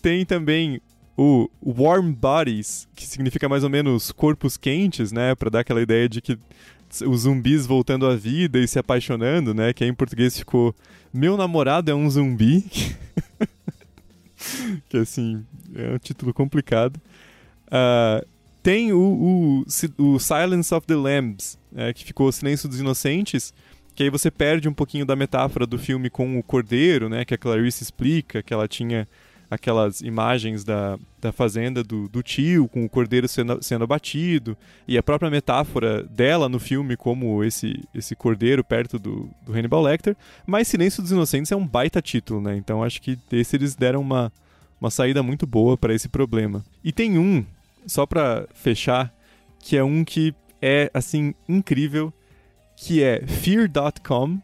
tem 0.00 0.24
também 0.24 0.80
o 1.14 1.50
Warm 1.62 2.10
Bodies, 2.12 2.88
que 2.94 3.06
significa 3.06 3.46
mais 3.46 3.62
ou 3.62 3.68
menos 3.68 4.10
corpos 4.10 4.56
quentes, 4.56 5.12
né, 5.12 5.34
para 5.34 5.50
dar 5.50 5.60
aquela 5.60 5.82
ideia 5.82 6.08
de 6.08 6.22
que 6.22 6.38
os 7.06 7.20
zumbis 7.20 7.66
voltando 7.66 8.06
à 8.06 8.16
vida 8.16 8.58
e 8.58 8.66
se 8.66 8.78
apaixonando, 8.78 9.52
né? 9.52 9.74
Que 9.74 9.84
aí 9.84 9.90
em 9.90 9.94
português 9.94 10.38
ficou 10.38 10.74
Meu 11.12 11.36
namorado 11.36 11.90
é 11.90 11.94
um 11.94 12.08
zumbi. 12.08 12.64
que 14.88 14.96
assim, 14.96 15.44
é 15.74 15.94
um 15.94 15.98
título 15.98 16.32
complicado. 16.32 17.00
Uh, 17.66 18.26
tem 18.62 18.92
o, 18.92 18.98
o, 18.98 19.64
o, 19.98 20.18
Silence 20.18 20.74
of 20.74 20.86
the 20.86 20.94
Lambs, 20.94 21.58
é, 21.74 21.92
que 21.92 22.04
ficou 22.04 22.30
Silêncio 22.30 22.68
dos 22.68 22.80
Inocentes, 22.80 23.54
que 23.94 24.02
aí 24.02 24.10
você 24.10 24.30
perde 24.30 24.68
um 24.68 24.74
pouquinho 24.74 25.06
da 25.06 25.16
metáfora 25.16 25.66
do 25.66 25.78
filme 25.78 26.10
com 26.10 26.38
o 26.38 26.42
cordeiro, 26.42 27.08
né? 27.08 27.24
Que 27.24 27.34
a 27.34 27.38
Clarice 27.38 27.82
explica 27.82 28.42
que 28.42 28.52
ela 28.52 28.68
tinha 28.68 29.08
aquelas 29.50 30.00
imagens 30.00 30.62
da, 30.62 30.98
da 31.20 31.32
fazenda 31.32 31.82
do, 31.82 32.08
do 32.08 32.22
tio 32.22 32.68
com 32.68 32.84
o 32.84 32.88
cordeiro 32.88 33.26
sendo, 33.26 33.62
sendo 33.62 33.84
abatido 33.84 34.56
e 34.86 34.98
a 34.98 35.02
própria 35.02 35.30
metáfora 35.30 36.02
dela 36.02 36.48
no 36.48 36.60
filme 36.60 36.96
como 36.96 37.42
esse, 37.42 37.82
esse 37.94 38.14
cordeiro 38.14 38.62
perto 38.62 38.98
do, 38.98 39.30
do 39.44 39.52
Hannibal 39.52 39.82
Lecter, 39.82 40.16
mas 40.46 40.68
Silêncio 40.68 41.02
dos 41.02 41.12
Inocentes 41.12 41.50
é 41.50 41.56
um 41.56 41.66
baita 41.66 42.02
título, 42.02 42.40
né? 42.40 42.56
Então 42.56 42.82
acho 42.82 43.00
que 43.00 43.18
esse 43.32 43.56
eles 43.56 43.74
deram 43.74 44.00
uma, 44.00 44.32
uma 44.80 44.90
saída 44.90 45.22
muito 45.22 45.46
boa 45.46 45.76
para 45.76 45.94
esse 45.94 46.08
problema. 46.08 46.64
E 46.84 46.92
tem 46.92 47.18
um, 47.18 47.44
só 47.86 48.04
para 48.04 48.46
fechar, 48.54 49.12
que 49.58 49.76
é 49.76 49.82
um 49.82 50.04
que 50.04 50.34
é 50.60 50.90
assim 50.92 51.34
incrível, 51.48 52.12
que 52.76 53.02
é 53.02 53.26
fear.com, 53.26 54.38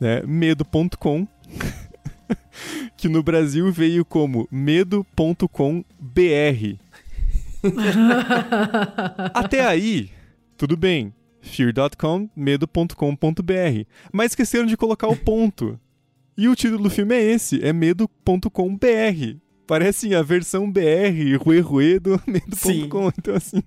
né? 0.00 0.22
medo.com. 0.26 1.26
que 2.96 3.08
no 3.08 3.22
Brasil 3.22 3.70
veio 3.72 4.04
como 4.04 4.48
medo.com.br. 4.50 5.84
Até 9.34 9.66
aí, 9.66 10.10
tudo 10.56 10.76
bem. 10.76 11.12
Fear.com, 11.42 12.28
medo.com.br. 12.36 13.84
Mas 14.12 14.32
esqueceram 14.32 14.66
de 14.66 14.76
colocar 14.76 15.08
o 15.08 15.16
ponto. 15.16 15.78
E 16.36 16.48
o 16.48 16.54
título 16.54 16.84
do 16.84 16.90
filme 16.90 17.14
é 17.14 17.22
esse, 17.22 17.64
é 17.64 17.72
medo.com.br. 17.72 19.38
Parece 19.66 20.12
a 20.16 20.22
versão 20.22 20.68
BR, 20.68 21.36
Rue 21.38 21.60
Rue 21.60 21.98
do 22.00 22.20
medo.com. 22.26 23.12
Então, 23.16 23.34
assim. 23.34 23.62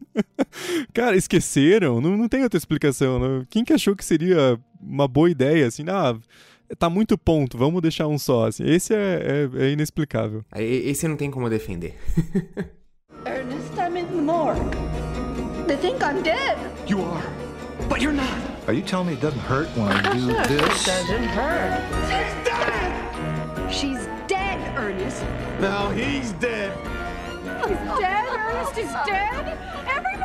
cara, 0.94 1.16
esqueceram? 1.16 2.02
Não, 2.02 2.18
não 2.18 2.28
tem 2.28 2.44
outra 2.44 2.58
explicação. 2.58 3.20
Não. 3.20 3.46
Quem 3.50 3.64
que 3.64 3.72
achou 3.72 3.96
que 3.96 4.04
seria 4.04 4.60
uma 4.82 5.08
boa 5.08 5.32
ideia? 5.32 5.66
Assim, 5.66 5.86
ah, 5.88 6.14
tá 6.78 6.90
muito 6.90 7.18
ponto, 7.18 7.58
vamos 7.58 7.82
deixar 7.82 8.08
um 8.08 8.18
só. 8.18 8.48
Assim. 8.48 8.64
Esse 8.66 8.94
é, 8.94 9.50
é, 9.58 9.66
é 9.66 9.70
inexplicável. 9.72 10.44
Esse 10.56 11.08
não 11.08 11.16
tem 11.16 11.30
como 11.32 11.50
defender. 11.50 11.96
Ernest, 13.26 13.74
I'm 13.78 13.98
in 13.98 14.06
the 14.08 14.22
morgue. 14.22 14.60
They 15.68 15.78
think 15.78 16.04
I'm 16.04 16.22
dead. 16.24 16.58
You 16.88 17.02
are, 17.02 17.24
but 17.88 18.02
you're 18.02 18.14
not. 18.14 18.28
Are 18.68 18.74
you 18.74 18.82
telling 18.82 19.08
me 19.08 19.14
it 19.14 19.22
doesn't 19.22 19.40
hurt 19.40 19.68
when 19.78 19.88
I 19.88 20.02
do 20.14 20.28
this? 20.28 20.52
It 20.52 20.86
doesn't 20.86 21.24
hurt. 21.30 21.82
She's 22.10 22.34
dead! 22.44 23.72
She's 23.72 24.08
dead, 24.28 24.78
Ernest. 24.78 25.24
Now 25.62 25.90
he's 25.92 26.34
dead. 26.34 26.72
He's 27.68 27.78
dead? 28.00 28.28
Ernest 28.28 28.78
is 28.78 28.92
dead? 29.06 29.58
Everybody's 29.88 30.20
dead! 30.20 30.23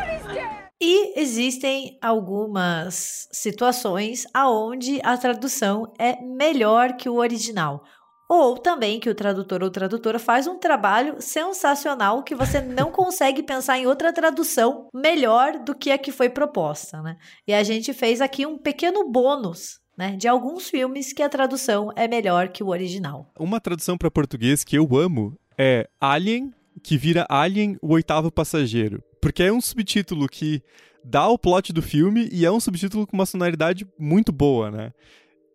E 0.81 1.19
existem 1.21 1.99
algumas 2.01 3.29
situações 3.33 4.27
aonde 4.33 5.01
a 5.03 5.17
tradução 5.17 5.93
é 5.99 6.21
melhor 6.23 6.97
que 6.97 7.09
o 7.09 7.17
original. 7.17 7.83
Ou 8.31 8.59
também 8.59 9.01
que 9.01 9.09
o 9.09 9.15
tradutor 9.15 9.63
ou 9.63 9.71
tradutora 9.71 10.19
faz 10.19 10.47
um 10.47 10.59
trabalho 10.59 11.17
sensacional 11.19 12.23
que 12.23 12.35
você 12.35 12.61
não 12.63 12.93
consegue 12.93 13.43
pensar 13.43 13.79
em 13.79 13.87
outra 13.87 14.13
tradução 14.13 14.89
melhor 14.95 15.59
do 15.59 15.75
que 15.75 15.91
a 15.91 15.99
que 15.99 16.13
foi 16.13 16.29
proposta, 16.29 17.03
né? 17.03 17.17
E 17.47 17.55
a 17.55 17.63
gente 17.65 17.93
fez 17.93 18.21
aqui 18.21 18.47
um 18.47 18.59
pequeno 18.59 19.11
bônus 19.11 19.81
né, 19.97 20.15
de 20.17 20.29
alguns 20.29 20.71
filmes 20.71 21.13
que 21.13 21.23
a 21.25 21.29
tradução 21.29 21.91
é 21.97 22.07
melhor 22.07 22.51
que 22.51 22.63
o 22.63 22.69
original. 22.69 23.33
Uma 23.37 23.61
tradução 23.61 23.99
para 23.99 24.11
português 24.11 24.63
que 24.63 24.77
eu 24.77 24.87
amo 24.97 25.37
é 25.59 25.89
Alien, 26.01 26.53
que 26.79 26.97
vira 26.97 27.27
Alien, 27.29 27.77
o 27.83 27.93
oitavo 27.93 28.31
passageiro. 28.31 29.03
Porque 29.21 29.43
é 29.43 29.53
um 29.53 29.61
subtítulo 29.61 30.29
que 30.29 30.63
dá 31.05 31.27
o 31.29 31.39
plot 31.39 31.73
do 31.73 31.83
filme 31.83 32.29
e 32.33 32.45
é 32.45 32.51
um 32.51 32.61
subtítulo 32.61 33.07
com 33.07 33.17
uma 33.17 33.27
sonoridade 33.27 33.87
muito 33.99 34.33
boa, 34.33 34.71
né? 34.71 34.93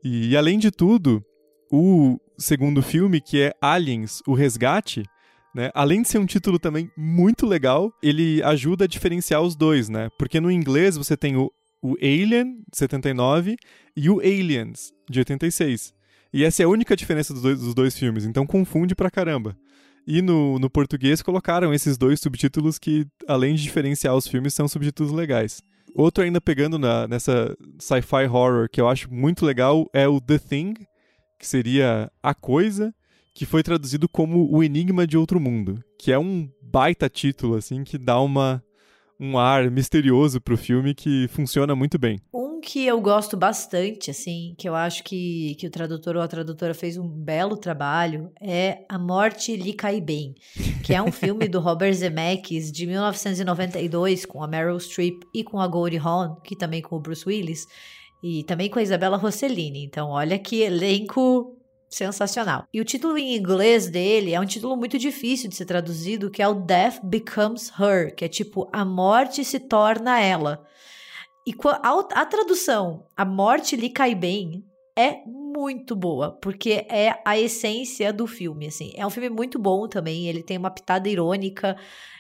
E 0.04 0.36
além 0.36 0.60
de 0.60 0.72
tudo, 0.72 1.24
o 1.72 2.20
segundo 2.38 2.82
filme, 2.82 3.22
que 3.22 3.42
é 3.42 3.54
Aliens, 3.62 4.22
o 4.28 4.34
Resgate, 4.34 5.04
né? 5.56 5.70
Além 5.74 6.02
de 6.02 6.10
ser 6.10 6.18
um 6.18 6.26
título 6.26 6.60
também 6.60 6.90
muito 6.98 7.46
legal, 7.46 7.94
ele 8.02 8.42
ajuda 8.44 8.86
a 8.86 8.88
diferenciar 8.88 9.42
os 9.42 9.56
dois, 9.56 9.90
né? 9.90 10.10
Porque 10.18 10.40
no 10.40 10.52
inglês 10.52 10.98
você 10.98 11.16
tem 11.16 11.38
o, 11.38 11.52
o 11.82 11.96
Alien, 12.02 12.60
de 12.72 12.78
79, 12.78 13.56
e 13.96 14.10
o 14.10 14.20
Aliens, 14.20 14.92
de 15.10 15.20
86. 15.20 15.94
E 16.34 16.44
essa 16.44 16.64
é 16.64 16.66
a 16.66 16.70
única 16.70 16.96
diferença 16.96 17.32
dos 17.34 17.44
dois, 17.44 17.60
dos 17.60 17.76
dois 17.76 17.98
filmes, 17.98 18.26
então 18.26 18.46
confunde 18.46 18.96
pra 18.96 19.12
caramba. 19.12 19.56
E 20.06 20.22
no, 20.22 20.60
no 20.60 20.70
português 20.70 21.22
colocaram 21.22 21.74
esses 21.74 21.98
dois 21.98 22.20
subtítulos 22.20 22.78
que, 22.78 23.06
além 23.28 23.56
de 23.56 23.64
diferenciar 23.64 24.16
os 24.16 24.28
filmes, 24.28 24.54
são 24.54 24.68
subtítulos 24.68 25.12
legais. 25.12 25.62
Outro 25.96 26.24
ainda 26.24 26.42
pegando 26.42 26.78
na, 26.80 27.08
nessa 27.08 27.56
sci-fi 27.80 28.26
horror 28.26 28.68
que 28.70 28.82
eu 28.82 28.90
acho 28.90 29.14
muito 29.14 29.46
legal 29.46 29.88
é 29.94 30.08
o 30.08 30.20
The 30.20 30.40
Thing, 30.40 30.74
que 31.40 31.48
seria 31.48 32.12
A 32.22 32.34
Coisa, 32.34 32.94
que 33.34 33.46
foi 33.46 33.64
traduzido 33.64 34.10
como 34.10 34.52
O 34.52 34.64
Enigma 34.64 35.08
de 35.08 35.18
Outro 35.18 35.40
Mundo, 35.40 35.84
que 36.00 36.12
é 36.12 36.20
um 36.20 36.50
baita 36.62 37.08
título, 37.10 37.56
assim, 37.56 37.84
que 37.84 37.98
dá 37.98 38.20
uma, 38.20 38.64
um 39.20 39.38
ar 39.38 39.70
misterioso 39.70 40.42
pro 40.42 40.58
filme 40.58 40.94
que 40.94 41.28
funciona 41.30 41.76
muito 41.76 41.98
bem. 42.00 42.20
Um 42.34 42.43
que 42.64 42.86
eu 42.86 43.00
gosto 43.02 43.36
bastante, 43.36 44.10
assim, 44.10 44.56
que 44.58 44.68
eu 44.68 44.74
acho 44.74 45.04
que, 45.04 45.56
que 45.56 45.68
o 45.68 45.70
tradutor 45.70 46.16
ou 46.16 46.22
a 46.22 46.28
tradutora 46.28 46.74
fez 46.74 46.98
um 46.98 47.08
belo 47.08 47.58
trabalho, 47.58 48.32
é 48.42 48.86
A 48.88 48.98
Morte 48.98 49.56
lhe 49.56 49.74
cai 49.74 50.00
bem, 50.00 50.34
que 50.84 50.94
é 50.94 51.02
um 51.02 51.12
filme 51.14 51.48
do 51.48 51.60
Robert 51.60 51.94
Zemeckis 51.94 52.72
de 52.72 52.88
1992 52.88 54.26
com 54.26 54.42
a 54.42 54.48
Meryl 54.48 54.80
Streep 54.80 55.22
e 55.34 55.44
com 55.44 55.60
a 55.60 55.68
Goldie 55.68 55.98
Hawn, 55.98 56.36
que 56.44 56.56
também 56.56 56.82
com 56.82 56.96
o 56.96 57.00
Bruce 57.00 57.28
Willis, 57.28 57.68
e 58.24 58.44
também 58.46 58.70
com 58.70 58.80
a 58.80 58.84
Isabella 58.84 59.18
Rossellini. 59.18 59.84
Então, 59.84 60.10
olha 60.10 60.40
que 60.40 60.62
elenco 60.62 61.58
sensacional. 61.90 62.64
E 62.74 62.82
o 62.82 62.86
título 62.86 63.18
em 63.18 63.36
inglês 63.36 63.88
dele 63.88 64.34
é 64.34 64.40
um 64.40 64.46
título 64.46 64.76
muito 64.76 64.98
difícil 64.98 65.50
de 65.50 65.56
ser 65.56 65.66
traduzido, 65.66 66.32
que 66.32 66.42
é 66.42 66.48
o 66.48 66.54
Death 66.54 67.02
Becomes 67.04 67.72
Her, 67.80 68.16
que 68.16 68.26
é 68.26 68.28
tipo 68.28 68.70
a 68.72 68.84
morte 68.84 69.44
se 69.44 69.60
torna 69.60 70.20
ela. 70.20 70.66
E 71.46 71.54
a, 71.66 72.22
a 72.22 72.26
tradução 72.26 73.06
A 73.18 73.26
morte 73.26 73.76
lhe 73.76 73.90
cai 73.90 74.16
bem 74.16 74.64
é 74.96 75.18
muito 75.26 75.96
boa, 75.96 76.32
porque 76.32 76.86
é 76.90 77.16
a 77.26 77.38
essência 77.38 78.14
do 78.14 78.28
filme, 78.28 78.68
assim. 78.68 78.92
É 78.96 79.06
um 79.06 79.10
filme 79.10 79.30
muito 79.30 79.58
bom 79.58 79.88
também, 79.88 80.28
ele 80.28 80.44
tem 80.44 80.58
uma 80.58 80.72
pitada 80.72 81.10
irônica, 81.10 81.76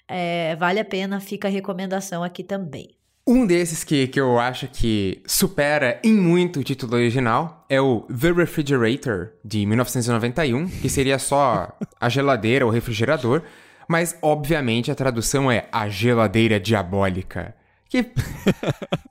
é, 0.08 0.56
vale 0.56 0.80
a 0.80 0.86
pena, 0.86 1.20
fica 1.20 1.48
a 1.48 1.52
recomendação 1.52 2.24
aqui 2.24 2.44
também. 2.44 2.95
Um 3.26 3.45
desses 3.45 3.86
que, 3.86 4.08
que 4.08 4.20
eu 4.20 4.38
acho 4.38 4.68
que 4.68 5.24
supera 5.26 6.00
em 6.04 6.14
muito 6.14 6.60
o 6.60 6.64
título 6.64 6.95
original 6.95 7.66
é 7.70 7.80
o 7.80 8.02
The 8.02 8.32
Refrigerator, 8.34 9.30
de 9.45 9.66
1991, 9.66 10.68
que 10.68 10.90
seria 10.90 11.18
só 11.18 11.72
a 12.00 12.10
geladeira 12.10 12.66
ou 12.66 12.72
refrigerador, 12.72 13.44
mas 13.88 14.18
obviamente 14.22 14.91
a 14.91 14.95
tradução 14.95 15.50
é 15.50 15.68
a 15.72 15.88
geladeira 15.88 16.60
diabólica. 16.60 17.56
Que. 17.94 17.99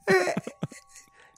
é, 0.09 0.35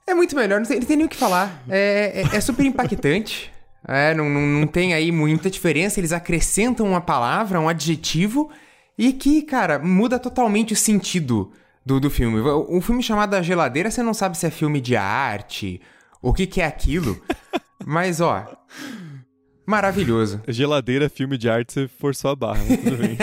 é, 0.06 0.14
muito 0.14 0.34
melhor, 0.34 0.60
não 0.60 0.66
tem, 0.66 0.80
não 0.80 0.86
tem 0.86 0.96
nem 0.96 1.04
o 1.04 1.08
que 1.10 1.16
falar. 1.16 1.62
É, 1.68 2.22
é, 2.32 2.36
é 2.36 2.40
super 2.40 2.64
impactante. 2.64 3.52
É, 3.86 4.14
não, 4.14 4.30
não, 4.30 4.40
não 4.40 4.66
tem 4.66 4.94
aí 4.94 5.12
muita 5.12 5.50
diferença. 5.50 6.00
Eles 6.00 6.10
acrescentam 6.10 6.86
uma 6.86 7.02
palavra, 7.02 7.60
um 7.60 7.68
adjetivo, 7.68 8.50
e 8.96 9.12
que, 9.12 9.42
cara, 9.42 9.78
muda 9.78 10.18
totalmente 10.18 10.72
o 10.72 10.76
sentido 10.76 11.52
do, 11.84 12.00
do 12.00 12.08
filme. 12.08 12.40
Um 12.66 12.80
filme 12.80 13.02
chamado 13.02 13.34
A 13.34 13.42
Geladeira, 13.42 13.90
você 13.90 14.02
não 14.02 14.14
sabe 14.14 14.38
se 14.38 14.46
é 14.46 14.50
filme 14.50 14.80
de 14.80 14.96
arte, 14.96 15.82
o 16.22 16.32
que, 16.32 16.46
que 16.46 16.62
é 16.62 16.64
aquilo. 16.64 17.22
Mas, 17.84 18.22
ó. 18.22 18.56
Maravilhoso. 19.66 20.40
Geladeira, 20.48 21.10
filme 21.10 21.36
de 21.36 21.50
arte, 21.50 21.74
você 21.74 21.88
forçou 21.88 22.30
a 22.30 22.36
barra, 22.36 22.64
tudo 22.64 22.96
bem. 22.96 23.18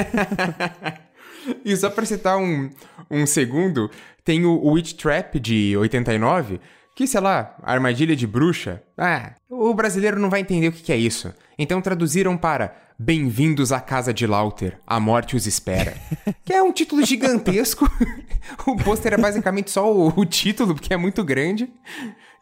e 1.65 1.76
só 1.76 1.89
pra 1.89 2.06
citar 2.06 2.38
um, 2.38 2.69
um 3.10 3.26
segundo, 3.26 3.89
tem 4.23 4.45
o 4.45 4.68
Witch 4.68 4.93
Trap 4.93 5.39
de 5.39 5.76
89, 5.77 6.60
que, 6.95 7.07
sei 7.07 7.19
lá, 7.19 7.56
armadilha 7.64 8.15
de 8.15 8.27
bruxa. 8.27 8.81
Ah, 8.98 9.34
o 9.49 9.73
brasileiro 9.73 10.19
não 10.19 10.30
vai 10.30 10.41
entender 10.41 10.68
o 10.68 10.72
que, 10.72 10.91
é 10.91 10.98
isso. 10.98 11.34
Então 11.57 11.81
traduziram 11.81 12.38
para 12.38 12.76
Bem-vindos 12.99 13.72
à 13.72 13.80
Casa 13.80 14.14
de 14.14 14.27
Lauter, 14.27 14.77
a 14.85 14.99
morte 14.99 15.35
os 15.35 15.48
espera. 15.48 15.95
que 16.45 16.53
é 16.53 16.61
um 16.61 16.72
título 16.72 17.03
gigantesco. 17.03 17.89
o 18.68 18.76
pôster 18.76 19.14
é 19.14 19.18
basicamente 19.18 19.72
só 19.72 19.91
o, 19.91 20.14
o, 20.15 20.26
título, 20.26 20.76
porque 20.76 20.93
é 20.93 20.98
muito 20.98 21.23
grande. 21.23 21.68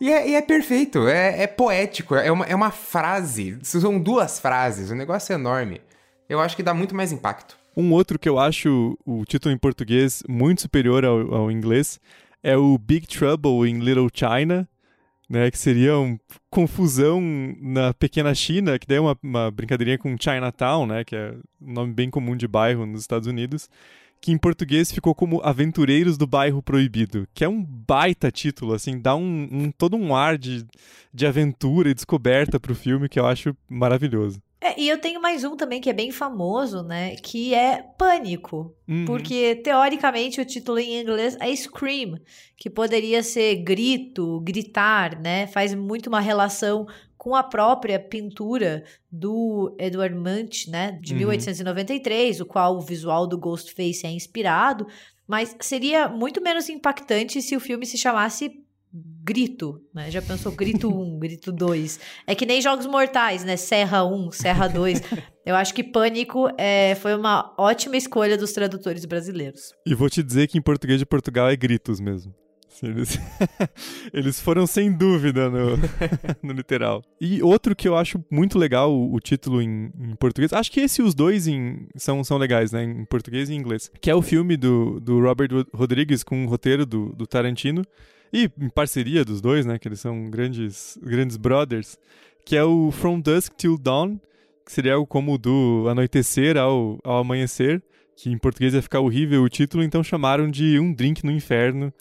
E 0.01 0.11
é, 0.11 0.29
e 0.29 0.35
é 0.35 0.41
perfeito, 0.41 1.07
é, 1.07 1.43
é 1.43 1.47
poético, 1.47 2.15
é 2.15 2.29
uma, 2.29 2.45
é 2.45 2.55
uma 2.55 2.71
frase. 2.71 3.57
São 3.63 3.97
duas 3.97 4.39
frases, 4.39 4.89
o 4.89 4.95
negócio 4.95 5.31
é 5.31 5.35
enorme. 5.35 5.81
Eu 6.27 6.41
acho 6.41 6.57
que 6.57 6.63
dá 6.63 6.73
muito 6.73 6.93
mais 6.93 7.13
impacto. 7.13 7.57
Um 7.75 7.91
outro 7.93 8.19
que 8.19 8.27
eu 8.27 8.39
acho 8.39 8.97
o 9.05 9.23
título 9.25 9.53
em 9.53 9.57
português 9.57 10.23
muito 10.27 10.61
superior 10.61 11.05
ao, 11.05 11.33
ao 11.33 11.51
inglês 11.51 11.99
é 12.43 12.57
o 12.57 12.77
Big 12.77 13.07
Trouble 13.07 13.69
in 13.69 13.79
Little 13.79 14.09
China, 14.13 14.67
né, 15.29 15.51
que 15.51 15.57
seria 15.57 15.97
uma 15.97 16.19
confusão 16.49 17.21
na 17.61 17.93
pequena 17.93 18.33
China, 18.33 18.79
que 18.79 18.87
daí 18.87 18.97
é 18.97 19.01
uma, 19.01 19.17
uma 19.21 19.51
brincadeirinha 19.51 19.97
com 19.97 20.15
Chinatown, 20.19 20.87
né, 20.87 21.03
que 21.03 21.15
é 21.15 21.35
um 21.61 21.73
nome 21.73 21.93
bem 21.93 22.09
comum 22.09 22.35
de 22.35 22.47
bairro 22.47 22.85
nos 22.85 23.01
Estados 23.01 23.27
Unidos, 23.27 23.69
que 24.19 24.31
em 24.31 24.37
português 24.37 24.91
ficou 24.91 25.13
como 25.13 25.41
Aventureiros 25.41 26.17
do 26.17 26.27
Bairro 26.27 26.61
Proibido, 26.61 27.27
que 27.33 27.43
é 27.43 27.49
um 27.49 27.63
baita 27.63 28.31
título, 28.31 28.73
assim, 28.73 28.99
dá 28.99 29.15
um, 29.15 29.47
um 29.51 29.71
todo 29.71 29.95
um 29.95 30.15
ar 30.15 30.37
de, 30.37 30.65
de 31.13 31.25
aventura 31.25 31.89
e 31.89 31.93
descoberta 31.93 32.59
pro 32.59 32.75
filme 32.75 33.07
que 33.07 33.19
eu 33.19 33.25
acho 33.25 33.55
maravilhoso. 33.69 34.41
É, 34.61 34.77
e 34.79 34.89
eu 34.89 34.99
tenho 34.99 35.21
mais 35.21 35.45
um 35.45 35.55
também 35.55 35.79
que 35.79 35.89
é 35.89 35.93
bem 35.93 36.11
famoso, 36.11 36.83
né? 36.83 37.15
Que 37.15 37.53
é 37.53 37.81
Pânico. 37.97 38.75
Uhum. 38.87 39.05
Porque, 39.05 39.55
teoricamente, 39.55 40.41
o 40.41 40.45
título 40.45 40.79
em 40.79 40.99
inglês 41.01 41.37
é 41.39 41.55
Scream, 41.55 42.19
que 42.57 42.69
poderia 42.69 43.23
ser 43.23 43.55
grito, 43.63 44.41
gritar, 44.41 45.17
né? 45.17 45.47
Faz 45.47 45.73
muito 45.73 46.07
uma 46.07 46.19
relação 46.19 46.85
com 47.17 47.35
a 47.35 47.43
própria 47.43 47.97
pintura 47.99 48.83
do 49.09 49.75
Edward 49.79 50.15
Munch, 50.15 50.69
né? 50.69 50.99
De 51.01 51.13
uhum. 51.13 51.19
1893, 51.19 52.41
o 52.41 52.45
qual 52.45 52.75
o 52.75 52.81
visual 52.81 53.25
do 53.25 53.37
Ghostface 53.37 54.05
é 54.05 54.11
inspirado. 54.11 54.87
Mas 55.25 55.55
seria 55.61 56.09
muito 56.09 56.41
menos 56.41 56.67
impactante 56.67 57.41
se 57.41 57.55
o 57.55 57.59
filme 57.61 57.85
se 57.85 57.97
chamasse 57.97 58.61
grito, 58.91 59.81
né? 59.93 60.09
Já 60.09 60.21
pensou 60.21 60.51
grito 60.51 60.89
1, 60.89 61.19
grito 61.19 61.51
2. 61.51 61.99
É 62.25 62.33
que 62.33 62.45
nem 62.45 62.61
jogos 62.61 62.85
mortais, 62.85 63.43
né? 63.43 63.55
Serra 63.55 64.03
1, 64.03 64.31
Serra 64.31 64.67
2. 64.67 65.01
Eu 65.45 65.55
acho 65.55 65.73
que 65.73 65.83
Pânico 65.83 66.47
é, 66.57 66.95
foi 66.95 67.15
uma 67.15 67.53
ótima 67.57 67.97
escolha 67.97 68.37
dos 68.37 68.51
tradutores 68.51 69.05
brasileiros. 69.05 69.73
E 69.85 69.95
vou 69.95 70.09
te 70.09 70.21
dizer 70.21 70.47
que 70.47 70.57
em 70.57 70.61
português 70.61 70.99
de 70.99 71.05
Portugal 71.05 71.49
é 71.49 71.55
gritos 71.55 71.99
mesmo. 71.99 72.33
Eles, 72.83 73.19
eles 74.13 74.39
foram 74.39 74.65
sem 74.65 74.91
dúvida 74.91 75.49
no, 75.49 75.75
no 76.41 76.53
literal. 76.53 77.03
E 77.19 77.41
outro 77.41 77.75
que 77.75 77.87
eu 77.87 77.97
acho 77.97 78.23
muito 78.31 78.57
legal 78.57 78.93
o, 78.93 79.13
o 79.13 79.19
título 79.19 79.61
em, 79.61 79.91
em, 79.99 80.15
português, 80.15 80.53
acho 80.53 80.71
que 80.71 80.79
esses 80.79 80.99
os 80.99 81.15
dois 81.15 81.47
em, 81.47 81.87
são, 81.95 82.23
são 82.23 82.37
legais, 82.37 82.71
né? 82.71 82.83
Em 82.83 83.05
português 83.05 83.49
e 83.49 83.53
em 83.53 83.57
inglês. 83.57 83.91
Que 83.99 84.09
é 84.09 84.15
o 84.15 84.21
filme 84.21 84.55
do, 84.55 84.99
do 84.99 85.19
Robert 85.19 85.49
Rodrigues 85.73 86.23
com 86.23 86.45
o 86.45 86.47
roteiro 86.47 86.85
do, 86.85 87.13
do 87.13 87.27
Tarantino 87.27 87.83
e 88.31 88.49
em 88.59 88.69
parceria 88.69 89.25
dos 89.25 89.41
dois, 89.41 89.65
né, 89.65 89.77
que 89.77 89.87
eles 89.87 89.99
são 89.99 90.29
grandes, 90.29 90.97
grandes 91.01 91.37
brothers, 91.37 91.97
que 92.45 92.55
é 92.55 92.63
o 92.63 92.91
From 92.91 93.19
Dusk 93.19 93.53
Till 93.55 93.77
Dawn, 93.77 94.19
que 94.65 94.71
seria 94.71 94.93
algo 94.93 95.07
como 95.07 95.37
do 95.37 95.87
anoitecer 95.89 96.57
ao, 96.57 96.99
ao 97.03 97.17
amanhecer, 97.19 97.81
que 98.15 98.29
em 98.29 98.37
português 98.37 98.73
ia 98.73 98.81
ficar 98.81 98.99
horrível 98.99 99.43
o 99.43 99.49
título, 99.49 99.83
então 99.83 100.03
chamaram 100.03 100.49
de 100.49 100.79
Um 100.79 100.93
Drink 100.93 101.25
no 101.25 101.31
Inferno, 101.31 101.93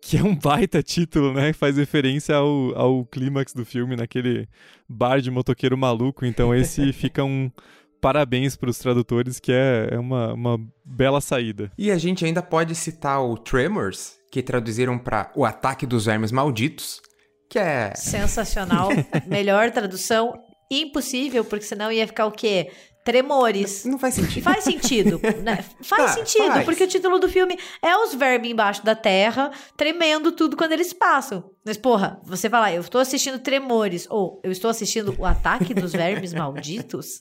que 0.00 0.16
é 0.16 0.22
um 0.22 0.34
baita 0.34 0.82
título, 0.82 1.32
né, 1.32 1.52
que 1.52 1.58
faz 1.58 1.76
referência 1.76 2.36
ao, 2.36 2.74
ao 2.76 3.04
clímax 3.04 3.52
do 3.52 3.64
filme, 3.64 3.96
naquele 3.96 4.48
bar 4.88 5.20
de 5.20 5.30
motoqueiro 5.30 5.76
maluco, 5.76 6.24
então 6.24 6.54
esse 6.54 6.90
fica 6.94 7.24
um 7.24 7.50
parabéns 8.00 8.56
para 8.56 8.70
os 8.70 8.78
tradutores, 8.78 9.40
que 9.40 9.50
é, 9.50 9.88
é 9.92 9.98
uma, 9.98 10.32
uma 10.32 10.60
bela 10.84 11.20
saída. 11.20 11.72
E 11.76 11.90
a 11.90 11.98
gente 11.98 12.24
ainda 12.24 12.42
pode 12.42 12.74
citar 12.74 13.20
o 13.20 13.36
Tremors, 13.36 14.15
que 14.30 14.42
traduziram 14.42 14.98
para 14.98 15.30
O 15.34 15.44
Ataque 15.44 15.86
dos 15.86 16.06
Vermes 16.06 16.32
Malditos, 16.32 17.00
que 17.48 17.58
é. 17.58 17.94
Sensacional. 17.94 18.88
Melhor 19.26 19.70
tradução 19.70 20.34
impossível, 20.70 21.44
porque 21.44 21.64
senão 21.64 21.92
ia 21.92 22.06
ficar 22.06 22.26
o 22.26 22.32
quê? 22.32 22.70
Tremores. 23.04 23.84
Não 23.84 24.00
faz 24.00 24.14
sentido. 24.14 24.42
Faz 24.42 24.64
sentido, 24.64 25.20
né? 25.40 25.64
Faz 25.80 26.10
ah, 26.10 26.14
sentido, 26.14 26.48
faz. 26.48 26.64
porque 26.64 26.82
o 26.82 26.88
título 26.88 27.20
do 27.20 27.28
filme 27.28 27.56
é 27.80 27.96
os 27.96 28.12
vermes 28.14 28.50
embaixo 28.50 28.84
da 28.84 28.96
terra, 28.96 29.52
tremendo 29.76 30.32
tudo 30.32 30.56
quando 30.56 30.72
eles 30.72 30.92
passam. 30.92 31.48
Mas, 31.64 31.76
porra, 31.76 32.20
você 32.24 32.50
fala, 32.50 32.72
eu 32.72 32.80
estou 32.80 33.00
assistindo 33.00 33.38
Tremores, 33.38 34.08
ou 34.10 34.40
eu 34.42 34.50
estou 34.50 34.68
assistindo 34.68 35.14
o 35.18 35.24
Ataque 35.24 35.72
dos 35.72 35.92
Vermes 35.92 36.34
Malditos. 36.34 37.20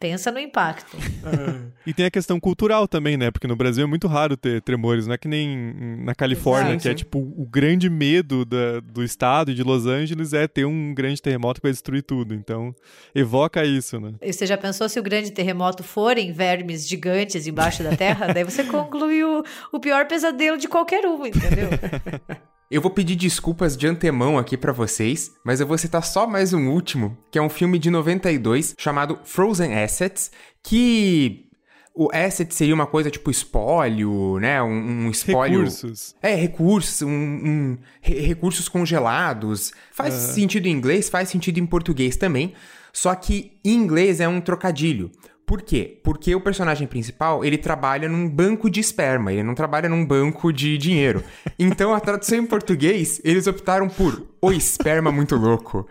Pensa 0.00 0.32
no 0.32 0.40
impacto. 0.40 0.96
É. 0.96 1.70
E 1.86 1.94
tem 1.94 2.04
a 2.04 2.10
questão 2.10 2.38
cultural 2.38 2.86
também, 2.86 3.16
né? 3.16 3.30
Porque 3.30 3.46
no 3.46 3.56
Brasil 3.56 3.82
é 3.82 3.86
muito 3.86 4.06
raro 4.06 4.36
ter 4.36 4.60
tremores, 4.60 5.06
não 5.06 5.14
é 5.14 5.18
que 5.18 5.26
nem 5.26 5.74
na 6.04 6.14
Califórnia, 6.14 6.72
Exato. 6.72 6.82
que 6.82 6.88
é 6.90 6.94
tipo 6.94 7.18
o 7.18 7.46
grande 7.46 7.88
medo 7.88 8.44
da, 8.44 8.80
do 8.80 9.02
estado 9.02 9.50
e 9.50 9.54
de 9.54 9.62
Los 9.62 9.86
Angeles 9.86 10.34
é 10.34 10.46
ter 10.46 10.66
um 10.66 10.92
grande 10.94 11.22
terremoto 11.22 11.58
que 11.58 11.66
vai 11.66 11.72
destruir 11.72 12.02
tudo. 12.02 12.34
Então, 12.34 12.74
evoca 13.14 13.64
isso, 13.64 13.98
né? 13.98 14.12
E 14.20 14.30
você 14.30 14.46
já 14.46 14.58
pensou 14.58 14.90
se 14.90 15.00
o 15.00 15.02
grande 15.02 15.32
terremoto 15.32 15.82
forem 15.82 16.32
vermes 16.32 16.86
gigantes 16.86 17.46
embaixo 17.46 17.82
da 17.82 17.96
terra? 17.96 18.32
Daí 18.32 18.44
você 18.44 18.62
conclui 18.68 19.24
o, 19.24 19.42
o 19.72 19.80
pior 19.80 20.06
pesadelo 20.06 20.58
de 20.58 20.68
qualquer 20.68 21.06
um, 21.06 21.26
entendeu? 21.26 21.70
Eu 22.70 22.80
vou 22.80 22.92
pedir 22.92 23.16
desculpas 23.16 23.76
de 23.76 23.88
antemão 23.88 24.38
aqui 24.38 24.56
para 24.56 24.72
vocês, 24.72 25.32
mas 25.44 25.60
eu 25.60 25.66
vou 25.66 25.76
citar 25.76 26.04
só 26.04 26.24
mais 26.24 26.52
um 26.52 26.68
último, 26.68 27.18
que 27.28 27.36
é 27.36 27.42
um 27.42 27.48
filme 27.48 27.80
de 27.80 27.90
92 27.90 28.76
chamado 28.78 29.18
Frozen 29.24 29.74
Assets, 29.74 30.30
que 30.62 31.50
o 31.92 32.08
asset 32.12 32.54
seria 32.54 32.72
uma 32.72 32.86
coisa 32.86 33.10
tipo 33.10 33.28
espólio, 33.28 34.38
né? 34.38 34.62
Um, 34.62 35.06
um 35.06 35.10
espólio. 35.10 35.64
Recursos. 35.64 36.14
É, 36.22 36.36
recursos, 36.36 37.02
um, 37.02 37.10
um 37.10 37.78
re 38.00 38.20
recursos 38.20 38.68
congelados. 38.68 39.72
Faz 39.90 40.14
uh. 40.14 40.32
sentido 40.32 40.66
em 40.66 40.70
inglês, 40.70 41.08
faz 41.08 41.28
sentido 41.28 41.58
em 41.58 41.66
português 41.66 42.16
também. 42.16 42.54
Só 42.92 43.16
que 43.16 43.58
em 43.64 43.74
inglês 43.74 44.20
é 44.20 44.28
um 44.28 44.40
trocadilho. 44.40 45.10
Por 45.50 45.62
quê? 45.62 45.98
Porque 46.04 46.32
o 46.32 46.40
personagem 46.40 46.86
principal, 46.86 47.44
ele 47.44 47.58
trabalha 47.58 48.08
num 48.08 48.30
banco 48.30 48.70
de 48.70 48.78
esperma, 48.78 49.32
ele 49.32 49.42
não 49.42 49.52
trabalha 49.52 49.88
num 49.88 50.06
banco 50.06 50.52
de 50.52 50.78
dinheiro. 50.78 51.24
Então, 51.58 51.92
a 51.92 51.98
tradução 51.98 52.38
em 52.38 52.46
português, 52.46 53.20
eles 53.24 53.48
optaram 53.48 53.88
por 53.88 54.24
o 54.40 54.52
esperma 54.52 55.10
muito 55.10 55.34
louco. 55.34 55.88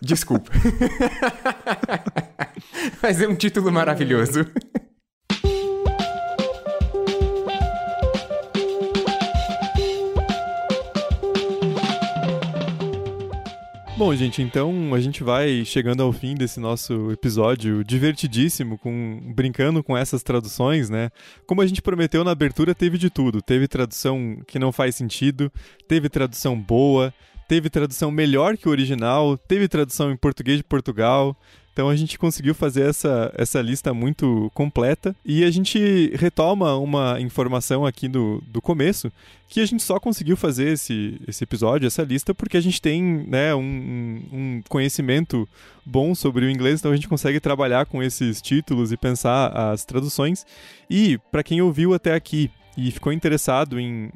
Desculpa. 0.00 0.52
Mas 3.02 3.20
é 3.20 3.26
um 3.26 3.34
título 3.34 3.72
maravilhoso. 3.72 4.46
Bom, 14.00 14.14
gente, 14.14 14.40
então 14.40 14.94
a 14.94 14.98
gente 14.98 15.22
vai 15.22 15.62
chegando 15.62 16.02
ao 16.02 16.10
fim 16.10 16.34
desse 16.34 16.58
nosso 16.58 17.12
episódio 17.12 17.84
divertidíssimo, 17.84 18.78
com 18.78 19.20
brincando 19.34 19.84
com 19.84 19.94
essas 19.94 20.22
traduções, 20.22 20.88
né? 20.88 21.10
Como 21.46 21.60
a 21.60 21.66
gente 21.66 21.82
prometeu 21.82 22.24
na 22.24 22.30
abertura, 22.30 22.74
teve 22.74 22.96
de 22.96 23.10
tudo. 23.10 23.42
Teve 23.42 23.68
tradução 23.68 24.38
que 24.46 24.58
não 24.58 24.72
faz 24.72 24.96
sentido, 24.96 25.52
teve 25.86 26.08
tradução 26.08 26.58
boa, 26.58 27.12
teve 27.46 27.68
tradução 27.68 28.10
melhor 28.10 28.56
que 28.56 28.66
o 28.66 28.70
original, 28.70 29.36
teve 29.36 29.68
tradução 29.68 30.10
em 30.10 30.16
português 30.16 30.56
de 30.56 30.64
Portugal, 30.64 31.36
então 31.72 31.88
a 31.88 31.96
gente 31.96 32.18
conseguiu 32.18 32.54
fazer 32.54 32.88
essa, 32.88 33.32
essa 33.36 33.60
lista 33.60 33.94
muito 33.94 34.50
completa 34.54 35.14
e 35.24 35.44
a 35.44 35.50
gente 35.50 36.10
retoma 36.16 36.76
uma 36.76 37.20
informação 37.20 37.86
aqui 37.86 38.08
do, 38.08 38.42
do 38.46 38.60
começo 38.60 39.10
que 39.48 39.60
a 39.60 39.66
gente 39.66 39.82
só 39.82 39.98
conseguiu 39.98 40.36
fazer 40.36 40.68
esse, 40.68 41.20
esse 41.26 41.42
episódio, 41.42 41.86
essa 41.86 42.04
lista, 42.04 42.32
porque 42.32 42.56
a 42.56 42.60
gente 42.60 42.80
tem 42.80 43.02
né, 43.02 43.52
um, 43.52 44.22
um 44.32 44.62
conhecimento 44.68 45.48
bom 45.84 46.14
sobre 46.14 46.46
o 46.46 46.50
inglês, 46.50 46.78
então 46.78 46.92
a 46.92 46.94
gente 46.94 47.08
consegue 47.08 47.40
trabalhar 47.40 47.84
com 47.86 48.00
esses 48.00 48.40
títulos 48.40 48.92
e 48.92 48.96
pensar 48.96 49.48
as 49.48 49.84
traduções. 49.84 50.46
E 50.88 51.18
para 51.32 51.42
quem 51.42 51.60
ouviu 51.60 51.92
até 51.92 52.14
aqui 52.14 52.48
e 52.76 52.90
ficou 52.90 53.12
interessado 53.12 53.80
em, 53.80 54.10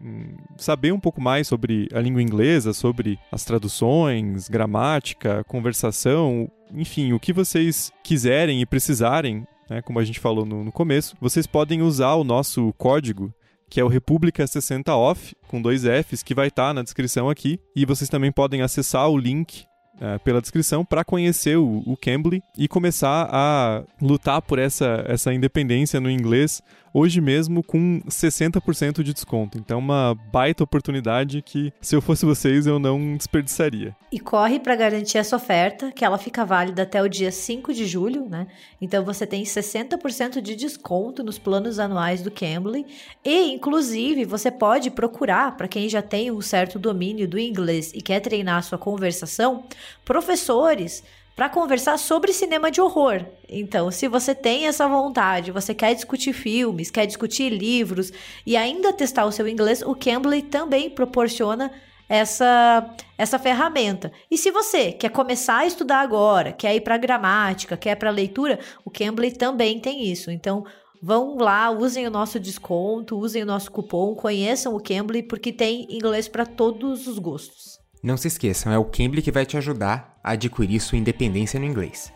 saber 0.56 0.92
um 0.92 1.00
pouco 1.00 1.20
mais 1.20 1.48
sobre 1.48 1.88
a 1.92 2.00
língua 2.00 2.22
inglesa, 2.22 2.72
sobre 2.72 3.18
as 3.30 3.44
traduções, 3.44 4.48
gramática, 4.48 5.44
conversação, 5.44 6.48
enfim, 6.74 7.12
o 7.12 7.20
que 7.20 7.32
vocês 7.32 7.92
quiserem 8.02 8.60
e 8.60 8.66
precisarem, 8.66 9.46
né, 9.68 9.82
como 9.82 9.98
a 9.98 10.04
gente 10.04 10.20
falou 10.20 10.44
no, 10.44 10.64
no 10.64 10.72
começo, 10.72 11.16
vocês 11.20 11.46
podem 11.46 11.82
usar 11.82 12.14
o 12.14 12.24
nosso 12.24 12.72
código 12.74 13.32
que 13.68 13.80
é 13.80 13.84
o 13.84 13.88
República 13.88 14.46
60 14.46 14.94
Off, 14.94 15.34
com 15.48 15.60
dois 15.60 15.82
Fs, 15.82 16.22
que 16.22 16.34
vai 16.34 16.46
estar 16.46 16.68
tá 16.68 16.74
na 16.74 16.82
descrição 16.82 17.28
aqui. 17.28 17.58
E 17.74 17.84
vocês 17.84 18.08
também 18.08 18.30
podem 18.30 18.62
acessar 18.62 19.08
o 19.08 19.18
link 19.18 19.64
é, 20.00 20.18
pela 20.18 20.40
descrição 20.40 20.84
para 20.84 21.04
conhecer 21.04 21.56
o, 21.56 21.82
o 21.86 21.96
Cambly 21.96 22.42
e 22.56 22.68
começar 22.68 23.28
a 23.32 23.82
lutar 24.00 24.42
por 24.42 24.58
essa, 24.58 25.04
essa 25.08 25.32
independência 25.32 25.98
no 26.00 26.10
inglês 26.10 26.62
hoje 26.94 27.20
mesmo 27.20 27.60
com 27.64 28.00
60% 28.08 29.02
de 29.02 29.12
desconto. 29.12 29.58
Então, 29.58 29.80
uma 29.80 30.14
baita 30.32 30.62
oportunidade 30.62 31.42
que, 31.42 31.72
se 31.80 31.96
eu 31.96 32.00
fosse 32.00 32.24
vocês, 32.24 32.68
eu 32.68 32.78
não 32.78 33.16
desperdiçaria. 33.16 33.96
E 34.12 34.20
corre 34.20 34.60
para 34.60 34.76
garantir 34.76 35.18
essa 35.18 35.34
oferta, 35.34 35.90
que 35.90 36.04
ela 36.04 36.16
fica 36.16 36.44
válida 36.44 36.82
até 36.82 37.02
o 37.02 37.08
dia 37.08 37.32
5 37.32 37.74
de 37.74 37.84
julho, 37.84 38.28
né? 38.30 38.46
Então, 38.80 39.04
você 39.04 39.26
tem 39.26 39.42
60% 39.42 40.40
de 40.40 40.54
desconto 40.54 41.24
nos 41.24 41.36
planos 41.36 41.80
anuais 41.80 42.22
do 42.22 42.30
Cambly. 42.30 42.86
E, 43.24 43.52
inclusive, 43.52 44.24
você 44.24 44.52
pode 44.52 44.90
procurar, 44.92 45.56
para 45.56 45.66
quem 45.66 45.88
já 45.88 46.00
tem 46.00 46.30
um 46.30 46.40
certo 46.40 46.78
domínio 46.78 47.26
do 47.26 47.38
inglês 47.38 47.90
e 47.92 48.00
quer 48.00 48.20
treinar 48.20 48.58
a 48.58 48.62
sua 48.62 48.78
conversação, 48.78 49.64
professores 50.04 51.02
para 51.34 51.48
conversar 51.48 51.98
sobre 51.98 52.32
cinema 52.32 52.70
de 52.70 52.80
horror. 52.80 53.24
Então, 53.48 53.90
se 53.90 54.06
você 54.06 54.34
tem 54.34 54.66
essa 54.66 54.88
vontade, 54.88 55.50
você 55.50 55.74
quer 55.74 55.94
discutir 55.94 56.32
filmes, 56.32 56.90
quer 56.90 57.06
discutir 57.06 57.50
livros 57.50 58.12
e 58.46 58.56
ainda 58.56 58.92
testar 58.92 59.24
o 59.24 59.32
seu 59.32 59.48
inglês, 59.48 59.82
o 59.82 59.94
Cambly 59.94 60.42
também 60.42 60.88
proporciona 60.88 61.70
essa 62.08 62.94
essa 63.16 63.38
ferramenta. 63.38 64.12
E 64.30 64.36
se 64.36 64.50
você 64.50 64.92
quer 64.92 65.08
começar 65.08 65.58
a 65.58 65.66
estudar 65.66 66.00
agora, 66.00 66.52
quer 66.52 66.74
ir 66.74 66.80
para 66.80 66.98
gramática, 66.98 67.76
quer 67.76 67.94
para 67.94 68.10
leitura, 68.10 68.58
o 68.84 68.90
Cambly 68.90 69.30
também 69.32 69.78
tem 69.80 70.04
isso. 70.04 70.30
Então, 70.30 70.64
vão 71.00 71.36
lá, 71.36 71.70
usem 71.70 72.06
o 72.06 72.10
nosso 72.10 72.40
desconto, 72.40 73.16
usem 73.16 73.42
o 73.42 73.46
nosso 73.46 73.70
cupom, 73.70 74.14
conheçam 74.14 74.74
o 74.74 74.82
Cambly 74.82 75.22
porque 75.22 75.52
tem 75.52 75.86
inglês 75.88 76.28
para 76.28 76.44
todos 76.44 77.06
os 77.06 77.18
gostos. 77.18 77.83
Não 78.04 78.18
se 78.18 78.28
esqueçam, 78.28 78.70
é 78.70 78.76
o 78.76 78.84
Cambly 78.84 79.22
que 79.22 79.32
vai 79.32 79.46
te 79.46 79.56
ajudar 79.56 80.20
a 80.22 80.32
adquirir 80.32 80.78
sua 80.78 80.98
independência 80.98 81.58
no 81.58 81.64
inglês. 81.64 82.12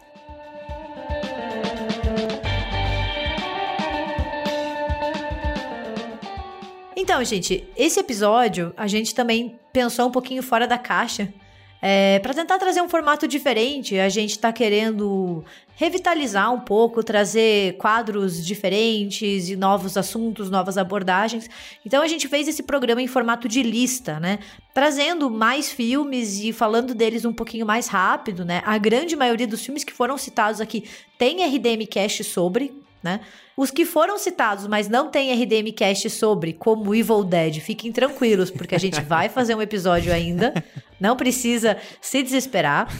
Então, 6.94 7.24
gente, 7.24 7.66
esse 7.74 7.98
episódio 7.98 8.74
a 8.76 8.86
gente 8.86 9.14
também 9.14 9.58
pensou 9.72 10.08
um 10.08 10.12
pouquinho 10.12 10.42
fora 10.42 10.68
da 10.68 10.76
caixa. 10.76 11.32
É, 11.80 12.18
para 12.18 12.34
tentar 12.34 12.58
trazer 12.58 12.82
um 12.82 12.88
formato 12.88 13.28
diferente, 13.28 13.98
a 13.98 14.08
gente 14.08 14.30
está 14.30 14.52
querendo 14.52 15.44
revitalizar 15.76 16.52
um 16.52 16.58
pouco, 16.58 17.04
trazer 17.04 17.76
quadros 17.76 18.44
diferentes 18.44 19.48
e 19.48 19.54
novos 19.54 19.96
assuntos, 19.96 20.50
novas 20.50 20.76
abordagens. 20.76 21.48
Então 21.86 22.02
a 22.02 22.08
gente 22.08 22.26
fez 22.26 22.48
esse 22.48 22.64
programa 22.64 23.00
em 23.00 23.06
formato 23.06 23.46
de 23.46 23.62
lista, 23.62 24.18
né? 24.18 24.40
Trazendo 24.74 25.30
mais 25.30 25.70
filmes 25.70 26.40
e 26.40 26.52
falando 26.52 26.94
deles 26.94 27.24
um 27.24 27.32
pouquinho 27.32 27.64
mais 27.64 27.86
rápido, 27.86 28.44
né? 28.44 28.60
A 28.66 28.76
grande 28.76 29.14
maioria 29.14 29.46
dos 29.46 29.64
filmes 29.64 29.84
que 29.84 29.92
foram 29.92 30.18
citados 30.18 30.60
aqui 30.60 30.84
tem 31.16 31.44
RDM 31.44 31.86
Cast 31.88 32.24
sobre, 32.24 32.72
né? 33.02 33.20
Os 33.56 33.70
que 33.72 33.84
foram 33.84 34.16
citados, 34.18 34.66
mas 34.68 34.88
não 34.88 35.10
tem 35.10 35.32
RDM 35.32 35.72
Cast 35.72 36.08
sobre, 36.10 36.52
como 36.52 36.94
Evil 36.94 37.24
Dead, 37.24 37.60
fiquem 37.60 37.90
tranquilos, 37.90 38.50
porque 38.50 38.74
a 38.74 38.78
gente 38.78 39.00
vai 39.00 39.28
fazer 39.28 39.54
um 39.54 39.62
episódio 39.62 40.12
ainda. 40.12 40.54
Não 41.00 41.16
precisa 41.16 41.76
se 42.00 42.22
desesperar. 42.22 42.92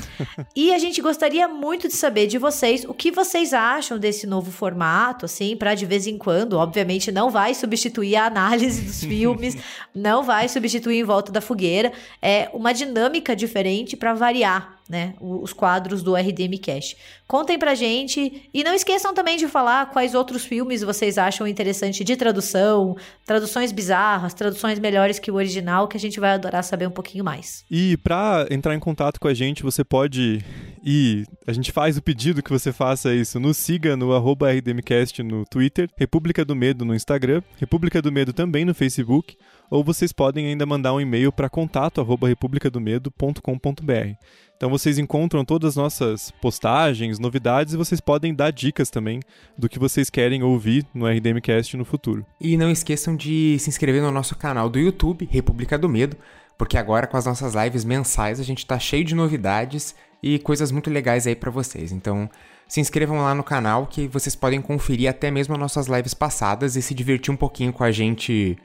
E 0.55 0.73
a 0.73 0.79
gente 0.79 1.01
gostaria 1.01 1.49
muito 1.49 1.89
de 1.89 1.95
saber 1.95 2.27
de 2.27 2.39
vocês 2.39 2.85
o 2.85 2.95
que 2.95 3.11
vocês 3.11 3.53
acham 3.53 3.99
desse 3.99 4.27
novo 4.27 4.51
formato, 4.53 5.25
assim, 5.25 5.57
para 5.57 5.75
de 5.75 5.85
vez 5.85 6.07
em 6.07 6.17
quando, 6.17 6.55
obviamente 6.55 7.11
não 7.11 7.31
vai 7.31 7.55
substituir 7.55 8.17
a 8.17 8.27
análise 8.27 8.83
dos 8.83 9.03
filmes, 9.03 9.57
não 9.95 10.23
vai 10.23 10.49
substituir 10.49 10.99
em 10.99 11.05
volta 11.05 11.33
da 11.33 11.41
fogueira, 11.41 11.93
é 12.23 12.49
uma 12.53 12.73
dinâmica 12.73 13.35
diferente 13.35 13.97
para 13.97 14.15
variar 14.15 14.78
né, 14.89 15.15
os 15.21 15.53
quadros 15.53 16.03
do 16.03 16.15
RDM 16.15 16.59
Cash. 16.61 16.97
Contem 17.27 17.59
pra 17.59 17.75
gente 17.75 18.49
e 18.55 18.65
não 18.65 18.73
esqueçam 18.73 19.13
também 19.13 19.37
de 19.37 19.47
falar 19.47 19.91
quais 19.91 20.15
outros 20.15 20.47
filmes 20.47 20.83
vocês 20.83 21.19
acham 21.19 21.47
interessante 21.47 22.03
de 22.03 22.17
tradução, 22.17 22.97
traduções 23.27 23.71
bizarras, 23.71 24.33
traduções 24.33 24.79
melhores 24.79 25.19
que 25.19 25.31
o 25.31 25.35
original, 25.35 25.87
que 25.87 25.97
a 25.97 26.01
gente 26.01 26.19
vai 26.19 26.31
adorar 26.31 26.65
saber 26.65 26.87
um 26.87 26.91
pouquinho 26.91 27.23
mais. 27.23 27.65
E 27.71 27.99
para 27.99 28.47
entrar 28.51 28.75
em 28.75 28.81
contato 28.81 29.21
com 29.21 29.29
a 29.29 29.35
gente, 29.35 29.63
você 29.63 29.85
pode 29.85 30.43
ir, 30.83 31.27
a 31.47 31.53
gente 31.53 31.71
faz 31.71 31.99
o 31.99 32.03
pedido 32.03 32.43
que 32.43 32.51
você 32.51 32.73
faça 32.73 33.15
isso, 33.15 33.39
nos 33.39 33.59
siga 33.59 33.95
no 33.95 34.15
arroba 34.15 34.51
RDMcast 34.51 35.23
no 35.23 35.45
Twitter, 35.45 35.91
República 35.99 36.45
do 36.45 36.57
Medo 36.57 36.87
no 36.87 36.95
Instagram, 36.95 37.43
República 37.59 38.01
do 38.01 38.11
Medo 38.11 38.33
também 38.33 38.65
no 38.65 38.75
Facebook, 38.75 39.37
ou 39.71 39.85
vocês 39.85 40.13
podem 40.13 40.47
ainda 40.47 40.65
mandar 40.65 40.95
um 40.95 41.01
e-mail 41.01 41.31
para 41.31 41.51
contato@republicadomedo.com.br. 41.51 44.17
Então 44.59 44.69
vocês 44.69 44.99
encontram 44.99 45.45
todas 45.45 45.71
as 45.71 45.77
nossas 45.77 46.33
postagens, 46.43 47.21
novidades 47.21 47.75
e 47.75 47.77
vocês 47.77 48.01
podem 48.01 48.35
dar 48.35 48.51
dicas 48.51 48.91
também 48.91 49.21
do 49.57 49.69
que 49.69 49.79
vocês 49.79 50.11
querem 50.11 50.43
ouvir 50.43 50.85
no 50.93 51.07
RDMcast 51.07 51.77
no 51.77 51.85
futuro. 51.85 52.27
E 52.41 52.57
não 52.57 52.69
esqueçam 52.69 53.15
de 53.15 53.57
se 53.61 53.71
inscrever 53.71 54.03
no 54.03 54.11
nosso 54.11 54.35
canal 54.35 54.69
do 54.69 54.81
YouTube, 54.81 55.29
República 55.31 55.79
do 55.79 55.89
Medo, 55.89 56.17
porque 56.59 56.77
agora 56.77 57.07
com 57.07 57.17
as 57.17 57.25
nossas 57.25 57.55
lives 57.55 57.85
mensais 57.85 58.41
a 58.41 58.43
gente 58.43 58.67
tá 58.67 58.81
cheio 58.81 59.05
de 59.05 59.15
novidades 59.15 59.95
e 60.21 60.41
coisas 60.41 60.73
muito 60.73 60.91
legais 60.91 61.25
aí 61.29 61.37
para 61.37 61.53
vocês. 61.53 61.93
Então, 61.93 62.29
se 62.67 62.81
inscrevam 62.81 63.19
lá 63.19 63.37
no 63.37 63.45
canal 63.45 63.87
que 63.87 64.09
vocês 64.09 64.35
podem 64.35 64.61
conferir 64.61 65.09
até 65.09 65.31
mesmo 65.31 65.55
as 65.55 65.61
nossas 65.61 65.87
lives 65.87 66.15
passadas 66.15 66.75
e 66.75 66.83
se 66.83 66.95
divertir 66.95 67.33
um 67.33 67.37
pouquinho 67.37 67.73
com 67.73 67.85
a 67.85 67.93
gente 67.93 68.59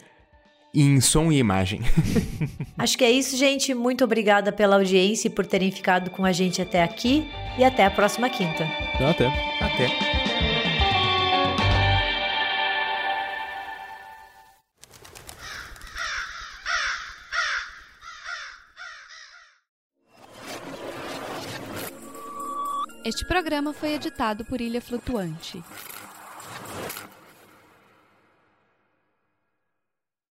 em 0.74 1.00
som 1.00 1.32
e 1.32 1.38
imagem. 1.38 1.82
Acho 2.78 2.98
que 2.98 3.04
é 3.04 3.12
isso, 3.12 3.38
gente. 3.38 3.74
Muito 3.74 4.04
obrigada 4.04 4.52
pela 4.52 4.78
audiência 4.78 5.28
e 5.28 5.32
por 5.32 5.46
terem 5.46 5.72
ficado 5.72 6.10
com 6.10 6.26
a 6.26 6.32
gente 6.32 6.62
até 6.62 6.82
aqui. 6.82 7.30
E 7.58 7.64
até 7.64 7.86
a 7.86 7.92
próxima 7.92 8.30
quinta. 8.30 8.64
Até. 9.00 9.28
Até. 9.62 9.88
Este 23.06 23.26
programa 23.28 23.74
foi 23.74 23.94
editado 23.94 24.44
por 24.46 24.60
Ilha 24.60 24.82
Flutuante. 24.82 25.62